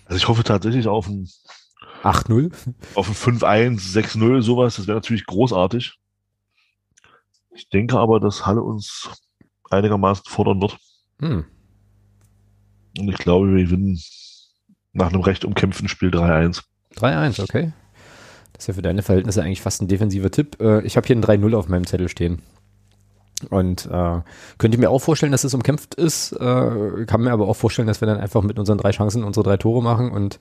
Also 0.06 0.16
ich 0.16 0.26
hoffe 0.26 0.42
tatsächlich 0.42 0.88
auf 0.88 1.06
ein 1.06 1.28
8-0. 2.02 2.52
Auf 2.96 3.08
ein 3.08 3.38
5-1, 3.38 3.92
6-0, 3.92 4.42
sowas, 4.42 4.74
das 4.74 4.88
wäre 4.88 4.96
natürlich 4.96 5.26
großartig. 5.26 5.94
Ich 7.54 7.68
denke 7.68 8.00
aber, 8.00 8.18
dass 8.18 8.46
Halle 8.46 8.64
uns 8.64 9.08
einigermaßen 9.70 10.24
fordern 10.26 10.60
wird. 10.60 10.76
Hm. 11.20 11.44
Und 12.98 13.08
ich 13.08 13.18
glaube, 13.18 13.54
wir 13.54 13.62
gewinnen 13.62 14.00
nach 14.92 15.12
einem 15.12 15.22
recht 15.22 15.44
umkämpften 15.44 15.86
Spiel 15.86 16.10
3-1. 16.10 16.64
3-1, 16.96 17.44
okay. 17.44 17.72
Das 18.54 18.64
ist 18.64 18.66
ja 18.66 18.74
für 18.74 18.82
deine 18.82 19.02
Verhältnisse 19.02 19.44
eigentlich 19.44 19.62
fast 19.62 19.82
ein 19.82 19.88
defensiver 19.88 20.32
Tipp. 20.32 20.60
Äh, 20.60 20.84
ich 20.84 20.96
habe 20.96 21.06
hier 21.06 21.14
ein 21.14 21.22
3-0 21.22 21.56
auf 21.56 21.68
meinem 21.68 21.86
Zettel 21.86 22.08
stehen. 22.08 22.42
Und 23.50 23.86
äh, 23.86 24.20
könnte 24.58 24.78
mir 24.78 24.90
auch 24.90 25.00
vorstellen, 25.00 25.32
dass 25.32 25.44
es 25.44 25.54
umkämpft 25.54 25.94
ist. 25.96 26.32
Äh, 26.32 27.04
kann 27.06 27.22
mir 27.22 27.32
aber 27.32 27.48
auch 27.48 27.56
vorstellen, 27.56 27.88
dass 27.88 28.00
wir 28.00 28.06
dann 28.06 28.18
einfach 28.18 28.42
mit 28.42 28.58
unseren 28.58 28.78
drei 28.78 28.90
Chancen 28.90 29.24
unsere 29.24 29.44
drei 29.44 29.56
Tore 29.56 29.82
machen 29.82 30.10
und 30.10 30.38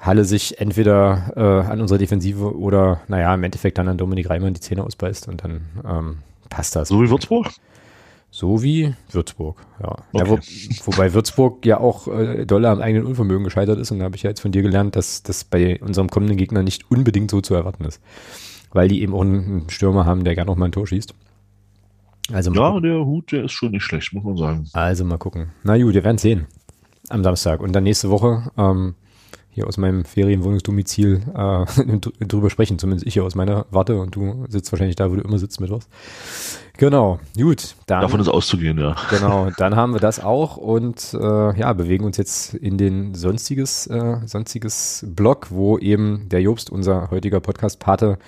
Halle 0.00 0.24
sich 0.24 0.60
entweder 0.60 1.32
äh, 1.36 1.70
an 1.70 1.80
unserer 1.80 1.98
Defensive 1.98 2.56
oder, 2.56 3.00
naja, 3.08 3.34
im 3.34 3.42
Endeffekt 3.42 3.78
dann 3.78 3.88
an 3.88 3.98
Dominik 3.98 4.30
Reimann 4.30 4.54
die 4.54 4.60
Zähne 4.60 4.84
ausbeißt 4.84 5.26
und 5.26 5.42
dann 5.42 5.62
ähm, 5.84 6.18
passt 6.48 6.76
das. 6.76 6.88
So 6.88 7.02
wie 7.02 7.10
Würzburg? 7.10 7.48
So 8.30 8.62
wie 8.62 8.94
Würzburg, 9.10 9.56
ja. 9.82 9.90
Okay. 10.12 10.18
ja 10.18 10.28
wo, 10.28 10.38
wobei 10.92 11.14
Würzburg 11.14 11.66
ja 11.66 11.80
auch 11.80 12.06
äh, 12.06 12.46
doll 12.46 12.64
am 12.66 12.80
eigenen 12.80 13.06
Unvermögen 13.06 13.42
gescheitert 13.42 13.78
ist 13.80 13.90
und 13.90 13.98
da 13.98 14.04
habe 14.04 14.14
ich 14.14 14.22
ja 14.22 14.30
jetzt 14.30 14.40
von 14.40 14.52
dir 14.52 14.62
gelernt, 14.62 14.94
dass 14.94 15.24
das 15.24 15.42
bei 15.42 15.80
unserem 15.80 16.08
kommenden 16.08 16.36
Gegner 16.36 16.62
nicht 16.62 16.88
unbedingt 16.90 17.30
so 17.30 17.40
zu 17.40 17.54
erwarten 17.54 17.84
ist. 17.84 18.00
Weil 18.70 18.86
die 18.86 19.02
eben 19.02 19.14
auch 19.14 19.22
einen 19.22 19.68
Stürmer 19.68 20.06
haben, 20.06 20.22
der 20.22 20.34
gerne 20.36 20.50
noch 20.50 20.56
mal 20.56 20.66
ein 20.66 20.72
Tor 20.72 20.86
schießt. 20.86 21.12
Also 22.32 22.52
ja, 22.52 22.68
gucken. 22.68 22.82
der 22.82 23.04
Hut, 23.04 23.32
der 23.32 23.44
ist 23.44 23.52
schon 23.52 23.70
nicht 23.72 23.82
schlecht, 23.82 24.12
muss 24.12 24.24
man 24.24 24.36
sagen. 24.36 24.64
Also 24.72 25.04
mal 25.04 25.18
gucken. 25.18 25.50
Na 25.62 25.78
gut, 25.78 25.94
wir 25.94 26.04
werden 26.04 26.18
sehen. 26.18 26.46
Am 27.08 27.24
Samstag. 27.24 27.60
Und 27.60 27.72
dann 27.72 27.84
nächste 27.84 28.10
Woche 28.10 28.50
ähm, 28.58 28.94
hier 29.58 29.66
aus 29.66 29.76
meinem 29.76 30.04
Ferienwohnungsdomizil 30.04 31.22
äh, 31.34 32.24
drüber 32.26 32.50
sprechen. 32.50 32.78
Zumindest 32.78 33.06
ich 33.06 33.14
hier 33.14 33.24
aus 33.24 33.34
meiner 33.34 33.66
Warte 33.70 33.98
und 33.98 34.14
du 34.14 34.44
sitzt 34.48 34.70
wahrscheinlich 34.72 34.96
da, 34.96 35.10
wo 35.10 35.16
du 35.16 35.22
immer 35.22 35.38
sitzt 35.38 35.60
mit 35.60 35.70
was. 35.70 35.88
Genau, 36.76 37.18
gut. 37.36 37.74
Dann, 37.86 38.02
Davon 38.02 38.20
ist 38.20 38.28
auszugehen, 38.28 38.78
ja. 38.78 38.94
Genau, 39.10 39.50
dann 39.56 39.74
haben 39.74 39.94
wir 39.94 40.00
das 40.00 40.22
auch 40.22 40.56
und 40.56 41.12
äh, 41.12 41.58
ja, 41.58 41.72
bewegen 41.72 42.04
uns 42.04 42.18
jetzt 42.18 42.54
in 42.54 42.78
den 42.78 43.14
sonstiges, 43.14 43.88
äh, 43.88 44.18
sonstiges 44.26 45.04
Blog, 45.08 45.48
wo 45.50 45.76
eben 45.78 46.28
der 46.28 46.40
Jobst, 46.40 46.70
unser 46.70 47.10
heutiger 47.10 47.40
Podcast-Pate, 47.40 48.18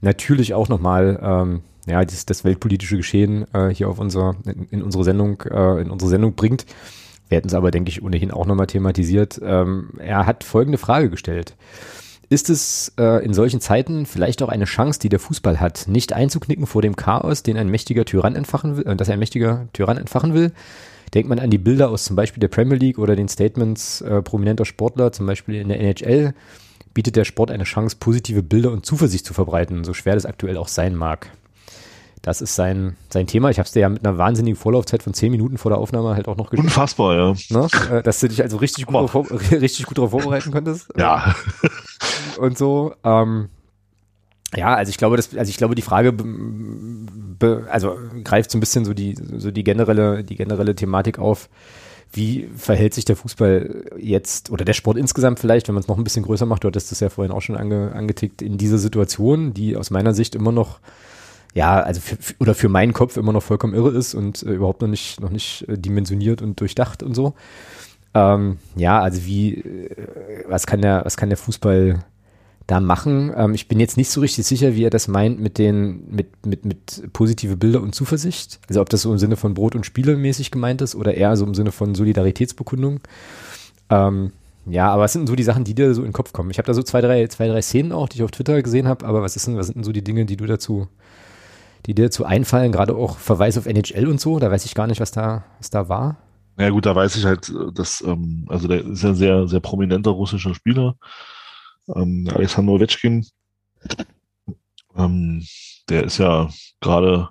natürlich 0.00 0.54
auch 0.54 0.70
nochmal 0.70 1.20
ähm, 1.22 1.62
ja, 1.88 2.04
das, 2.04 2.26
das 2.26 2.44
weltpolitische 2.44 2.96
Geschehen 2.96 3.46
äh, 3.54 3.68
hier 3.68 3.88
auf 3.88 3.98
unser, 3.98 4.36
in, 4.44 4.68
in 4.70 4.82
unsere 4.82 5.04
Sendung, 5.04 5.42
äh, 5.42 5.80
in 5.80 5.90
unsere 5.90 6.10
Sendung 6.10 6.34
bringt. 6.34 6.66
Wir 7.28 7.36
hätten 7.36 7.48
es 7.48 7.54
aber, 7.54 7.70
denke 7.70 7.90
ich, 7.90 8.02
ohnehin 8.02 8.30
auch 8.30 8.46
nochmal 8.46 8.66
thematisiert. 8.66 9.40
Ähm, 9.42 9.90
er 9.98 10.26
hat 10.26 10.44
folgende 10.44 10.78
Frage 10.78 11.10
gestellt. 11.10 11.54
Ist 12.30 12.50
es 12.50 12.92
äh, 12.98 13.24
in 13.24 13.32
solchen 13.32 13.60
Zeiten 13.60 14.04
vielleicht 14.04 14.42
auch 14.42 14.50
eine 14.50 14.66
Chance, 14.66 15.00
die 15.00 15.08
der 15.08 15.18
Fußball 15.18 15.60
hat, 15.60 15.88
nicht 15.88 16.12
einzuknicken 16.12 16.66
vor 16.66 16.82
dem 16.82 16.94
Chaos, 16.94 17.42
den 17.42 17.56
ein 17.56 17.68
mächtiger 17.68 18.04
Tyrann 18.04 18.36
entfachen 18.36 18.76
will, 18.76 18.86
äh, 18.86 18.96
dass 18.96 19.08
ein 19.08 19.18
mächtiger 19.18 19.68
Tyrann 19.72 19.96
entfachen 19.96 20.34
will? 20.34 20.52
Denkt 21.14 21.30
man 21.30 21.38
an 21.38 21.48
die 21.48 21.58
Bilder 21.58 21.88
aus 21.88 22.04
zum 22.04 22.16
Beispiel 22.16 22.40
der 22.40 22.48
Premier 22.48 22.76
League 22.76 22.98
oder 22.98 23.16
den 23.16 23.28
Statements 23.28 24.02
äh, 24.02 24.20
prominenter 24.20 24.66
Sportler, 24.66 25.10
zum 25.10 25.24
Beispiel 25.26 25.54
in 25.54 25.68
der 25.68 25.80
NHL, 25.80 26.34
bietet 26.92 27.16
der 27.16 27.24
Sport 27.24 27.50
eine 27.50 27.64
Chance, 27.64 27.96
positive 27.98 28.42
Bilder 28.42 28.72
und 28.72 28.84
Zuversicht 28.84 29.24
zu 29.24 29.32
verbreiten, 29.32 29.84
so 29.84 29.94
schwer 29.94 30.14
das 30.14 30.26
aktuell 30.26 30.58
auch 30.58 30.68
sein 30.68 30.94
mag. 30.94 31.30
Das 32.22 32.40
ist 32.40 32.54
sein, 32.54 32.96
sein 33.10 33.26
Thema. 33.26 33.50
Ich 33.50 33.58
habe 33.58 33.66
es 33.66 33.72
dir 33.72 33.80
ja 33.80 33.88
mit 33.88 34.04
einer 34.04 34.18
wahnsinnigen 34.18 34.56
Vorlaufzeit 34.56 35.02
von 35.02 35.14
zehn 35.14 35.30
Minuten 35.30 35.58
vor 35.58 35.70
der 35.70 35.78
Aufnahme 35.78 36.14
halt 36.14 36.28
auch 36.28 36.36
noch 36.36 36.50
geschrieben. 36.50 36.68
Unfassbar, 36.68 37.14
ja. 37.16 37.34
Ne? 37.50 37.68
Äh, 37.90 38.02
dass 38.02 38.20
du 38.20 38.28
dich 38.28 38.42
also 38.42 38.56
richtig 38.56 38.86
gut, 38.86 38.94
darauf, 38.94 39.30
richtig 39.50 39.86
gut 39.86 39.98
darauf 39.98 40.10
vorbereiten 40.10 40.50
konntest. 40.50 40.88
Ja. 40.96 41.34
Und 42.38 42.58
so. 42.58 42.94
Ähm, 43.04 43.48
ja, 44.56 44.74
also 44.74 44.90
ich 44.90 44.96
glaube, 44.96 45.16
das, 45.16 45.36
also 45.36 45.50
ich 45.50 45.58
glaube, 45.58 45.74
die 45.74 45.82
Frage 45.82 46.12
be, 46.12 47.66
also 47.70 47.98
greift 48.24 48.50
so 48.50 48.56
ein 48.56 48.60
bisschen 48.60 48.84
so 48.84 48.94
die, 48.94 49.14
so 49.36 49.50
die 49.50 49.64
generelle, 49.64 50.24
die 50.24 50.36
generelle 50.36 50.74
Thematik 50.74 51.18
auf. 51.18 51.48
Wie 52.10 52.48
verhält 52.56 52.94
sich 52.94 53.04
der 53.04 53.16
Fußball 53.16 53.84
jetzt 53.98 54.50
oder 54.50 54.64
der 54.64 54.72
Sport 54.72 54.96
insgesamt 54.96 55.38
vielleicht, 55.40 55.68
wenn 55.68 55.74
man 55.74 55.82
es 55.82 55.88
noch 55.88 55.98
ein 55.98 56.04
bisschen 56.04 56.24
größer 56.24 56.46
macht? 56.46 56.64
Du 56.64 56.68
hattest 56.68 56.90
das 56.90 57.00
ja 57.00 57.10
vorhin 57.10 57.32
auch 57.32 57.42
schon 57.42 57.56
ange, 57.56 57.92
angetickt 57.92 58.40
in 58.40 58.56
dieser 58.56 58.78
Situation, 58.78 59.52
die 59.52 59.76
aus 59.76 59.90
meiner 59.90 60.14
Sicht 60.14 60.34
immer 60.34 60.50
noch 60.50 60.80
ja, 61.54 61.80
also 61.80 62.00
für, 62.00 62.16
oder 62.38 62.54
für 62.54 62.68
meinen 62.68 62.92
Kopf 62.92 63.16
immer 63.16 63.32
noch 63.32 63.42
vollkommen 63.42 63.74
irre 63.74 63.90
ist 63.90 64.14
und 64.14 64.42
äh, 64.42 64.52
überhaupt 64.52 64.82
noch 64.82 64.88
nicht, 64.88 65.20
noch 65.20 65.30
nicht 65.30 65.68
äh, 65.68 65.78
dimensioniert 65.78 66.42
und 66.42 66.60
durchdacht 66.60 67.02
und 67.02 67.14
so. 67.14 67.34
Ähm, 68.14 68.58
ja, 68.76 69.00
also 69.00 69.24
wie, 69.24 69.54
äh, 69.54 70.44
was 70.48 70.66
kann 70.66 70.82
der, 70.82 71.04
was 71.04 71.16
kann 71.16 71.28
der 71.28 71.38
Fußball 71.38 72.04
da 72.68 72.80
machen. 72.80 73.32
Ähm, 73.34 73.54
ich 73.54 73.66
bin 73.66 73.80
jetzt 73.80 73.96
nicht 73.96 74.10
so 74.10 74.20
richtig 74.20 74.46
sicher, 74.46 74.74
wie 74.74 74.84
er 74.84 74.90
das 74.90 75.08
meint 75.08 75.40
mit 75.40 75.58
den, 75.58 76.04
mit, 76.10 76.46
mit, 76.46 76.64
mit 76.64 77.12
positive 77.12 77.56
Bilder 77.56 77.80
und 77.80 77.94
Zuversicht. 77.94 78.60
Also 78.68 78.80
ob 78.80 78.90
das 78.90 79.02
so 79.02 79.10
im 79.10 79.18
Sinne 79.18 79.36
von 79.36 79.54
Brot 79.54 79.74
und 79.74 79.86
Spiele 79.86 80.16
mäßig 80.16 80.50
gemeint 80.50 80.82
ist 80.82 80.94
oder 80.94 81.14
eher 81.14 81.36
so 81.36 81.46
im 81.46 81.54
Sinne 81.54 81.72
von 81.72 81.94
Solidaritätsbekundung. 81.94 83.00
Ähm, 83.88 84.32
ja, 84.66 84.90
aber 84.90 85.04
was 85.04 85.14
sind 85.14 85.22
denn 85.22 85.28
so 85.28 85.34
die 85.34 85.44
Sachen, 85.44 85.64
die 85.64 85.74
dir 85.74 85.94
so 85.94 86.02
in 86.02 86.08
den 86.08 86.12
Kopf 86.12 86.34
kommen? 86.34 86.50
Ich 86.50 86.58
habe 86.58 86.66
da 86.66 86.74
so 86.74 86.82
zwei, 86.82 87.00
drei, 87.00 87.26
zwei, 87.28 87.48
drei 87.48 87.62
Szenen 87.62 87.90
auch, 87.90 88.06
die 88.06 88.18
ich 88.18 88.22
auf 88.22 88.30
Twitter 88.30 88.60
gesehen 88.62 88.86
habe, 88.86 89.06
aber 89.06 89.22
was 89.22 89.34
ist 89.34 89.46
denn, 89.46 89.56
was 89.56 89.66
sind 89.66 89.76
denn 89.76 89.84
so 89.84 89.92
die 89.92 90.04
Dinge, 90.04 90.26
die 90.26 90.36
du 90.36 90.44
dazu, 90.44 90.88
die 91.86 91.94
dir 91.94 92.06
dazu 92.06 92.24
einfallen? 92.24 92.72
Gerade 92.72 92.94
auch 92.94 93.18
Verweis 93.18 93.58
auf 93.58 93.66
NHL 93.66 94.06
und 94.06 94.20
so, 94.20 94.38
da 94.38 94.50
weiß 94.50 94.64
ich 94.64 94.74
gar 94.74 94.86
nicht, 94.86 95.00
was 95.00 95.10
da, 95.10 95.44
was 95.58 95.70
da 95.70 95.88
war. 95.88 96.16
Ja 96.58 96.70
gut, 96.70 96.86
da 96.86 96.94
weiß 96.94 97.16
ich 97.16 97.24
halt, 97.24 97.52
dass, 97.74 98.00
ähm, 98.00 98.46
also 98.48 98.66
der 98.66 98.84
ist 98.84 99.02
ja 99.02 99.10
ein 99.10 99.14
sehr, 99.14 99.46
sehr 99.46 99.60
prominenter 99.60 100.10
russischer 100.10 100.54
Spieler, 100.54 100.96
ähm, 101.94 102.28
Alexander 102.34 102.72
Ovechkin. 102.72 103.26
Ähm, 104.96 105.46
der 105.88 106.04
ist 106.04 106.18
ja 106.18 106.48
gerade 106.80 107.28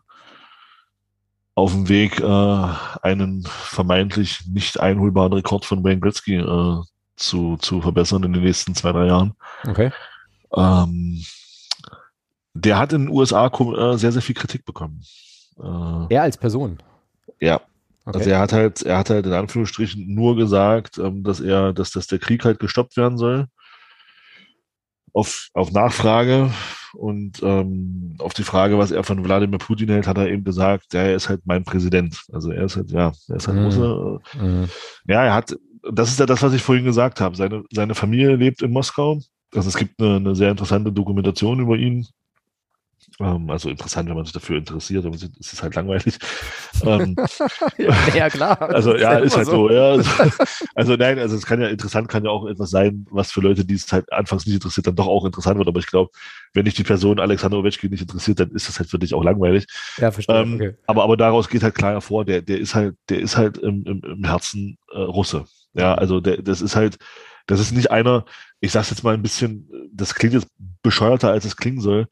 auf 1.56 1.72
dem 1.72 1.89
Weg, 1.89 2.20
äh, 2.20 2.68
einen 3.02 3.43
vermeintlich 3.48 4.45
nicht 4.48 4.80
einholbaren 4.80 5.34
Rekord 5.34 5.66
von 5.66 5.84
Wayne 5.84 6.00
Gretzky 6.00 6.36
äh, 6.36 6.82
zu, 7.16 7.58
zu 7.58 7.82
verbessern 7.82 8.24
in 8.24 8.34
den 8.34 8.43
nächsten 8.43 8.76
zwei, 8.76 8.91
drei 8.91 9.08
Jahren. 9.08 9.34
Okay. 9.68 9.91
Ähm, 10.56 11.24
der 12.58 12.78
hat 12.78 12.93
in 12.93 13.05
den 13.05 13.10
USA 13.10 13.47
äh, 13.47 13.97
sehr, 13.97 14.12
sehr 14.12 14.22
viel 14.22 14.36
Kritik 14.36 14.66
bekommen. 14.66 15.01
Äh, 15.60 16.14
er 16.14 16.24
als 16.24 16.38
Person? 16.38 16.78
Ja. 17.39 17.62
Okay. 18.05 18.20
Also 18.20 18.30
er 18.30 18.39
hat 18.39 18.53
halt, 18.53 18.82
er 18.84 18.97
hat 18.99 19.10
halt 19.10 19.26
in 19.26 19.34
Anführungsstrichen 19.34 20.14
nur 20.14 20.36
gesagt, 20.38 20.97
ähm, 20.97 21.24
dass 21.24 21.41
er, 21.41 21.74
dass, 21.74 21.91
dass 21.91 22.08
der 22.08 22.20
Krieg 22.20 22.45
halt 22.45 22.60
gestoppt 22.60 22.95
werden 22.95 23.18
soll. 23.18 23.47
Auf, 25.14 25.49
auf 25.53 25.72
Nachfrage 25.72 26.51
und 26.93 27.41
ähm, 27.41 28.16
auf 28.20 28.34
die 28.34 28.43
Frage, 28.43 28.78
was 28.78 28.91
er 28.91 29.03
von 29.03 29.24
Wladimir 29.24 29.58
Putin 29.58 29.89
hält, 29.89 30.08
hat 30.08 30.18
er 30.18 30.30
eben 30.30 30.43
gesagt, 30.43 30.93
ja, 30.93 31.01
er 31.01 31.16
ist 31.16 31.28
halt 31.28 31.41
mein 31.45 31.64
Präsident. 31.64 32.24
Also 32.32 32.51
er 32.51 32.66
ist 32.66 32.78
halt, 32.78 32.91
ja, 32.91 33.12
er 33.28 33.36
ist 33.36 33.47
halt 33.47 33.58
mhm. 33.58 33.66
Russe. 33.66 34.20
Mhm. 34.39 34.70
Ja, 35.08 35.26
er 35.26 35.34
hat, 35.34 35.58
das 35.91 36.10
ist 36.10 36.20
ja 36.20 36.26
das, 36.26 36.41
was 36.43 36.53
ich 36.53 36.62
vorhin 36.62 36.86
gesagt 36.86 37.20
habe. 37.20 37.36
Seine, 37.36 37.64
seine 37.72 37.95
Familie 37.95 38.36
lebt 38.36 38.62
in 38.62 38.72
Moskau. 38.72 39.20
Also 39.53 39.70
es 39.70 39.78
gibt 39.78 40.01
eine, 40.01 40.18
eine 40.18 40.36
sehr 40.36 40.51
interessante 40.51 40.91
Dokumentation 40.91 41.60
über 41.60 41.76
ihn. 41.76 42.08
Ähm, 43.20 43.49
also 43.49 43.70
interessant, 43.70 44.07
wenn 44.07 44.15
man 44.15 44.26
sich 44.26 44.34
dafür 44.34 44.57
interessiert, 44.57 45.03
aber 45.03 45.15
es 45.15 45.24
ist 45.24 45.63
halt 45.63 45.74
langweilig. 45.74 46.20
ähm, 46.84 47.15
ja, 48.13 48.30
klar. 48.30 48.57
Also 48.78 48.95
ja, 48.95 49.13
ist, 49.18 49.32
ist 49.32 49.38
halt 49.38 49.47
so. 49.47 49.68
so 49.68 49.74
ja. 49.74 49.99
Also 50.76 50.95
nein, 50.95 51.18
also 51.18 51.36
es 51.36 51.45
kann 51.45 51.59
ja 51.59 51.68
interessant, 51.68 52.09
kann 52.09 52.26
ja 52.26 52.30
auch 52.30 52.45
etwas 52.45 52.70
sein, 52.70 53.07
was 53.09 53.32
für 53.32 53.41
Leute, 53.41 53.65
die 53.65 53.74
es 53.74 53.91
halt 53.91 54.11
anfangs 54.13 54.45
nicht 54.45 54.55
interessiert, 54.55 54.86
dann 54.86 54.95
doch 54.95 55.07
auch 55.07 55.26
interessant 55.26 55.57
wird. 55.57 55.68
Aber 55.68 55.80
ich 55.80 55.88
glaube, 55.88 56.11
wenn 56.53 56.65
dich 56.65 56.76
die 56.76 56.84
Person 56.84 57.20
Alexander 57.20 57.57
Ovechkin 57.57 57.89
nicht 57.89 58.01
interessiert, 58.01 58.39
dann 58.39 58.51
ist 58.51 58.68
das 58.68 58.78
halt 58.78 58.89
für 58.89 58.99
dich 58.99 59.15
auch 59.15 59.24
langweilig. 59.24 59.65
Ja, 59.97 60.11
verstehe. 60.11 60.41
Ähm, 60.41 60.53
okay. 60.55 60.76
aber, 60.86 61.03
aber 61.03 61.18
daraus 61.18 61.49
geht 61.49 61.63
halt 61.63 61.74
klar 61.74 61.93
hervor, 61.93 62.24
der, 62.24 62.43
der 62.43 62.59
ist 62.59 62.76
halt, 62.76 62.95
der 63.09 63.20
ist 63.20 63.36
halt 63.36 63.57
im, 63.57 63.84
im, 63.86 64.01
im 64.03 64.24
Herzen 64.26 64.78
äh, 64.91 64.99
Russe. 64.99 65.45
Ja, 65.74 65.95
also 65.95 66.20
der, 66.20 66.41
das 66.43 66.61
ist 66.61 66.76
halt, 66.76 66.97
das 67.47 67.59
ist 67.59 67.72
nicht 67.72 67.89
einer, 67.89 68.26
ich 68.59 68.72
sag's 68.72 68.91
jetzt 68.91 69.03
mal 69.03 69.15
ein 69.15 69.24
bisschen, 69.24 69.70
das 69.91 70.13
klingt 70.13 70.34
jetzt 70.34 70.47
bescheuerter, 70.84 71.32
als 71.32 71.45
es 71.45 71.57
klingen 71.57 71.82
soll, 71.82 72.07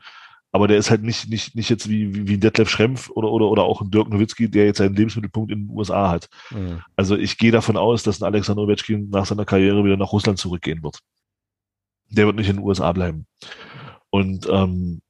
aber 0.56 0.70
der 0.70 0.78
ist 0.78 0.90
halt 0.90 1.04
nicht, 1.04 1.28
nicht, 1.28 1.54
nicht 1.54 1.70
jetzt 1.70 1.90
wie, 1.90 2.16
wie, 2.16 2.30
wie 2.30 2.34
ein 2.36 2.40
Detlef 2.40 2.70
Schrempf 2.70 3.10
oder, 3.10 3.30
oder, 3.30 3.48
oder 3.48 3.64
auch 3.64 3.82
ein 3.82 3.92
Dirk 3.92 4.08
Nowitzki, 4.08 4.50
der 4.50 4.68
jetzt 4.68 4.78
seinen 4.78 4.96
Lebensmittelpunkt 4.96 5.52
in 5.52 5.68
den 5.68 5.78
USA 5.78 6.10
hat. 6.10 6.30
Mhm. 6.50 6.82
Also 6.96 7.18
ich 7.18 7.38
gehe 7.38 7.52
davon 7.52 7.76
aus, 7.76 8.04
dass 8.04 8.22
ein 8.22 8.26
Alexander 8.26 8.62
Ovechkin 8.62 9.10
nach 9.10 9.26
seiner 9.26 9.44
Karriere 9.44 9.84
wieder 9.84 9.98
nach 9.98 10.14
Russland 10.14 10.40
zurückgehen 10.40 10.82
wird. 10.82 11.00
Der 12.10 12.26
wird 12.26 12.38
nicht 12.38 12.48
in 12.48 12.56
den 12.56 12.64
USA 12.64 12.94
bleiben. 12.94 13.28
Und, 14.10 14.48
ähm, 14.50 15.02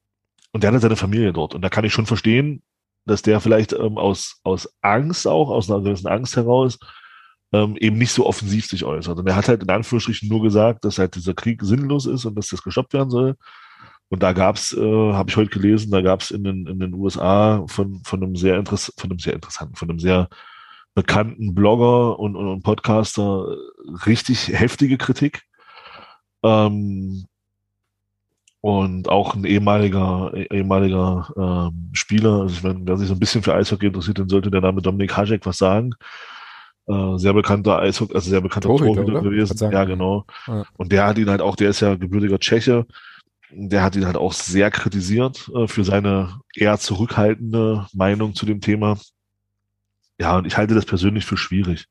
und 0.50 0.64
der 0.64 0.72
hat 0.72 0.82
seine 0.82 0.96
Familie 0.96 1.32
dort. 1.32 1.54
Und 1.54 1.62
da 1.62 1.68
kann 1.68 1.84
ich 1.84 1.92
schon 1.92 2.06
verstehen, 2.06 2.64
dass 3.04 3.22
der 3.22 3.38
vielleicht 3.38 3.72
ähm, 3.72 3.98
aus, 3.98 4.40
aus 4.42 4.68
Angst 4.80 5.28
auch, 5.28 5.50
aus 5.50 5.70
einer 5.70 5.80
gewissen 5.80 6.08
Angst 6.08 6.34
heraus, 6.34 6.76
ähm, 7.52 7.76
eben 7.76 7.98
nicht 7.98 8.10
so 8.10 8.26
offensiv 8.26 8.66
sich 8.66 8.82
äußert. 8.82 9.16
Und 9.16 9.28
er 9.28 9.36
hat 9.36 9.46
halt 9.46 9.62
in 9.62 9.70
Anführungsstrichen 9.70 10.28
nur 10.28 10.42
gesagt, 10.42 10.84
dass 10.84 10.98
halt 10.98 11.14
dieser 11.14 11.34
Krieg 11.34 11.62
sinnlos 11.62 12.06
ist 12.06 12.24
und 12.24 12.34
dass 12.34 12.48
das 12.48 12.64
gestoppt 12.64 12.94
werden 12.94 13.10
soll. 13.10 13.36
Und 14.08 14.22
da 14.22 14.32
gab's, 14.32 14.72
äh, 14.72 15.12
habe 15.12 15.30
ich 15.30 15.36
heute 15.36 15.50
gelesen, 15.50 15.90
da 15.90 16.00
gab's 16.00 16.30
in 16.30 16.44
den, 16.44 16.66
in 16.66 16.78
den 16.78 16.94
USA 16.94 17.64
von, 17.66 18.02
von 18.04 18.22
einem 18.22 18.36
sehr 18.36 18.56
interess 18.56 18.92
von 18.96 19.10
einem 19.10 19.18
sehr 19.18 19.34
interessanten, 19.34 19.74
von 19.74 19.90
einem 19.90 19.98
sehr 19.98 20.28
bekannten 20.94 21.54
Blogger 21.54 22.18
und, 22.18 22.36
und, 22.36 22.48
und 22.48 22.62
Podcaster 22.62 23.56
richtig 24.06 24.48
heftige 24.48 24.96
Kritik. 24.96 25.42
Ähm, 26.42 27.26
und 28.60 29.08
auch 29.08 29.34
ein 29.34 29.44
ehemaliger, 29.44 30.32
ehemaliger 30.50 31.30
ähm, 31.36 31.90
Spieler, 31.92 32.40
also 32.40 32.54
ich 32.54 32.62
meine, 32.62 32.80
wer 32.82 32.96
sich 32.96 33.08
so 33.08 33.14
ein 33.14 33.20
bisschen 33.20 33.42
für 33.42 33.54
Eishockey 33.54 33.86
interessiert, 33.86 34.18
dann 34.18 34.28
sollte 34.28 34.50
der 34.50 34.60
Name 34.60 34.82
Dominik 34.82 35.16
Hajek 35.16 35.46
was 35.46 35.58
sagen. 35.58 35.92
Äh, 36.88 37.16
sehr 37.16 37.34
bekannter 37.34 37.78
Eishockey, 37.78 38.14
also 38.14 38.30
sehr 38.30 38.40
bekannter 38.40 38.68
Torhüter, 38.68 39.04
Torhüter 39.04 39.22
gewesen. 39.22 39.70
Ja, 39.70 39.84
genau. 39.84 40.24
Ja. 40.46 40.64
Und 40.76 40.90
der 40.90 41.06
hat 41.06 41.18
ihn 41.18 41.30
halt 41.30 41.42
auch, 41.42 41.56
der 41.56 41.70
ist 41.70 41.80
ja 41.80 41.94
gebürtiger 41.94 42.38
Tscheche, 42.38 42.86
der 43.50 43.82
hat 43.82 43.96
ihn 43.96 44.06
halt 44.06 44.16
auch 44.16 44.32
sehr 44.32 44.70
kritisiert 44.70 45.50
äh, 45.54 45.66
für 45.66 45.84
seine 45.84 46.40
eher 46.54 46.78
zurückhaltende 46.78 47.86
Meinung 47.92 48.34
zu 48.34 48.46
dem 48.46 48.60
Thema. 48.60 48.98
Ja, 50.18 50.38
und 50.38 50.46
ich 50.46 50.56
halte 50.56 50.74
das 50.74 50.86
persönlich 50.86 51.24
für 51.24 51.36
schwierig, 51.36 51.86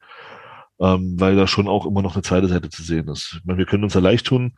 ähm, 0.80 1.16
weil 1.20 1.36
da 1.36 1.48
schon 1.48 1.68
auch 1.68 1.86
immer 1.86 2.02
noch 2.02 2.16
eine 2.16 2.24
zweite 2.24 2.48
Seite 2.48 2.70
zu 2.70 2.84
sehen 2.84 3.08
ist. 3.08 3.38
Ich 3.40 3.46
meine, 3.46 3.60
wir 3.60 3.66
können 3.66 3.84
uns 3.84 3.94
ja 3.94 4.02
leicht 4.02 4.26
tun 4.26 4.54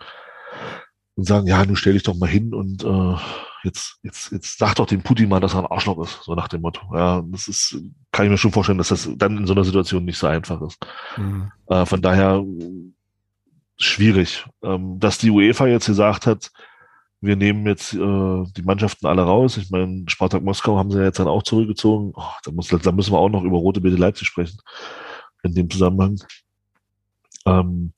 und 1.15 1.25
sagen, 1.25 1.47
ja, 1.47 1.65
nun 1.65 1.75
stell 1.75 1.93
dich 1.93 2.03
doch 2.03 2.15
mal 2.15 2.29
hin 2.29 2.53
und 2.53 2.83
äh, 2.83 3.15
jetzt, 3.63 3.99
jetzt, 4.03 4.31
jetzt 4.31 4.57
sag 4.57 4.75
doch 4.75 4.85
dem 4.85 5.01
Putin 5.01 5.29
mal, 5.29 5.39
dass 5.39 5.53
er 5.53 5.59
ein 5.59 5.65
Arschloch 5.65 6.01
ist, 6.03 6.23
so 6.23 6.35
nach 6.35 6.47
dem 6.47 6.61
Motto. 6.61 6.81
Ja, 6.93 7.23
das 7.27 7.47
ist, 7.47 7.77
kann 8.11 8.25
ich 8.25 8.31
mir 8.31 8.37
schon 8.37 8.51
vorstellen, 8.51 8.77
dass 8.77 8.89
das 8.89 9.09
dann 9.15 9.37
in 9.37 9.47
so 9.47 9.53
einer 9.53 9.63
Situation 9.63 10.05
nicht 10.05 10.17
so 10.17 10.27
einfach 10.27 10.61
ist. 10.61 10.77
Mhm. 11.17 11.51
Äh, 11.67 11.85
von 11.85 12.01
daher 12.01 12.43
schwierig. 13.77 14.45
Ähm, 14.63 14.99
dass 14.99 15.17
die 15.17 15.29
UEFA 15.29 15.67
jetzt 15.67 15.87
gesagt 15.87 16.25
hat, 16.25 16.51
wir 17.22 17.36
nehmen 17.36 17.65
jetzt 17.65 17.93
äh, 17.93 17.97
die 17.97 18.61
Mannschaften 18.63 19.07
alle 19.07 19.24
raus. 19.24 19.57
Ich 19.57 19.70
meine, 19.72 20.03
Spartak 20.07 20.43
Moskau 20.43 20.78
haben 20.78 20.91
sie 20.91 20.99
ja 20.99 21.05
jetzt 21.05 21.20
dann 21.20 21.28
auch 21.28 21.43
zurückgezogen. 21.43 22.13
Oh, 22.15 22.32
da, 22.43 22.51
muss, 22.51 22.68
da 22.68 22.91
müssen 22.91 23.11
wir 23.11 23.20
auch 23.20 23.30
noch 23.30 23.43
über 23.43 23.57
Rote 23.57 23.82
Bete 23.82 23.95
Leipzig 23.95 24.28
sprechen. 24.28 24.59
In 25.43 25.55
dem 25.55 25.70
Zusammenhang. 25.70 26.20
Ähm, 27.45 27.93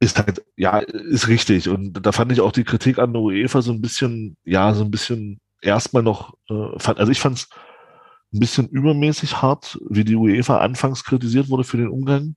ist 0.00 0.18
halt, 0.18 0.42
ja, 0.56 0.78
ist 0.78 1.28
richtig. 1.28 1.68
Und 1.68 1.92
da 1.92 2.12
fand 2.12 2.32
ich 2.32 2.40
auch 2.40 2.52
die 2.52 2.64
Kritik 2.64 2.98
an 2.98 3.12
der 3.12 3.20
UEFA 3.20 3.60
so 3.60 3.72
ein 3.72 3.82
bisschen, 3.82 4.36
ja, 4.44 4.72
so 4.72 4.82
ein 4.82 4.90
bisschen 4.90 5.40
erstmal 5.60 6.02
noch, 6.02 6.34
äh, 6.48 6.78
fand, 6.78 6.98
also 6.98 7.12
ich 7.12 7.20
fand 7.20 7.38
es 7.38 7.48
ein 8.32 8.40
bisschen 8.40 8.68
übermäßig 8.68 9.42
hart, 9.42 9.78
wie 9.88 10.04
die 10.04 10.16
UEFA 10.16 10.58
anfangs 10.58 11.04
kritisiert 11.04 11.50
wurde 11.50 11.64
für 11.64 11.76
den 11.76 11.88
Umgang. 11.88 12.36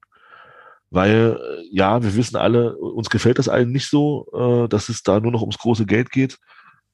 Weil, 0.93 1.39
äh, 1.41 1.67
ja, 1.71 2.03
wir 2.03 2.15
wissen 2.15 2.35
alle, 2.35 2.77
uns 2.77 3.09
gefällt 3.09 3.39
das 3.39 3.49
allen 3.49 3.71
nicht 3.71 3.89
so, 3.89 4.27
äh, 4.31 4.69
dass 4.69 4.89
es 4.89 5.01
da 5.01 5.19
nur 5.19 5.31
noch 5.31 5.41
ums 5.41 5.57
große 5.57 5.87
Geld 5.87 6.11
geht. 6.11 6.37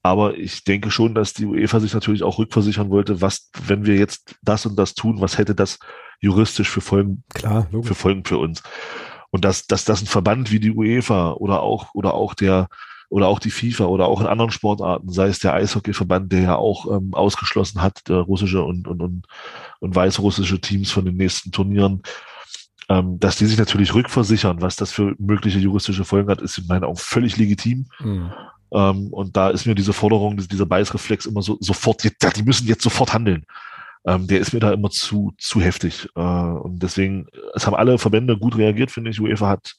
Aber 0.02 0.38
ich 0.38 0.64
denke 0.64 0.90
schon, 0.90 1.14
dass 1.14 1.34
die 1.34 1.44
UEFA 1.44 1.80
sich 1.80 1.92
natürlich 1.92 2.22
auch 2.22 2.38
rückversichern 2.38 2.88
wollte, 2.88 3.20
was, 3.20 3.50
wenn 3.66 3.84
wir 3.84 3.96
jetzt 3.96 4.36
das 4.40 4.64
und 4.64 4.76
das 4.76 4.94
tun, 4.94 5.20
was 5.20 5.36
hätte 5.36 5.54
das 5.54 5.78
juristisch 6.18 6.70
für 6.70 6.80
Folgen, 6.80 7.24
Klar, 7.34 7.68
für 7.82 7.94
Folgen 7.94 8.24
für 8.24 8.38
uns? 8.38 8.62
Und 9.28 9.44
dass, 9.44 9.66
dass 9.66 9.84
das 9.84 10.00
ein 10.00 10.06
Verband 10.06 10.50
wie 10.50 10.60
die 10.60 10.72
UEFA 10.72 11.32
oder 11.32 11.60
auch, 11.60 11.92
oder 11.92 12.14
auch 12.14 12.32
der, 12.32 12.68
oder 13.10 13.28
auch 13.28 13.38
die 13.38 13.50
FIFA 13.50 13.84
oder 13.84 14.06
auch 14.06 14.22
in 14.22 14.26
anderen 14.26 14.50
Sportarten, 14.50 15.10
sei 15.10 15.26
es 15.26 15.40
der 15.40 15.52
Eishockeyverband, 15.52 16.32
der 16.32 16.40
ja 16.40 16.56
auch 16.56 16.90
ähm, 16.90 17.12
ausgeschlossen 17.12 17.82
hat, 17.82 18.08
der 18.08 18.20
russische 18.20 18.62
und, 18.62 18.88
und, 18.88 19.02
und, 19.02 19.26
und 19.80 19.94
weißrussische 19.94 20.62
Teams 20.62 20.90
von 20.90 21.04
den 21.04 21.16
nächsten 21.16 21.52
Turnieren, 21.52 22.02
ähm, 22.90 23.18
dass 23.18 23.36
die 23.36 23.46
sich 23.46 23.58
natürlich 23.58 23.94
rückversichern, 23.94 24.60
was 24.60 24.76
das 24.76 24.92
für 24.92 25.14
mögliche 25.18 25.58
juristische 25.58 26.04
Folgen 26.04 26.28
hat, 26.28 26.42
ist 26.42 26.58
in 26.58 26.66
meinen 26.66 26.84
Augen 26.84 26.96
völlig 26.96 27.38
legitim. 27.38 27.86
Mhm. 28.00 28.30
Ähm, 28.72 29.06
und 29.12 29.36
da 29.36 29.48
ist 29.48 29.64
mir 29.64 29.74
diese 29.74 29.94
Forderung, 29.94 30.36
dieser 30.36 30.66
Beißreflex 30.66 31.24
immer 31.26 31.40
so 31.40 31.56
sofort, 31.60 32.04
die, 32.04 32.10
die 32.36 32.42
müssen 32.42 32.66
jetzt 32.68 32.82
sofort 32.82 33.14
handeln 33.14 33.46
ähm, 34.06 34.26
der 34.26 34.40
ist 34.40 34.52
mir 34.52 34.60
da 34.60 34.72
immer 34.72 34.90
zu, 34.90 35.32
zu 35.38 35.60
heftig. 35.60 36.08
Äh, 36.14 36.20
und 36.20 36.82
deswegen, 36.82 37.26
es 37.54 37.66
haben 37.66 37.76
alle 37.76 37.98
Verbände 37.98 38.38
gut 38.38 38.56
reagiert, 38.56 38.90
finde 38.90 39.10
ich. 39.10 39.20
UEFA 39.20 39.48
hat, 39.48 39.76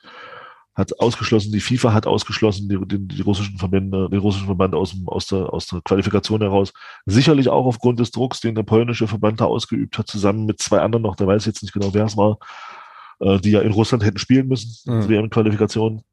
hat 0.75 0.99
ausgeschlossen, 0.99 1.51
die 1.51 1.59
FIFA 1.59 1.93
hat 1.93 2.07
ausgeschlossen, 2.07 2.69
die, 2.69 2.77
die, 2.85 3.07
die 3.07 3.21
russischen 3.21 3.57
Verbände, 3.57 4.09
den 4.09 4.19
russischen 4.19 4.45
Verband 4.45 4.75
aus, 4.75 4.91
dem, 4.91 5.07
aus, 5.07 5.27
der, 5.27 5.51
aus 5.51 5.67
der 5.67 5.81
Qualifikation 5.81 6.41
heraus. 6.41 6.71
Sicherlich 7.05 7.49
auch 7.49 7.65
aufgrund 7.65 7.99
des 7.99 8.11
Drucks, 8.11 8.41
den 8.41 8.55
der 8.55 8.63
polnische 8.63 9.07
Verband 9.07 9.41
da 9.41 9.45
ausgeübt 9.45 9.97
hat, 9.97 10.07
zusammen 10.07 10.45
mit 10.45 10.59
zwei 10.59 10.79
anderen 10.79 11.03
noch, 11.03 11.15
der 11.15 11.27
weiß 11.27 11.45
jetzt 11.45 11.63
nicht 11.63 11.73
genau, 11.73 11.93
wer 11.93 12.05
es 12.05 12.15
war, 12.15 12.37
äh, 13.21 13.39
die 13.39 13.51
ja 13.51 13.61
in 13.61 13.71
Russland 13.71 14.03
hätten 14.03 14.17
spielen 14.17 14.47
müssen, 14.47 14.91
mhm. 14.91 15.07
WM-Qualifikation. 15.07 16.03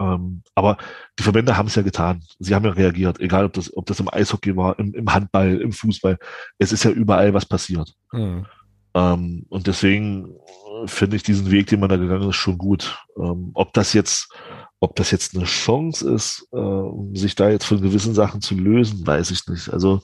Ähm, 0.00 0.42
aber 0.54 0.76
die 1.18 1.22
Verbände 1.22 1.56
haben 1.56 1.68
es 1.68 1.74
ja 1.74 1.82
getan. 1.82 2.22
Sie 2.38 2.54
haben 2.54 2.64
ja 2.64 2.72
reagiert, 2.72 3.20
egal 3.20 3.44
ob 3.44 3.52
das, 3.52 3.74
ob 3.76 3.86
das 3.86 4.00
im 4.00 4.12
Eishockey 4.12 4.56
war, 4.56 4.78
im, 4.78 4.92
im 4.94 5.12
Handball, 5.12 5.60
im 5.60 5.72
Fußball. 5.72 6.18
Es 6.58 6.72
ist 6.72 6.84
ja 6.84 6.90
überall 6.90 7.32
was 7.32 7.46
passiert. 7.46 7.94
Mhm. 8.12 8.46
Ähm, 8.94 9.46
und 9.48 9.66
deswegen 9.66 10.36
finde 10.86 11.16
ich 11.16 11.22
diesen 11.22 11.50
Weg, 11.50 11.68
den 11.68 11.80
man 11.80 11.88
da 11.88 11.96
gegangen 11.96 12.28
ist, 12.28 12.36
schon 12.36 12.58
gut. 12.58 12.98
Ähm, 13.16 13.50
ob 13.54 13.72
das 13.72 13.92
jetzt, 13.92 14.32
ob 14.80 14.96
das 14.96 15.10
jetzt 15.10 15.36
eine 15.36 15.44
Chance 15.44 16.12
ist, 16.12 16.48
äh, 16.52 17.16
sich 17.16 17.34
da 17.34 17.48
jetzt 17.48 17.64
von 17.64 17.80
gewissen 17.80 18.14
Sachen 18.14 18.40
zu 18.40 18.54
lösen, 18.54 19.06
weiß 19.06 19.30
ich 19.30 19.46
nicht. 19.46 19.72
Also 19.72 20.02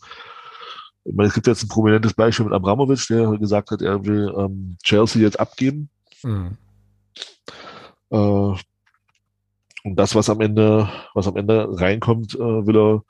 ich 1.04 1.14
meine, 1.14 1.28
es 1.28 1.34
gibt 1.34 1.46
jetzt 1.46 1.62
ein 1.62 1.68
prominentes 1.68 2.14
Beispiel 2.14 2.46
mit 2.46 2.54
Abramovic, 2.54 3.06
der 3.08 3.38
gesagt 3.38 3.70
hat, 3.70 3.82
er 3.82 4.04
will 4.04 4.32
ähm, 4.36 4.76
Chelsea 4.82 5.22
jetzt 5.22 5.40
abgeben. 5.40 5.88
Mhm. 6.22 6.56
Äh, 8.10 8.54
und 9.82 9.96
das, 9.96 10.14
was 10.14 10.28
am 10.28 10.40
Ende, 10.40 10.88
was 11.14 11.26
am 11.26 11.36
Ende 11.36 11.68
reinkommt, 11.80 12.34
äh, 12.34 12.38
will 12.38 12.76
er, 12.76 13.04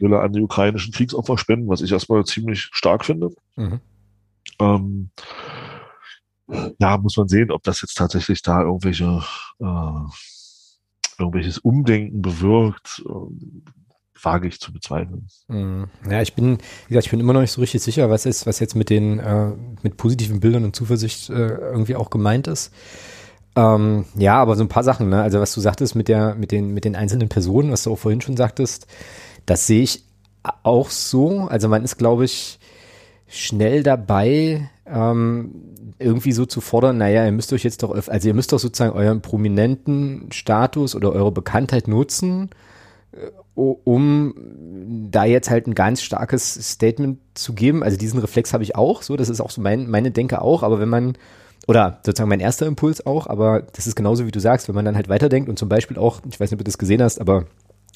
will 0.00 0.12
er 0.12 0.22
an 0.22 0.32
die 0.32 0.42
ukrainischen 0.42 0.92
Kriegsopfer 0.92 1.38
spenden, 1.38 1.68
was 1.68 1.80
ich 1.80 1.92
erstmal 1.92 2.24
ziemlich 2.24 2.68
stark 2.72 3.04
finde. 3.04 3.30
Mhm. 3.54 3.80
Ähm, 4.58 5.10
ja, 6.78 6.96
muss 6.98 7.16
man 7.16 7.28
sehen, 7.28 7.50
ob 7.50 7.62
das 7.62 7.82
jetzt 7.82 7.96
tatsächlich 7.96 8.42
da 8.42 8.62
irgendwelche 8.62 9.22
äh, 9.60 10.00
irgendwelches 11.18 11.58
Umdenken 11.58 12.22
bewirkt. 12.22 13.02
Ähm, 13.08 13.64
wage 14.22 14.48
ich 14.48 14.60
zu 14.60 14.72
bezweifeln. 14.72 15.26
Mhm. 15.48 15.86
Ja, 16.08 16.22
ich 16.22 16.34
bin, 16.34 16.58
wie 16.86 16.94
gesagt, 16.94 17.06
ich 17.06 17.10
bin 17.10 17.20
immer 17.20 17.32
noch 17.32 17.40
nicht 17.40 17.52
so 17.52 17.60
richtig 17.60 17.82
sicher, 17.82 18.10
was 18.10 18.26
ist, 18.26 18.46
was 18.46 18.60
jetzt 18.60 18.74
mit 18.74 18.90
den, 18.90 19.18
äh, 19.18 19.52
mit 19.82 19.96
positiven 19.96 20.40
Bildern 20.40 20.64
und 20.64 20.76
Zuversicht 20.76 21.30
äh, 21.30 21.34
irgendwie 21.34 21.96
auch 21.96 22.10
gemeint 22.10 22.46
ist. 22.46 22.72
Ähm, 23.56 24.04
ja, 24.14 24.34
aber 24.34 24.54
so 24.56 24.62
ein 24.62 24.68
paar 24.68 24.84
Sachen, 24.84 25.08
ne? 25.08 25.22
Also 25.22 25.40
was 25.40 25.54
du 25.54 25.60
sagtest 25.60 25.94
mit 25.94 26.08
der, 26.08 26.34
mit 26.34 26.52
den, 26.52 26.74
mit 26.74 26.84
den 26.84 26.94
einzelnen 26.94 27.28
Personen, 27.28 27.72
was 27.72 27.84
du 27.84 27.92
auch 27.92 27.98
vorhin 27.98 28.20
schon 28.20 28.36
sagtest, 28.36 28.86
das 29.46 29.66
sehe 29.66 29.82
ich 29.82 30.04
auch 30.62 30.90
so. 30.90 31.40
Also 31.48 31.68
man 31.68 31.82
ist, 31.82 31.96
glaube 31.96 32.26
ich, 32.26 32.58
schnell 33.26 33.82
dabei, 33.82 34.70
ähm, 34.86 35.74
irgendwie 35.98 36.32
so 36.32 36.44
zu 36.44 36.60
fordern, 36.60 36.98
naja, 36.98 37.24
ihr 37.24 37.32
müsst 37.32 37.52
euch 37.52 37.64
jetzt 37.64 37.82
doch, 37.82 37.90
also 38.08 38.28
ihr 38.28 38.34
müsst 38.34 38.52
doch 38.52 38.58
sozusagen 38.58 38.94
euren 38.94 39.22
prominenten 39.22 40.30
Status 40.30 40.94
oder 40.94 41.12
eure 41.12 41.32
Bekanntheit 41.32 41.88
nutzen, 41.88 42.50
um 43.56 44.34
da 45.10 45.24
jetzt 45.24 45.50
halt 45.50 45.66
ein 45.66 45.74
ganz 45.74 46.02
starkes 46.02 46.54
Statement 46.72 47.18
zu 47.34 47.54
geben. 47.54 47.82
Also 47.82 47.96
diesen 47.96 48.20
Reflex 48.20 48.52
habe 48.52 48.62
ich 48.62 48.76
auch, 48.76 49.02
so, 49.02 49.16
das 49.16 49.28
ist 49.28 49.40
auch 49.40 49.50
so 49.50 49.60
mein, 49.62 49.90
meine 49.90 50.10
Denke 50.10 50.42
auch, 50.42 50.62
aber 50.62 50.78
wenn 50.78 50.90
man, 50.90 51.16
oder 51.66 52.00
sozusagen 52.04 52.28
mein 52.28 52.40
erster 52.40 52.66
Impuls 52.66 53.04
auch, 53.06 53.26
aber 53.26 53.62
das 53.74 53.86
ist 53.86 53.96
genauso 53.96 54.26
wie 54.26 54.30
du 54.30 54.40
sagst, 54.40 54.68
wenn 54.68 54.74
man 54.74 54.84
dann 54.84 54.94
halt 54.94 55.08
weiterdenkt 55.08 55.48
und 55.48 55.58
zum 55.58 55.68
Beispiel 55.68 55.96
auch, 55.96 56.20
ich 56.28 56.38
weiß 56.38 56.50
nicht, 56.50 56.54
ob 56.54 56.58
du 56.58 56.64
das 56.64 56.78
gesehen 56.78 57.02
hast, 57.02 57.20
aber 57.20 57.46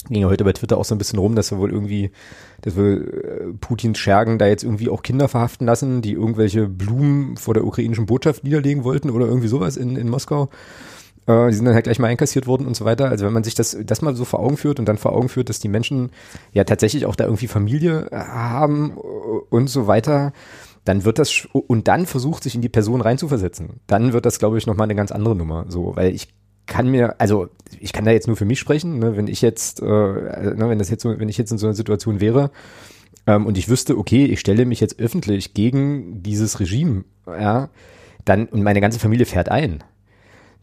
ging 0.09 0.23
ja 0.23 0.29
heute 0.29 0.45
bei 0.45 0.53
Twitter 0.53 0.79
auch 0.79 0.85
so 0.85 0.95
ein 0.95 0.99
bisschen 0.99 1.19
rum, 1.19 1.35
dass 1.35 1.51
wir 1.51 1.59
wohl 1.59 1.71
irgendwie, 1.71 2.11
dass 2.63 2.75
wir 2.75 2.85
äh, 2.85 3.53
Putins 3.61 3.99
Schergen 3.99 4.39
da 4.39 4.47
jetzt 4.47 4.65
irgendwie 4.65 4.89
auch 4.89 5.03
Kinder 5.03 5.29
verhaften 5.29 5.67
lassen, 5.67 6.01
die 6.01 6.13
irgendwelche 6.13 6.69
Blumen 6.69 7.37
vor 7.37 7.53
der 7.53 7.67
ukrainischen 7.67 8.07
Botschaft 8.07 8.45
niederlegen 8.45 8.85
wollten 8.85 9.11
oder 9.11 9.27
irgendwie 9.27 9.49
sowas 9.49 9.77
in, 9.77 9.97
in 9.97 10.09
Moskau. 10.09 10.49
Äh, 11.31 11.49
die 11.49 11.55
sind 11.55 11.65
dann 11.65 11.75
halt 11.75 11.85
gleich 11.85 11.99
mal 11.99 12.09
einkassiert 12.09 12.47
worden 12.47 12.67
und 12.67 12.77
so 12.77 12.85
weiter. 12.85 13.09
Also 13.09 13.25
wenn 13.25 13.33
man 13.33 13.45
sich 13.45 13.55
das, 13.55 13.77
das 13.85 14.03
mal 14.03 14.15
so 14.15 14.25
vor 14.25 14.41
Augen 14.41 14.57
führt 14.57 14.79
und 14.79 14.87
dann 14.87 14.99
vor 14.99 15.13
Augen 15.13 15.29
führt, 15.29 15.49
dass 15.49 15.61
die 15.61 15.69
Menschen 15.69 16.11
ja 16.53 16.65
tatsächlich 16.65 17.07
auch 17.07 17.17
da 17.17 17.25
irgendwie 17.25 17.47
Familie 17.47 18.09
äh, 18.11 18.17
haben 18.17 18.97
und 18.97 19.69
so 19.69 19.87
weiter, 19.87 20.33
dann 20.85 21.05
wird 21.05 21.19
das, 21.19 21.47
und 21.53 21.89
dann 21.89 22.07
versucht 22.07 22.43
sich 22.43 22.55
in 22.55 22.63
die 22.63 22.69
Person 22.69 23.01
reinzuversetzen. 23.01 23.81
Dann 23.87 24.13
wird 24.13 24.27
das, 24.27 24.39
glaube 24.39 24.59
ich, 24.59 24.67
nochmal 24.67 24.87
eine 24.87 24.95
ganz 24.95 25.13
andere 25.13 25.37
Nummer. 25.37 25.67
So, 25.69 25.95
weil 25.95 26.15
ich 26.15 26.29
kann 26.67 26.89
mir, 26.89 27.21
also 27.21 27.49
ich 27.79 27.93
kann 27.93 28.05
da 28.05 28.11
jetzt 28.11 28.27
nur 28.27 28.37
für 28.37 28.45
mich 28.45 28.59
sprechen, 28.59 28.99
ne, 28.99 29.17
wenn 29.17 29.29
ich 29.29 29.43
jetzt, 29.43 29.81
äh, 29.81 29.85
ne, 29.85 30.65
wenn 30.69 30.79
das 30.79 30.91
jetzt 30.91 31.03
so, 31.03 31.19
wenn 31.19 31.29
ich 31.29 31.39
jetzt 31.39 31.53
in 31.53 31.59
so 31.59 31.67
einer 31.67 31.75
Situation 31.75 32.21
wäre 32.21 32.51
ähm, 33.27 33.47
und 33.47 33.59
ich 33.59 33.69
wüsste, 33.69 33.99
okay, 33.99 34.25
ich 34.25 34.41
stelle 34.41 34.65
mich 34.65 34.81
jetzt 34.81 34.99
öffentlich 34.99 35.53
gegen 35.53 36.23
dieses 36.23 36.61
Regime, 36.61 37.05
ja, 37.27 37.69
dann 38.25 38.47
und 38.47 38.63
meine 38.63 38.81
ganze 38.81 38.99
Familie 38.99 39.27
fährt 39.27 39.49
ein 39.49 39.83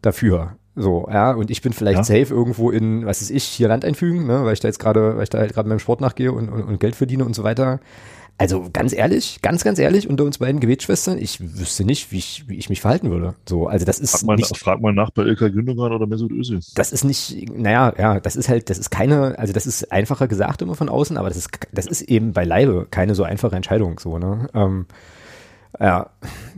dafür. 0.02 0.56
So, 0.76 1.08
ja, 1.12 1.32
und 1.32 1.50
ich 1.50 1.64
bin 1.64 1.74
vielleicht 1.74 1.98
ja. 1.98 2.04
safe 2.04 2.34
irgendwo 2.34 2.70
in, 2.70 3.06
was 3.06 3.22
ist 3.22 3.32
ich, 3.32 3.43
hier 3.43 3.68
Land 3.68 3.84
einfügen, 3.84 4.28
ne, 4.28 4.45
weil 4.45 4.54
ich 4.54 4.60
da 4.60 4.68
jetzt 4.68 4.78
gerade, 4.78 5.18
weil 5.18 5.24
ich 5.24 5.30
da 5.30 5.39
halt 5.39 5.54
gerade 5.54 5.68
meinem 5.68 5.80
Sport 5.80 6.02
nachgehe 6.02 6.32
und, 6.32 6.50
und, 6.50 6.64
und 6.64 6.80
Geld 6.80 6.95
verdiene 6.95 7.26
und 7.26 7.36
so 7.36 7.43
weiter. 7.43 7.80
Also 8.39 8.68
ganz 8.72 8.93
ehrlich, 8.93 9.39
ganz, 9.41 9.64
ganz 9.64 9.80
ehrlich, 9.80 10.08
unter 10.08 10.24
uns 10.24 10.38
beiden 10.38 10.62
Gebetsschwestern, 10.62 11.18
ich 11.18 11.39
wüsste 11.58 11.84
nicht, 11.84 12.12
wie 12.12 12.20
ich, 12.20 12.48
wie 12.48 12.56
ich 12.56 12.70
mich 12.70 12.82
verhalten 12.82 13.10
würde. 13.10 13.34
So, 13.50 13.66
also 13.66 13.84
das 13.84 13.98
ist. 13.98 14.12
Frag 14.12 14.24
mal, 14.28 14.36
nicht, 14.36 14.56
frag 14.56 14.80
mal 14.80 14.93
nach 14.93 15.10
bei 15.10 15.24
Ilka 15.24 15.48
Gündogan 15.48 15.91
oder 15.91 16.06
Mesut 16.06 16.32
Özil. 16.32 16.60
Das 16.76 16.91
ist 16.91 17.04
nicht, 17.04 17.50
naja, 17.58 17.93
ja, 17.98 18.20
das 18.20 18.36
ist 18.36 18.48
halt, 18.48 18.70
das 18.70 18.78
ist 18.78 18.91
keine, 18.91 19.39
also 19.39 19.54
das 19.54 19.66
ist 19.66 19.91
einfacher 19.91 20.28
gesagt 20.28 20.62
immer 20.62 20.76
von 20.76 20.89
außen, 20.89 21.18
aber 21.18 21.30
das 21.30 21.38
ist, 21.38 21.50
das 21.72 21.88
ist 21.88 22.04
eben 22.04 22.34
beileibe 22.34 22.86
keine 22.91 23.16
so 23.16 23.24
einfache 23.24 23.56
Entscheidung, 23.56 23.98
so, 23.98 24.20
ne? 24.20 24.48
Ähm, 24.54 24.86
ja, 25.80 26.10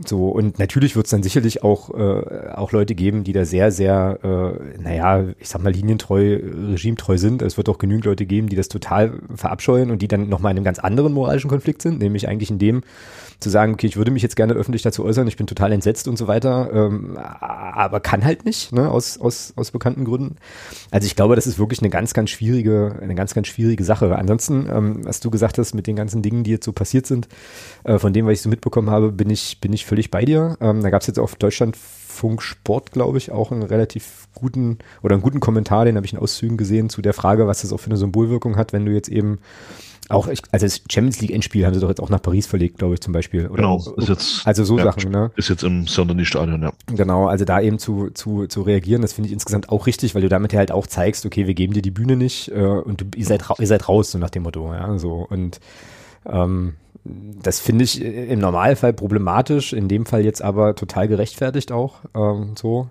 so 0.06 0.28
und 0.28 0.58
natürlich 0.58 0.96
wird 0.96 1.06
es 1.06 1.10
dann 1.10 1.22
sicherlich 1.22 1.62
auch, 1.62 1.90
äh, 1.90 2.50
auch 2.54 2.72
Leute 2.72 2.94
geben, 2.94 3.22
die 3.24 3.32
da 3.32 3.44
sehr, 3.44 3.70
sehr, 3.70 4.18
äh, 4.22 4.78
naja, 4.80 5.24
ich 5.38 5.48
sag 5.48 5.62
mal, 5.62 5.72
linientreu, 5.72 6.40
regimetreu 6.72 7.18
sind. 7.18 7.42
Es 7.42 7.56
wird 7.56 7.68
auch 7.68 7.78
genügend 7.78 8.06
Leute 8.06 8.24
geben, 8.24 8.48
die 8.48 8.56
das 8.56 8.68
total 8.68 9.20
verabscheuen 9.34 9.90
und 9.90 10.00
die 10.00 10.08
dann 10.08 10.28
nochmal 10.28 10.52
in 10.52 10.58
einem 10.58 10.64
ganz 10.64 10.78
anderen 10.78 11.12
moralischen 11.12 11.50
Konflikt 11.50 11.82
sind, 11.82 11.98
nämlich 11.98 12.28
eigentlich 12.28 12.50
in 12.50 12.58
dem, 12.58 12.82
zu 13.40 13.50
sagen, 13.50 13.74
okay, 13.74 13.86
ich 13.86 13.96
würde 13.96 14.10
mich 14.10 14.22
jetzt 14.22 14.36
gerne 14.36 14.52
öffentlich 14.54 14.82
dazu 14.82 15.04
äußern, 15.04 15.26
ich 15.26 15.36
bin 15.36 15.46
total 15.46 15.72
entsetzt 15.72 16.08
und 16.08 16.16
so 16.16 16.28
weiter, 16.28 16.70
ähm, 16.72 17.16
aber 17.16 18.00
kann 18.00 18.24
halt 18.24 18.44
nicht, 18.44 18.72
ne, 18.72 18.90
aus, 18.90 19.18
aus, 19.18 19.52
aus 19.56 19.70
bekannten 19.70 20.04
Gründen. 20.04 20.36
Also 20.90 21.06
ich 21.06 21.16
glaube, 21.16 21.36
das 21.36 21.46
ist 21.46 21.58
wirklich 21.58 21.80
eine 21.80 21.90
ganz, 21.90 22.14
ganz 22.14 22.30
schwierige, 22.30 22.98
eine 23.00 23.14
ganz, 23.14 23.34
ganz 23.34 23.48
schwierige 23.48 23.84
Sache. 23.84 24.14
Ansonsten, 24.16 24.68
ähm, 24.70 25.04
was 25.04 25.20
du 25.20 25.30
gesagt 25.30 25.58
hast 25.58 25.74
mit 25.74 25.86
den 25.86 25.96
ganzen 25.96 26.22
Dingen, 26.22 26.44
die 26.44 26.50
jetzt 26.50 26.64
so 26.64 26.72
passiert 26.72 27.06
sind, 27.06 27.28
äh, 27.84 27.98
von 27.98 28.12
dem, 28.12 28.26
was 28.26 28.34
ich 28.34 28.42
so 28.42 28.48
mitbekommen 28.48 28.90
habe, 28.90 29.12
bin 29.12 29.30
ich, 29.30 29.60
bin 29.60 29.72
ich 29.72 29.86
völlig 29.86 30.10
bei 30.10 30.24
dir. 30.24 30.56
Ähm, 30.60 30.82
da 30.82 30.90
gab 30.90 31.00
es 31.00 31.06
jetzt 31.06 31.18
auf 31.18 31.34
Deutschlandfunk 31.36 32.42
Sport, 32.42 32.92
glaube 32.92 33.18
ich, 33.18 33.32
auch 33.32 33.52
einen 33.52 33.62
relativ 33.62 34.28
guten 34.34 34.78
oder 35.02 35.14
einen 35.14 35.22
guten 35.22 35.40
Kommentar, 35.40 35.84
den 35.84 35.96
habe 35.96 36.06
ich 36.06 36.12
in 36.12 36.18
Auszügen 36.18 36.56
gesehen, 36.56 36.90
zu 36.90 37.02
der 37.02 37.14
Frage, 37.14 37.46
was 37.46 37.62
das 37.62 37.72
auch 37.72 37.80
für 37.80 37.90
eine 37.90 37.96
Symbolwirkung 37.96 38.56
hat, 38.56 38.72
wenn 38.72 38.84
du 38.84 38.92
jetzt 38.92 39.08
eben 39.08 39.38
auch, 40.10 40.28
also 40.28 40.66
das 40.66 40.82
Champions 40.90 41.20
League 41.20 41.30
Endspiel 41.30 41.66
haben 41.66 41.74
sie 41.74 41.80
doch 41.80 41.88
jetzt 41.88 42.00
auch 42.00 42.10
nach 42.10 42.22
Paris 42.22 42.46
verlegt, 42.46 42.78
glaube 42.78 42.94
ich, 42.94 43.00
zum 43.00 43.12
Beispiel. 43.12 43.46
Oder, 43.46 43.56
genau, 43.62 43.76
ist 43.96 44.08
jetzt. 44.08 44.46
Also 44.46 44.64
so 44.64 44.78
ja, 44.78 44.84
Sachen, 44.84 45.10
ne? 45.10 45.30
Ist 45.36 45.48
jetzt 45.48 45.62
im 45.62 45.86
Saint-Denis-Stadion, 45.86 46.62
ja. 46.62 46.72
Genau, 46.86 47.26
also 47.26 47.44
da 47.44 47.60
eben 47.60 47.78
zu, 47.78 48.10
zu, 48.10 48.46
zu 48.46 48.62
reagieren, 48.62 49.02
das 49.02 49.12
finde 49.12 49.28
ich 49.28 49.32
insgesamt 49.32 49.68
auch 49.68 49.86
richtig, 49.86 50.14
weil 50.14 50.22
du 50.22 50.28
damit 50.28 50.54
halt 50.54 50.72
auch 50.72 50.86
zeigst, 50.86 51.26
okay, 51.26 51.46
wir 51.46 51.54
geben 51.54 51.72
dir 51.72 51.82
die 51.82 51.90
Bühne 51.90 52.16
nicht 52.16 52.48
äh, 52.48 52.60
und 52.60 53.00
du, 53.00 53.04
ihr, 53.16 53.26
seid 53.26 53.44
ihr 53.58 53.66
seid 53.66 53.88
raus, 53.88 54.10
so 54.10 54.18
nach 54.18 54.30
dem 54.30 54.42
Motto, 54.42 54.72
ja, 54.72 54.98
so. 54.98 55.26
Und 55.28 55.60
ähm, 56.26 56.74
das 57.04 57.60
finde 57.60 57.84
ich 57.84 58.02
im 58.02 58.40
Normalfall 58.40 58.92
problematisch, 58.92 59.72
in 59.72 59.88
dem 59.88 60.06
Fall 60.06 60.24
jetzt 60.24 60.42
aber 60.42 60.74
total 60.74 61.08
gerechtfertigt 61.08 61.72
auch, 61.72 61.96
ähm, 62.14 62.54
so. 62.58 62.88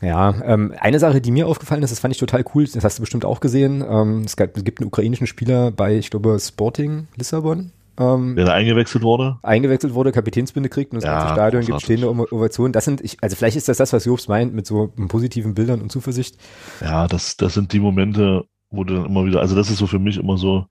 Ja, 0.00 0.34
ähm, 0.44 0.72
eine 0.78 0.98
Sache, 0.98 1.20
die 1.20 1.30
mir 1.30 1.46
aufgefallen 1.46 1.82
ist, 1.82 1.90
das 1.90 2.00
fand 2.00 2.14
ich 2.14 2.20
total 2.20 2.44
cool, 2.54 2.66
das 2.66 2.84
hast 2.84 2.98
du 2.98 3.02
bestimmt 3.02 3.24
auch 3.24 3.40
gesehen. 3.40 3.84
Ähm, 3.86 4.22
es, 4.24 4.36
gibt 4.36 4.80
einen 4.80 4.88
ukrainischen 4.88 5.26
Spieler 5.26 5.70
bei, 5.70 5.96
ich 5.96 6.10
glaube, 6.10 6.38
Sporting 6.40 7.06
Lissabon. 7.16 7.72
Ähm, 7.98 8.34
der 8.34 8.46
da 8.46 8.54
eingewechselt 8.54 9.04
wurde? 9.04 9.38
Eingewechselt 9.42 9.92
wurde, 9.92 10.10
Kapitänsbinde 10.10 10.70
kriegt 10.70 10.92
und 10.92 11.02
das 11.02 11.04
ja, 11.04 11.18
ganze 11.18 11.34
Stadion 11.34 11.64
gibt 11.66 11.82
stehende 11.82 12.08
Ovationen. 12.08 12.72
Das 12.72 12.86
sind, 12.86 13.02
ich, 13.02 13.18
also 13.20 13.36
vielleicht 13.36 13.58
ist 13.58 13.68
das 13.68 13.76
das, 13.76 13.92
was 13.92 14.06
Jobs 14.06 14.26
meint, 14.26 14.54
mit 14.54 14.66
so 14.66 14.88
positiven 15.08 15.52
Bildern 15.52 15.82
und 15.82 15.92
Zuversicht. 15.92 16.36
Ja, 16.80 17.06
das, 17.06 17.36
das 17.36 17.52
sind 17.52 17.74
die 17.74 17.80
Momente, 17.80 18.44
wo 18.70 18.84
du 18.84 18.94
dann 18.94 19.04
immer 19.06 19.26
wieder, 19.26 19.40
also 19.40 19.54
das 19.54 19.68
ist 19.68 19.78
so 19.78 19.86
für 19.86 19.98
mich 19.98 20.16
immer 20.16 20.38
so, 20.38 20.64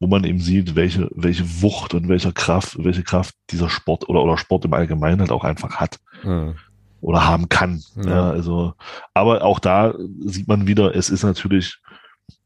wo 0.00 0.08
man 0.08 0.24
eben 0.24 0.40
sieht, 0.40 0.74
welche, 0.74 1.08
welche 1.14 1.62
Wucht 1.62 1.94
und 1.94 2.08
welche 2.08 2.32
Kraft, 2.32 2.82
welche 2.82 3.04
Kraft 3.04 3.34
dieser 3.50 3.68
Sport 3.68 4.08
oder, 4.08 4.24
oder 4.24 4.36
Sport 4.36 4.64
im 4.64 4.74
Allgemeinen 4.74 5.20
halt 5.20 5.30
auch 5.30 5.44
einfach 5.44 5.76
hat. 5.76 6.00
Mhm 6.24 6.56
oder 7.00 7.26
haben 7.26 7.48
kann. 7.48 7.82
Ja. 7.96 8.08
ja. 8.08 8.30
also, 8.30 8.74
aber 9.14 9.42
auch 9.42 9.58
da 9.58 9.94
sieht 10.20 10.48
man 10.48 10.66
wieder, 10.66 10.94
es 10.94 11.10
ist 11.10 11.22
natürlich 11.22 11.78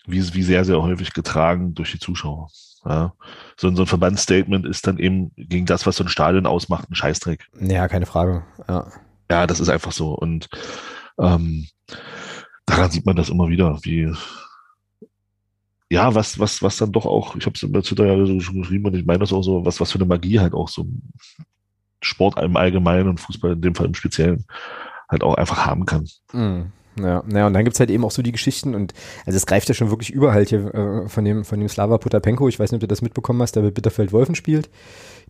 wie, 0.07 0.35
wie 0.35 0.43
sehr, 0.43 0.65
sehr 0.65 0.83
häufig 0.83 1.13
getragen 1.13 1.75
durch 1.75 1.93
die 1.93 1.99
Zuschauer. 1.99 2.49
Ja. 2.85 3.13
So, 3.57 3.75
so 3.75 3.83
ein 3.83 3.87
Verbandsstatement 3.87 4.67
ist 4.67 4.87
dann 4.87 4.99
eben 4.99 5.33
gegen 5.37 5.67
das, 5.67 5.87
was 5.87 5.97
so 5.97 6.05
ein 6.05 6.09
Stadion 6.09 6.47
ausmacht, 6.47 6.91
ein 6.91 6.95
Scheißdreck. 6.95 7.49
Ja, 7.61 7.89
keine 7.89 8.07
Frage. 8.07 8.45
Ja, 8.69 8.87
ja 9.31 9.47
das 9.47 9.61
ist 9.61 9.69
einfach 9.69 9.93
so. 9.93 10.15
Und 10.15 10.49
ähm, 11.19 11.67
daran 12.67 12.91
sieht 12.91 13.07
man 13.07 13.17
das 13.17 13.29
immer 13.29 13.49
wieder, 13.49 13.79
wie 13.83 14.13
ja, 15.93 16.15
was, 16.15 16.39
was, 16.39 16.63
was 16.63 16.77
dann 16.77 16.93
doch 16.93 17.05
auch, 17.05 17.35
ich 17.35 17.45
habe 17.47 17.55
es 17.61 17.73
bei 17.73 17.81
Twitter 17.81 18.07
ja 18.07 18.25
so 18.25 18.39
schon 18.39 18.61
geschrieben 18.63 18.87
und 18.87 18.95
ich 18.95 19.05
meine 19.05 19.19
das 19.19 19.33
auch 19.33 19.43
so, 19.43 19.65
was, 19.65 19.81
was 19.81 19.91
für 19.91 19.99
eine 19.99 20.07
Magie 20.07 20.39
halt 20.39 20.55
auch 20.55 20.69
so 20.69 20.87
Sport 22.01 22.43
im 22.43 22.57
Allgemeinen 22.57 23.09
und 23.09 23.21
Fußball 23.21 23.53
in 23.53 23.63
dem 23.63 23.75
Fall 23.75 23.87
im 23.87 23.95
Speziellen 23.95 24.45
halt 25.09 25.23
auch 25.23 25.35
einfach 25.35 25.67
haben 25.67 25.87
kann. 25.87 26.09
Mhm. 26.33 26.73
Ja, 26.99 27.23
naja, 27.27 27.47
und 27.47 27.55
dann 27.55 27.65
gibt's 27.65 27.81
halt 27.81 27.91
eben 27.91 28.05
auch 28.05 28.11
so 28.11 28.21
die 28.21 28.33
Geschichten 28.33 28.75
und 28.75 28.95
also 29.25 29.37
es 29.37 29.47
greift 29.47 29.69
ja 29.69 29.75
schon 29.75 29.91
wirklich 29.91 30.11
überall 30.11 30.45
hier 30.45 30.75
äh, 30.75 31.09
von 31.09 31.25
dem 31.25 31.45
von 31.45 31.59
dem 31.61 31.69
Slava 31.69 31.99
Potapenko, 31.99 32.49
ich 32.49 32.59
weiß 32.59 32.73
nicht, 32.73 32.79
ob 32.79 32.81
du 32.81 32.89
das 32.89 33.01
mitbekommen 33.01 33.41
hast, 33.41 33.57
der 33.57 33.63
bei 33.63 33.71
Bitterfeld 33.71 34.13
Wolfen 34.13 34.35
spielt, 34.35 34.69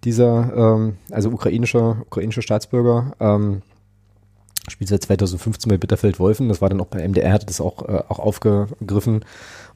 dieser 0.02 0.52
ähm, 0.56 0.97
also 1.10 1.30
ukrainischer 1.30 2.02
ukrainischer 2.06 2.42
Staatsbürger, 2.42 3.12
ähm, 3.20 3.62
spielt 4.68 4.88
seit 4.88 5.02
2015 5.02 5.68
bei 5.68 5.76
Bitterfeld 5.76 6.18
Wolfen, 6.18 6.48
das 6.48 6.62
war 6.62 6.70
dann 6.70 6.80
auch 6.80 6.86
bei 6.86 7.06
MDR, 7.06 7.32
hat 7.32 7.48
das 7.48 7.60
auch 7.60 7.86
äh, 7.88 8.02
auch 8.09 8.18
aufgegriffen. 8.18 9.24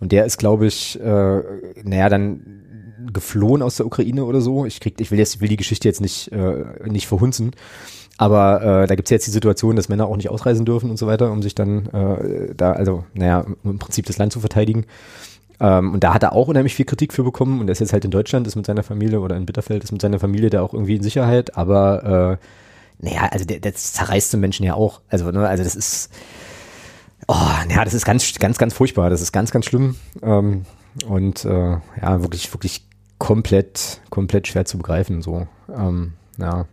Und 0.00 0.10
der 0.10 0.24
ist 0.24 0.38
glaube 0.38 0.66
ich 0.66 0.98
äh, 1.00 1.42
naja, 1.84 2.08
dann 2.08 2.63
geflohen 3.12 3.62
aus 3.62 3.76
der 3.76 3.86
Ukraine 3.86 4.24
oder 4.24 4.40
so. 4.40 4.66
Ich 4.66 4.80
krieg, 4.80 5.00
ich 5.00 5.10
will 5.10 5.18
jetzt, 5.18 5.40
will 5.40 5.48
die 5.48 5.56
Geschichte 5.56 5.88
jetzt 5.88 6.00
nicht, 6.00 6.32
äh, 6.32 6.64
nicht 6.86 7.06
verhunzen. 7.06 7.52
Aber 8.16 8.62
äh, 8.62 8.86
da 8.86 8.94
gibt's 8.94 9.10
jetzt 9.10 9.26
die 9.26 9.32
Situation, 9.32 9.76
dass 9.76 9.88
Männer 9.88 10.06
auch 10.06 10.16
nicht 10.16 10.30
ausreisen 10.30 10.64
dürfen 10.64 10.90
und 10.90 10.98
so 10.98 11.06
weiter, 11.06 11.32
um 11.32 11.42
sich 11.42 11.54
dann 11.54 11.86
äh, 11.86 12.54
da, 12.54 12.72
also, 12.72 13.04
naja, 13.12 13.44
im 13.64 13.78
Prinzip 13.78 14.06
das 14.06 14.18
Land 14.18 14.32
zu 14.32 14.40
verteidigen. 14.40 14.86
Ähm, 15.60 15.94
und 15.94 16.04
da 16.04 16.14
hat 16.14 16.22
er 16.22 16.32
auch 16.32 16.48
unheimlich 16.48 16.74
viel 16.74 16.84
Kritik 16.84 17.12
für 17.12 17.24
bekommen. 17.24 17.60
Und 17.60 17.68
er 17.68 17.72
ist 17.72 17.80
jetzt 17.80 17.92
halt 17.92 18.04
in 18.04 18.10
Deutschland, 18.10 18.46
ist 18.46 18.56
mit 18.56 18.66
seiner 18.66 18.82
Familie 18.82 19.20
oder 19.20 19.36
in 19.36 19.46
Bitterfeld, 19.46 19.82
ist 19.82 19.92
mit 19.92 20.00
seiner 20.00 20.20
Familie 20.20 20.50
da 20.50 20.62
auch 20.62 20.74
irgendwie 20.74 20.96
in 20.96 21.02
Sicherheit. 21.02 21.56
Aber 21.56 22.38
äh, 23.00 23.04
naja, 23.04 23.28
also 23.30 23.44
der, 23.44 23.58
der 23.58 23.74
zerreißt 23.74 24.32
den 24.32 24.40
Menschen 24.40 24.64
ja 24.64 24.74
auch. 24.74 25.00
Also, 25.08 25.30
ne, 25.30 25.48
also 25.48 25.64
das 25.64 25.74
ist, 25.74 26.10
oh, 27.26 27.34
ja, 27.68 27.84
das 27.84 27.94
ist 27.94 28.04
ganz, 28.04 28.32
ganz, 28.34 28.58
ganz 28.58 28.74
furchtbar. 28.74 29.10
Das 29.10 29.22
ist 29.22 29.32
ganz, 29.32 29.50
ganz 29.50 29.66
schlimm. 29.66 29.96
Ähm, 30.22 30.66
und 31.08 31.44
äh, 31.44 31.78
ja, 32.00 32.22
wirklich, 32.22 32.52
wirklich 32.54 32.86
komplett, 33.24 34.02
komplett 34.10 34.48
schwer 34.48 34.66
zu 34.66 34.76
begreifen. 34.76 35.22
So. 35.22 35.46
Ähm, 35.74 36.12
ja. 36.36 36.66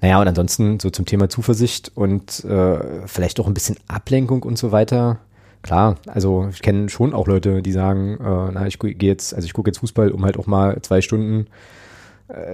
Naja, 0.00 0.20
und 0.20 0.28
ansonsten 0.28 0.80
so 0.80 0.88
zum 0.88 1.04
Thema 1.04 1.28
Zuversicht 1.28 1.92
und 1.94 2.42
äh, 2.44 3.06
vielleicht 3.06 3.38
auch 3.38 3.46
ein 3.46 3.52
bisschen 3.52 3.76
Ablenkung 3.86 4.42
und 4.42 4.56
so 4.56 4.72
weiter. 4.72 5.18
Klar, 5.60 5.96
also 6.06 6.48
ich 6.50 6.62
kenne 6.62 6.88
schon 6.88 7.12
auch 7.12 7.26
Leute, 7.26 7.60
die 7.60 7.72
sagen, 7.72 8.14
äh, 8.14 8.50
na, 8.50 8.66
ich 8.66 8.78
gehe 8.78 8.94
jetzt, 8.98 9.34
also 9.34 9.44
ich 9.44 9.52
gucke 9.52 9.68
jetzt 9.68 9.80
Fußball, 9.80 10.10
um 10.10 10.24
halt 10.24 10.38
auch 10.38 10.46
mal 10.46 10.80
zwei 10.80 11.02
Stunden 11.02 11.48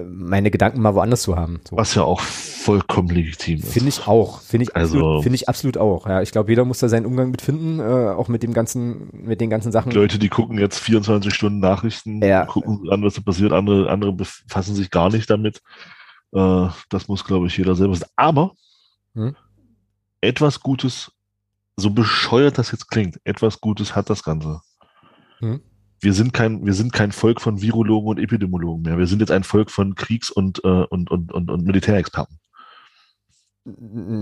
meine 0.09 0.51
Gedanken 0.51 0.81
mal 0.81 0.94
woanders 0.94 1.23
zu 1.23 1.36
haben. 1.36 1.61
So. 1.69 1.77
Was 1.77 1.94
ja 1.94 2.03
auch 2.03 2.20
vollkommen 2.20 3.09
legitim 3.09 3.59
ist. 3.59 3.73
Finde 3.73 3.89
ich 3.90 4.07
auch. 4.07 4.40
Finde 4.40 4.65
ich, 4.65 4.74
Also- 4.77 4.97
absolut, 4.98 5.23
finde 5.23 5.36
ich 5.36 5.48
absolut 5.48 5.77
auch. 5.78 6.07
Ja, 6.09 6.23
ich 6.23 6.32
glaube, 6.32 6.51
jeder 6.51 6.65
muss 6.65 6.78
da 6.78 6.89
seinen 6.89 7.07
Umgang 7.07 7.31
mit 7.31 7.43
finden, 7.43 7.78
äh, 7.81 7.82
auch 8.11 8.28
mit 8.28 8.43
dem 8.43 8.53
ganzen, 8.53 9.09
mit 9.12 9.40
den 9.40 9.51
ganzen 9.51 9.73
Sachen. 9.73 9.90
Die 9.90 9.97
Leute, 9.97 10.19
die 10.19 10.28
gucken 10.28 10.59
jetzt 10.59 10.78
24 10.78 11.32
Stunden 11.35 11.61
Nachrichten, 11.61 12.23
Ja. 12.24 12.44
gucken 12.47 12.89
an, 12.90 13.03
was 13.03 13.15
da 13.15 13.20
passiert, 13.20 13.53
andere, 13.53 13.90
andere 13.90 14.12
befassen 14.12 14.74
sich 14.74 14.90
gar 14.90 15.11
nicht 15.11 15.28
damit. 15.31 15.61
Äh, 16.32 16.69
das 16.89 17.09
muss, 17.09 17.24
glaube 17.24 17.47
ich, 17.47 17.57
jeder 17.57 17.74
selber 17.74 17.93
wissen. 17.94 18.07
Aber 18.16 18.53
Hm? 19.15 19.36
etwas 20.20 20.61
Gutes, 20.61 21.12
so 21.77 21.90
bescheuert 21.90 22.59
das 22.59 22.73
jetzt 22.73 22.89
klingt, 22.90 23.20
etwas 23.24 23.61
Gutes 23.61 23.94
hat 23.94 24.11
das 24.11 24.23
Ganze. 24.23 24.61
Hm? 25.39 25.61
Wir 26.01 26.12
sind 26.12 26.32
kein, 26.32 26.64
wir 26.66 26.74
sind 26.74 26.93
kein 26.93 27.12
Volk 27.12 27.40
von 27.40 27.62
Virologen 27.62 28.09
und 28.10 28.18
Epidemiologen 28.18 28.82
mehr. 28.82 28.98
Wir 28.98 29.06
sind 29.06 29.20
jetzt 29.20 29.31
ein 29.31 29.44
Volk 29.44 29.70
von 29.70 29.94
Kriegs- 29.94 30.31
und, 30.31 30.62
äh, 30.64 30.68
und, 30.68 31.10
und, 31.10 31.32
und, 31.32 31.51
und 31.51 31.64
Militärexperten. 31.64 32.39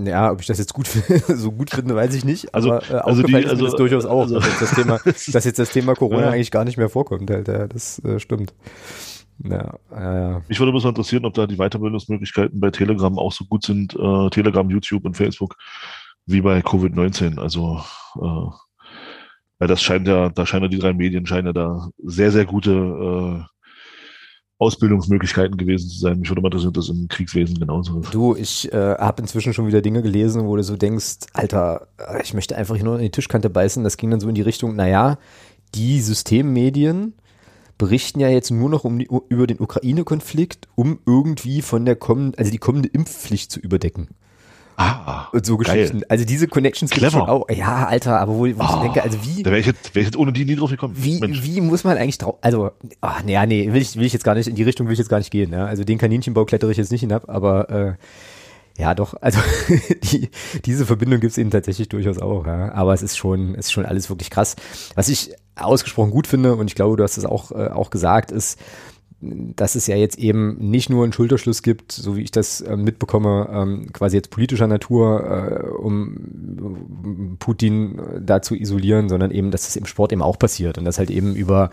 Ja, 0.05 0.31
ob 0.31 0.41
ich 0.41 0.47
das 0.47 0.57
jetzt 0.57 0.73
gut 0.73 0.87
so 1.27 1.51
gut 1.51 1.69
finde, 1.69 1.95
weiß 1.95 2.15
ich 2.15 2.25
nicht. 2.25 2.53
Also- 2.55 2.73
aber 2.73 2.89
äh, 2.89 2.93
also 2.95 3.21
die- 3.23 3.33
ist 3.37 3.49
also- 3.49 3.65
das 3.65 3.75
durchaus 3.75 4.05
auch, 4.05 4.21
also- 4.23 4.35
dass, 4.39 4.47
jetzt 4.47 4.61
das 4.61 4.73
Thema, 4.75 4.99
dass 5.33 5.43
jetzt 5.45 5.59
das 5.59 5.69
Thema 5.71 5.93
Corona 5.93 6.21
Ja. 6.21 6.29
eigentlich 6.31 6.49
gar 6.51 6.65
nicht 6.65 6.77
mehr 6.77 6.89
vorkommt. 6.89 7.29
Halt, 7.29 7.47
ja, 7.47 7.67
das 7.67 7.99
äh, 7.99 8.19
stimmt. 8.19 8.53
Ja, 9.43 9.75
ja, 9.91 10.29
ja. 10.31 10.41
Mich 10.47 10.59
würde 10.59 10.71
bloß 10.71 10.83
mal 10.85 10.89
interessieren, 10.89 11.25
ob 11.25 11.33
da 11.33 11.45
die 11.45 11.57
Weiterbildungsmöglichkeiten 11.57 12.59
bei 12.59 12.71
Telegram 12.71 13.19
auch 13.19 13.33
so 13.33 13.43
gut 13.45 13.63
sind, 13.63 13.93
äh, 13.93 14.29
Telegram, 14.29 14.67
YouTube 14.69 15.05
und 15.05 15.15
Facebook, 15.17 15.55
wie 16.25 16.41
bei 16.41 16.59
Covid-19. 16.61 17.37
Also, 17.37 17.81
äh, 18.19 18.49
weil 19.59 19.67
das 19.67 19.81
scheint 19.81 20.07
ja, 20.07 20.29
da 20.29 20.45
scheinen 20.45 20.63
ja 20.63 20.69
die 20.69 20.79
drei 20.79 20.93
Medien, 20.93 21.25
scheinen 21.25 21.47
ja 21.47 21.53
da 21.53 21.89
sehr, 22.03 22.31
sehr 22.31 22.45
gute 22.45 22.71
äh, 22.71 23.43
Ausbildungsmöglichkeiten 24.57 25.57
gewesen 25.57 25.89
zu 25.89 25.99
sein. 25.99 26.19
Mich 26.19 26.29
würde 26.29 26.41
mal 26.41 26.47
interessieren, 26.47 26.69
ob 26.69 26.75
das 26.75 26.89
im 26.89 27.07
Kriegswesen 27.09 27.59
genauso 27.59 27.99
ist. 27.99 28.13
Du, 28.13 28.35
ich 28.35 28.71
äh, 28.71 28.95
habe 28.97 29.21
inzwischen 29.21 29.53
schon 29.53 29.67
wieder 29.67 29.81
Dinge 29.81 30.01
gelesen, 30.01 30.45
wo 30.45 30.55
du 30.55 30.63
so 30.63 30.77
denkst, 30.77 31.27
Alter, 31.33 31.87
äh, 31.97 32.21
ich 32.23 32.33
möchte 32.33 32.55
einfach 32.55 32.77
nur 32.77 32.95
in 32.95 33.03
die 33.03 33.11
Tischkante 33.11 33.49
beißen. 33.49 33.83
Das 33.83 33.97
ging 33.97 34.11
dann 34.11 34.21
so 34.21 34.29
in 34.29 34.35
die 34.35 34.41
Richtung, 34.41 34.75
naja, 34.75 35.17
die 35.73 35.99
Systemmedien 35.99 37.13
berichten 37.77 38.21
ja 38.21 38.29
jetzt 38.29 38.51
nur 38.51 38.69
noch 38.69 38.85
um 38.85 38.99
die, 38.99 39.09
über 39.27 39.47
den 39.47 39.59
Ukraine-Konflikt, 39.59 40.69
um 40.75 40.99
irgendwie 41.05 41.61
von 41.61 41.83
der 41.83 41.97
kommenden, 41.97 42.39
also 42.39 42.49
die 42.49 42.57
kommende 42.57 42.87
Impfpflicht 42.87 43.51
zu 43.51 43.59
überdecken. 43.59 44.09
Ah, 44.77 45.27
Und 45.31 45.45
so 45.45 45.57
Geil. 45.57 45.75
Geschichten. 45.77 46.01
Also 46.09 46.25
diese 46.25 46.47
Connections 46.47 46.91
Clever. 46.91 47.11
schon 47.11 47.21
auch. 47.29 47.49
Ja, 47.49 47.85
Alter, 47.87 48.19
aber 48.19 48.33
wo, 48.33 48.39
wo 48.39 48.45
ich 48.45 48.55
Oh, 48.57 48.81
denke, 48.81 49.01
also 49.03 49.17
wie, 49.23 49.43
da 49.43 49.51
wäre 49.51 49.59
ich, 49.61 49.65
jetzt, 49.67 49.95
wär 49.95 50.01
ich 50.01 50.07
jetzt 50.07 50.17
ohne 50.17 50.33
die 50.33 50.43
nie 50.45 50.55
drauf 50.55 50.69
gekommen. 50.69 50.95
wie, 50.97 51.19
Mensch. 51.19 51.43
wie 51.43 51.61
muss 51.61 51.83
man 51.83 51.97
eigentlich 51.97 52.17
drauf, 52.17 52.35
also, 52.41 52.71
ach, 53.01 53.23
nee, 53.23 53.37
nee, 53.45 53.71
will 53.71 53.81
ich, 53.81 53.95
will 53.95 54.05
ich 54.05 54.13
jetzt 54.13 54.23
gar 54.23 54.35
nicht, 54.35 54.47
in 54.47 54.55
die 54.55 54.63
Richtung 54.63 54.87
will 54.87 54.93
ich 54.93 54.99
jetzt 54.99 55.09
gar 55.09 55.19
nicht 55.19 55.31
gehen, 55.31 55.51
ja. 55.53 55.65
Also 55.65 55.83
den 55.83 55.97
Kaninchenbau 55.97 56.45
klettere 56.45 56.71
ich 56.71 56.77
jetzt 56.77 56.91
nicht 56.91 57.01
hinab, 57.01 57.29
aber, 57.29 57.69
äh, 57.69 57.93
ja, 58.77 58.93
doch, 58.93 59.13
also 59.21 59.39
die, 60.03 60.29
diese 60.65 60.85
Verbindung 60.85 61.21
gibt's 61.21 61.37
eben 61.37 61.51
tatsächlich 61.51 61.87
durchaus 61.89 62.17
auch, 62.19 62.45
ja. 62.45 62.73
Aber 62.73 62.93
es 62.93 63.01
ist 63.01 63.17
schon, 63.17 63.55
es 63.55 63.67
ist 63.67 63.71
schon 63.71 63.85
alles 63.85 64.09
wirklich 64.09 64.29
krass. 64.29 64.55
Was 64.95 65.07
ich 65.07 65.31
ausgesprochen 65.55 66.11
gut 66.11 66.27
finde, 66.27 66.55
und 66.55 66.67
ich 66.67 66.75
glaube, 66.75 66.97
du 66.97 67.03
hast 67.03 67.17
es 67.17 67.23
auch, 67.25 67.51
äh, 67.51 67.69
auch 67.69 67.89
gesagt, 67.89 68.31
ist, 68.31 68.59
dass 69.55 69.75
es 69.75 69.87
ja 69.87 69.95
jetzt 69.95 70.17
eben 70.17 70.57
nicht 70.57 70.89
nur 70.89 71.03
einen 71.03 71.13
Schulterschluss 71.13 71.61
gibt, 71.61 71.91
so 71.91 72.15
wie 72.15 72.21
ich 72.21 72.31
das 72.31 72.61
äh, 72.61 72.75
mitbekomme, 72.75 73.49
ähm, 73.51 73.93
quasi 73.93 74.17
jetzt 74.17 74.29
politischer 74.29 74.67
Natur, 74.67 75.23
äh, 75.23 75.67
um 75.69 77.37
Putin 77.39 77.99
äh, 77.99 78.21
da 78.21 78.41
zu 78.41 78.55
isolieren, 78.55 79.09
sondern 79.09 79.31
eben, 79.31 79.51
dass 79.51 79.65
das 79.65 79.75
im 79.75 79.85
Sport 79.85 80.11
eben 80.11 80.21
auch 80.21 80.39
passiert 80.39 80.77
und 80.77 80.85
dass 80.85 80.97
halt 80.97 81.09
eben 81.09 81.35
über 81.35 81.69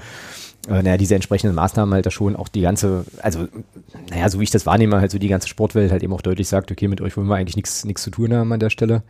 äh, 0.68 0.82
naja, 0.82 0.96
diese 0.96 1.14
entsprechenden 1.14 1.56
Maßnahmen 1.56 1.92
halt 1.92 2.06
da 2.06 2.10
schon 2.10 2.36
auch 2.36 2.48
die 2.48 2.60
ganze, 2.60 3.04
also 3.20 3.48
naja, 4.10 4.28
so 4.28 4.38
wie 4.38 4.44
ich 4.44 4.50
das 4.50 4.66
wahrnehme, 4.66 5.00
halt 5.00 5.10
so 5.10 5.18
die 5.18 5.28
ganze 5.28 5.48
Sportwelt 5.48 5.90
halt 5.90 6.02
eben 6.02 6.12
auch 6.12 6.22
deutlich 6.22 6.48
sagt, 6.48 6.70
okay, 6.70 6.86
mit 6.88 7.00
euch 7.00 7.16
wollen 7.16 7.26
wir 7.26 7.36
eigentlich 7.36 7.56
nichts 7.56 8.02
zu 8.02 8.10
tun 8.10 8.32
haben 8.32 8.52
an 8.52 8.60
der 8.60 8.70
Stelle. 8.70 9.02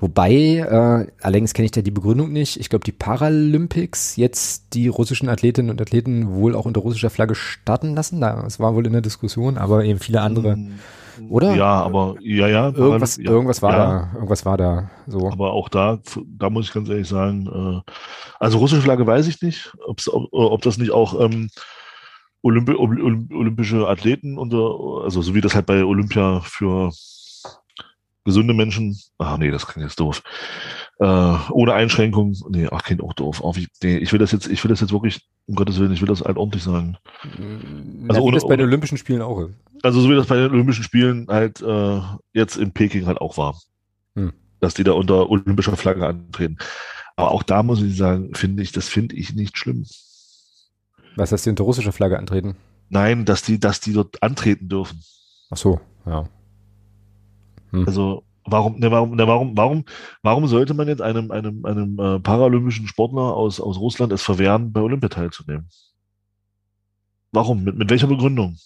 Wobei, 0.00 0.32
äh, 0.32 1.06
allerdings 1.22 1.54
kenne 1.54 1.66
ich 1.66 1.72
da 1.72 1.82
die 1.82 1.90
Begründung 1.90 2.32
nicht. 2.32 2.58
Ich 2.60 2.68
glaube, 2.68 2.84
die 2.84 2.92
Paralympics 2.92 4.16
jetzt 4.16 4.74
die 4.74 4.86
russischen 4.86 5.28
Athletinnen 5.28 5.70
und 5.70 5.80
Athleten 5.80 6.34
wohl 6.34 6.54
auch 6.54 6.66
unter 6.66 6.80
russischer 6.80 7.10
Flagge 7.10 7.34
starten 7.34 7.94
lassen. 7.94 8.20
Das 8.20 8.60
war 8.60 8.74
wohl 8.74 8.86
in 8.86 8.92
der 8.92 9.02
Diskussion, 9.02 9.58
aber 9.58 9.84
eben 9.84 9.98
viele 9.98 10.20
andere. 10.20 10.56
Oder? 11.28 11.56
Ja, 11.56 11.82
aber, 11.82 12.14
ja, 12.20 12.46
ja. 12.46 12.70
Irgendwas, 12.70 13.16
ja, 13.16 13.30
irgendwas 13.30 13.60
war 13.60 13.72
ja. 13.72 13.78
da. 13.78 14.10
Irgendwas 14.14 14.44
war 14.44 14.56
da. 14.56 14.90
So. 15.08 15.30
Aber 15.30 15.52
auch 15.52 15.68
da, 15.68 15.98
da 16.24 16.48
muss 16.48 16.66
ich 16.66 16.72
ganz 16.72 16.88
ehrlich 16.88 17.08
sagen, 17.08 17.82
äh, 17.86 17.92
also 18.38 18.58
russische 18.58 18.82
Flagge 18.82 19.06
weiß 19.06 19.26
ich 19.26 19.42
nicht, 19.42 19.72
ob, 19.84 20.00
ob 20.30 20.62
das 20.62 20.78
nicht 20.78 20.92
auch 20.92 21.20
ähm, 21.20 21.50
Olympi 22.42 22.74
Olymp 22.74 23.32
olympische 23.34 23.88
Athleten 23.88 24.38
unter, 24.38 25.02
also 25.02 25.22
so 25.22 25.34
wie 25.34 25.40
das 25.40 25.56
halt 25.56 25.66
bei 25.66 25.84
Olympia 25.84 26.40
für 26.40 26.92
gesunde 28.28 28.54
Menschen, 28.54 28.96
ach 29.18 29.38
nee, 29.38 29.50
das 29.50 29.66
klingt 29.66 29.88
jetzt 29.88 29.98
doof, 29.98 30.22
äh, 31.00 31.04
ohne 31.50 31.72
Einschränkung, 31.72 32.36
nee, 32.50 32.68
ach, 32.70 32.82
klingt 32.82 33.02
auch 33.02 33.14
doof. 33.14 33.42
Auch 33.42 33.56
wie, 33.56 33.66
nee, 33.82 33.96
ich 33.98 34.12
will 34.12 34.18
das 34.18 34.32
jetzt, 34.32 34.46
ich 34.46 34.62
will 34.62 34.68
das 34.68 34.80
jetzt 34.80 34.92
wirklich, 34.92 35.20
um 35.46 35.54
Gottes 35.54 35.78
Willen, 35.78 35.92
ich 35.92 36.00
will 36.00 36.08
das 36.08 36.20
halt 36.22 36.36
ordentlich 36.36 36.62
sagen. 36.62 36.96
Also 37.22 38.20
ohne- 38.20 38.22
ohne, 38.22 38.34
das 38.34 38.46
bei 38.46 38.56
den 38.56 38.66
Olympischen 38.66 38.98
Spielen 38.98 39.22
auch 39.22 39.40
ist. 39.40 39.54
Also 39.82 40.00
so 40.00 40.10
wie 40.10 40.14
das 40.16 40.26
bei 40.26 40.36
den 40.36 40.50
Olympischen 40.50 40.84
Spielen 40.84 41.26
halt 41.28 41.60
äh, 41.62 42.00
jetzt 42.32 42.56
in 42.56 42.72
Peking 42.72 43.06
halt 43.06 43.20
auch 43.20 43.36
war. 43.36 43.60
Hm. 44.14 44.32
Dass 44.60 44.74
die 44.74 44.84
da 44.84 44.92
unter 44.92 45.30
olympischer 45.30 45.76
Flagge 45.76 46.06
antreten. 46.06 46.58
Aber 47.16 47.30
auch 47.30 47.42
da 47.42 47.62
muss 47.62 47.80
ich 47.82 47.96
sagen, 47.96 48.34
finde 48.34 48.62
ich, 48.62 48.72
das 48.72 48.88
finde 48.88 49.16
ich 49.16 49.34
nicht 49.34 49.56
schlimm. 49.56 49.86
Was, 51.16 51.30
dass 51.30 51.42
die 51.42 51.50
unter 51.50 51.64
russischer 51.64 51.92
Flagge 51.92 52.18
antreten? 52.18 52.56
Nein, 52.90 53.24
dass 53.24 53.42
die, 53.42 53.58
dass 53.58 53.80
die 53.80 53.92
dort 53.92 54.22
antreten 54.22 54.68
dürfen. 54.68 55.00
Ach 55.50 55.56
so, 55.56 55.80
ja. 56.06 56.28
Hm. 57.70 57.86
Also 57.86 58.24
warum, 58.44 58.78
ne, 58.78 58.90
warum, 58.90 59.16
ne, 59.16 59.26
warum, 59.26 59.56
warum, 59.56 59.84
warum 60.22 60.46
sollte 60.46 60.74
man 60.74 60.88
jetzt 60.88 61.02
einem, 61.02 61.30
einem, 61.30 61.64
einem 61.64 61.98
äh, 61.98 62.20
paralympischen 62.20 62.86
Sportler 62.86 63.34
aus, 63.34 63.60
aus 63.60 63.78
Russland 63.78 64.12
es 64.12 64.22
verwehren, 64.22 64.72
bei 64.72 64.80
Olympia 64.80 65.08
teilzunehmen? 65.08 65.68
Warum? 67.32 67.64
Mit, 67.64 67.76
mit 67.76 67.90
welcher 67.90 68.06
Begründung? 68.06 68.56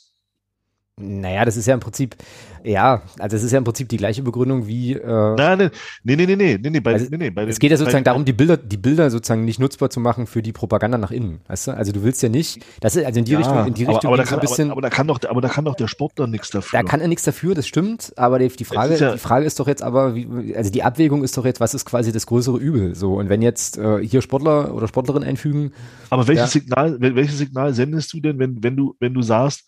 Naja, 1.00 1.46
das 1.46 1.56
ist 1.56 1.64
ja 1.66 1.72
im 1.72 1.80
Prinzip, 1.80 2.16
ja, 2.64 3.00
also 3.18 3.34
es 3.34 3.42
ist 3.42 3.50
ja 3.50 3.56
im 3.56 3.64
Prinzip 3.64 3.88
die 3.88 3.96
gleiche 3.96 4.20
Begründung 4.22 4.66
wie, 4.66 4.92
äh, 4.92 5.34
Nein, 5.36 5.70
nee, 6.04 6.16
nee, 6.16 6.26
nee, 6.26 6.36
nee, 6.36 6.58
nee, 6.62 6.68
nee, 6.70 6.80
bei, 6.80 6.92
Also, 6.92 7.06
nee, 7.10 7.16
nee, 7.16 7.30
bei 7.30 7.44
es 7.44 7.58
geht 7.58 7.70
ja 7.70 7.78
sozusagen 7.78 8.04
bei, 8.04 8.10
darum, 8.10 8.26
die 8.26 8.34
Bilder, 8.34 8.58
die 8.58 8.76
Bilder 8.76 9.10
sozusagen 9.10 9.46
nicht 9.46 9.58
nutzbar 9.58 9.88
zu 9.88 10.00
machen 10.00 10.26
für 10.26 10.42
die 10.42 10.52
Propaganda 10.52 10.98
nach 10.98 11.10
innen. 11.10 11.40
Weißt 11.48 11.68
du? 11.68 11.70
Also 11.70 11.92
du 11.92 12.02
willst 12.02 12.22
ja 12.22 12.28
nicht, 12.28 12.62
das 12.80 12.94
ist 12.94 13.06
also 13.06 13.18
in 13.20 13.24
die 13.24 13.32
Ja, 13.32 13.38
Richtung, 13.38 13.66
in 13.68 13.72
die 13.72 13.84
Richtung 13.84 14.08
aber, 14.08 14.18
da 14.18 14.24
kann, 14.24 14.38
ein 14.38 14.42
bisschen, 14.42 14.66
aber, 14.70 14.72
aber, 14.72 14.80
da 14.82 14.90
kann 14.90 15.06
doch, 15.08 15.18
aber 15.26 15.40
da 15.40 15.48
kann 15.48 15.64
doch 15.64 15.76
der 15.76 15.88
Sportler 15.88 16.26
nichts 16.26 16.50
dafür. 16.50 16.78
da 16.78 16.86
kann 16.86 17.00
er 17.00 17.08
nichts 17.08 17.24
dafür, 17.24 17.54
das 17.54 17.66
stimmt, 17.66 18.12
aber 18.16 18.38
die, 18.38 18.48
die 18.48 18.64
Frage, 18.66 18.92
ist 18.92 19.00
ja- 19.00 19.12
die 19.14 19.18
Frage 19.18 19.46
ist 19.46 19.58
doch 19.60 19.68
jetzt 19.68 19.82
aber, 19.82 20.14
wie, 20.14 20.54
also 20.54 20.70
die 20.70 20.82
Abwägung 20.82 21.24
ist 21.24 21.38
doch 21.38 21.46
jetzt, 21.46 21.58
was 21.58 21.72
ist 21.72 21.86
quasi 21.86 22.12
das 22.12 22.26
größere 22.26 22.58
Übel? 22.58 22.94
So, 22.94 23.14
und 23.14 23.30
wenn 23.30 23.40
jetzt 23.40 23.78
äh, 23.78 24.06
hier 24.06 24.20
Sportler 24.20 24.74
oder 24.74 24.88
Sportlerin 24.88 25.24
einfügen, 25.24 25.72
Aber 26.10 26.28
welches 26.28 26.52
Ja. 26.52 26.60
Signal, 26.60 26.98
wel- 27.00 27.14
welches 27.16 27.38
Signal 27.38 27.72
sendest 27.72 28.12
du 28.12 28.20
denn, 28.20 28.38
wenn, 28.38 28.62
wenn 28.62 28.76
du, 28.76 28.94
wenn 29.00 29.14
du 29.14 29.22
sagst, 29.22 29.64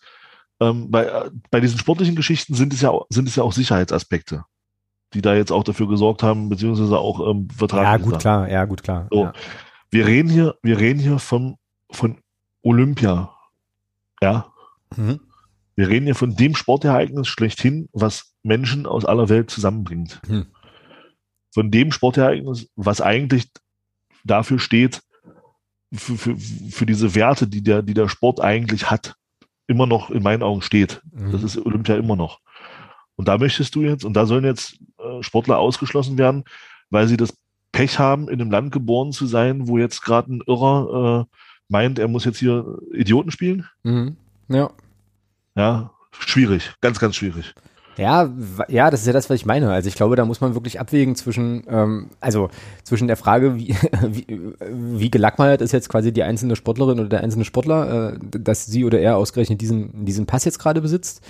ähm, 0.59 0.89
bei, 0.91 1.05
äh, 1.05 1.31
bei 1.51 1.59
diesen 1.59 1.79
sportlichen 1.79 2.15
Geschichten 2.15 2.53
sind 2.53 2.73
es 2.73 2.81
ja, 2.81 2.91
auch- 2.91 3.05
sind 3.09 3.27
es 3.27 3.35
ja 3.35 3.43
auch 3.43 3.53
Sicherheitsaspekte, 3.53 4.45
die 5.13 5.21
da 5.21 5.35
jetzt 5.35 5.51
auch 5.51 5.63
dafür 5.63 5.87
gesorgt 5.87 6.23
haben, 6.23 6.49
beziehungsweise 6.49 6.97
auch 6.97 7.19
ähm, 7.29 7.47
ja 7.51 7.57
vertraglich 7.57 8.03
gut, 8.03 8.13
Sachen. 8.13 8.21
klar, 8.21 8.49
ja 8.49 8.65
gut, 8.65 8.83
klar. 8.83 9.07
So. 9.11 9.23
Ja. 9.23 9.33
Wir 9.91 10.07
reden 10.07 10.29
hier, 10.29 10.55
wir 10.61 10.79
reden 10.79 10.99
hier 10.99 11.19
vom, 11.19 11.57
von 11.91 12.17
Olympia. 12.61 13.31
Ja. 14.21 14.51
Mhm. 14.95 15.19
Wir 15.75 15.89
reden 15.89 16.05
hier 16.05 16.15
von 16.15 16.35
dem 16.35 16.55
Sportereignis 16.55 17.27
schlechthin, 17.27 17.89
was 17.91 18.33
Menschen 18.43 18.85
aus 18.85 19.03
aller 19.03 19.27
Welt 19.27 19.51
zusammenbringt. 19.51 20.21
Hm. 20.25 20.45
Von 21.53 21.69
dem 21.69 21.91
Sportereignis, 21.91 22.69
was 22.77 23.01
eigentlich 23.01 23.49
dafür 24.23 24.57
steht, 24.59 25.01
für, 25.93 26.15
für, 26.17 26.37
für 26.37 26.85
diese 26.85 27.13
Werte, 27.13 27.47
die 27.47 27.61
der, 27.61 27.81
die 27.81 27.93
der 27.93 28.07
Sport 28.07 28.39
eigentlich 28.39 28.89
hat, 28.89 29.15
immer 29.67 29.87
noch 29.87 30.09
in 30.09 30.23
meinen 30.23 30.43
Augen 30.43 30.61
steht. 30.61 31.01
Mhm. 31.11 31.31
Das 31.31 31.43
ist 31.43 31.63
Olympia 31.65 31.95
immer 31.95 32.15
noch. 32.15 32.39
Und 33.15 33.27
da 33.27 33.37
möchtest 33.37 33.75
du 33.75 33.81
jetzt, 33.81 34.03
und 34.03 34.13
da 34.13 34.25
sollen 34.25 34.43
jetzt 34.43 34.77
äh, 34.99 35.23
Sportler 35.23 35.57
ausgeschlossen 35.57 36.17
werden, 36.17 36.43
weil 36.89 37.07
sie 37.07 37.17
das 37.17 37.35
Pech 37.71 37.99
haben, 37.99 38.29
in 38.29 38.39
einem 38.39 38.51
Land 38.51 38.71
geboren 38.71 39.11
zu 39.11 39.25
sein, 39.25 39.67
wo 39.67 39.77
jetzt 39.77 40.01
gerade 40.01 40.33
ein 40.33 40.43
Irrer 40.47 41.27
äh, 41.31 41.35
meint, 41.67 41.99
er 41.99 42.07
muss 42.07 42.25
jetzt 42.25 42.39
hier 42.39 42.77
Idioten 42.93 43.31
spielen. 43.31 43.67
Mhm. 43.83 44.17
Ja. 44.47 44.69
Ja, 45.55 45.91
schwierig, 46.11 46.73
ganz, 46.81 46.99
ganz 46.99 47.15
schwierig. 47.15 47.53
Ja, 47.97 48.29
ja, 48.67 48.89
das 48.89 49.01
ist 49.01 49.07
ja 49.07 49.13
das, 49.13 49.29
was 49.29 49.35
ich 49.35 49.45
meine. 49.45 49.71
Also 49.71 49.87
ich 49.87 49.95
glaube, 49.95 50.15
da 50.15 50.25
muss 50.25 50.41
man 50.41 50.53
wirklich 50.53 50.79
abwägen 50.79 51.15
zwischen, 51.15 51.63
ähm, 51.69 52.09
also 52.19 52.49
zwischen 52.83 53.07
der 53.07 53.15
Frage, 53.15 53.55
wie, 53.55 53.75
wie, 54.07 54.25
wie 54.59 55.09
gelackmeiert 55.09 55.61
ist 55.61 55.71
jetzt 55.71 55.89
quasi 55.89 56.11
die 56.11 56.23
einzelne 56.23 56.55
Sportlerin 56.55 56.99
oder 56.99 57.09
der 57.09 57.21
einzelne 57.21 57.45
Sportler, 57.45 58.13
äh, 58.13 58.17
dass 58.19 58.65
sie 58.65 58.83
oder 58.85 58.99
er 58.99 59.17
ausgerechnet 59.17 59.61
diesen, 59.61 60.05
diesen 60.05 60.25
Pass 60.25 60.45
jetzt 60.45 60.59
gerade 60.59 60.81
besitzt 60.81 61.21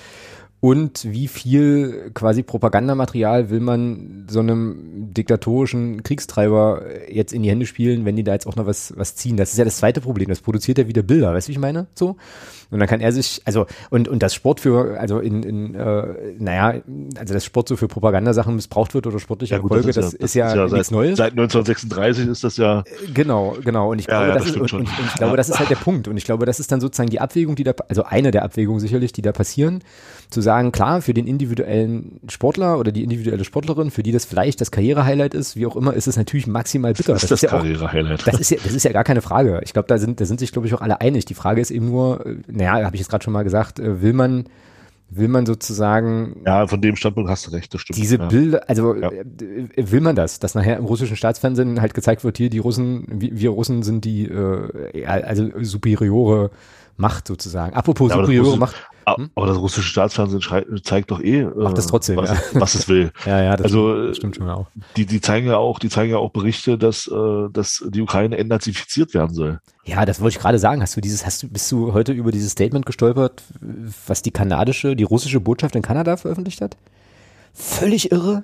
und 0.66 1.06
wie 1.08 1.28
viel 1.28 2.10
quasi 2.16 2.42
Propagandamaterial 2.42 3.52
will 3.52 3.60
man 3.60 4.26
so 4.28 4.40
einem 4.40 5.14
diktatorischen 5.14 6.02
Kriegstreiber 6.02 6.82
jetzt 7.08 7.34
in 7.34 7.44
die 7.44 7.52
Hände 7.52 7.68
spielen, 7.68 8.04
wenn 8.04 8.16
die 8.16 8.24
da 8.24 8.34
jetzt 8.34 8.48
auch 8.48 8.56
noch 8.56 8.66
was, 8.66 8.92
was 8.98 9.16
ziehen. 9.16 9.38
Das 9.38 9.52
ist 9.52 9.60
ja 9.60 9.64
das 9.64 9.78
zweite 9.78 10.02
Problem. 10.02 10.28
Das 10.28 10.42
produziert 10.42 10.80
ja 10.80 10.88
wieder 10.88 11.04
Bilder, 11.04 11.36
weißt 11.36 11.48
du, 11.48 11.50
wie 11.50 11.54
ich 11.54 11.60
meine? 11.60 11.86
So. 11.94 12.16
Und 12.72 12.80
dann 12.80 12.88
kann 12.88 13.00
er 13.00 13.12
sich, 13.12 13.44
also, 13.46 13.68
und, 13.92 14.08
und 14.08 14.24
das 14.24 14.34
Sport 14.34 14.60
für, 14.60 15.00
also 15.00 15.20
in, 15.20 15.44
in 15.44 15.76
äh, 15.76 16.34
naja, 16.40 16.82
also 17.16 17.36
das 17.36 17.46
Sport 17.46 17.70
so 17.70 17.78
für 17.78 17.88
Propagandasachen 17.88 18.56
missbraucht 18.56 18.96
wird 18.96 19.06
oder 19.06 19.20
sportliche 19.20 19.54
Erfolge, 19.54 19.92
das, 19.92 20.16
ist 20.16 20.34
ja, 20.34 20.50
seit, 20.50 20.72
nichts 20.72 20.90
Neues. 20.90 21.18
Seit 21.18 21.34
1936 21.34 22.28
ist 22.28 22.44
das 22.44 22.58
ja, 22.58 22.84
Genau, 23.14 23.56
genau. 23.64 23.92
Und 23.92 24.00
ich 24.00 24.08
Ja, 24.08 24.18
glaube, 24.18 24.28
ja, 24.30 24.34
das, 24.34 24.44
das 24.46 24.56
ist, 24.56 24.74
und, 24.74 24.74
und, 24.74 24.88
und 24.88 25.06
ich 25.06 25.14
glaube, 25.14 25.38
das 25.38 25.50
ist 25.50 25.60
halt 25.60 25.70
der 25.70 25.76
Punkt. 25.76 26.08
Und 26.08 26.18
ich 26.18 26.26
glaube, 26.26 26.48
das 26.48 26.60
ist 26.60 26.72
dann 26.72 26.82
sozusagen 26.82 27.12
die 27.12 27.20
Abwägung, 27.20 27.56
die 27.56 27.64
da, 27.64 27.74
also 27.88 28.04
eine 28.04 28.32
der 28.32 28.44
Abwägungen 28.44 28.80
sicherlich, 28.80 29.14
die 29.14 29.22
da 29.22 29.32
passieren, 29.32 29.84
zu 30.36 30.42
sagen, 30.42 30.72
klar, 30.72 31.02
für 31.02 31.16
den 31.16 31.26
individuellen 31.26 32.20
Sportler 32.30 32.78
oder 32.78 32.92
die 32.92 33.04
individuelle 33.04 33.44
Sportlerin, 33.44 33.90
für 33.90 34.04
die 34.04 34.12
das 34.12 34.26
vielleicht 34.26 34.62
das 34.62 34.70
Karrierehighlight 34.70 35.34
ist, 35.34 35.56
wie 35.56 35.66
auch 35.66 35.76
immer, 35.76 35.96
ist 35.96 36.06
es 36.08 36.18
natürlich 36.18 36.46
maximal 36.46 36.94
bitter. 36.94 37.14
das 37.14 37.24
ist 37.24 37.32
das 37.32 37.42
ja 37.42 37.50
auch, 37.50 37.62
Karriere-Highlight. 37.62 38.28
das 38.28 38.40
ist 38.40 38.52
ja, 38.52 38.58
das 38.64 38.74
ist 38.74 38.84
ja 38.84 38.92
gar 38.92 39.04
keine 39.04 39.22
Frage. 39.24 39.62
Ich 39.64 39.74
glaube, 39.74 39.88
da 39.88 39.98
sind, 39.98 40.22
da 40.22 40.26
sind 40.26 40.40
sich, 40.40 40.52
glaube 40.52 40.68
ich, 40.68 40.74
auch 40.76 40.82
alle 40.82 41.02
einig. 41.02 41.26
Die 41.26 41.34
Frage 41.34 41.60
ist 41.62 41.72
eben 41.72 41.88
nur, 41.90 42.24
äh, 42.26 42.36
naja, 42.48 42.86
habe 42.86 42.96
ich 42.96 43.00
jetzt 43.02 43.10
gerade 43.10 43.24
schon 43.24 43.34
mal 43.34 43.44
gesagt, 43.44 43.80
äh, 43.80 44.02
will 44.04 44.14
man, 44.14 44.46
will 45.10 45.28
man 45.28 45.46
sozusagen 45.46 46.42
Ja, 46.46 46.68
von 46.68 46.82
dem 46.82 46.96
Standpunkt 46.96 47.30
hast 47.30 47.48
du 47.48 47.52
recht, 47.52 47.74
das 47.74 47.82
stimmt. 47.82 47.98
diese 47.98 48.18
ja. 48.18 48.28
Bilder, 48.28 48.64
also 48.68 48.94
Ja. 48.96 49.10
äh, 49.12 49.24
will 49.76 50.02
man 50.02 50.16
das, 50.16 50.40
dass 50.40 50.56
nachher 50.56 50.78
im 50.78 50.86
russischen 50.86 51.16
Staatsfernsehen 51.16 51.80
halt 51.82 51.94
gezeigt 51.94 52.24
wird, 52.24 52.38
hier 52.38 52.50
die 52.50 52.60
Russen, 52.60 53.06
wir, 53.10 53.50
Russen 53.52 53.84
sind 53.84 54.04
die, 54.06 54.26
äh, 54.26 55.02
ja, 55.02 55.10
also 55.10 55.50
superiore 55.62 56.52
Macht 56.98 57.28
sozusagen. 57.28 57.76
Apropos 57.76 58.10
Ja, 58.10 58.18
superiore 58.18 58.58
Macht, 58.58 58.76
Ah, 59.08 59.18
Aber 59.36 59.46
das 59.46 59.58
russische 59.58 59.88
Staatsfernsehen 59.88 60.42
zeigt 60.84 61.12
doch 61.12 61.22
eh, 61.22 61.42
äh, 61.42 61.46
Macht 61.46 61.78
das 61.78 61.86
trotzdem, 61.86 62.18
was, 62.18 62.32
ja. 62.32 62.40
was 62.54 62.74
es 62.74 62.88
will. 62.88 63.12
ja, 63.26 63.42
ja, 63.44 63.56
das, 63.56 63.66
Also, 63.66 64.12
stimmt 64.14 64.36
schon 64.36 64.50
auch. 64.50 64.66
Die, 64.98 65.06
die 65.06 65.22
zeigen 65.22 65.46
ja 65.46 65.58
auch, 65.58 65.78
die 65.78 65.90
zeigen 65.90 66.12
ja 66.12 66.18
auch 66.18 66.32
Berichte, 66.32 66.80
dass, 66.80 67.08
äh, 67.08 67.50
dass 67.52 67.86
die 67.88 68.02
Ukraine 68.02 68.36
entnazifiziert 68.38 69.14
werden 69.14 69.36
soll. 69.36 69.60
Ja, 69.84 70.06
das 70.06 70.22
wollte 70.22 70.38
ich 70.38 70.42
gerade 70.42 70.58
sagen. 70.58 70.82
Hast 70.82 70.98
du 70.98 71.02
dieses, 71.02 71.24
hast 71.24 71.44
du, 71.44 71.50
bist 71.50 71.72
du 71.72 71.94
heute 71.94 72.14
über 72.14 72.32
dieses 72.32 72.54
Statement 72.54 72.88
gestolpert, 72.88 73.44
was 74.08 74.24
die 74.24 74.32
kanadische, 74.32 74.96
die 74.96 75.04
russische 75.04 75.40
Botschaft 75.40 75.76
in 75.76 75.84
Kanada 75.84 76.18
veröffentlicht 76.18 76.62
hat? 76.62 76.76
Völlig 77.54 78.12
irre. 78.12 78.44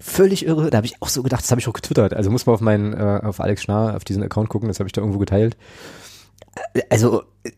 Völlig 0.00 0.44
irre. 0.44 0.70
Da 0.70 0.78
habe 0.78 0.86
ich 0.88 1.00
auch 1.00 1.08
so 1.08 1.22
gedacht, 1.22 1.44
das 1.44 1.52
habe 1.52 1.60
ich 1.60 1.68
auch 1.68 1.72
getwittert. 1.72 2.14
Also 2.14 2.32
muss 2.32 2.46
man 2.46 2.54
auf 2.54 2.60
meinen, 2.60 2.94
äh, 2.94 3.20
auf 3.22 3.38
Alex 3.38 3.62
Schnarr, 3.62 3.94
auf 3.94 4.02
diesen 4.02 4.24
Account 4.24 4.48
gucken, 4.48 4.66
das 4.66 4.80
habe 4.80 4.88
ich 4.88 4.92
da 4.92 5.00
irgendwo 5.00 5.20
geteilt. 5.20 5.56
Äh, 6.74 6.82
Also, 6.90 7.22
äh, 7.42 7.50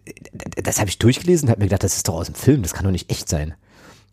das 0.63 0.79
habe 0.79 0.89
ich 0.89 0.99
durchgelesen 0.99 1.49
habe 1.49 1.61
mir 1.61 1.67
gedacht, 1.67 1.85
das 1.85 1.97
ist 1.97 2.09
doch 2.09 2.15
aus 2.15 2.27
dem 2.27 2.35
Film, 2.35 2.63
das 2.63 2.75
kann 2.75 2.85
doch 2.85 2.91
nicht 2.91 3.11
echt 3.11 3.29
sein. 3.29 3.55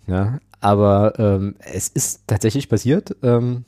Ja, 0.07 0.39
aber 0.59 1.17
ähm, 1.17 1.55
es 1.59 1.87
ist 1.87 2.21
tatsächlich 2.27 2.69
passiert. 2.69 3.15
Ähm, 3.23 3.65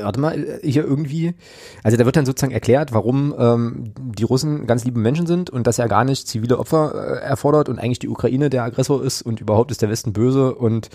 warte 0.00 0.20
mal, 0.20 0.60
hier 0.62 0.84
irgendwie, 0.84 1.34
also 1.82 1.96
da 1.96 2.04
wird 2.04 2.16
dann 2.16 2.26
sozusagen 2.26 2.52
erklärt, 2.52 2.92
warum 2.92 3.34
ähm, 3.38 3.92
die 3.96 4.24
Russen 4.24 4.66
ganz 4.66 4.84
liebe 4.84 4.98
Menschen 4.98 5.26
sind 5.26 5.50
und 5.50 5.66
dass 5.66 5.78
er 5.78 5.88
gar 5.88 6.04
nicht 6.04 6.26
zivile 6.28 6.58
Opfer 6.58 6.94
äh, 6.94 7.24
erfordert 7.24 7.68
und 7.68 7.78
eigentlich 7.78 7.98
die 7.98 8.08
Ukraine 8.08 8.50
der 8.50 8.64
Aggressor 8.64 9.02
ist 9.02 9.22
und 9.22 9.40
überhaupt 9.40 9.70
ist 9.70 9.82
der 9.82 9.90
Westen 9.90 10.12
böse 10.12 10.54
und 10.54 10.90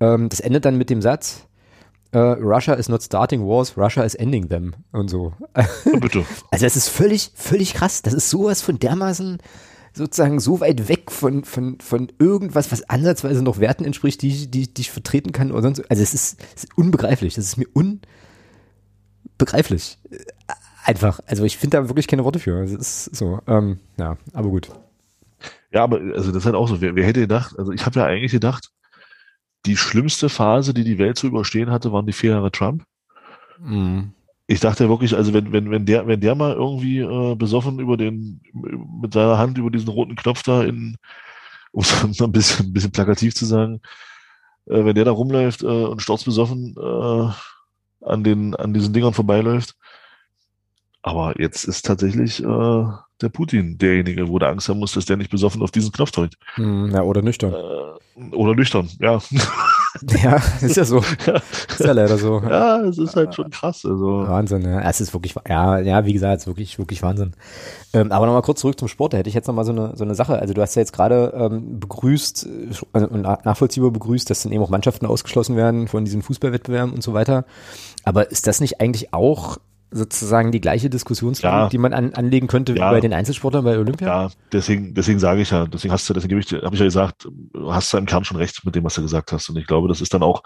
ähm, 0.00 0.28
das 0.28 0.40
endet 0.40 0.64
dann 0.64 0.78
mit 0.78 0.90
dem 0.90 1.02
Satz, 1.02 1.46
äh, 2.12 2.18
Russia 2.18 2.74
is 2.74 2.88
not 2.88 3.02
starting 3.02 3.44
wars, 3.46 3.76
Russia 3.76 4.02
is 4.02 4.14
ending 4.14 4.48
them 4.48 4.74
und 4.92 5.08
so. 5.08 5.32
Ja, 5.56 5.98
bitte. 5.98 6.24
Also 6.50 6.64
es 6.66 6.76
ist 6.76 6.88
völlig, 6.88 7.30
völlig 7.34 7.74
krass. 7.74 8.02
Das 8.02 8.14
ist 8.14 8.30
sowas 8.30 8.62
von 8.62 8.78
dermaßen 8.78 9.38
sozusagen 9.92 10.38
so 10.40 10.60
weit 10.60 10.88
weg 10.88 11.10
von, 11.10 11.44
von, 11.44 11.78
von 11.80 12.12
irgendwas, 12.18 12.70
was 12.72 12.88
ansatzweise 12.88 13.42
noch 13.42 13.58
Werten 13.58 13.84
entspricht, 13.84 14.22
die, 14.22 14.28
ich- 14.28 14.50
die, 14.50 14.72
die 14.72 14.80
ich 14.82 14.90
vertreten 14.90 15.32
kann 15.32 15.50
oder 15.52 15.62
sonst. 15.62 15.80
Also 15.90 16.02
es 16.02 16.14
ist, 16.14 16.40
es 16.56 16.64
ist 16.64 16.78
unbegreiflich. 16.78 17.34
Das 17.34 17.44
ist 17.44 17.56
mir 17.56 17.66
unbegreiflich. 19.36 19.98
Äh, 20.10 20.18
Einfach. 20.84 21.20
Also 21.26 21.44
ich 21.44 21.58
finde 21.58 21.76
da 21.76 21.88
wirklich 21.88 22.06
keine 22.06 22.24
Worte 22.24 22.38
für. 22.38 22.62
Es 22.62 22.72
ist 22.72 23.14
so. 23.16 23.40
Ähm, 23.46 23.78
ja, 23.98 24.16
aber 24.32 24.48
gut. 24.48 24.70
Ja, 25.70 25.82
aber 25.84 25.98
also 26.14 26.28
das 26.32 26.36
ist 26.38 26.46
halt 26.46 26.54
auch 26.54 26.66
so. 26.66 26.80
Wer, 26.80 26.94
wer 26.94 27.04
hätte 27.04 27.20
gedacht, 27.20 27.58
also 27.58 27.72
ich 27.72 27.84
habe 27.84 27.98
ja 28.00 28.06
eigentlich 28.06 28.32
gedacht, 28.32 28.70
die 29.66 29.76
schlimmste 29.76 30.28
Phase, 30.28 30.74
die 30.74 30.84
die 30.84 30.98
Welt 30.98 31.18
zu 31.18 31.26
überstehen 31.26 31.70
hatte, 31.70 31.92
waren 31.92 32.06
die 32.06 32.12
vier 32.12 32.30
Jahre 32.30 32.50
Trump. 32.50 32.84
Mhm. 33.60 34.12
Ich 34.46 34.60
dachte 34.60 34.88
wirklich, 34.88 35.14
also 35.14 35.34
wenn, 35.34 35.52
wenn, 35.52 35.70
wenn 35.70 35.84
der, 35.84 36.06
wenn 36.06 36.20
der 36.20 36.34
mal 36.34 36.54
irgendwie 36.54 37.00
äh, 37.00 37.34
besoffen 37.34 37.80
über 37.80 37.96
den, 37.96 38.40
mit 39.02 39.12
seiner 39.12 39.36
Hand 39.36 39.58
über 39.58 39.70
diesen 39.70 39.88
roten 39.88 40.16
Knopf 40.16 40.42
da 40.42 40.62
in, 40.62 40.96
um 41.72 41.82
es 41.82 42.02
mal 42.18 42.26
ein 42.26 42.32
bisschen, 42.32 42.66
ein 42.66 42.72
bisschen 42.72 42.92
plakativ 42.92 43.34
zu 43.34 43.44
sagen, 43.44 43.80
äh, 44.66 44.84
wenn 44.84 44.94
der 44.94 45.04
da 45.04 45.10
rumläuft 45.10 45.62
äh, 45.62 45.66
und 45.66 46.00
sturzbesoffen 46.00 46.74
äh, 46.78 47.30
an 48.06 48.24
den, 48.24 48.54
an 48.54 48.72
diesen 48.72 48.92
Dingern 48.92 49.12
vorbeiläuft. 49.12 49.74
Aber 51.02 51.40
jetzt 51.40 51.64
ist 51.64 51.86
tatsächlich 51.86 52.42
äh, 52.42 52.84
der 53.20 53.28
Putin 53.28 53.78
derjenige, 53.78 54.28
wo 54.28 54.38
der 54.38 54.48
Angst 54.50 54.68
haben 54.68 54.78
muss, 54.78 54.92
dass 54.92 55.06
der 55.06 55.16
nicht 55.16 55.30
besoffen 55.30 55.62
auf 55.62 55.70
diesen 55.70 55.92
Knopf 55.92 56.10
drückt. 56.10 56.36
Mhm, 56.56 56.90
ja, 56.92 57.02
oder 57.02 57.22
nüchtern. 57.22 57.52
Äh, 57.54 58.34
oder 58.34 58.54
nüchtern, 58.54 58.88
ja. 59.00 59.20
Ja, 60.22 60.36
ist 60.60 60.76
ja 60.76 60.84
so. 60.84 60.98
Ist 61.68 61.80
ja 61.80 61.92
leider 61.92 62.18
so. 62.18 62.40
ja, 62.42 62.82
es 62.82 62.98
ist 62.98 63.16
halt 63.16 63.34
schon 63.34 63.50
krass. 63.50 63.84
Also. 63.84 64.28
Wahnsinn, 64.28 64.62
ja. 64.62 64.80
Es 64.82 65.00
ist 65.00 65.12
wirklich, 65.14 65.34
ja, 65.48 65.78
ja, 65.78 66.04
wie 66.04 66.12
gesagt, 66.12 66.36
es 66.36 66.42
ist 66.42 66.46
wirklich, 66.46 66.78
wirklich 66.78 67.02
Wahnsinn. 67.02 67.32
Ähm, 67.94 68.12
aber 68.12 68.26
nochmal 68.26 68.42
kurz 68.42 68.60
zurück 68.60 68.78
zum 68.78 68.86
Sport. 68.86 69.12
Da 69.14 69.16
hätte 69.18 69.28
ich 69.28 69.34
jetzt 69.34 69.48
nochmal 69.48 69.64
so 69.64 69.72
eine, 69.72 69.96
so 69.96 70.04
eine 70.04 70.14
Sache. 70.14 70.38
Also 70.38 70.52
du 70.54 70.60
hast 70.60 70.74
ja 70.76 70.80
jetzt 70.82 70.92
gerade 70.92 71.32
ähm, 71.34 71.80
begrüßt 71.80 72.46
äh, 72.46 72.74
also, 72.92 73.08
und 73.08 73.22
na- 73.22 73.38
nachvollziehbar 73.44 73.90
begrüßt, 73.90 74.28
dass 74.28 74.42
dann 74.42 74.52
eben 74.52 74.62
auch 74.62 74.68
Mannschaften 74.70 75.06
ausgeschlossen 75.06 75.56
werden 75.56 75.88
von 75.88 76.04
diesen 76.04 76.22
Fußballwettbewerben 76.22 76.92
und 76.92 77.02
so 77.02 77.14
weiter. 77.14 77.44
Aber 78.04 78.30
ist 78.30 78.46
das 78.46 78.60
nicht 78.60 78.80
eigentlich 78.80 79.12
auch 79.14 79.56
sozusagen 79.90 80.52
die 80.52 80.60
gleiche 80.60 80.90
Diskussionslogik, 80.90 81.56
Ja. 81.58 81.68
die 81.68 81.78
man 81.78 81.92
an, 81.94 82.12
anlegen 82.14 82.46
könnte 82.46 82.74
wie 82.74 82.78
Ja. 82.78 82.90
bei 82.90 83.00
den 83.00 83.12
Einzelsportlern 83.14 83.64
bei 83.64 83.78
Olympia? 83.78 84.06
Ja, 84.24 84.30
deswegen, 84.52 84.94
deswegen 84.94 85.18
sage 85.18 85.40
ich 85.40 85.50
ja, 85.50 85.66
deswegen 85.66 85.92
hast 85.92 86.08
du, 86.08 86.14
deswegen 86.14 86.34
habe 86.34 86.40
ich, 86.40 86.52
hab 86.64 86.72
ich 86.74 86.78
ja 86.80 86.84
gesagt, 86.86 87.26
du 87.52 87.72
hast 87.72 87.92
ja 87.92 87.98
im 87.98 88.06
Kern 88.06 88.24
schon 88.24 88.36
recht 88.36 88.64
mit 88.64 88.74
dem, 88.74 88.84
was 88.84 88.94
du 88.94 89.02
gesagt 89.02 89.32
hast. 89.32 89.48
Und 89.48 89.56
ich 89.56 89.66
glaube, 89.66 89.88
das 89.88 90.00
ist 90.00 90.12
dann 90.12 90.22
auch 90.22 90.42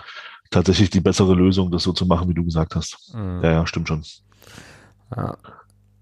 tatsächlich 0.51 0.91
die 0.91 1.01
bessere 1.01 1.35
Lösung, 1.35 1.71
das 1.71 1.83
so 1.83 1.93
zu 1.93 2.07
machen, 2.07 2.29
wie 2.29 2.35
du 2.35 2.45
gesagt 2.45 2.77
hast. 2.77 3.13
Mhm. 3.15 3.41
Ja, 3.43 3.51
ja, 3.53 3.67
stimmt 3.67 3.89
schon. 3.89 4.05
Ja. 5.17 5.37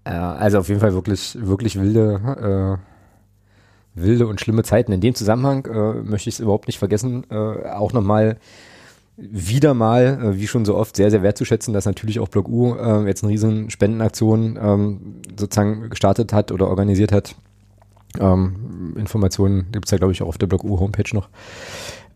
also 0.03 0.59
auf 0.59 0.67
jeden 0.67 0.79
Fall 0.79 0.93
wirklich, 0.93 1.37
wirklich 1.39 1.79
wilde, 1.79 2.79
äh, 3.95 3.99
wilde 3.99 4.27
und 4.27 4.39
schlimme 4.39 4.63
Zeiten. 4.63 4.91
In 4.91 5.01
dem 5.01 5.15
Zusammenhang 5.15 5.65
äh, 5.65 5.93
möchte 6.03 6.29
ich 6.29 6.35
es 6.35 6.39
überhaupt 6.39 6.67
nicht 6.67 6.79
vergessen, 6.79 7.25
äh, 7.29 7.35
auch 7.69 7.93
nochmal 7.93 8.37
wieder 9.29 9.73
mal, 9.73 10.19
äh, 10.21 10.39
wie 10.39 10.47
schon 10.47 10.65
so 10.65 10.75
oft, 10.75 10.95
sehr, 10.95 11.11
sehr 11.11 11.23
wertzuschätzen, 11.23 11.73
dass 11.73 11.85
natürlich 11.85 12.19
auch 12.19 12.27
Block 12.27 12.47
U 12.49 12.75
äh, 12.75 13.05
jetzt 13.05 13.23
eine 13.23 13.31
riesen 13.31 13.69
Spendenaktion 13.69 14.57
ähm, 14.61 15.21
sozusagen 15.37 15.89
gestartet 15.89 16.33
hat 16.33 16.51
oder 16.51 16.67
organisiert 16.67 17.11
hat. 17.11 17.35
Ähm, 18.19 18.93
Informationen 18.97 19.71
gibt 19.71 19.85
es 19.85 19.91
ja, 19.91 19.97
glaube 19.97 20.13
ich, 20.13 20.21
auch 20.21 20.27
auf 20.27 20.37
der 20.37 20.47
Block 20.47 20.63
U 20.63 20.79
Homepage 20.79 21.13
noch. 21.13 21.29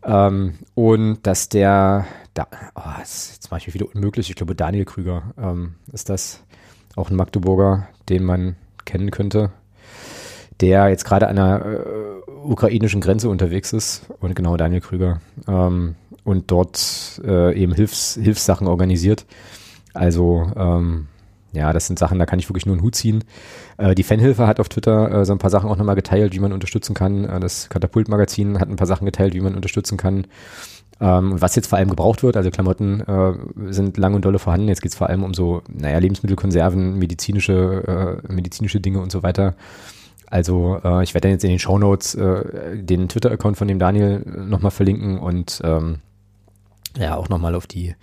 Ähm, 0.04 0.54
und 0.74 1.18
dass 1.22 1.48
der, 1.48 2.06
da, 2.34 2.46
oh, 2.74 2.98
jetzt 2.98 3.50
mache 3.50 3.60
ich 3.60 3.66
mich 3.66 3.74
wieder 3.74 3.86
unmöglich, 3.92 4.28
ich 4.28 4.36
glaube 4.36 4.54
Daniel 4.54 4.84
Krüger 4.84 5.34
ähm, 5.38 5.74
ist 5.92 6.08
das, 6.08 6.42
auch 6.96 7.10
ein 7.10 7.16
Magdeburger, 7.16 7.88
den 8.08 8.24
man 8.24 8.56
kennen 8.84 9.10
könnte, 9.10 9.50
der 10.60 10.88
jetzt 10.88 11.04
gerade 11.04 11.28
an 11.28 11.36
der 11.36 11.64
äh, 11.66 12.30
ukrainischen 12.30 13.00
Grenze 13.00 13.28
unterwegs 13.28 13.72
ist 13.72 14.06
und 14.20 14.34
genau 14.34 14.56
Daniel 14.56 14.80
Krüger 14.80 15.20
ähm, 15.48 15.96
und 16.26 16.50
dort 16.50 17.20
äh, 17.24 17.56
eben 17.56 17.72
Hilfs, 17.72 18.18
Hilfssachen 18.20 18.66
organisiert. 18.66 19.26
Also 19.94 20.50
ähm, 20.56 21.06
ja, 21.52 21.72
das 21.72 21.86
sind 21.86 21.98
Sachen, 21.98 22.18
da 22.18 22.26
kann 22.26 22.38
ich 22.38 22.48
wirklich 22.50 22.66
nur 22.66 22.74
einen 22.74 22.82
Hut 22.82 22.94
ziehen. 22.96 23.24
Äh, 23.78 23.94
die 23.94 24.02
Fanhilfe 24.02 24.46
hat 24.46 24.60
auf 24.60 24.68
Twitter 24.68 25.10
äh, 25.20 25.24
so 25.24 25.32
ein 25.32 25.38
paar 25.38 25.50
Sachen 25.50 25.70
auch 25.70 25.76
nochmal 25.76 25.94
geteilt, 25.94 26.34
wie 26.34 26.40
man 26.40 26.52
unterstützen 26.52 26.94
kann. 26.94 27.24
Äh, 27.24 27.40
das 27.40 27.68
Katapult-Magazin 27.68 28.60
hat 28.60 28.68
ein 28.68 28.76
paar 28.76 28.86
Sachen 28.86 29.06
geteilt, 29.06 29.34
wie 29.34 29.40
man 29.40 29.54
unterstützen 29.54 29.96
kann. 29.96 30.26
Ähm, 31.00 31.40
was 31.40 31.54
jetzt 31.54 31.68
vor 31.68 31.78
allem 31.78 31.90
gebraucht 31.90 32.22
wird, 32.22 32.36
also 32.36 32.50
Klamotten 32.50 33.00
äh, 33.00 33.34
sind 33.72 33.96
lang 33.96 34.14
und 34.14 34.24
dolle 34.24 34.38
vorhanden. 34.38 34.68
Jetzt 34.68 34.82
geht 34.82 34.92
es 34.92 34.98
vor 34.98 35.08
allem 35.08 35.22
um 35.22 35.34
so, 35.34 35.62
naja, 35.68 35.98
Lebensmittelkonserven, 35.98 36.98
medizinische, 36.98 38.20
äh, 38.26 38.32
medizinische 38.32 38.80
Dinge 38.80 39.00
und 39.00 39.12
so 39.12 39.22
weiter. 39.22 39.54
Also 40.26 40.80
äh, 40.82 41.04
ich 41.04 41.14
werde 41.14 41.28
dann 41.28 41.32
jetzt 41.32 41.44
in 41.44 41.50
den 41.50 41.58
Shownotes 41.58 42.14
äh, 42.16 42.76
den 42.82 43.08
Twitter-Account 43.08 43.56
von 43.56 43.68
dem 43.68 43.78
Daniel 43.78 44.20
nochmal 44.20 44.72
verlinken 44.72 45.18
und 45.18 45.60
ähm, 45.64 46.00
ja 46.98 47.16
auch 47.16 47.28
nochmal 47.28 47.54
auf 47.54 47.66
die 47.66 47.94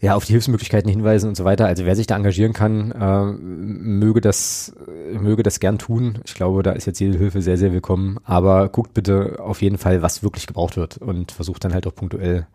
ja, 0.00 0.14
auf 0.14 0.24
die 0.24 0.32
Hilfsmöglichkeiten 0.32 0.90
hinweisen 0.90 1.28
und 1.28 1.36
so 1.36 1.44
weiter. 1.44 1.66
Also 1.66 1.84
wer 1.84 1.94
sich 1.94 2.06
da 2.06 2.16
engagieren 2.16 2.54
kann, 2.54 2.90
äh, 2.92 3.24
möge 3.24 4.22
das, 4.22 4.74
möge 5.12 5.42
das 5.42 5.60
gern 5.60 5.78
tun. 5.78 6.20
Ich 6.24 6.34
glaube, 6.34 6.62
da 6.62 6.72
ist 6.72 6.86
jetzt 6.86 7.00
jede 7.00 7.18
Hilfe 7.18 7.42
sehr, 7.42 7.58
sehr 7.58 7.72
willkommen. 7.72 8.18
Aber 8.24 8.70
guckt 8.70 8.94
bitte 8.94 9.38
auf 9.40 9.60
jeden 9.60 9.76
Fall, 9.76 10.00
was 10.00 10.22
wirklich 10.22 10.46
gebraucht 10.46 10.78
wird 10.78 10.96
und 10.96 11.32
versucht 11.32 11.64
dann 11.64 11.74
halt 11.74 11.86
auch 11.86 11.94
punktuell, 11.94 12.46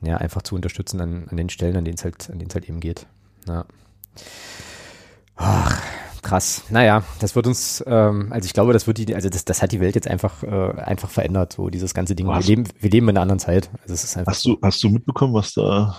ja, 0.00 0.16
einfach 0.16 0.40
zu 0.40 0.54
unterstützen 0.54 1.02
an, 1.02 1.26
an 1.30 1.36
den 1.36 1.50
Stellen, 1.50 1.76
an 1.76 1.84
denen 1.84 1.98
es 1.98 2.04
halt, 2.04 2.30
an 2.30 2.38
denen 2.38 2.48
es 2.48 2.54
halt 2.54 2.66
eben 2.66 2.80
geht. 2.80 3.06
Ja. 3.46 3.66
Ach, 5.36 5.82
krass. 6.24 6.64
Naja, 6.70 7.04
das 7.20 7.36
wird 7.36 7.46
uns, 7.46 7.84
ähm, 7.86 8.28
also 8.30 8.46
ich 8.46 8.52
glaube, 8.52 8.72
das 8.72 8.86
wird 8.86 8.98
die, 8.98 9.14
also 9.14 9.28
das, 9.28 9.44
das 9.44 9.62
hat 9.62 9.70
die 9.70 9.80
Welt 9.80 9.94
jetzt 9.94 10.08
einfach, 10.08 10.42
äh, 10.42 10.80
einfach 10.80 11.10
verändert, 11.10 11.52
so 11.52 11.68
dieses 11.68 11.94
ganze 11.94 12.16
Ding. 12.16 12.26
Wir 12.26 12.40
leben, 12.40 12.64
wir 12.80 12.90
leben 12.90 13.08
in 13.08 13.16
einer 13.16 13.22
anderen 13.22 13.38
Zeit. 13.38 13.70
Also 13.82 13.94
es 13.94 14.02
ist 14.02 14.16
einfach 14.16 14.32
Hast 14.32 14.44
du, 14.44 14.58
hast 14.62 14.82
du 14.82 14.88
mitbekommen, 14.88 15.34
was 15.34 15.52
da 15.52 15.96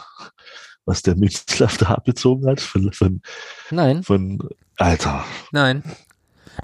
was 0.86 1.02
der 1.02 1.16
Mitzlaff 1.16 1.78
da 1.78 1.88
abgezogen 1.88 2.48
hat? 2.48 2.62
Von, 2.62 2.92
von, 2.94 3.22
Nein. 3.72 4.04
Von, 4.04 4.40
Alter. 4.78 5.24
Nein. 5.52 5.84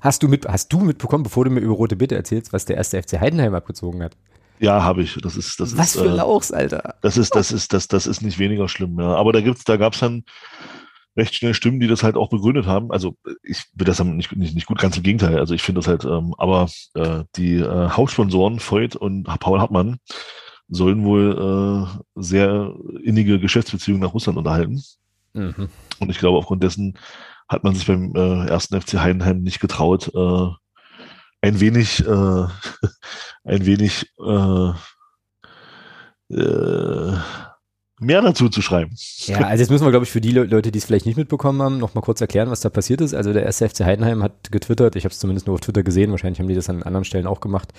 Hast 0.01 0.23
du, 0.23 0.27
mit, 0.27 0.47
hast 0.47 0.71
du 0.71 0.79
mitbekommen, 0.79 1.23
bevor 1.23 1.45
du 1.45 1.51
mir 1.51 1.59
über 1.59 1.73
Rote 1.73 1.95
Bitte 1.95 2.15
erzählst, 2.15 2.53
was 2.53 2.65
der 2.65 2.77
erste 2.77 3.01
FC 3.01 3.19
Heidenheim 3.19 3.53
abgezogen 3.53 4.01
hat? 4.03 4.15
Ja, 4.59 4.83
habe 4.83 5.01
ich. 5.01 5.17
Das 5.21 5.35
ist, 5.35 5.59
das 5.59 5.75
was 5.75 5.95
ist, 5.95 6.01
für 6.01 6.07
äh, 6.07 6.15
Lauchs, 6.15 6.51
Alter. 6.51 6.95
Das 7.01 7.17
ist, 7.17 7.35
das 7.35 7.51
ist, 7.51 7.73
das, 7.73 7.87
das 7.87 8.05
ist 8.05 8.21
nicht 8.21 8.37
weniger 8.37 8.69
schlimm, 8.69 8.99
ja. 8.99 9.15
Aber 9.15 9.33
da 9.33 9.41
gibt's, 9.41 9.63
da 9.63 9.75
gab's 9.75 9.99
dann 9.99 10.23
recht 11.15 11.35
schnell 11.35 11.53
Stimmen, 11.53 11.79
die 11.79 11.87
das 11.87 12.03
halt 12.03 12.15
auch 12.15 12.29
begründet 12.29 12.65
haben. 12.65 12.91
Also 12.91 13.15
ich 13.43 13.65
will 13.73 13.85
das 13.85 14.03
nicht, 14.03 14.35
nicht, 14.35 14.55
nicht 14.55 14.67
gut, 14.67 14.79
ganz 14.79 14.97
im 14.97 15.03
Gegenteil. 15.03 15.37
Also 15.39 15.53
ich 15.53 15.61
finde 15.61 15.79
das 15.79 15.87
halt, 15.87 16.05
ähm, 16.05 16.33
aber 16.37 16.69
äh, 16.93 17.23
die 17.35 17.55
äh, 17.57 17.89
Hauptsponsoren, 17.89 18.59
Voigt 18.59 18.95
und 18.95 19.23
Paul 19.23 19.59
Hartmann, 19.59 19.97
sollen 20.67 21.03
wohl 21.03 21.87
äh, 22.15 22.21
sehr 22.21 22.73
innige 23.03 23.39
Geschäftsbeziehungen 23.39 24.01
nach 24.01 24.13
Russland 24.13 24.37
unterhalten. 24.37 24.81
Mhm. 25.33 25.69
Und 25.99 26.09
ich 26.09 26.17
glaube, 26.17 26.37
aufgrund 26.37 26.63
dessen 26.63 26.97
hat 27.49 27.63
man 27.63 27.75
sich 27.75 27.85
beim 27.85 28.13
äh, 28.15 28.47
ersten 28.47 28.79
FC 28.79 28.93
Heidenheim 28.99 29.41
nicht 29.41 29.59
getraut, 29.59 30.09
ein 31.41 31.59
wenig, 31.59 32.05
äh, 32.05 32.45
ein 33.43 33.65
wenig 33.65 34.13
äh, 34.19 34.71
äh, 36.33 37.17
mehr 38.01 38.21
dazu 38.21 38.49
zu 38.49 38.61
schreiben. 38.61 38.95
Ja, 39.25 39.41
also 39.41 39.61
jetzt 39.61 39.69
müssen 39.69 39.85
wir, 39.85 39.91
glaube 39.91 40.05
ich, 40.05 40.11
für 40.11 40.21
die 40.21 40.31
Leute, 40.31 40.71
die 40.71 40.79
es 40.79 40.85
vielleicht 40.85 41.05
nicht 41.05 41.17
mitbekommen 41.17 41.61
haben, 41.61 41.77
noch 41.77 41.93
mal 41.93 42.01
kurz 42.01 42.19
erklären, 42.19 42.49
was 42.49 42.59
da 42.59 42.69
passiert 42.69 42.99
ist. 42.99 43.13
Also 43.13 43.31
der 43.31 43.43
erste 43.43 43.69
FC 43.69 43.81
Heidenheim 43.81 44.23
hat 44.23 44.51
getwittert, 44.51 44.95
ich 44.95 45.03
habe 45.05 45.11
es 45.11 45.19
zumindest 45.19 45.47
nur 45.47 45.53
auf 45.53 45.61
Twitter 45.61 45.83
gesehen, 45.83 46.11
wahrscheinlich 46.11 46.39
haben 46.39 46.47
die 46.47 46.55
das 46.55 46.69
an 46.69 46.83
anderen 46.83 47.05
Stellen 47.05 47.27
auch 47.27 47.39
gemacht, 47.39 47.73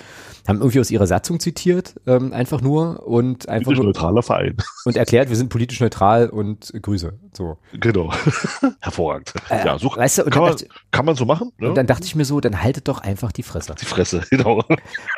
haben 0.47 0.59
irgendwie 0.59 0.81
aus 0.81 0.90
ihrer 0.90 1.07
Satzung 1.07 1.40
zitiert, 1.40 1.94
ähm, 2.07 2.32
einfach 2.32 2.61
nur 2.61 3.07
und 3.07 3.49
einfach 3.49 3.66
politisch 3.66 3.78
nur, 3.78 3.86
neutraler 3.86 4.23
Verein. 4.23 4.57
Und 4.85 4.97
erklärt, 4.97 5.28
wir 5.28 5.36
sind 5.36 5.49
politisch 5.49 5.81
neutral 5.81 6.28
und 6.28 6.73
Grüße. 6.81 7.15
So. 7.34 7.56
Genau. 7.72 8.12
Hervorragend. 8.80 9.32
Äh, 9.48 9.64
ja, 9.64 9.78
so 9.78 9.94
weißt 9.96 10.18
du, 10.18 10.24
kann, 10.24 10.42
man, 10.42 10.56
kann 10.90 11.04
man 11.06 11.16
so 11.16 11.24
machen. 11.24 11.50
Ne? 11.56 11.70
Und 11.70 11.76
dann 11.76 11.86
dachte 11.86 12.04
ich 12.04 12.14
mir 12.14 12.26
so, 12.26 12.40
dann 12.40 12.62
haltet 12.62 12.88
doch 12.88 13.00
einfach 13.00 13.32
die 13.32 13.42
Fresse. 13.42 13.74
Die 13.80 13.86
Fresse, 13.86 14.22
genau. 14.30 14.62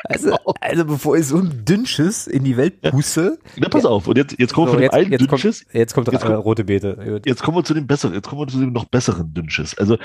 Also, 0.05 0.35
also 0.61 0.85
bevor 0.85 1.17
ich 1.17 1.27
so 1.27 1.37
ein 1.37 1.65
Dünnschiss 1.65 2.27
in 2.27 2.45
die 2.45 2.55
Welt 2.55 2.81
puste. 2.81 3.37
Ja, 3.55 3.63
na, 3.63 3.69
pass 3.69 3.83
ja. 3.83 3.89
auf, 3.89 4.07
und 4.07 4.17
jetzt, 4.17 4.39
jetzt 4.39 4.53
kommen 4.53 4.67
so, 4.67 4.79
wir 4.79 4.89
von 4.89 4.99
jetzt, 4.99 5.11
jetzt 5.11 5.31
Dünnschiss. 5.31 5.63
Kommt, 5.63 5.75
jetzt 5.75 5.93
kommt, 5.93 6.11
jetzt 6.11 6.21
kommt 6.21 6.33
äh, 6.33 6.37
rote 6.37 6.63
Beete. 6.63 7.21
Jetzt 7.25 7.43
kommen 7.43 7.57
wir 7.57 7.63
zu 7.65 7.73
dem 7.73 7.85
besseren, 7.85 8.15
jetzt 8.15 8.29
kommen 8.29 8.41
wir 8.41 8.47
zu 8.47 8.59
dem 8.59 8.71
noch 8.71 8.85
besseren 8.85 9.33
Dünnschiss. 9.33 9.77
Also 9.77 9.97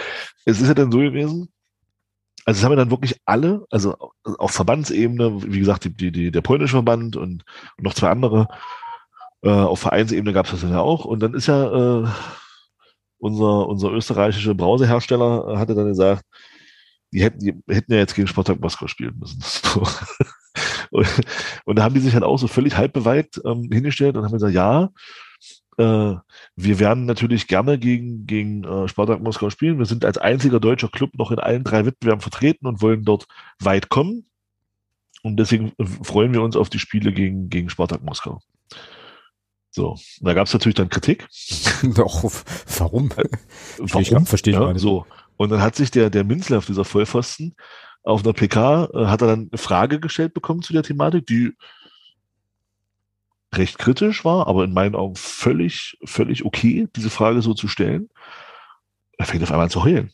es 0.44 0.60
ist 0.60 0.66
ja 0.66 0.74
dann 0.74 0.90
so 0.90 0.98
gewesen, 0.98 1.48
also 2.44 2.58
es 2.58 2.64
haben 2.64 2.72
ja 2.72 2.76
dann 2.76 2.90
wirklich 2.90 3.20
alle, 3.26 3.66
also 3.70 3.96
auf 4.24 4.50
Verbandsebene, 4.50 5.42
wie 5.44 5.58
gesagt, 5.60 5.84
die, 5.84 5.90
die, 5.90 6.10
die, 6.10 6.30
der 6.30 6.40
polnische 6.40 6.72
Verband 6.72 7.16
und, 7.16 7.44
und 7.76 7.84
noch 7.84 7.94
zwei 7.94 8.10
andere, 8.10 8.48
äh, 9.42 9.50
auf 9.50 9.80
Vereinsebene 9.80 10.32
gab 10.32 10.46
es 10.46 10.52
das 10.52 10.62
ja 10.62 10.80
auch. 10.80 11.04
Und 11.04 11.20
dann 11.20 11.34
ist 11.34 11.46
ja 11.46 12.02
äh, 12.02 12.08
unser, 13.18 13.68
unser 13.68 13.92
österreichischer 13.92 14.54
Brausehersteller 14.54 15.48
äh, 15.48 15.56
hatte 15.56 15.74
dann 15.74 15.86
gesagt, 15.86 16.24
die 17.12 17.22
hätten, 17.22 17.40
die 17.40 17.54
hätten 17.68 17.92
ja 17.92 17.98
jetzt 17.98 18.14
gegen 18.14 18.28
Spartak 18.28 18.60
Moskau 18.60 18.86
spielen 18.86 19.18
müssen. 19.18 19.42
So. 19.52 19.86
und, 20.90 21.06
und 21.64 21.76
da 21.76 21.84
haben 21.84 21.94
die 21.94 22.00
sich 22.00 22.12
halt 22.12 22.24
auch 22.24 22.36
so 22.36 22.48
völlig 22.48 22.76
halbbeweit 22.76 23.40
ähm, 23.44 23.68
hingestellt 23.70 24.16
und 24.16 24.24
haben 24.24 24.32
gesagt, 24.32 24.52
ja, 24.52 24.90
äh, 25.78 26.16
wir 26.56 26.78
werden 26.78 27.06
natürlich 27.06 27.46
gerne 27.46 27.78
gegen, 27.78 28.26
gegen 28.26 28.64
äh, 28.64 28.88
Spartak 28.88 29.22
Moskau 29.22 29.50
spielen. 29.50 29.78
Wir 29.78 29.86
sind 29.86 30.04
als 30.04 30.18
einziger 30.18 30.58
deutscher 30.58 30.88
Club 30.88 31.10
noch 31.14 31.30
in 31.30 31.38
allen 31.38 31.62
drei 31.62 31.86
Wettbewerben 31.86 32.20
vertreten 32.20 32.66
und 32.66 32.82
wollen 32.82 33.04
dort 33.04 33.26
weit 33.60 33.88
kommen. 33.88 34.26
Und 35.22 35.36
deswegen 35.36 35.72
freuen 36.02 36.32
wir 36.32 36.42
uns 36.42 36.56
auf 36.56 36.68
die 36.68 36.78
Spiele 36.78 37.12
gegen, 37.12 37.48
gegen 37.48 37.70
Spartak 37.70 38.02
Moskau. 38.02 38.40
So, 39.70 39.96
da 40.20 40.34
gab 40.34 40.46
es 40.46 40.52
natürlich 40.52 40.74
dann 40.74 40.88
Kritik. 40.88 41.28
Doch, 41.94 42.24
warum? 42.78 43.10
warum? 43.78 44.26
Verstehe 44.26 44.54
ich 44.54 44.60
ja, 44.60 44.72
nicht. 44.72 44.82
So. 44.82 45.06
Und 45.36 45.50
dann 45.50 45.62
hat 45.62 45.76
sich 45.76 45.90
der, 45.90 46.10
der 46.10 46.24
Minzler 46.24 46.58
auf 46.58 46.66
dieser 46.66 46.84
Vollpfosten 46.84 47.54
auf 48.02 48.24
einer 48.24 48.32
PK, 48.32 48.88
äh, 48.92 49.06
hat 49.06 49.22
er 49.22 49.28
dann 49.28 49.48
eine 49.50 49.58
Frage 49.58 50.00
gestellt 50.00 50.34
bekommen 50.34 50.62
zu 50.62 50.72
der 50.72 50.82
Thematik, 50.82 51.26
die 51.26 51.52
recht 53.54 53.78
kritisch 53.78 54.24
war, 54.24 54.46
aber 54.46 54.64
in 54.64 54.72
meinen 54.72 54.94
Augen 54.94 55.16
völlig, 55.16 55.98
völlig 56.04 56.44
okay, 56.44 56.88
diese 56.94 57.10
Frage 57.10 57.42
so 57.42 57.54
zu 57.54 57.68
stellen. 57.68 58.08
Er 59.18 59.26
fängt 59.26 59.42
auf 59.42 59.50
einmal 59.50 59.64
an 59.64 59.70
zu 59.70 59.84
heulen. 59.84 60.12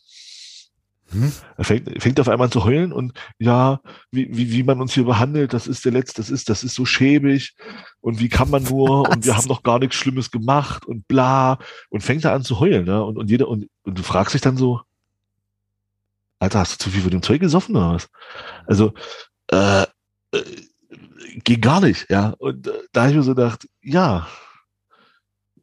Hm? 1.11 1.31
Er 1.55 1.63
fängt, 1.63 2.01
fängt 2.01 2.19
auf 2.19 2.27
einmal 2.27 2.47
an 2.47 2.51
zu 2.51 2.65
heulen 2.65 2.91
und 2.91 3.13
ja, 3.39 3.79
wie, 4.11 4.27
wie, 4.29 4.51
wie 4.51 4.63
man 4.63 4.81
uns 4.81 4.93
hier 4.93 5.05
behandelt, 5.05 5.53
das 5.53 5.67
ist 5.67 5.85
der 5.85 5.93
letzte, 5.93 6.21
das 6.21 6.29
ist, 6.29 6.49
das 6.49 6.63
ist 6.63 6.75
so 6.75 6.85
schäbig 6.85 7.55
und 8.01 8.19
wie 8.19 8.27
kann 8.27 8.49
man 8.49 8.63
nur 8.63 9.03
Was? 9.03 9.09
und 9.15 9.25
wir 9.25 9.37
haben 9.37 9.47
doch 9.47 9.63
gar 9.63 9.79
nichts 9.79 9.95
Schlimmes 9.95 10.31
gemacht 10.31 10.85
und 10.85 11.07
bla 11.07 11.59
und 11.89 12.03
fängt 12.03 12.25
da 12.25 12.33
an 12.33 12.43
zu 12.43 12.59
heulen, 12.59 12.85
ne? 12.85 13.03
Und, 13.03 13.17
und 13.17 13.29
jeder, 13.29 13.47
und, 13.47 13.67
und 13.83 13.97
du 13.97 14.03
fragst 14.03 14.33
dich 14.33 14.41
dann 14.41 14.57
so, 14.57 14.81
Alter, 16.39 16.59
hast 16.59 16.73
du 16.73 16.83
zu 16.83 16.89
viel 16.89 17.01
von 17.01 17.11
dem 17.11 17.23
Zeug 17.23 17.39
gesoffen 17.39 17.75
oder 17.75 17.93
was? 17.93 18.09
Also, 18.65 18.93
äh, 19.51 19.83
äh 19.83 19.87
ging 21.43 21.61
gar 21.61 21.81
nicht, 21.81 22.09
ja. 22.09 22.33
Und 22.37 22.67
äh, 22.67 22.71
da 22.91 23.01
habe 23.01 23.11
ich 23.11 23.17
mir 23.17 23.23
so 23.23 23.35
gedacht, 23.35 23.67
ja, 23.81 24.27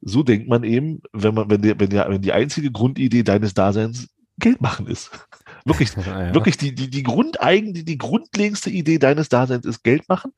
so 0.01 0.23
denkt 0.23 0.49
man 0.49 0.65
eben, 0.65 1.01
wenn 1.13 1.35
man, 1.35 1.51
wenn 1.51 1.63
die, 1.63 1.79
wenn 1.79 1.89
die, 1.89 1.97
wenn 1.97 2.23
die 2.23 2.33
einzige 2.33 2.71
Grundidee 2.71 3.23
deines 3.23 3.55
Daseins 3.55 4.09
Geld 4.39 4.61
machen 4.61 4.87
ist. 4.87 5.11
wirklich, 5.65 5.95
ja. 5.95 6.35
wirklich 6.35 6.57
die, 6.57 6.75
die, 6.75 6.91
die 6.91 7.03
Grundeigen, 7.03 7.73
die, 7.73 7.85
die 7.85 7.99
grundlegendste 7.99 8.71
Idee 8.71 8.99
deines 8.99 9.29
Daseins 9.29 9.65
ist 9.65 9.83
Geld 9.85 10.09
machen, 10.09 10.33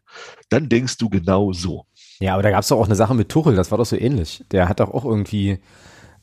dann 0.48 0.68
denkst 0.68 0.98
du 0.98 1.08
genau 1.08 1.52
so. 1.52 1.86
Ja, 2.20 2.34
aber 2.34 2.42
da 2.42 2.50
gab 2.50 2.62
es 2.62 2.68
doch 2.68 2.78
auch 2.78 2.86
eine 2.86 2.94
Sache 2.94 3.14
mit 3.14 3.28
Tuchel, 3.28 3.56
das 3.56 3.70
war 3.70 3.78
doch 3.78 3.86
so 3.86 3.96
ähnlich. 3.96 4.44
Der 4.50 4.68
hat 4.68 4.80
doch 4.80 4.92
auch 4.92 5.04
irgendwie 5.04 5.58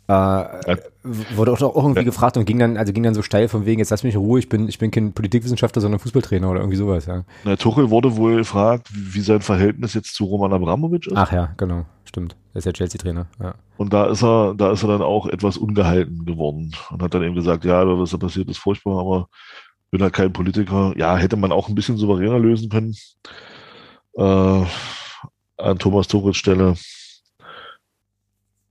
äh, 0.07 0.77
wurde 1.03 1.51
auch, 1.53 1.61
auch 1.61 1.75
irgendwie 1.75 1.99
ja. 1.99 2.05
gefragt 2.05 2.37
und 2.37 2.45
ging 2.45 2.59
dann, 2.59 2.77
also 2.77 2.91
ging 2.93 3.03
dann 3.03 3.13
so 3.13 3.21
steil 3.21 3.47
von 3.47 3.65
wegen, 3.65 3.79
jetzt 3.79 3.89
lass 3.89 4.03
mich 4.03 4.15
in 4.15 4.21
Ruhe, 4.21 4.39
ich 4.39 4.49
bin, 4.49 4.67
ich 4.67 4.79
bin 4.79 4.91
kein 4.91 5.13
Politikwissenschaftler, 5.13 5.81
sondern 5.81 5.99
Fußballtrainer 5.99 6.49
oder 6.49 6.59
irgendwie 6.59 6.77
sowas, 6.77 7.05
ja. 7.05 7.23
Na, 7.43 7.55
Tuchel 7.55 7.89
wurde 7.89 8.15
wohl 8.17 8.37
gefragt, 8.37 8.89
wie 8.91 9.21
sein 9.21 9.41
Verhältnis 9.41 9.93
jetzt 9.93 10.13
zu 10.13 10.25
Roman 10.25 10.53
Abramovic 10.53 11.07
ist. 11.07 11.15
Ach 11.15 11.31
ja, 11.31 11.53
genau, 11.57 11.85
stimmt. 12.05 12.35
Er 12.53 12.59
ist 12.59 12.65
ja 12.65 12.73
Chelsea-Trainer, 12.73 13.27
ja. 13.41 13.55
Und 13.77 13.93
da 13.93 14.05
ist 14.05 14.23
er, 14.23 14.53
da 14.55 14.71
ist 14.71 14.83
er 14.83 14.89
dann 14.89 15.01
auch 15.01 15.27
etwas 15.27 15.57
ungehalten 15.57 16.25
geworden 16.25 16.75
und 16.91 17.01
hat 17.01 17.13
dann 17.13 17.23
eben 17.23 17.35
gesagt, 17.35 17.65
ja, 17.65 17.85
was 17.85 18.11
da 18.11 18.17
passiert, 18.17 18.49
ist 18.49 18.59
furchtbar, 18.59 18.99
aber 18.99 19.29
bin 19.93 20.01
halt 20.01 20.13
kein 20.13 20.33
Politiker. 20.33 20.91
Ja, 20.97 21.15
hätte 21.15 21.37
man 21.37 21.51
auch 21.51 21.69
ein 21.69 21.75
bisschen 21.75 21.97
souveräner 21.97 22.39
lösen 22.39 22.69
können. 22.69 22.95
Äh, 24.17 24.65
an 25.57 25.79
Thomas 25.79 26.07
Tuchels 26.07 26.35
Stelle. 26.35 26.73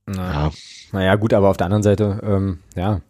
Na. 0.05 0.45
Ja. 0.45 0.51
Naja, 0.91 1.15
gut, 1.15 1.33
aber 1.33 1.49
auf 1.49 1.57
der 1.57 1.65
anderen 1.65 1.83
Seite, 1.83 2.19
ähm, 2.23 2.59
ja, 2.75 3.01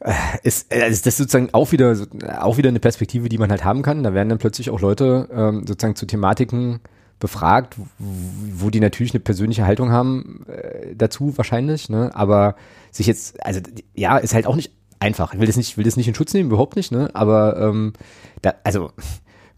äh, 0.00 0.12
ist, 0.42 0.72
äh, 0.72 0.88
ist 0.88 1.04
das 1.06 1.16
sozusagen 1.16 1.50
auch 1.52 1.72
wieder, 1.72 1.94
auch 2.38 2.56
wieder 2.56 2.70
eine 2.70 2.80
Perspektive, 2.80 3.28
die 3.28 3.38
man 3.38 3.50
halt 3.50 3.64
haben 3.64 3.82
kann. 3.82 4.02
Da 4.02 4.14
werden 4.14 4.30
dann 4.30 4.38
plötzlich 4.38 4.70
auch 4.70 4.80
Leute 4.80 5.28
ähm, 5.32 5.66
sozusagen 5.66 5.96
zu 5.96 6.06
Thematiken 6.06 6.80
befragt, 7.18 7.76
wo 7.98 8.70
die 8.70 8.80
natürlich 8.80 9.12
eine 9.12 9.20
persönliche 9.20 9.66
Haltung 9.66 9.90
haben 9.92 10.46
äh, 10.48 10.94
dazu 10.96 11.36
wahrscheinlich, 11.36 11.90
ne? 11.90 12.10
Aber 12.14 12.56
sich 12.90 13.06
jetzt, 13.06 13.44
also 13.44 13.60
ja, 13.94 14.16
ist 14.16 14.32
halt 14.32 14.46
auch 14.46 14.56
nicht 14.56 14.72
einfach. 15.00 15.34
Ich 15.34 15.40
will 15.40 15.46
das 15.46 15.56
nicht, 15.56 15.76
will 15.76 15.84
das 15.84 15.96
nicht 15.96 16.08
in 16.08 16.14
Schutz 16.14 16.32
nehmen, 16.32 16.48
überhaupt 16.48 16.76
nicht, 16.76 16.92
ne? 16.92 17.10
Aber 17.12 17.58
ähm, 17.58 17.92
da, 18.40 18.54
also 18.64 18.92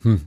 hm, 0.02 0.22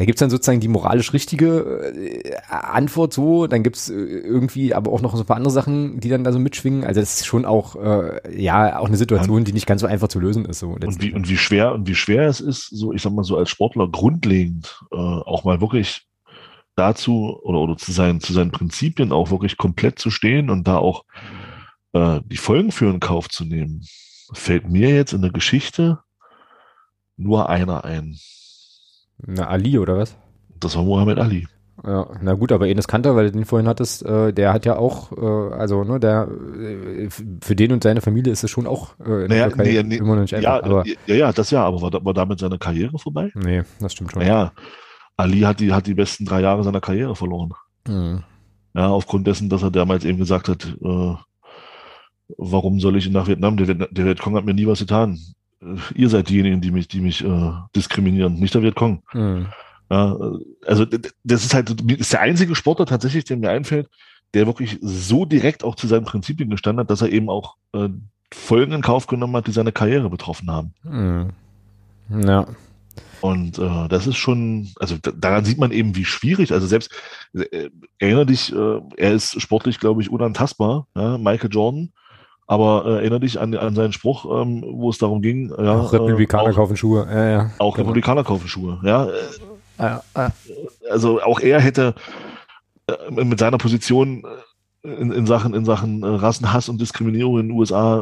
da 0.00 0.06
gibt's 0.06 0.20
dann 0.20 0.30
sozusagen 0.30 0.60
die 0.60 0.68
moralisch 0.68 1.12
richtige 1.12 1.92
äh, 1.94 2.34
Antwort 2.48 3.12
so, 3.12 3.46
dann 3.46 3.62
gibt's 3.62 3.90
äh, 3.90 3.92
irgendwie 3.92 4.72
aber 4.72 4.90
auch 4.90 5.02
noch 5.02 5.14
so 5.14 5.22
ein 5.22 5.26
paar 5.26 5.36
andere 5.36 5.52
Sachen, 5.52 6.00
die 6.00 6.08
dann 6.08 6.24
da 6.24 6.32
so 6.32 6.38
mitschwingen. 6.38 6.84
Also 6.84 7.00
das 7.00 7.20
ist 7.20 7.26
schon 7.26 7.44
auch, 7.44 7.76
äh, 7.76 8.34
ja, 8.34 8.78
auch 8.78 8.86
eine 8.86 8.96
Situation, 8.96 9.44
die 9.44 9.52
nicht 9.52 9.66
ganz 9.66 9.82
so 9.82 9.86
einfach 9.86 10.08
zu 10.08 10.18
lösen 10.18 10.46
ist. 10.46 10.60
So 10.60 10.70
und, 10.70 11.02
wie, 11.02 11.12
und 11.12 11.28
wie 11.28 11.36
schwer 11.36 11.74
und 11.74 11.86
wie 11.86 11.94
schwer 11.94 12.26
es 12.28 12.40
ist, 12.40 12.70
so 12.70 12.94
ich 12.94 13.02
sag 13.02 13.12
mal 13.12 13.24
so 13.24 13.36
als 13.36 13.50
Sportler 13.50 13.88
grundlegend 13.88 14.80
äh, 14.90 14.96
auch 14.96 15.44
mal 15.44 15.60
wirklich 15.60 16.06
dazu 16.76 17.38
oder, 17.42 17.58
oder 17.58 17.76
zu, 17.76 17.92
seinen, 17.92 18.20
zu 18.20 18.32
seinen 18.32 18.52
Prinzipien 18.52 19.12
auch 19.12 19.30
wirklich 19.30 19.58
komplett 19.58 19.98
zu 19.98 20.10
stehen 20.10 20.48
und 20.48 20.66
da 20.66 20.78
auch 20.78 21.04
äh, 21.92 22.22
die 22.24 22.38
Folgen 22.38 22.72
für 22.72 22.88
in 22.88 23.00
Kauf 23.00 23.28
zu 23.28 23.44
nehmen, 23.44 23.84
fällt 24.32 24.66
mir 24.66 24.94
jetzt 24.94 25.12
in 25.12 25.20
der 25.20 25.30
Geschichte 25.30 25.98
nur 27.18 27.50
einer 27.50 27.84
ein. 27.84 28.18
Na, 29.26 29.46
Ali 29.46 29.78
oder 29.78 29.98
was? 29.98 30.16
Das 30.58 30.76
war 30.76 30.84
Muhammad 30.84 31.18
Ali. 31.18 31.46
Ja, 31.84 32.08
na 32.20 32.34
gut, 32.34 32.52
aber 32.52 32.68
Enes 32.68 32.88
Kanter, 32.88 33.16
weil 33.16 33.26
du 33.26 33.32
den 33.32 33.46
vorhin 33.46 33.66
hattest, 33.66 34.04
äh, 34.04 34.32
der 34.34 34.52
hat 34.52 34.66
ja 34.66 34.76
auch, 34.76 35.12
äh, 35.12 35.54
also 35.54 35.82
ne, 35.82 35.98
der 35.98 36.28
äh, 36.28 37.08
für 37.40 37.56
den 37.56 37.72
und 37.72 37.82
seine 37.82 38.02
Familie 38.02 38.32
ist 38.32 38.44
es 38.44 38.50
schon 38.50 38.66
auch 38.66 38.98
äh, 39.00 39.26
Naja, 39.28 39.48
nee, 39.56 39.82
nee, 39.82 39.96
immer 39.96 40.16
noch 40.16 40.22
nicht 40.22 40.34
einfach. 40.34 40.60
Ja, 40.60 40.62
aber 40.62 40.84
ja, 40.86 41.14
ja, 41.14 41.32
das 41.32 41.50
ja, 41.50 41.64
aber 41.64 41.80
war, 41.80 42.04
war 42.04 42.12
damit 42.12 42.38
seine 42.38 42.58
Karriere 42.58 42.98
vorbei? 42.98 43.30
nee, 43.34 43.62
das 43.80 43.92
stimmt 43.92 44.12
schon. 44.12 44.20
Naja, 44.20 44.52
Ali 45.16 45.40
hat 45.40 45.60
die, 45.60 45.72
hat 45.72 45.86
die 45.86 45.94
besten 45.94 46.26
drei 46.26 46.42
Jahre 46.42 46.64
seiner 46.64 46.80
Karriere 46.82 47.16
verloren. 47.16 47.54
Mhm. 47.88 48.24
Ja, 48.74 48.88
aufgrund 48.88 49.26
dessen, 49.26 49.48
dass 49.48 49.62
er 49.62 49.70
damals 49.70 50.04
eben 50.04 50.18
gesagt 50.18 50.48
hat, 50.48 50.76
äh, 50.82 51.14
warum 52.36 52.78
soll 52.80 52.96
ich 52.96 53.08
nach 53.10 53.26
Vietnam? 53.26 53.56
Der, 53.56 53.74
der 53.74 54.04
Vietcong 54.04 54.36
hat 54.36 54.44
mir 54.44 54.54
nie 54.54 54.66
was 54.66 54.80
getan. 54.80 55.18
Ihr 55.94 56.08
seid 56.08 56.28
diejenigen, 56.28 56.60
die 56.60 56.70
mich, 56.70 56.88
die 56.88 57.00
mich 57.00 57.22
äh, 57.24 57.52
diskriminieren, 57.76 58.34
nicht 58.34 58.54
der 58.54 58.62
Vietcong. 58.62 59.02
Mhm. 59.12 59.46
Ja, 59.90 60.14
äh, 60.14 60.38
also 60.66 60.86
das 61.24 61.44
ist 61.44 61.52
halt 61.54 61.70
ist 61.98 62.12
der 62.12 62.20
einzige 62.20 62.54
Sportler 62.54 62.86
tatsächlich, 62.86 63.24
der 63.24 63.36
mir 63.36 63.50
einfällt, 63.50 63.88
der 64.32 64.46
wirklich 64.46 64.78
so 64.80 65.24
direkt 65.24 65.64
auch 65.64 65.74
zu 65.74 65.86
seinen 65.86 66.04
Prinzipien 66.04 66.48
gestanden 66.50 66.80
hat, 66.80 66.90
dass 66.90 67.02
er 67.02 67.10
eben 67.10 67.28
auch 67.28 67.56
äh, 67.74 67.88
Folgen 68.32 68.72
in 68.72 68.80
Kauf 68.82 69.06
genommen 69.06 69.36
hat, 69.36 69.48
die 69.48 69.52
seine 69.52 69.72
Karriere 69.72 70.08
betroffen 70.08 70.50
haben. 70.50 70.72
Mhm. 70.84 71.30
Ja. 72.24 72.46
Und 73.20 73.58
äh, 73.58 73.88
das 73.88 74.06
ist 74.06 74.16
schon, 74.16 74.68
also 74.78 74.96
da- 75.02 75.10
daran 75.10 75.44
sieht 75.44 75.58
man 75.58 75.72
eben, 75.72 75.94
wie 75.94 76.06
schwierig, 76.06 76.52
also 76.52 76.66
selbst, 76.66 76.90
äh, 77.34 77.68
erinnere 77.98 78.24
dich, 78.26 78.50
äh, 78.54 78.80
er 78.96 79.12
ist 79.12 79.40
sportlich, 79.42 79.78
glaube 79.78 80.00
ich, 80.00 80.10
unantastbar, 80.10 80.86
ja, 80.94 81.18
Michael 81.18 81.50
Jordan, 81.52 81.92
aber 82.50 82.84
äh, 82.84 82.94
erinnere 82.96 83.20
dich 83.20 83.38
an, 83.40 83.54
an 83.54 83.74
seinen 83.76 83.92
Spruch, 83.92 84.24
ähm, 84.42 84.64
wo 84.66 84.90
es 84.90 84.98
darum 84.98 85.22
ging, 85.22 85.50
ja, 85.56 85.78
auch 85.80 85.92
Republikaner 85.92 86.48
äh, 86.48 86.50
auch, 86.50 86.56
kaufen 86.56 86.76
Schuhe. 86.76 87.06
Ja, 87.08 87.30
ja. 87.30 87.50
auch 87.58 87.74
Genau. 87.76 87.86
Republikaner 87.88 88.24
kaufen 88.24 88.48
Schuhe, 88.48 88.80
ja, 88.82 89.08
Ja, 89.78 90.02
ja. 90.16 90.32
also 90.90 91.22
auch 91.22 91.38
er 91.40 91.60
hätte 91.60 91.94
äh, 92.88 93.10
mit 93.24 93.38
seiner 93.38 93.58
Position 93.58 94.24
äh, 94.84 94.88
in, 94.88 95.12
in 95.12 95.26
Sachen, 95.26 95.54
in 95.54 95.64
Sachen 95.64 96.02
äh, 96.02 96.06
Rassenhass 96.06 96.68
und 96.68 96.80
Diskriminierung 96.80 97.38
in 97.38 97.48
den 97.48 97.56
USA 97.58 98.00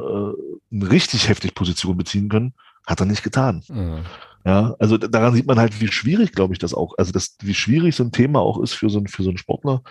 eine 0.72 0.90
richtig 0.90 1.28
heftig 1.28 1.54
Position 1.54 1.96
beziehen 1.96 2.28
können, 2.28 2.54
hat 2.86 3.00
er 3.00 3.06
nicht 3.06 3.22
getan. 3.22 3.62
Mhm. 3.68 3.98
Ja, 4.46 4.74
also 4.78 4.96
daran 4.96 5.34
sieht 5.34 5.46
man 5.46 5.58
halt, 5.58 5.78
wie 5.80 5.88
schwierig, 5.88 6.32
glaube 6.32 6.54
ich, 6.54 6.58
das 6.58 6.72
auch, 6.72 6.94
also 6.96 7.12
das, 7.12 7.36
wie 7.42 7.52
schwierig 7.54 7.96
so 7.96 8.04
ein 8.04 8.12
Thema 8.12 8.40
auch 8.40 8.60
ist 8.62 8.72
für 8.74 8.88
so, 8.88 8.98
ein- 8.98 9.08
für 9.08 9.22
so 9.22 9.28
einen 9.30 9.36
Sportler, 9.38 9.82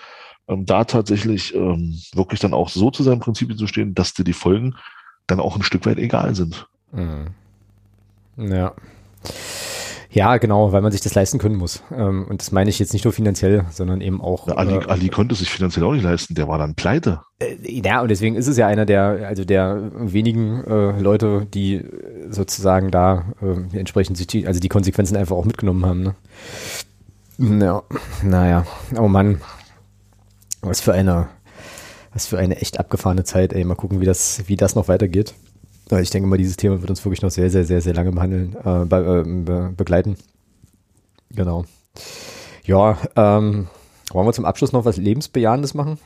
ähm, 0.48 0.65
da 0.65 0.84
tatsächlich 0.84 1.53
ähm, 1.56 1.99
wirklich 2.14 2.40
dann 2.40 2.53
auch 2.53 2.69
so 2.69 2.91
zu 2.91 3.03
seinen 3.03 3.19
Prinzipien 3.19 3.57
zu 3.57 3.68
stehen, 3.68 3.95
dass 3.95 4.14
dir 4.14 4.24
die 4.24 4.34
Folgen 4.34 4.76
dann 5.28 5.40
auch 5.40 5.56
ein 5.56 5.64
Stück 5.64 5.86
weit 5.86 5.98
egal 5.98 6.36
sind. 6.36 6.68
Mhm. 6.91 7.28
Ja. 8.38 8.74
Ja, 10.10 10.38
genau, 10.38 10.72
weil 10.72 10.82
man 10.82 10.91
sich 10.91 11.02
das 11.02 11.14
leisten 11.14 11.38
können 11.38 11.57
muss. 11.57 11.84
Ähm, 11.91 12.26
und 12.30 12.41
das 12.41 12.52
meine 12.52 12.69
ich 12.69 12.80
jetzt 12.80 12.94
nicht 12.94 13.03
nur 13.03 13.14
finanziell, 13.14 13.65
sondern 13.69 14.02
eben 14.02 14.22
auch. 14.22 14.48
Ja, 14.48 14.56
Ali, 14.56 14.76
äh, 14.76 14.86
Ali 14.88 15.10
konnte 15.10 15.36
sich 15.36 15.49
finanziell 15.49 15.86
auch 15.86 15.91
nicht 15.91 16.03
leisten, 16.03 16.34
der 16.34 16.48
war 16.48 16.57
dann 16.57 16.76
pleite. 16.76 17.22
Äh, 17.40 17.82
Ja, 17.84 18.02
und 18.02 18.10
deswegen 18.10 18.36
ist 18.36 18.48
es 18.48 18.57
ja 18.57 18.68
einer 18.68 18.86
der, 18.86 19.28
also 19.28 19.44
der 19.44 19.91
wenigen 19.94 20.64
äh, 20.64 20.99
Leute, 20.99 21.45
die 21.53 21.84
sozusagen 22.30 22.90
da 22.90 23.26
äh, 23.41 23.78
entsprechend 23.78 24.18
sich 24.18 24.28
die, 24.28 24.48
also 24.48 24.60
die 24.60 24.69
Konsequenzen 24.69 25.18
einfach 25.18 25.36
auch 25.36 25.45
mitgenommen 25.45 25.86
haben. 25.86 26.03
Ne? 26.03 27.60
Ja, 27.60 27.84
naja, 28.24 28.65
oh 28.98 29.07
Mann, 29.07 29.41
was 30.61 30.81
für 30.81 30.93
eine, 30.93 31.29
was 32.13 32.27
für 32.27 32.38
eine 32.38 32.57
echt 32.57 32.79
abgefahrene 32.79 33.23
Zeit, 33.23 33.53
ey. 33.53 33.63
Mal 33.63 33.75
gucken, 33.75 34.01
wie 34.01 34.05
das, 34.05 34.47
wie 34.47 34.55
das 34.55 34.75
noch 34.75 34.88
weitergeht. 34.88 35.34
Ich 35.89 36.09
denke 36.09 36.27
mal, 36.27 36.38
dieses 36.38 36.57
Thema 36.57 36.81
wird 36.81 36.89
uns 36.89 37.03
wirklich 37.05 37.21
noch 37.21 37.31
sehr, 37.31 37.49
sehr, 37.49 37.63
sehr, 37.63 37.81
sehr 37.81 37.93
lange 37.93 38.11
behandeln, 38.11 38.55
äh, 38.55 38.85
be, 38.85 39.23
äh, 39.25 39.43
be, 39.43 39.73
begleiten. 39.75 40.17
Genau. 41.29 41.65
Ja, 42.63 42.97
ähm, 43.15 43.67
wollen 44.11 44.27
wir 44.27 44.34
zum 44.34 44.45
Abschluss 44.45 44.73
noch 44.73 44.84
was 44.84 44.97
Lebensbejahendes 44.97 45.73
machen? 45.73 45.97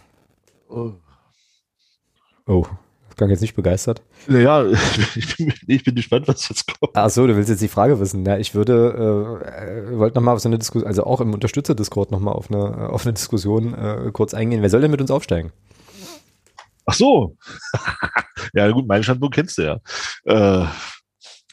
Oh, 2.46 2.66
das 2.66 2.68
klang 3.16 3.30
jetzt 3.30 3.42
nicht 3.42 3.56
begeistert. 3.56 4.02
Naja, 4.28 4.66
ich 5.16 5.38
bin, 5.38 5.54
ich 5.68 5.84
bin 5.84 5.96
gespannt, 5.96 6.28
was 6.28 6.48
jetzt 6.50 6.68
kommt. 6.68 6.92
Ach 6.96 7.10
so, 7.10 7.28
du 7.28 7.36
willst 7.36 7.50
jetzt 7.50 7.62
die 7.62 7.68
Frage 7.68 8.00
wissen. 8.00 8.26
Ja, 8.26 8.38
ich 8.38 8.56
würde, 8.56 9.42
äh, 9.46 9.94
äh, 9.94 9.98
wollte 9.98 10.18
nochmal 10.18 10.36
auf 10.36 10.42
so 10.42 10.50
eine 10.50 10.58
Diskussion, 10.58 10.88
also 10.88 11.04
auch 11.06 11.22
im 11.22 11.34
Unterstützer-Discord 11.34 12.12
nochmal 12.12 12.34
auf 12.34 12.50
eine, 12.50 12.60
äh, 12.60 12.92
auf 12.92 13.06
eine 13.06 13.14
Diskussion 13.14 13.74
äh, 13.74 14.12
kurz 14.12 14.34
eingehen. 14.34 14.62
Wer 14.62 14.70
soll 14.70 14.82
denn 14.82 14.92
mit 14.92 15.02
uns 15.02 15.12
aufsteigen? 15.12 15.52
Ach 16.86 16.94
so. 16.94 17.38
ja, 18.54 18.70
gut, 18.72 18.88
meinen 18.88 19.04
Standpunkt 19.04 19.36
kennst 19.36 19.58
du 19.58 19.64
ja. 19.64 19.80
Äh, 20.26 20.66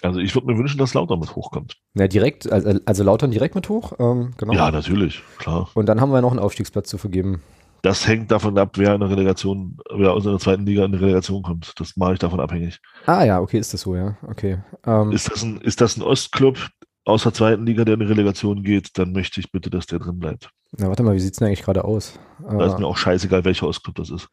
also 0.03 0.21
ich 0.21 0.35
würde 0.35 0.47
mir 0.47 0.57
wünschen, 0.57 0.79
dass 0.79 0.95
Lauter 0.95 1.17
mit 1.17 1.35
hochkommt. 1.35 1.77
Na, 1.95 2.07
direkt, 2.07 2.51
also, 2.51 2.79
also 2.85 3.05
Lautern 3.05 3.31
direkt 3.31 3.55
mit 3.55 3.69
hoch, 3.69 3.95
ähm, 3.99 4.33
genau. 4.37 4.53
Ja, 4.53 4.71
natürlich, 4.71 5.23
klar. 5.39 5.69
Und 5.75 5.87
dann 5.87 6.01
haben 6.01 6.13
wir 6.13 6.21
noch 6.21 6.31
einen 6.31 6.39
Aufstiegsplatz 6.39 6.89
zu 6.89 6.99
vergeben. 6.99 7.43
Das 7.83 8.07
hängt 8.09 8.31
davon 8.31 8.59
ab, 8.59 8.73
wer 8.77 8.95
in 8.95 9.01
der 9.01 9.11
Relegation, 9.11 9.79
wer 9.95 10.13
aus 10.13 10.25
der 10.25 10.39
zweiten 10.39 10.67
Liga 10.67 10.85
in 10.85 10.93
die 10.93 10.99
Relegation 10.99 11.43
kommt. 11.43 11.73
Das 11.79 11.97
mache 11.97 12.15
ich 12.15 12.19
davon 12.19 12.41
abhängig. 12.41 12.81
Ah 13.07 13.25
ja, 13.25 13.41
okay, 13.41 13.59
ist 13.59 13.73
das 13.73 13.83
so, 13.83 13.95
ja. 13.95 14.17
Okay. 14.27 14.59
Ähm, 14.85 15.13
Ist 15.13 15.31
das 15.31 15.43
ein, 15.43 15.61
ist 15.61 15.81
das 15.81 15.97
ein 15.97 16.03
Ostclub 16.03 16.59
aus 17.05 17.23
der 17.23 17.33
zweiten 17.33 17.65
Liga, 17.65 17.85
der 17.85 17.95
in 17.95 18.01
die 18.01 18.07
Relegation 18.07 18.63
geht, 18.63 18.99
dann 18.99 19.13
möchte 19.13 19.41
ich 19.41 19.51
bitte, 19.53 19.71
dass 19.71 19.87
der 19.87 19.99
drin 20.01 20.19
bleibt. 20.19 20.51
na, 20.77 20.89
warte 20.89 21.03
mal, 21.03 21.15
wie 21.15 21.21
sieht's 21.21 21.39
denn 21.39 21.47
eigentlich 21.49 21.63
gerade 21.63 21.85
aus? 21.85 22.19
Da 22.41 22.67
ist 22.67 22.75
Äh, 22.75 22.81
mir 22.81 22.87
auch 22.87 22.97
scheißegal, 22.99 23.45
welcher 23.45 23.67
Ostclub 23.69 23.95
das 23.97 24.11
ist. 24.11 24.29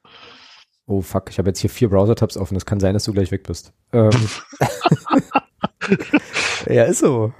oh 0.88 1.02
fuck, 1.02 1.30
ich 1.30 1.38
habe 1.38 1.50
jetzt 1.50 1.60
hier 1.60 1.70
vier 1.70 1.90
Browser-Tabs 1.90 2.36
offen. 2.38 2.58
Es 2.58 2.66
kann 2.66 2.80
sein, 2.80 2.94
dass 2.94 3.04
du 3.06 3.14
gleich 3.14 3.32
weg 3.32 3.44
bist. 3.44 3.72
Ähm, 3.94 4.10
ja, 6.68 6.84
ist 6.84 7.00
so. 7.00 7.32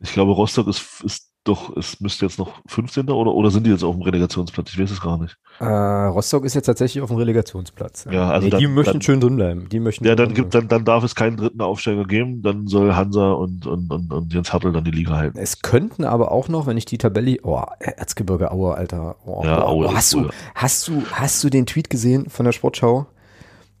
Ich 0.00 0.12
glaube, 0.12 0.32
Rostock 0.32 0.68
ist, 0.68 1.02
ist 1.04 1.31
doch, 1.44 1.76
es 1.76 2.00
müsste 2.00 2.24
jetzt 2.26 2.38
noch 2.38 2.60
15. 2.68 3.08
oder, 3.10 3.32
oder 3.32 3.50
sind 3.50 3.66
die 3.66 3.70
jetzt 3.70 3.82
auf 3.82 3.94
dem 3.96 4.02
Relegationsplatz? 4.02 4.70
Ich 4.72 4.78
weiß 4.78 4.90
es 4.90 5.00
gar 5.00 5.18
nicht. 5.18 5.36
Äh, 5.58 5.64
Rostock 5.64 6.44
ist 6.44 6.54
jetzt 6.54 6.66
tatsächlich 6.66 7.02
auf 7.02 7.08
dem 7.10 7.16
Relegationsplatz. 7.18 8.06
Ja, 8.10 8.30
also 8.30 8.48
nee, 8.48 8.56
die 8.56 8.64
dann- 8.64 8.74
möchten 8.74 8.92
dann- 8.94 9.02
schön 9.02 9.20
drin 9.20 9.36
bleiben. 9.36 9.68
Die 9.68 9.80
möchten 9.80 10.04
Ja, 10.04 10.14
dann 10.14 10.34
gibt, 10.34 10.54
dann, 10.54 10.68
dann 10.68 10.84
darf 10.84 11.02
es 11.04 11.14
keinen 11.14 11.36
dritten 11.36 11.60
Aufsteiger 11.60 12.04
geben, 12.04 12.42
dann 12.42 12.66
soll 12.68 12.94
Hansa 12.94 13.32
und, 13.32 13.66
und, 13.66 13.90
und, 13.90 14.12
und 14.12 14.32
Jens 14.32 14.52
Hartl 14.52 14.72
dann 14.72 14.84
die 14.84 14.90
Liga 14.92 15.16
halten. 15.16 15.38
Es 15.38 15.62
könnten 15.62 16.04
aber 16.04 16.30
auch 16.30 16.48
noch, 16.48 16.66
wenn 16.66 16.76
ich 16.76 16.84
die 16.84 16.98
Tabelle, 16.98 17.38
oh, 17.42 17.60
Erzgebirge 17.80 18.50
Aue, 18.52 18.74
Alter. 18.74 19.16
Oh, 19.26 19.42
Ja, 19.44 19.64
oh, 19.64 19.68
Aue 19.68 19.86
oh, 19.88 19.94
hast, 19.94 20.12
du, 20.14 20.28
hast, 20.54 20.86
du, 20.88 21.02
hast 21.12 21.42
du 21.42 21.50
den 21.50 21.66
Tweet 21.66 21.90
gesehen 21.90 22.28
von 22.30 22.44
der 22.44 22.52
Sportschau? 22.52 23.06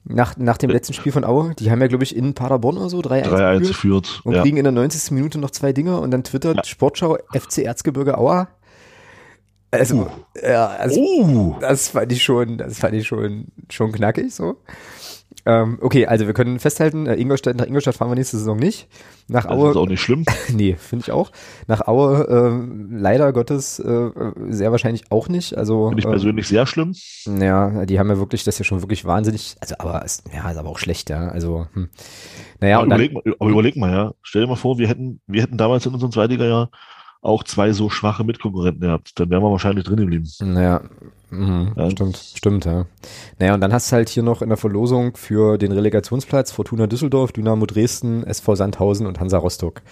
Nach, 0.04 0.36
nach 0.36 0.56
dem 0.58 0.70
letzten 0.70 0.94
Spiel 0.94 1.12
von 1.12 1.24
Aue, 1.24 1.54
die 1.58 1.70
haben 1.70 1.80
ja, 1.80 1.86
glaube 1.86 2.02
ich, 2.02 2.16
in 2.16 2.34
Paderborn 2.34 2.76
oder 2.76 2.88
so 2.90 2.98
3-1 2.98 3.24
3-1 3.28 3.58
geführt 3.60 3.76
führt. 3.76 4.20
und 4.24 4.34
Ja. 4.34 4.42
kriegen 4.42 4.56
in 4.56 4.64
der 4.64 4.72
90. 4.72 5.12
Minute 5.14 5.38
noch 5.38 5.50
zwei 5.52 5.72
Dinger 5.72 6.00
und 6.00 6.10
dann 6.10 6.24
twittert 6.24 6.56
Ja. 6.56 6.64
Sportschau 6.64 7.18
FC 7.32 7.58
Erzgebirge 7.58 8.18
Aue. 8.18 8.48
Also, 9.70 10.08
ja, 10.42 10.66
also 10.66 11.00
Uh, 11.00 11.54
das 11.60 11.88
fand 11.88 12.12
ich 12.12 12.22
schon, 12.22 12.58
das 12.58 12.78
fand 12.78 12.94
ich 12.94 13.06
schon, 13.06 13.46
schon 13.70 13.90
knackig 13.92 14.34
so. 14.34 14.56
Ähm, 15.44 15.78
okay, 15.80 16.06
also 16.06 16.26
wir 16.26 16.34
können 16.34 16.60
festhalten, 16.60 17.06
äh, 17.06 17.16
Ingolstadt, 17.16 17.56
nach 17.56 17.66
Ingolstadt 17.66 17.96
fahren 17.96 18.10
wir 18.10 18.14
nächste 18.14 18.38
Saison 18.38 18.56
nicht. 18.56 18.88
Nach 19.28 19.44
das 19.44 19.52
ist 19.52 19.58
Aue, 19.58 19.76
auch 19.76 19.88
nicht 19.88 20.00
schlimm. 20.00 20.24
nee, 20.52 20.76
finde 20.76 21.04
ich 21.04 21.12
auch. 21.12 21.32
Nach 21.66 21.88
Aue 21.88 22.26
ähm, 22.28 22.96
leider 22.96 23.32
Gottes 23.32 23.80
äh, 23.80 24.10
sehr 24.50 24.70
wahrscheinlich 24.70 25.10
auch 25.10 25.28
nicht. 25.28 25.56
Also 25.56 25.88
Finde 25.88 26.00
ich 26.00 26.06
äh, 26.06 26.10
persönlich 26.10 26.46
sehr 26.46 26.66
schlimm. 26.66 26.94
ja, 27.26 27.84
die 27.86 27.98
haben 27.98 28.08
ja 28.08 28.18
wirklich, 28.18 28.44
das 28.44 28.54
ist 28.54 28.58
ja 28.60 28.64
schon 28.64 28.82
wirklich 28.82 29.04
wahnsinnig, 29.04 29.56
also 29.60 29.74
aber 29.78 30.04
ist, 30.04 30.24
ja, 30.32 30.48
ist 30.50 30.56
aber 30.56 30.68
auch 30.68 30.78
schlecht, 30.78 31.10
ja. 31.10 31.28
Also, 31.28 31.66
hm. 31.72 31.88
naja, 32.60 32.76
aber, 32.76 32.84
und 32.84 32.90
dann, 32.90 33.00
überleg 33.00 33.12
mal, 33.14 33.34
aber 33.38 33.50
überleg 33.50 33.76
mal, 33.76 33.92
ja. 33.92 34.14
Stell 34.22 34.42
dir 34.42 34.48
mal 34.48 34.56
vor, 34.56 34.78
wir 34.78 34.88
hätten, 34.88 35.20
wir 35.26 35.42
hätten 35.42 35.56
damals 35.56 35.86
in 35.86 35.94
unserem 35.94 36.12
Zweitliga-Jahr 36.12 36.70
auch 37.22 37.44
zwei 37.44 37.72
so 37.72 37.88
schwache 37.88 38.24
Mitkonkurrenten 38.24 38.80
gehabt. 38.82 39.12
Dann 39.18 39.30
wären 39.30 39.42
wir 39.42 39.50
wahrscheinlich 39.50 39.84
drin 39.84 39.96
geblieben. 39.96 40.28
Naja, 40.40 40.82
mhm, 41.30 41.72
Ja. 41.76 41.90
stimmt, 41.90 42.16
stimmt, 42.16 42.64
ja. 42.64 42.86
Naja, 43.38 43.54
und 43.54 43.60
dann 43.60 43.72
hast 43.72 43.90
du 43.90 43.96
halt 43.96 44.08
hier 44.08 44.24
noch 44.24 44.42
in 44.42 44.48
der 44.48 44.58
Verlosung 44.58 45.16
für 45.16 45.56
den 45.56 45.70
Relegationsplatz 45.72 46.50
Fortuna 46.50 46.88
Düsseldorf, 46.88 47.32
Dynamo 47.32 47.64
Dresden, 47.66 48.24
SV 48.24 48.56
Sandhausen 48.56 49.06
und 49.06 49.20
Hansa 49.20 49.38
Rostock. 49.38 49.82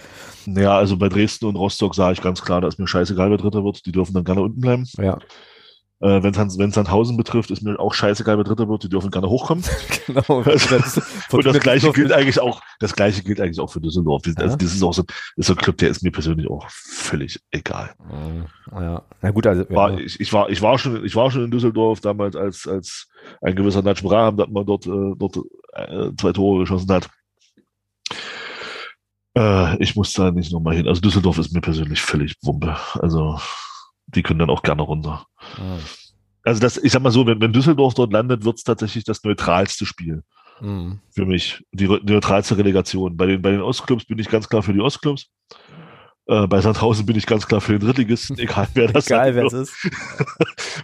Naja, 0.45 0.77
also 0.77 0.97
bei 0.97 1.07
Dresden 1.07 1.45
und 1.45 1.55
Rostock 1.55 1.95
sah 1.95 2.11
ich 2.11 2.21
ganz 2.21 2.41
klar, 2.41 2.59
da 2.61 2.67
ist 2.67 2.79
mir 2.79 2.87
scheißegal, 2.87 3.29
wer 3.31 3.37
Dritter 3.37 3.63
wird. 3.63 3.85
Die 3.85 3.91
dürfen 3.93 4.13
dann 4.13 4.25
gerne 4.25 4.41
unten 4.41 4.59
bleiben. 4.59 4.85
Ja, 4.97 5.17
Äh, 6.01 6.23
Wenn 6.23 6.33
es 6.33 6.73
Sandhausen 6.73 7.15
betrifft, 7.15 7.51
ist 7.51 7.61
mir 7.61 7.79
auch 7.79 7.93
scheißegal, 7.93 8.37
wer 8.37 8.43
Dritter 8.43 8.67
wird. 8.67 8.83
Die 8.83 8.89
dürfen 8.89 9.11
gerne 9.11 9.29
hochkommen. 9.29 9.63
genau. 10.07 10.23
und 11.31 11.45
das 11.45 11.59
gleiche 11.59 11.91
gilt 11.91 12.11
eigentlich 12.11 12.39
auch, 12.39 12.61
das 12.79 12.95
gleiche 12.95 13.21
gilt 13.21 13.39
eigentlich 13.39 13.59
auch 13.59 13.71
für 13.71 13.81
Düsseldorf. 13.81 14.23
Das, 14.23 14.35
also 14.37 14.51
Ja. 14.53 14.57
das 14.57 14.73
ist 14.73 14.81
auch 14.83 14.93
so, 14.93 15.03
ist 15.35 15.45
so 15.45 15.53
ein 15.53 15.57
Club, 15.57 15.77
der 15.77 15.89
ist 15.89 16.01
mir 16.01 16.11
persönlich 16.11 16.49
auch 16.49 16.67
völlig 16.69 17.39
egal. 17.51 17.93
Ja, 18.71 19.03
na 19.21 19.31
gut, 19.31 19.45
also, 19.45 19.63
War, 19.69 19.91
ja. 19.91 19.99
ich, 19.99 20.19
ich 20.19 20.33
war, 20.33 20.49
ich 20.49 20.61
war 20.61 20.79
schon, 20.79 21.05
ich 21.05 21.15
war 21.15 21.29
schon 21.29 21.45
in 21.45 21.51
Düsseldorf 21.51 22.01
damals, 22.01 22.35
als, 22.35 22.67
als 22.67 23.07
ein 23.41 23.55
gewisser 23.55 23.83
Natsch 23.83 24.01
Braham, 24.01 24.37
dass 24.37 24.49
man 24.49 24.65
dort, 24.65 24.87
äh, 24.87 25.13
dort 25.17 25.37
äh, 25.73 26.09
zwei 26.19 26.31
Tore 26.33 26.61
geschossen 26.61 26.91
hat. 26.91 27.09
Äh, 29.37 29.77
ich 29.81 29.95
muss 29.95 30.13
da 30.13 30.31
nicht 30.31 30.51
nochmal 30.51 30.75
hin. 30.75 30.87
Also 30.87 31.01
Düsseldorf 31.01 31.37
ist 31.37 31.53
mir 31.53 31.61
persönlich 31.61 32.01
völlig 32.01 32.35
Wumpe. 32.41 32.75
Also 32.99 33.39
die 34.15 34.23
können 34.23 34.39
dann 34.39 34.49
auch 34.49 34.63
gerne 34.63 34.81
runter. 34.81 35.25
Mhm. 35.57 35.79
Also 36.43 36.59
das, 36.59 36.77
ich 36.77 36.91
sag 36.91 37.01
mal 37.01 37.11
so, 37.11 37.25
wenn, 37.27 37.39
wenn 37.39 37.53
Düsseldorf 37.53 37.93
dort 37.93 38.11
landet, 38.11 38.43
wird 38.43 38.57
es 38.57 38.63
tatsächlich 38.63 39.03
das 39.03 39.23
neutralste 39.23 39.85
Spiel. 39.85 40.23
Mhm. 40.59 40.99
Für 41.11 41.25
mich. 41.25 41.63
Die, 41.71 41.87
die, 41.87 42.13
neutralste 42.13 42.57
Relegation. 42.57 43.17
Bei 43.17 43.25
den, 43.25 43.41
bei 43.41 43.51
den 43.51 43.61
Ostclubs 43.61 44.05
bin 44.05 44.19
ich 44.19 44.29
ganz 44.29 44.47
klar 44.47 44.63
für 44.63 44.73
die 44.73 44.81
Ostclubs. 44.81 45.27
Äh, 46.27 46.47
bei 46.47 46.61
Sandhausen 46.61 47.05
bin 47.05 47.15
ich 47.15 47.25
ganz 47.25 47.47
klar 47.47 47.61
für 47.61 47.77
den 47.77 47.85
Drittligisten, 47.85 48.37
egal 48.39 48.67
wer 48.73 48.87
das 48.87 49.07
Egal 49.07 49.35
wer 49.35 49.45
es 49.45 49.53
ist. 49.53 49.73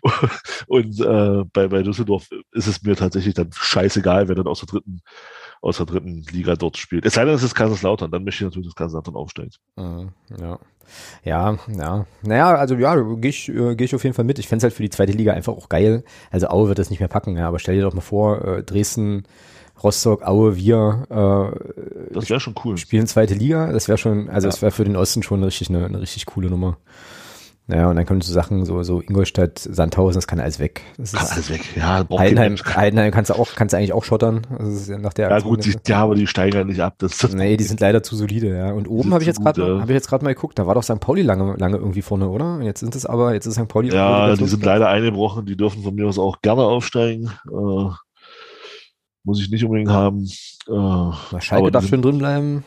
und 0.68 1.00
äh, 1.00 1.44
bei, 1.54 1.68
bei 1.68 1.84
Düsseldorf 1.84 2.28
ist 2.52 2.68
es 2.68 2.82
mir 2.82 2.96
tatsächlich 2.96 3.36
dann 3.36 3.52
scheißegal, 3.54 4.28
wer 4.28 4.36
dann 4.36 4.48
aus 4.48 4.60
der 4.60 4.68
dritten 4.68 5.02
aus 5.62 5.78
der 5.78 5.86
dritten 5.86 6.24
Liga 6.32 6.56
dort 6.56 6.78
spielt. 6.78 7.06
Es 7.06 7.14
sei 7.14 7.26
denn, 7.26 7.34
es 7.34 7.44
ist 7.44 7.56
Kaiserslautern, 7.56 8.12
dann 8.12 8.24
möchte 8.24 8.44
ich 8.44 8.50
natürlich, 8.50 8.68
dass 8.68 8.76
Kaiserslautern 8.76 9.16
aufsteigt. 9.16 9.60
Mhm, 9.76 10.10
ja. 10.40 10.60
Ja, 11.24 11.58
ja. 11.68 12.06
Naja, 12.22 12.56
also 12.56 12.76
ja, 12.76 12.96
gehe 12.96 13.30
ich, 13.30 13.50
äh, 13.50 13.76
geh 13.76 13.84
ich 13.84 13.96
auf 13.96 14.04
jeden 14.04 14.16
Fall 14.16 14.26
mit. 14.26 14.40
Ich 14.40 14.48
fände 14.48 14.60
es 14.60 14.64
halt 14.64 14.74
für 14.74 14.84
die 14.84 14.90
zweite 14.90 15.12
Liga 15.12 15.34
einfach 15.34 15.54
auch 15.54 15.70
geil. 15.70 16.04
Also 16.32 16.48
Aue 16.48 16.70
wird 16.70 16.80
das 16.80 16.90
nicht 16.90 17.00
mehr 17.00 17.10
packen, 17.10 17.36
ja, 17.36 17.48
aber 17.48 17.60
stell 17.60 17.76
dir 17.76 17.82
doch 17.82 17.94
mal 17.94 18.02
vor, 18.02 18.44
äh, 18.46 18.64
Dresden, 18.64 19.24
Rostock, 19.84 20.24
Aue, 20.24 20.56
wir 20.56 21.06
äh, 21.10 22.14
das 22.14 22.30
wäre 22.30 22.40
schon 22.40 22.56
cool. 22.64 22.78
Spielen 22.78 23.08
zweite 23.08 23.34
Liga. 23.34 23.72
Das 23.72 23.88
wäre 23.88 23.98
schon, 23.98 24.30
also 24.30 24.48
ja. 24.48 24.52
das 24.52 24.62
wäre 24.62 24.72
für 24.72 24.86
den 24.86 24.96
Osten 24.96 25.24
schon 25.24 25.44
richtig 25.44 25.70
eine, 25.70 25.86
eine 25.86 26.02
richtig 26.02 26.26
coole 26.26 26.50
Nummer. 26.50 26.78
Naja, 27.70 27.90
und 27.90 27.98
dann 27.98 28.06
können 28.06 28.22
so 28.22 28.32
Sachen, 28.32 28.64
so, 28.64 28.82
so 28.84 29.02
Ingolstadt, 29.02 29.60
Sandhausen, 29.60 30.16
das 30.16 30.26
kann 30.26 30.40
alles 30.40 30.58
weg. 30.58 30.84
Das 30.98 31.12
kann 31.12 31.28
alles 31.28 31.50
weg, 31.50 31.76
ja. 31.76 32.06
Heidenheim, 32.18 32.56
Heidenheim 32.56 33.12
kannst 33.12 33.30
du 33.30 33.34
auch, 33.34 33.50
kannst 33.56 33.74
du 33.74 33.78
eigentlich 33.78 33.92
auch 33.92 34.06
schottern. 34.06 34.48
Also 34.58 34.94
ja 34.94 34.98
nach 34.98 35.12
der 35.12 35.30
ja 35.30 35.40
gut, 35.40 35.66
die, 35.66 35.76
ja, 35.86 36.04
aber 36.04 36.16
die 36.16 36.28
steigen 36.28 36.56
ja 36.56 36.64
nicht 36.64 36.80
ab. 36.80 36.96
Das, 36.98 37.18
das 37.18 37.34
nee, 37.36 37.58
die 37.58 37.66
sind 37.66 37.82
leider 37.82 38.04
zu 38.04 38.16
solide, 38.16 38.56
ja. 38.56 38.72
Und 38.72 38.88
oben 38.88 39.14
habe 39.14 39.22
ich 39.22 39.28
jetzt 39.28 39.42
gerade, 39.42 39.62
ja. 39.62 39.82
habe 39.82 39.92
ich 39.92 39.96
jetzt 39.96 40.08
gerade 40.08 40.24
mal 40.24 40.34
geguckt, 40.34 40.58
da 40.58 40.66
war 40.66 40.76
doch 40.76 40.84
St. 40.84 41.02
Pauli 41.02 41.24
lange, 41.24 41.56
lange 41.58 41.76
irgendwie 41.76 42.02
vorne, 42.02 42.30
oder? 42.30 42.56
Und 42.56 42.62
jetzt 42.62 42.80
sind 42.80 42.96
es 42.96 43.06
aber, 43.06 43.34
jetzt 43.34 43.46
ist 43.46 43.56
St. 43.56 43.68
Pauli. 43.68 43.94
Ja, 43.94 44.34
die 44.34 44.46
sind 44.46 44.64
leider 44.64 44.88
eingebrochen, 44.88 45.46
die 45.46 45.58
dürfen 45.58 45.84
von 45.84 45.94
mir 45.94 46.08
aus 46.08 46.18
auch 46.18 46.42
gerne 46.42 46.62
aufsteigen. 46.62 47.32
Äh, 47.52 47.90
muss 49.26 49.42
ich 49.42 49.50
nicht 49.50 49.66
unbedingt 49.66 49.92
haben. 49.92 50.24
Äh, 50.70 51.42
Schalke 51.42 51.70
darf 51.70 51.86
schön 51.86 52.02
drin 52.02 52.20
bleiben. 52.20 52.64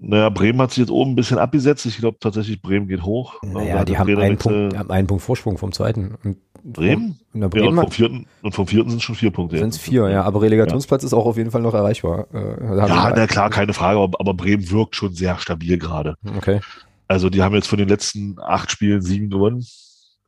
Naja, 0.00 0.28
Bremen 0.28 0.60
hat 0.60 0.70
sich 0.70 0.78
jetzt 0.78 0.90
oben 0.90 1.12
ein 1.12 1.16
bisschen 1.16 1.38
abgesetzt. 1.38 1.86
Ich 1.86 1.98
glaube 1.98 2.18
tatsächlich, 2.20 2.60
Bremen 2.60 2.88
geht 2.88 3.02
hoch. 3.02 3.34
Naja, 3.42 3.84
die 3.84 3.98
haben 3.98 4.18
einen, 4.18 4.36
Punkt, 4.36 4.76
haben 4.76 4.90
einen 4.90 5.06
Punkt 5.06 5.22
Vorsprung 5.22 5.58
vom 5.58 5.72
zweiten. 5.72 6.16
Und 6.22 6.38
Bremen? 6.62 7.18
Bremen 7.32 7.52
ja, 7.52 7.68
und, 7.68 7.76
vom 7.76 7.90
vierten, 7.90 8.26
und 8.42 8.54
vom 8.54 8.66
vierten 8.66 8.90
sind 8.90 9.02
schon 9.02 9.14
vier 9.14 9.30
Punkte. 9.30 9.58
Sind 9.58 9.72
es 9.72 9.78
vier, 9.78 10.08
ja. 10.08 10.22
Aber 10.22 10.42
Relegationsplatz 10.42 11.02
ja. 11.02 11.06
ist 11.06 11.14
auch 11.14 11.26
auf 11.26 11.36
jeden 11.36 11.50
Fall 11.50 11.62
noch 11.62 11.74
erreichbar. 11.74 12.26
Äh, 12.32 12.76
ja, 12.76 13.12
na 13.14 13.26
klar, 13.26 13.50
keine 13.50 13.72
Frage. 13.72 13.98
Aber, 13.98 14.18
aber 14.20 14.34
Bremen 14.34 14.70
wirkt 14.70 14.96
schon 14.96 15.14
sehr 15.14 15.38
stabil 15.38 15.78
gerade. 15.78 16.16
Okay. 16.36 16.60
Also 17.06 17.30
die 17.30 17.42
haben 17.42 17.54
jetzt 17.54 17.68
von 17.68 17.78
den 17.78 17.88
letzten 17.88 18.36
acht 18.38 18.70
Spielen 18.70 19.00
sieben 19.00 19.30
gewonnen. 19.30 19.64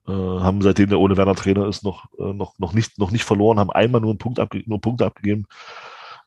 Äh, 0.09 0.13
haben 0.13 0.63
seitdem 0.63 0.89
der 0.89 0.99
ohne 0.99 1.17
Werner 1.17 1.35
Trainer 1.35 1.69
ist 1.69 1.85
noch, 1.85 2.07
äh, 2.19 2.33
noch, 2.33 2.59
noch, 2.59 2.73
nicht, 2.73 2.99
noch 2.99 3.11
nicht 3.11 3.25
verloren, 3.25 3.59
haben 3.59 3.71
einmal 3.71 4.01
nur, 4.01 4.11
einen 4.11 4.19
Punkt 4.19 4.41
abge 4.41 4.63
nur 4.67 4.81
Punkte 4.81 5.05
abgegeben. 5.05 5.45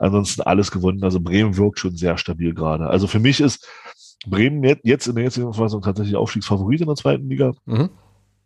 Ansonsten 0.03 0.41
alles 0.41 0.69
gewonnen. 0.69 1.01
Also 1.03 1.21
Bremen 1.21 1.55
wirkt 1.55 1.79
schon 1.79 1.95
sehr 1.95 2.17
stabil 2.17 2.53
gerade. 2.53 2.87
Also 2.87 3.07
für 3.07 3.19
mich 3.19 3.39
ist 3.39 3.67
Bremen 4.27 4.63
jetzt 4.83 5.07
in 5.07 5.15
der 5.15 5.23
jetzigen 5.23 5.53
Verfassung 5.53 5.81
tatsächlich 5.81 6.17
Aufstiegsfavorit 6.17 6.81
in 6.81 6.87
der 6.87 6.95
zweiten 6.95 7.29
Liga. 7.29 7.53
Mhm. 7.65 7.89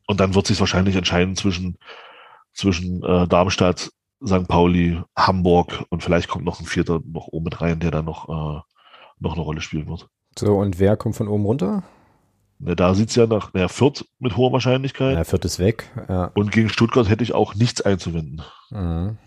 Und 0.05 0.19
dann 0.19 0.35
wird 0.35 0.45
sich 0.45 0.59
wahrscheinlich 0.59 0.95
entscheiden 0.95 1.35
zwischen, 1.35 1.77
zwischen 2.53 3.03
äh, 3.03 3.27
Darmstadt, 3.27 3.89
St. 4.23 4.47
Pauli, 4.47 5.01
Hamburg 5.15 5.83
und 5.89 6.03
vielleicht 6.03 6.27
kommt 6.27 6.45
noch 6.45 6.59
ein 6.59 6.67
Vierter 6.67 7.01
noch 7.05 7.27
oben 7.27 7.45
mit 7.45 7.59
rein, 7.59 7.79
der 7.79 7.89
dann 7.89 8.05
noch, 8.05 8.29
äh, 8.29 8.61
noch 9.19 9.33
eine 9.33 9.41
Rolle 9.41 9.61
spielen 9.61 9.87
wird. 9.87 10.07
So, 10.37 10.59
und 10.59 10.77
wer 10.77 10.95
kommt 10.95 11.15
von 11.15 11.27
oben 11.27 11.45
runter? 11.45 11.83
Na, 12.59 12.75
da 12.75 12.93
sieht 12.93 13.09
es 13.09 13.15
ja 13.15 13.25
nach, 13.25 13.51
naja, 13.53 13.67
Fürth 13.67 14.05
mit 14.19 14.37
hoher 14.37 14.51
Wahrscheinlichkeit. 14.51 15.15
Ja, 15.15 15.23
Fürth 15.23 15.45
ist 15.45 15.57
weg. 15.57 15.91
Ja. 16.07 16.31
Und 16.35 16.51
gegen 16.51 16.69
Stuttgart 16.69 17.09
hätte 17.09 17.23
ich 17.23 17.33
auch 17.33 17.55
nichts 17.55 17.81
einzuwenden. 17.81 18.43
Mhm. 18.69 19.17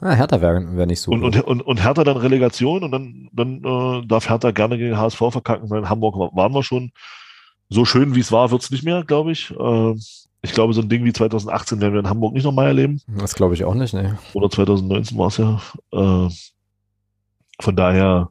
Ah, 0.00 0.12
Hertha 0.12 0.40
wäre 0.40 0.76
wär 0.76 0.86
nicht 0.86 1.00
so. 1.00 1.12
Und, 1.12 1.24
und, 1.24 1.40
und, 1.42 1.62
und 1.62 1.82
Hertha 1.82 2.04
dann 2.04 2.16
Relegation 2.16 2.84
und 2.84 2.90
dann, 2.90 3.28
dann 3.32 3.64
äh, 3.64 4.06
darf 4.06 4.28
Hertha 4.28 4.50
gerne 4.50 4.78
gegen 4.78 4.96
HSV 4.96 5.18
verkacken, 5.18 5.70
weil 5.70 5.80
in 5.80 5.88
Hamburg 5.88 6.16
waren 6.34 6.52
wir 6.52 6.62
schon. 6.62 6.92
So 7.70 7.84
schön 7.84 8.14
wie 8.14 8.20
es 8.20 8.30
war, 8.30 8.50
wird 8.50 8.62
es 8.62 8.70
nicht 8.70 8.84
mehr, 8.84 9.04
glaube 9.04 9.32
ich. 9.32 9.50
Äh, 9.50 9.94
ich 10.42 10.52
glaube, 10.52 10.74
so 10.74 10.82
ein 10.82 10.88
Ding 10.90 11.04
wie 11.04 11.12
2018 11.12 11.80
werden 11.80 11.94
wir 11.94 12.00
in 12.00 12.08
Hamburg 12.08 12.34
nicht 12.34 12.44
nochmal 12.44 12.66
erleben. 12.66 13.00
Das 13.06 13.34
glaube 13.34 13.54
ich 13.54 13.64
auch 13.64 13.74
nicht, 13.74 13.94
ne. 13.94 14.18
Oder 14.34 14.50
2019 14.50 15.16
war 15.16 15.28
es 15.28 15.38
ja. 15.38 15.60
Äh, 15.92 16.28
von 17.60 17.76
daher 17.76 18.28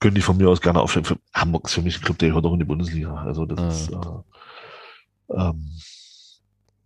können 0.00 0.16
die 0.16 0.22
von 0.22 0.36
mir 0.36 0.50
aus 0.50 0.60
gerne 0.60 0.80
aufstellen. 0.80 1.06
Hamburg 1.32 1.66
ist 1.66 1.74
für 1.74 1.82
mich 1.82 1.98
ein 1.98 2.02
Club, 2.02 2.18
der 2.18 2.30
gehört 2.30 2.44
auch 2.44 2.52
in 2.52 2.58
die 2.58 2.64
Bundesliga. 2.64 3.14
Also 3.14 3.46
das 3.46 3.60
mhm. 3.60 3.68
ist 3.68 3.92
äh, 3.92 5.36
ähm, 5.36 5.70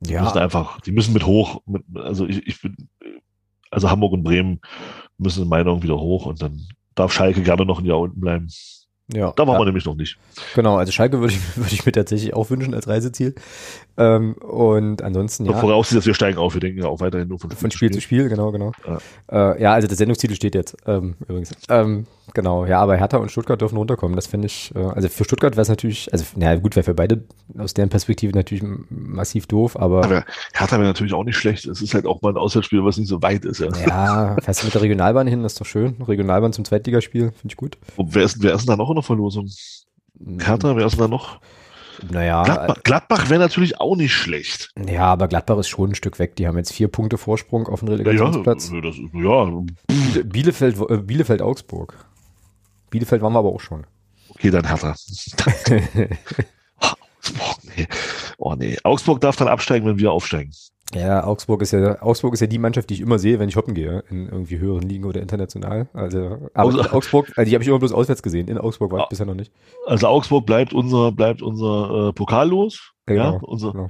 ja. 0.03 0.21
Die 0.21 0.25
müssen 0.25 0.39
einfach, 0.39 0.81
die 0.81 0.93
müssen 0.93 1.13
mit 1.13 1.27
hoch, 1.27 1.63
mit, 1.67 1.83
also 1.95 2.27
ich, 2.27 2.47
ich 2.47 2.61
bin, 2.63 2.77
also 3.71 3.91
Hamburg 3.91 4.13
und 4.13 4.23
Bremen 4.23 4.61
müssen 5.19 5.43
in 5.43 5.49
meiner 5.49 5.65
Meinung 5.65 5.83
wieder 5.83 5.99
hoch 5.99 6.27
und 6.27 6.43
dann 6.43 6.67
darf 6.95 7.13
Schalke 7.13 7.43
gerne 7.43 7.65
noch 7.65 7.81
ein 7.81 7.87
Jahr 7.87 8.01
unten 8.01 8.21
bleiben. 8.21 8.49
Ja, 9.13 9.33
da 9.35 9.47
waren 9.47 9.55
ja. 9.55 9.61
wir 9.61 9.65
nämlich 9.67 9.85
noch 9.85 9.97
nicht. 9.97 10.19
Genau, 10.55 10.77
also 10.77 10.93
Schalke 10.93 11.21
würde 11.21 11.35
ich, 11.35 11.41
würde 11.57 11.73
ich 11.73 11.85
mir 11.85 11.93
tatsächlich 11.93 12.35
auch 12.35 12.49
wünschen 12.51 12.75
als 12.75 12.87
Reiseziel. 12.87 13.35
Ähm, 13.97 14.35
und 14.35 15.03
ansonsten, 15.03 15.47
ja. 15.47 15.53
Vorausgesetzt, 15.55 16.03
dass 16.03 16.07
wir 16.07 16.15
steigen 16.15 16.39
auf, 16.39 16.55
wir 16.55 16.61
denken 16.61 16.81
ja 16.81 16.87
auch 16.87 17.01
weiterhin 17.01 17.29
nur 17.29 17.39
von, 17.39 17.51
von 17.51 17.71
Spiel, 17.71 17.91
zu 17.91 18.01
Spiel. 18.01 18.29
Genau, 18.29 18.53
genau. 18.53 18.73
Ja, 18.87 19.53
äh, 19.53 19.63
ja 19.63 19.73
also 19.73 19.89
der 19.89 19.97
Sendungstitel 19.97 20.35
steht 20.35 20.55
jetzt 20.55 20.77
ähm, 20.87 21.17
übrigens. 21.21 21.53
Ähm, 21.69 22.07
Genau, 22.35 22.67
ja, 22.67 22.81
aber 22.81 22.97
Hertha 22.97 23.19
und 23.19 23.31
Stuttgart 23.31 23.61
dürfen 23.61 23.77
runterkommen. 23.77 24.17
Das 24.17 24.27
finde 24.27 24.47
ich, 24.47 24.73
äh, 24.75 24.79
also 24.79 25.09
für 25.09 25.25
Stuttgart 25.25 25.53
wäre 25.53 25.63
es 25.63 25.69
natürlich, 25.69 26.13
also 26.13 26.25
na 26.37 26.55
gut, 26.57 26.77
wäre 26.77 26.85
für 26.85 26.95
beide 26.95 27.25
aus 27.59 27.75
deren 27.75 27.89
Perspektive 27.89 28.37
natürlich 28.37 28.65
massiv 28.89 29.47
doof, 29.47 29.79
aber. 29.79 30.05
Aber 30.05 30.25
Hertha 30.53 30.77
wäre 30.77 30.89
natürlich 30.89 31.13
auch 31.13 31.25
nicht 31.25 31.37
schlecht. 31.37 31.67
Es 31.67 31.83
ist 31.83 31.95
halt 31.95 32.07
auch 32.07 32.23
mal 32.23 32.31
ein 32.31 32.37
Auswärtsspiel, 32.37 32.85
was 32.85 32.97
nicht 32.97 33.09
so 33.09 33.23
weit 33.23 33.45
ist. 33.45 33.61
Ja, 33.61 33.71
ja 33.87 34.37
fährst 34.41 34.63
du 34.63 34.67
mit 34.67 34.75
der 34.75 34.83
Regionalbahn 34.83 35.27
hin, 35.27 35.43
das 35.43 35.53
ist 35.53 35.61
doch 35.61 35.67
schön. 35.67 35.97
Regionalbahn 36.03 36.53
zum 36.53 36.65
Zweitligaspiel, 36.65 37.33
finde 37.33 37.53
ich 37.53 37.57
gut. 37.57 37.79
Und 37.97 38.15
wer 38.15 38.25
ist, 38.25 38.43
wer 38.43 38.55
ist 38.55 38.67
denn 38.67 38.73
da 38.73 38.77
noch 38.77 38.91
in 38.91 38.97
der 38.97 39.03
Verlosung? 39.03 39.49
Hertha, 40.39 40.77
wer 40.77 40.87
ist 40.87 40.93
denn 40.93 41.01
da 41.01 41.09
noch? 41.09 41.41
Naja. 42.09 42.43
Gladbach, 42.45 42.83
Gladbach 42.83 43.31
wäre 43.31 43.41
natürlich 43.41 43.81
auch 43.81 43.97
nicht 43.97 44.13
schlecht. 44.13 44.71
Ja, 44.89 45.07
aber 45.07 45.29
Gladbach 45.29 45.59
ist 45.59 45.69
schon 45.69 45.91
ein 45.91 45.95
Stück 45.95 46.19
weg. 46.19 46.37
Die 46.37 46.47
haben 46.47 46.57
jetzt 46.57 46.73
vier 46.73 46.89
Punkte 46.89 47.19
Vorsprung 47.19 47.67
auf 47.69 47.81
den 47.81 47.89
Relegationsplatz. 47.89 48.71
Ja, 48.73 48.81
das, 48.81 48.97
ja. 49.13 50.23
Bielefeld, 50.25 50.79
äh, 50.89 50.99
Bielefeld, 52.91 53.23
waren 53.23 53.33
wir 53.33 53.39
aber 53.39 53.51
auch 53.51 53.61
schon. 53.61 53.87
Okay, 54.31 54.51
dann 54.51 54.67
Hertha. 54.67 54.95
Augsburg, 56.79 57.57
nee. 57.77 57.87
Oh 58.39 58.55
nee. 58.55 58.79
Augsburg 58.85 59.21
darf 59.21 59.37
dann 59.37 59.49
absteigen, 59.49 59.87
wenn 59.87 59.99
wir 59.99 60.13
aufsteigen. 60.13 60.53
Ja, 60.95 61.25
Augsburg 61.25 61.63
ist 61.63 61.73
ja, 61.73 62.03
Augsburg 62.03 62.35
ist 62.35 62.41
ja 62.41 62.49
die 62.49 62.59
Mannschaft, 62.59 62.91
die 62.91 62.95
ich 62.95 63.01
immer 63.01 63.21
sehe, 63.21 63.39
wenn 63.39 63.49
ich 63.49 63.55
hoppen 63.55 63.75
gehe, 63.75 64.03
in 64.11 64.27
irgendwie 64.27 64.59
höheren 64.59 64.89
Ligen 64.89 65.05
oder 65.05 65.21
international. 65.21 65.89
Also, 65.93 66.49
also, 66.53 66.81
Augsburg, 66.91 67.33
also 67.37 67.49
die 67.49 67.55
habe 67.55 67.63
ich 67.63 67.69
immer 67.69 67.79
bloß 67.79 67.93
auswärts 67.93 68.23
gesehen. 68.23 68.49
In 68.49 68.59
Augsburg 68.59 68.91
war 68.91 69.03
ich 69.03 69.09
bisher 69.09 69.27
noch 69.27 69.35
nicht. 69.35 69.53
Also 69.87 70.09
Augsburg 70.09 70.47
bleibt 70.47 70.73
unser, 70.73 71.13
bleibt 71.13 71.43
unser 71.43 72.09
äh, 72.09 72.13
Pokal 72.13 72.49
los. 72.49 72.93
Genau, 73.07 73.35
ja, 73.35 73.39
unser, 73.43 73.73
genau 73.73 73.89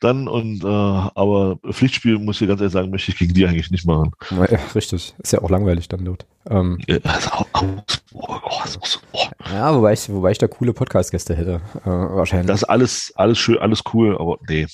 dann 0.00 0.28
und 0.28 0.62
äh, 0.62 0.66
aber 0.66 1.56
Pflichtspiel 1.70 2.18
muss 2.18 2.40
ich 2.40 2.48
ganz 2.48 2.60
ehrlich 2.60 2.72
sagen, 2.72 2.90
möchte 2.90 3.10
ich 3.10 3.18
gegen 3.18 3.32
die 3.32 3.46
eigentlich 3.46 3.70
nicht 3.70 3.86
machen. 3.86 4.12
Ja, 4.30 4.58
richtig, 4.74 5.14
ist 5.18 5.32
ja 5.32 5.40
auch 5.40 5.50
langweilig 5.50 5.88
dann 5.88 6.04
dort. 6.04 6.26
Ähm, 6.48 6.78
ja, 6.86 6.98
also, 7.04 7.30
Augsburg, 7.52 8.42
oh, 8.44 8.66
so, 8.66 9.00
oh. 9.12 9.24
ja, 9.50 9.74
wobei 9.74 9.94
ich, 9.94 10.08
wobei 10.08 10.32
ich 10.32 10.38
da 10.38 10.48
coole 10.48 10.74
Podcast-Gäste 10.74 11.34
hätte, 11.34 11.60
äh, 11.84 11.88
wahrscheinlich. 11.88 12.48
Das 12.48 12.62
ist 12.62 12.68
alles, 12.68 13.12
alles 13.16 13.38
schön, 13.38 13.58
alles 13.58 13.82
cool, 13.94 14.16
aber 14.18 14.38
nee. 14.48 14.66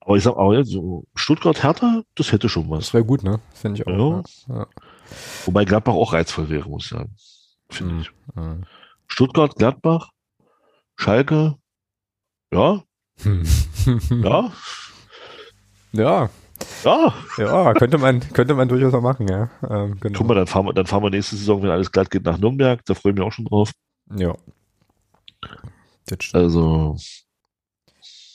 Aber 0.00 0.16
ich 0.16 0.22
sag 0.22 0.36
auch 0.36 0.52
jetzt, 0.52 0.70
so 0.70 1.04
Stuttgart 1.14 1.62
Hertha, 1.62 2.02
das 2.14 2.32
hätte 2.32 2.48
schon 2.48 2.68
was. 2.70 2.86
Das 2.86 2.94
wäre 2.94 3.04
gut, 3.04 3.22
ne? 3.22 3.40
Finde 3.54 3.80
ich 3.80 3.86
auch. 3.86 4.24
Ja. 4.48 4.54
Ja. 4.54 4.66
Wobei 5.44 5.64
Gladbach 5.64 5.94
auch 5.94 6.12
reizvoll 6.12 6.48
wäre, 6.48 6.68
muss 6.68 6.84
ich 6.84 6.90
sagen. 6.90 7.14
Finde 7.70 7.94
mhm. 7.94 8.00
ich. 8.00 8.10
Mhm. 8.34 8.64
Stuttgart, 9.06 9.54
Gladbach, 9.56 10.10
Schalke, 10.96 11.56
ja, 12.52 12.82
ja. 13.24 14.52
Ja. 15.92 16.30
Ja. 16.84 17.14
Ja, 17.38 17.74
könnte 17.74 17.98
man, 17.98 18.20
könnte 18.32 18.54
man 18.54 18.68
durchaus 18.68 18.92
mal 18.92 19.00
machen, 19.00 19.28
ja. 19.28 19.50
Ähm, 19.68 19.98
genau. 20.00 20.18
Guck 20.18 20.28
mal, 20.28 20.34
dann 20.34 20.46
fahren, 20.46 20.66
wir, 20.66 20.72
dann 20.72 20.86
fahren 20.86 21.02
wir 21.02 21.10
nächste 21.10 21.36
Saison, 21.36 21.62
wenn 21.62 21.70
alles 21.70 21.92
glatt 21.92 22.10
geht, 22.10 22.24
nach 22.24 22.38
Nürnberg. 22.38 22.84
Da 22.84 22.94
freue 22.94 23.12
ich 23.12 23.18
mich 23.18 23.26
auch 23.26 23.32
schon 23.32 23.46
drauf. 23.46 23.70
Ja. 24.16 24.34
Also. 26.32 26.96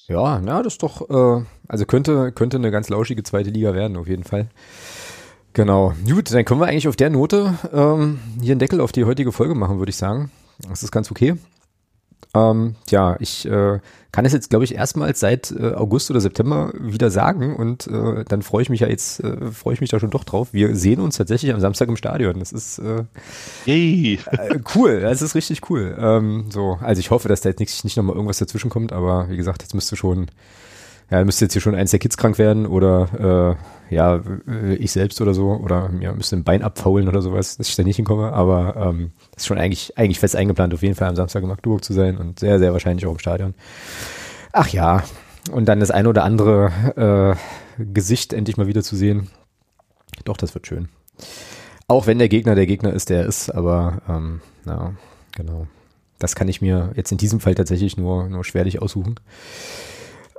Ja, 0.08 0.40
na, 0.40 0.64
das 0.64 0.74
ist 0.74 0.84
doch, 0.84 1.08
äh, 1.10 1.46
also 1.68 1.86
könnte, 1.86 2.32
könnte 2.32 2.58
eine 2.58 2.72
ganz 2.72 2.90
lauschige 2.90 3.22
zweite 3.22 3.52
Liga 3.52 3.76
werden, 3.76 3.96
auf 3.96 4.08
jeden 4.08 4.24
Fall. 4.24 4.50
Genau. 5.54 5.94
Gut, 6.08 6.34
dann 6.34 6.46
können 6.46 6.62
wir 6.62 6.68
eigentlich 6.68 6.88
auf 6.88 6.96
der 6.96 7.12
Note 7.12 7.56
ähm, 7.72 8.20
hier 8.42 8.54
einen 8.54 8.60
Deckel 8.60 8.82
auf 8.82 8.92
die 8.92 9.06
heutige 9.06 9.32
Folge 9.32 9.54
machen, 9.54 9.78
würde 9.78 9.92
ich 9.92 9.98
sagen. 9.98 10.32
Das 10.68 10.84
ist 10.84 10.92
ganz 10.92 11.12
okay. 11.12 11.36
Ähm, 12.36 12.76
ja, 12.90 13.18
ich 13.20 13.46
äh, 13.46 13.80
kann 14.12 14.26
es 14.26 14.34
jetzt, 14.34 14.50
glaube 14.50 14.66
ich, 14.66 14.76
erstmals 14.76 15.20
seit 15.20 15.52
äh, 15.52 15.74
August 15.74 16.12
oder 16.12 16.22
September 16.22 16.72
wieder 16.76 17.10
sagen 17.10 17.56
und 17.56 17.88
äh, 17.88 18.24
dann 18.28 18.42
freue 18.44 18.62
ich 18.62 18.70
mich 18.70 18.82
ja 18.82 18.88
jetzt, 18.88 19.24
äh, 19.24 19.52
freue 19.52 19.74
ich 19.74 19.82
mich 19.82 19.90
da 19.90 20.00
schon 20.00 20.12
doch 20.12 20.24
drauf. 20.24 20.50
Wir 20.52 20.76
sehen 20.76 21.00
uns 21.00 21.18
tatsächlich 21.18 21.52
am 21.54 21.60
Samstag 21.60 21.90
im 21.90 21.96
Stadion. 21.96 22.40
Das 22.40 22.52
ist 22.52 22.80
äh, 22.80 23.04
Yay. 23.66 24.20
äh, 24.32 24.60
cool, 24.76 25.00
das 25.02 25.22
ist 25.22 25.36
richtig 25.36 25.70
cool. 25.70 25.98
Ähm, 26.00 26.46
so, 26.50 26.78
also 26.82 27.00
ich 27.00 27.10
hoffe, 27.10 27.30
dass 27.30 27.42
da 27.42 27.50
jetzt 27.50 27.60
nicht, 27.60 27.84
nicht 27.84 27.98
nochmal 27.98 28.16
irgendwas 28.16 28.38
dazwischen 28.38 28.70
kommt, 28.70 28.94
aber 28.94 29.30
wie 29.30 29.38
gesagt, 29.38 29.64
jetzt 29.64 29.74
müsste 29.74 29.96
schon, 29.96 30.28
ja, 31.12 31.24
müsste 31.24 31.46
jetzt 31.46 31.54
hier 31.54 31.62
schon 31.62 31.76
eins 31.76 31.92
der 31.92 32.00
Kids 32.00 32.18
krank 32.18 32.38
werden 32.38 32.66
oder 32.66 33.58
äh, 33.90 33.94
ja, 33.94 34.22
ich 34.78 34.92
selbst 34.92 35.20
oder 35.22 35.34
so, 35.34 35.54
oder 35.54 35.90
mir 35.90 36.14
müsste 36.14 36.36
ein 36.36 36.44
Bein 36.44 36.62
abfaulen 36.62 37.08
oder 37.08 37.22
sowas, 37.22 37.58
dass 37.58 37.70
ich 37.70 37.76
da 37.76 37.84
nicht 37.84 37.96
hinkomme, 37.96 38.32
aber 38.32 38.76
ähm, 38.76 39.12
ist 39.36 39.48
schon 39.48 39.58
eigentlich, 39.58 39.98
eigentlich 39.98 40.20
fest 40.20 40.36
eingeplant, 40.36 40.74
auf 40.74 40.84
jeden 40.84 40.96
Fall 40.96 41.10
am 41.10 41.16
Samstag 41.16 41.42
in 41.42 41.50
Magdeburg 41.50 41.84
zu 41.84 41.94
sein 41.94 42.18
und 42.18 42.40
sehr, 42.40 42.60
sehr 42.60 42.74
wahrscheinlich 42.74 43.08
auch 43.08 43.14
im 43.14 43.20
Stadion. 43.20 43.56
Ach 44.52 44.68
ja, 44.70 45.04
und 45.52 45.66
dann 45.66 45.80
das 45.80 45.92
ein 45.92 46.06
oder 46.06 46.24
andere 46.24 47.38
äh, 47.78 47.84
Gesicht 47.84 48.34
endlich 48.34 48.58
mal 48.58 48.68
wieder 48.68 48.84
zu 48.84 48.96
sehen. 48.96 49.30
Doch, 50.26 50.38
das 50.38 50.54
wird 50.54 50.68
schön. 50.68 50.90
Auch 51.88 52.06
wenn 52.06 52.20
der 52.20 52.30
Gegner 52.30 52.54
der 52.54 52.68
Gegner 52.68 52.94
ist, 52.94 53.10
der 53.10 53.22
er 53.22 53.26
ist, 53.26 53.50
aber 53.50 54.02
ähm, 54.08 54.42
ja, 54.66 54.94
genau. 55.36 55.66
Das 56.20 56.36
kann 56.36 56.50
ich 56.50 56.62
mir 56.62 56.92
jetzt 56.96 57.12
in 57.12 57.18
diesem 57.18 57.40
Fall 57.40 57.56
tatsächlich 57.56 57.98
nur, 57.98 58.28
nur 58.30 58.44
schwerlich 58.44 58.82
aussuchen. 58.82 59.16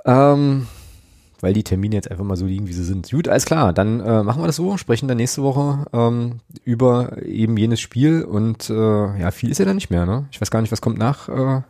Ähm, 0.05 0.67
weil 1.41 1.53
die 1.55 1.63
Termine 1.65 1.95
jetzt 1.95 2.11
einfach 2.11 2.25
mal 2.25 2.37
so 2.37 2.47
liegen, 2.47 2.67
wie 2.69 2.73
sie 2.73 2.85
sind. 2.85 3.11
Gut, 3.11 3.29
alles 3.29 3.45
klar, 3.47 3.73
dann 3.73 4.01
äh, 4.01 4.23
machen 4.23 4.43
wir 4.43 4.47
das 4.47 4.57
so, 4.57 4.77
sprechen 4.77 5.09
dann 5.09 5.17
nächste 5.17 5.43
Woche 5.43 5.87
ähm, 5.93 6.41
über 6.65 7.23
eben 7.23 7.57
jenes 7.57 7.81
Spiel 7.81 8.23
und 8.25 8.69
äh, 8.71 9.19
ja, 9.21 9.31
viel 9.31 9.51
ist 9.51 9.59
ja 9.59 9.65
da 9.65 9.73
nicht 9.75 9.91
mehr, 9.91 10.05
ne? 10.07 10.27
Ich 10.33 10.41
weiß 10.41 10.51
gar 10.51 10.61
nicht, 10.61 10.73
was 10.73 10.81
kommt 10.83 10.99
nach, 10.99 11.29
äh, 11.29 11.63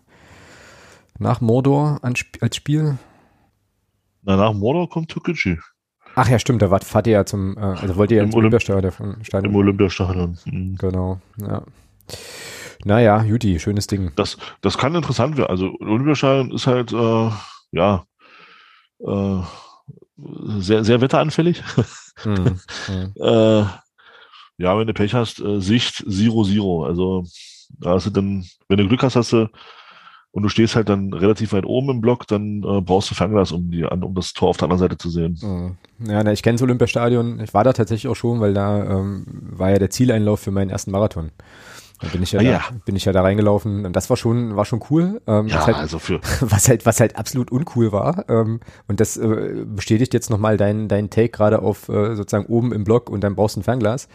nach 1.18 1.40
Mordor 1.40 1.98
an, 2.02 2.14
als 2.40 2.56
Spiel. 2.56 2.98
Na, 4.22 4.36
nach 4.36 4.52
Mordor 4.52 4.88
kommt 4.88 5.10
Tokuchi. 5.10 5.58
Ach 6.16 6.28
ja, 6.28 6.40
stimmt, 6.40 6.60
da 6.62 6.70
wart, 6.72 6.82
fahrt 6.82 7.06
ihr 7.06 7.12
ja 7.12 7.24
zum, 7.24 7.56
äh, 7.56 7.60
also 7.60 7.94
wollt 7.96 8.10
ihr 8.10 8.16
ja 8.18 8.22
Im 8.24 8.30
ins 8.30 8.34
Olymp- 8.34 8.54
Olympiastadion. 8.54 9.14
Im 9.18 9.24
Stadion. 9.24 9.54
Olympiastadion. 9.54 10.38
Mhm. 10.46 10.76
Genau, 10.76 11.20
ja. 11.40 11.62
Naja, 12.84 13.22
Juti, 13.22 13.60
schönes 13.60 13.86
Ding. 13.86 14.10
Das, 14.16 14.36
das 14.62 14.76
kann 14.78 14.94
interessant 14.96 15.36
werden. 15.36 15.50
Also 15.50 15.76
Olympiastadion 15.80 16.50
ist 16.50 16.66
halt, 16.66 16.92
äh, 16.92 17.30
ja, 17.72 18.04
äh, 19.06 19.42
sehr, 20.60 20.84
sehr 20.84 21.00
wetteranfällig. 21.00 21.62
Hm, 22.22 22.60
hm. 22.84 23.14
äh, 23.18 23.64
ja, 24.58 24.78
wenn 24.78 24.86
du 24.86 24.92
Pech 24.92 25.14
hast, 25.14 25.40
äh, 25.40 25.58
Sicht 25.58 26.04
Zero 26.06 26.44
Zero. 26.44 26.84
Also 26.84 27.24
da 27.78 27.92
hast 27.92 28.04
du 28.04 28.10
dann, 28.10 28.44
wenn 28.68 28.76
du 28.76 28.86
Glück 28.86 29.02
hast, 29.02 29.16
hast 29.16 29.32
du 29.32 29.48
und 30.32 30.42
du 30.44 30.48
stehst 30.48 30.76
halt 30.76 30.88
dann 30.88 31.12
relativ 31.12 31.52
weit 31.52 31.66
oben 31.66 31.90
im 31.90 32.00
Block, 32.00 32.26
dann 32.26 32.62
äh, 32.62 32.80
brauchst 32.80 33.10
du 33.10 33.14
Fernglas, 33.14 33.50
um 33.52 33.70
die 33.70 33.84
an, 33.84 34.04
um 34.04 34.14
das 34.14 34.32
Tor 34.32 34.50
auf 34.50 34.56
der 34.56 34.64
anderen 34.64 34.78
Seite 34.78 34.96
zu 34.96 35.10
sehen. 35.10 35.36
Hm. 35.40 35.76
Ja, 36.06 36.22
na, 36.22 36.32
ich 36.32 36.42
kenne 36.42 36.56
das 36.56 36.62
Olympiastadion. 36.62 37.40
Ich 37.40 37.52
war 37.52 37.64
da 37.64 37.72
tatsächlich 37.72 38.10
auch 38.10 38.16
schon, 38.16 38.40
weil 38.40 38.54
da 38.54 38.98
ähm, 38.98 39.24
war 39.26 39.70
ja 39.70 39.78
der 39.78 39.90
Zieleinlauf 39.90 40.40
für 40.40 40.52
meinen 40.52 40.70
ersten 40.70 40.92
Marathon. 40.92 41.30
Da 42.00 42.08
bin 42.08 42.22
ich 42.22 42.32
ja, 42.32 42.40
Ah, 42.40 42.42
da, 42.42 42.50
ja. 42.50 42.62
bin 42.84 42.96
ich 42.96 43.04
ja 43.04 43.12
da 43.12 43.20
reingelaufen 43.22 43.84
und 43.84 43.94
das 43.94 44.08
war 44.08 44.16
schon, 44.16 44.56
war 44.56 44.64
schon 44.64 44.80
cool. 44.90 45.20
Ähm, 45.26 45.48
Ja, 45.48 45.56
was, 45.58 45.66
halt, 45.66 45.76
also 45.76 45.98
für 45.98 46.20
was 46.40 46.68
halt, 46.68 46.86
was 46.86 46.98
halt 47.00 47.16
absolut 47.16 47.50
uncool 47.52 47.92
war. 47.92 48.24
Ähm, 48.28 48.60
und 48.88 49.00
das 49.00 49.16
äh, 49.18 49.64
bestätigt 49.66 50.14
jetzt 50.14 50.30
nochmal 50.30 50.56
deinen 50.56 50.88
dein 50.88 51.10
Take 51.10 51.28
gerade 51.28 51.60
auf 51.60 51.88
äh, 51.88 52.14
sozusagen 52.16 52.46
oben 52.46 52.72
im 52.72 52.84
Block 52.84 53.10
und 53.10 53.22
dann 53.22 53.34
brauchst 53.34 53.56
du 53.56 53.60
ein 53.60 53.64
Fernglas. 53.64 54.08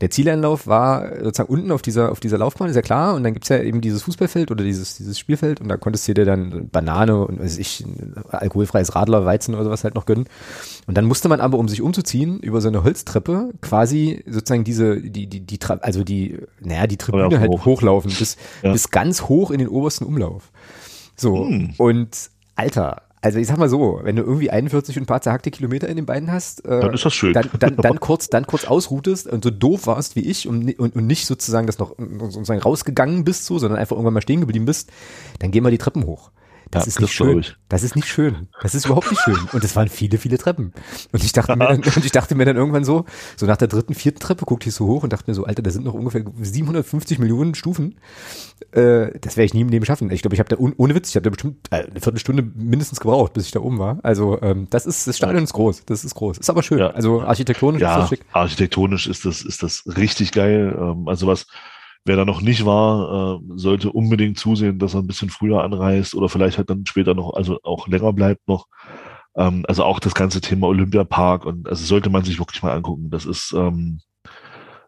Der 0.00 0.10
Zieleinlauf 0.10 0.66
war 0.66 1.08
sozusagen 1.22 1.50
unten 1.52 1.70
auf 1.72 1.82
dieser, 1.82 2.12
auf 2.12 2.20
dieser 2.20 2.38
Laufbahn, 2.38 2.68
ist 2.68 2.76
ja 2.76 2.82
klar. 2.82 3.14
Und 3.14 3.24
dann 3.24 3.32
gibt's 3.32 3.48
ja 3.48 3.58
eben 3.58 3.80
dieses 3.80 4.02
Fußballfeld 4.02 4.50
oder 4.50 4.62
dieses, 4.64 4.96
dieses 4.96 5.18
Spielfeld. 5.18 5.60
Und 5.60 5.68
da 5.68 5.76
konntest 5.76 6.06
du 6.08 6.14
dir 6.14 6.24
dann 6.24 6.68
Banane 6.70 7.24
und 7.24 7.40
weiß 7.40 7.58
ich, 7.58 7.84
alkoholfreies 8.28 8.94
Radler, 8.94 9.24
Weizen 9.24 9.54
oder 9.54 9.64
sowas 9.64 9.84
halt 9.84 9.94
noch 9.94 10.06
gönnen. 10.06 10.26
Und 10.86 10.96
dann 10.96 11.04
musste 11.06 11.28
man 11.28 11.40
aber, 11.40 11.58
um 11.58 11.68
sich 11.68 11.80
umzuziehen, 11.82 12.40
über 12.40 12.60
so 12.60 12.68
eine 12.68 12.84
Holztreppe 12.84 13.50
quasi 13.62 14.22
sozusagen 14.26 14.64
diese, 14.64 15.00
die, 15.00 15.26
die, 15.26 15.40
die, 15.40 15.58
also 15.80 16.04
die, 16.04 16.38
naja, 16.60 16.86
die 16.86 16.96
Tribüne 16.96 17.40
halt 17.40 17.50
hoch. 17.50 17.64
hochlaufen 17.64 18.12
bis, 18.18 18.36
Ja. 18.62 18.72
bis 18.72 18.90
ganz 18.90 19.22
hoch 19.22 19.50
in 19.50 19.58
den 19.58 19.68
obersten 19.68 20.04
Umlauf. 20.04 20.50
So. 21.16 21.46
Hm. 21.46 21.74
Und 21.78 22.30
Alter, 22.54 23.02
also 23.22 23.38
ich 23.38 23.46
sag 23.46 23.58
mal 23.58 23.68
so, 23.68 24.00
wenn 24.02 24.16
du 24.16 24.22
irgendwie 24.22 24.50
41 24.50 24.96
und 24.96 25.04
ein 25.04 25.06
paar 25.06 25.20
zerhackte 25.20 25.50
Kilometer 25.50 25.88
in 25.88 25.96
den 25.96 26.06
Beinen 26.06 26.30
hast, 26.30 26.64
äh, 26.64 26.80
Dann 26.80 26.94
ist 26.94 27.04
das 27.04 27.14
schön. 27.14 27.32
Dann, 27.32 27.50
dann, 27.58 27.76
dann 27.76 28.00
kurz, 28.00 28.28
dann 28.28 28.46
kurz 28.46 28.64
ausruhtest 28.64 29.26
und 29.26 29.42
so 29.42 29.50
doof 29.50 29.86
warst 29.86 30.16
wie 30.16 30.20
ich 30.20 30.46
und, 30.46 30.78
und, 30.78 30.94
und 30.94 31.06
nicht 31.06 31.26
sozusagen 31.26 31.66
das 31.66 31.78
noch 31.78 31.96
sozusagen 31.98 32.60
rausgegangen 32.60 33.24
bist 33.24 33.46
so, 33.46 33.58
sondern 33.58 33.78
einfach 33.78 33.96
irgendwann 33.96 34.14
mal 34.14 34.22
stehen 34.22 34.40
geblieben 34.40 34.66
bist, 34.66 34.90
dann 35.38 35.50
geh 35.50 35.60
mal 35.60 35.70
die 35.70 35.78
Treppen 35.78 36.04
hoch. 36.04 36.30
Das 36.76 36.84
Ja, 36.84 36.88
ist 36.88 37.00
nicht 37.00 37.12
schön. 37.12 37.44
Das 37.68 37.82
ist 37.82 37.96
nicht 37.96 38.08
schön. 38.08 38.48
Das 38.60 38.74
ist 38.74 38.86
überhaupt 38.86 39.10
nicht 39.10 39.20
schön. 39.22 39.38
Und 39.52 39.64
es 39.64 39.74
waren 39.76 39.88
viele, 39.88 40.18
viele 40.18 40.38
Treppen. 40.38 40.72
Und 41.12 41.24
ich 41.24 41.32
dachte 41.32 41.56
mir 41.56 41.66
dann, 41.68 41.82
und 41.82 42.04
ich 42.04 42.12
dachte 42.12 42.34
mir 42.34 42.44
dann 42.44 42.56
irgendwann 42.56 42.84
so, 42.84 43.04
so 43.36 43.46
nach 43.46 43.56
der 43.56 43.68
dritten, 43.68 43.94
vierten 43.94 44.20
Treppe 44.20 44.44
guckte 44.44 44.68
ich 44.68 44.74
so 44.74 44.86
hoch 44.86 45.02
und 45.02 45.12
dachte 45.12 45.30
mir 45.30 45.34
so, 45.34 45.44
Alter, 45.44 45.62
da 45.62 45.70
sind 45.70 45.84
noch 45.84 45.94
ungefähr 45.94 46.24
750 46.40 47.18
Millionen 47.18 47.54
Stufen. 47.54 47.96
Äh, 48.72 49.18
das 49.20 49.36
werde 49.36 49.44
ich 49.46 49.54
nie 49.54 49.62
im 49.62 49.68
Leben 49.68 49.84
schaffen. 49.84 50.10
Ich 50.10 50.22
glaube, 50.22 50.34
ich 50.34 50.40
habe 50.40 50.48
da 50.48 50.56
ohne 50.58 50.94
Witz, 50.94 51.10
ich 51.10 51.16
habe 51.16 51.24
da 51.24 51.30
bestimmt 51.30 51.66
äh, 51.70 51.84
eine 51.90 52.00
Viertelstunde 52.00 52.42
mindestens 52.42 53.00
gebraucht, 53.00 53.32
bis 53.32 53.46
ich 53.46 53.52
da 53.52 53.60
oben 53.60 53.78
war. 53.78 53.98
Also 54.02 54.40
ähm, 54.42 54.66
das 54.70 54.86
ist 54.86 55.06
das 55.06 55.16
Stadion 55.16 55.44
ist 55.44 55.52
groß, 55.52 55.84
das 55.86 56.04
ist 56.04 56.14
groß, 56.14 56.38
ist 56.38 56.50
aber 56.50 56.62
schön. 56.62 56.78
Ja. 56.78 56.90
Also 56.90 57.22
architektonisch 57.22 57.84
ist 57.86 57.94
Ja, 57.94 57.96
das 57.96 58.08
schick. 58.08 58.24
architektonisch 58.32 59.06
ist 59.06 59.24
das, 59.24 59.42
ist 59.42 59.62
das 59.62 59.84
richtig 59.96 60.32
geil. 60.32 60.76
Ähm, 60.78 61.08
also 61.08 61.26
was, 61.26 61.46
wer 62.06 62.16
da 62.16 62.24
noch 62.24 62.40
nicht 62.40 62.64
war, 62.64 63.36
äh, 63.36 63.40
sollte 63.56 63.90
unbedingt 63.92 64.38
zusehen, 64.38 64.78
dass 64.78 64.94
er 64.94 65.00
ein 65.00 65.06
bisschen 65.06 65.28
früher 65.28 65.62
anreist 65.62 66.14
oder 66.14 66.28
vielleicht 66.28 66.56
halt 66.56 66.70
dann 66.70 66.86
später 66.86 67.14
noch, 67.14 67.34
also 67.34 67.58
auch 67.62 67.88
länger 67.88 68.12
bleibt 68.12 68.46
noch. 68.48 68.66
Ähm, 69.36 69.64
also 69.68 69.84
auch 69.84 69.98
das 70.00 70.14
ganze 70.14 70.40
Thema 70.40 70.68
Olympiapark 70.68 71.44
und 71.44 71.68
also 71.68 71.84
sollte 71.84 72.08
man 72.08 72.24
sich 72.24 72.38
wirklich 72.38 72.62
mal 72.62 72.72
angucken. 72.72 73.10
Das 73.10 73.26
ist, 73.26 73.52
ähm, 73.56 74.00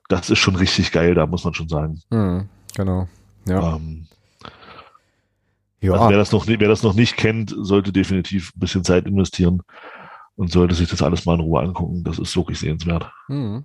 das 0.08 0.30
ist 0.30 0.38
schon 0.38 0.56
richtig 0.56 0.92
geil, 0.92 1.14
da 1.14 1.26
muss 1.26 1.44
man 1.44 1.54
schon 1.54 1.68
sagen. 1.68 2.00
Hm, 2.10 2.48
genau. 2.74 3.08
Ja. 3.46 3.76
Ähm, 3.76 4.06
ja. 5.80 5.92
Also 5.92 6.08
wer 6.08 6.16
das 6.18 6.32
noch, 6.32 6.46
nicht- 6.46 6.60
wer 6.60 6.68
das 6.68 6.82
noch 6.82 6.94
nicht 6.94 7.16
kennt, 7.16 7.54
sollte 7.58 7.92
definitiv 7.92 8.52
ein 8.56 8.60
bisschen 8.60 8.84
Zeit 8.84 9.06
investieren 9.06 9.62
und 10.36 10.50
sollte 10.50 10.74
sich 10.74 10.88
das 10.88 11.02
alles 11.02 11.26
mal 11.26 11.34
in 11.34 11.40
Ruhe 11.40 11.60
angucken. 11.62 12.04
Das 12.04 12.18
ist 12.18 12.36
wirklich 12.36 12.58
sehenswert. 12.58 13.10
Hm. 13.26 13.64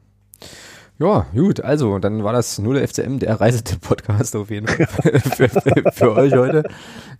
Ja, 1.03 1.25
gut, 1.35 1.59
also 1.59 1.99
dann 1.99 2.23
war 2.23 2.31
das 2.31 2.59
nur 2.59 2.75
der 2.75 2.87
FCM, 2.87 3.19
der 3.19 3.41
Reisetipp-Podcast 3.41 4.37
auf 4.37 4.49
jeden 4.49 4.69
Fall 4.69 5.19
für, 5.19 5.49
für, 5.91 6.15
euch 6.15 6.31
heute. 6.33 6.63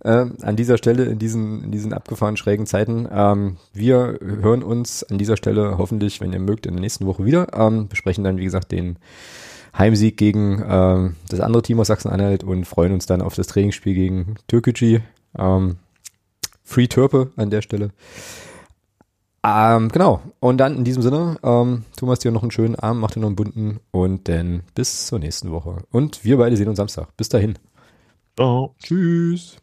Ähm, 0.02 0.36
an 0.40 0.56
dieser 0.56 0.78
Stelle, 0.78 1.04
in 1.04 1.18
diesen, 1.18 1.64
in 1.64 1.70
diesen 1.70 1.92
abgefahren 1.92 2.38
schrägen 2.38 2.64
Zeiten. 2.64 3.06
Ähm, 3.12 3.58
wir 3.74 4.18
hören 4.22 4.62
uns 4.62 5.04
an 5.04 5.18
dieser 5.18 5.36
Stelle 5.36 5.76
hoffentlich, 5.76 6.22
wenn 6.22 6.32
ihr 6.32 6.38
mögt, 6.40 6.64
in 6.64 6.72
der 6.72 6.80
nächsten 6.80 7.04
Woche 7.04 7.26
wieder. 7.26 7.48
Ähm, 7.52 7.88
besprechen 7.88 8.24
dann, 8.24 8.38
wie 8.38 8.44
gesagt, 8.44 8.72
den 8.72 8.96
Heimsieg 9.76 10.16
gegen 10.16 10.64
ähm, 10.66 11.16
das 11.28 11.40
andere 11.40 11.60
Team 11.60 11.78
aus 11.78 11.88
Sachsen-Anhalt 11.88 12.42
und 12.42 12.64
freuen 12.64 12.94
uns 12.94 13.04
dann 13.04 13.20
auf 13.20 13.34
das 13.34 13.48
Trainingsspiel 13.48 13.92
gegen 13.92 14.36
Türkgücü. 14.48 15.00
Ähm, 15.36 15.76
Free 16.62 16.86
Türpe 16.86 17.32
an 17.36 17.50
der 17.50 17.60
Stelle. 17.60 17.90
Ähm, 19.46 19.90
genau. 19.90 20.22
Und 20.40 20.56
dann 20.56 20.76
in 20.78 20.84
diesem 20.84 21.02
Sinne, 21.02 21.36
ähm, 21.42 21.84
Thomas, 21.96 22.18
dir 22.20 22.32
noch 22.32 22.42
einen 22.42 22.50
schönen 22.50 22.76
Abend, 22.76 23.02
mach 23.02 23.10
dir 23.10 23.20
noch 23.20 23.28
einen 23.28 23.36
bunten 23.36 23.78
und 23.90 24.26
dann 24.28 24.62
bis 24.74 25.06
zur 25.06 25.18
nächsten 25.18 25.52
Woche. 25.52 25.82
Und 25.90 26.24
wir 26.24 26.38
beide 26.38 26.56
sehen 26.56 26.68
uns 26.68 26.78
Samstag. 26.78 27.14
Bis 27.18 27.28
dahin. 27.28 27.58
Ciao. 28.36 28.74
Tschüss. 28.82 29.58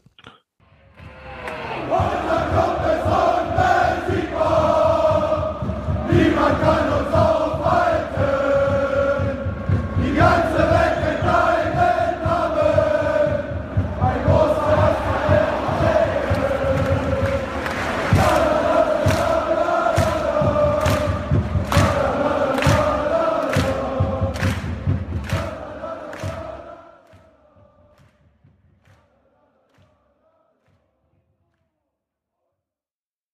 Niemand 6.12 6.62
kann 6.62 6.81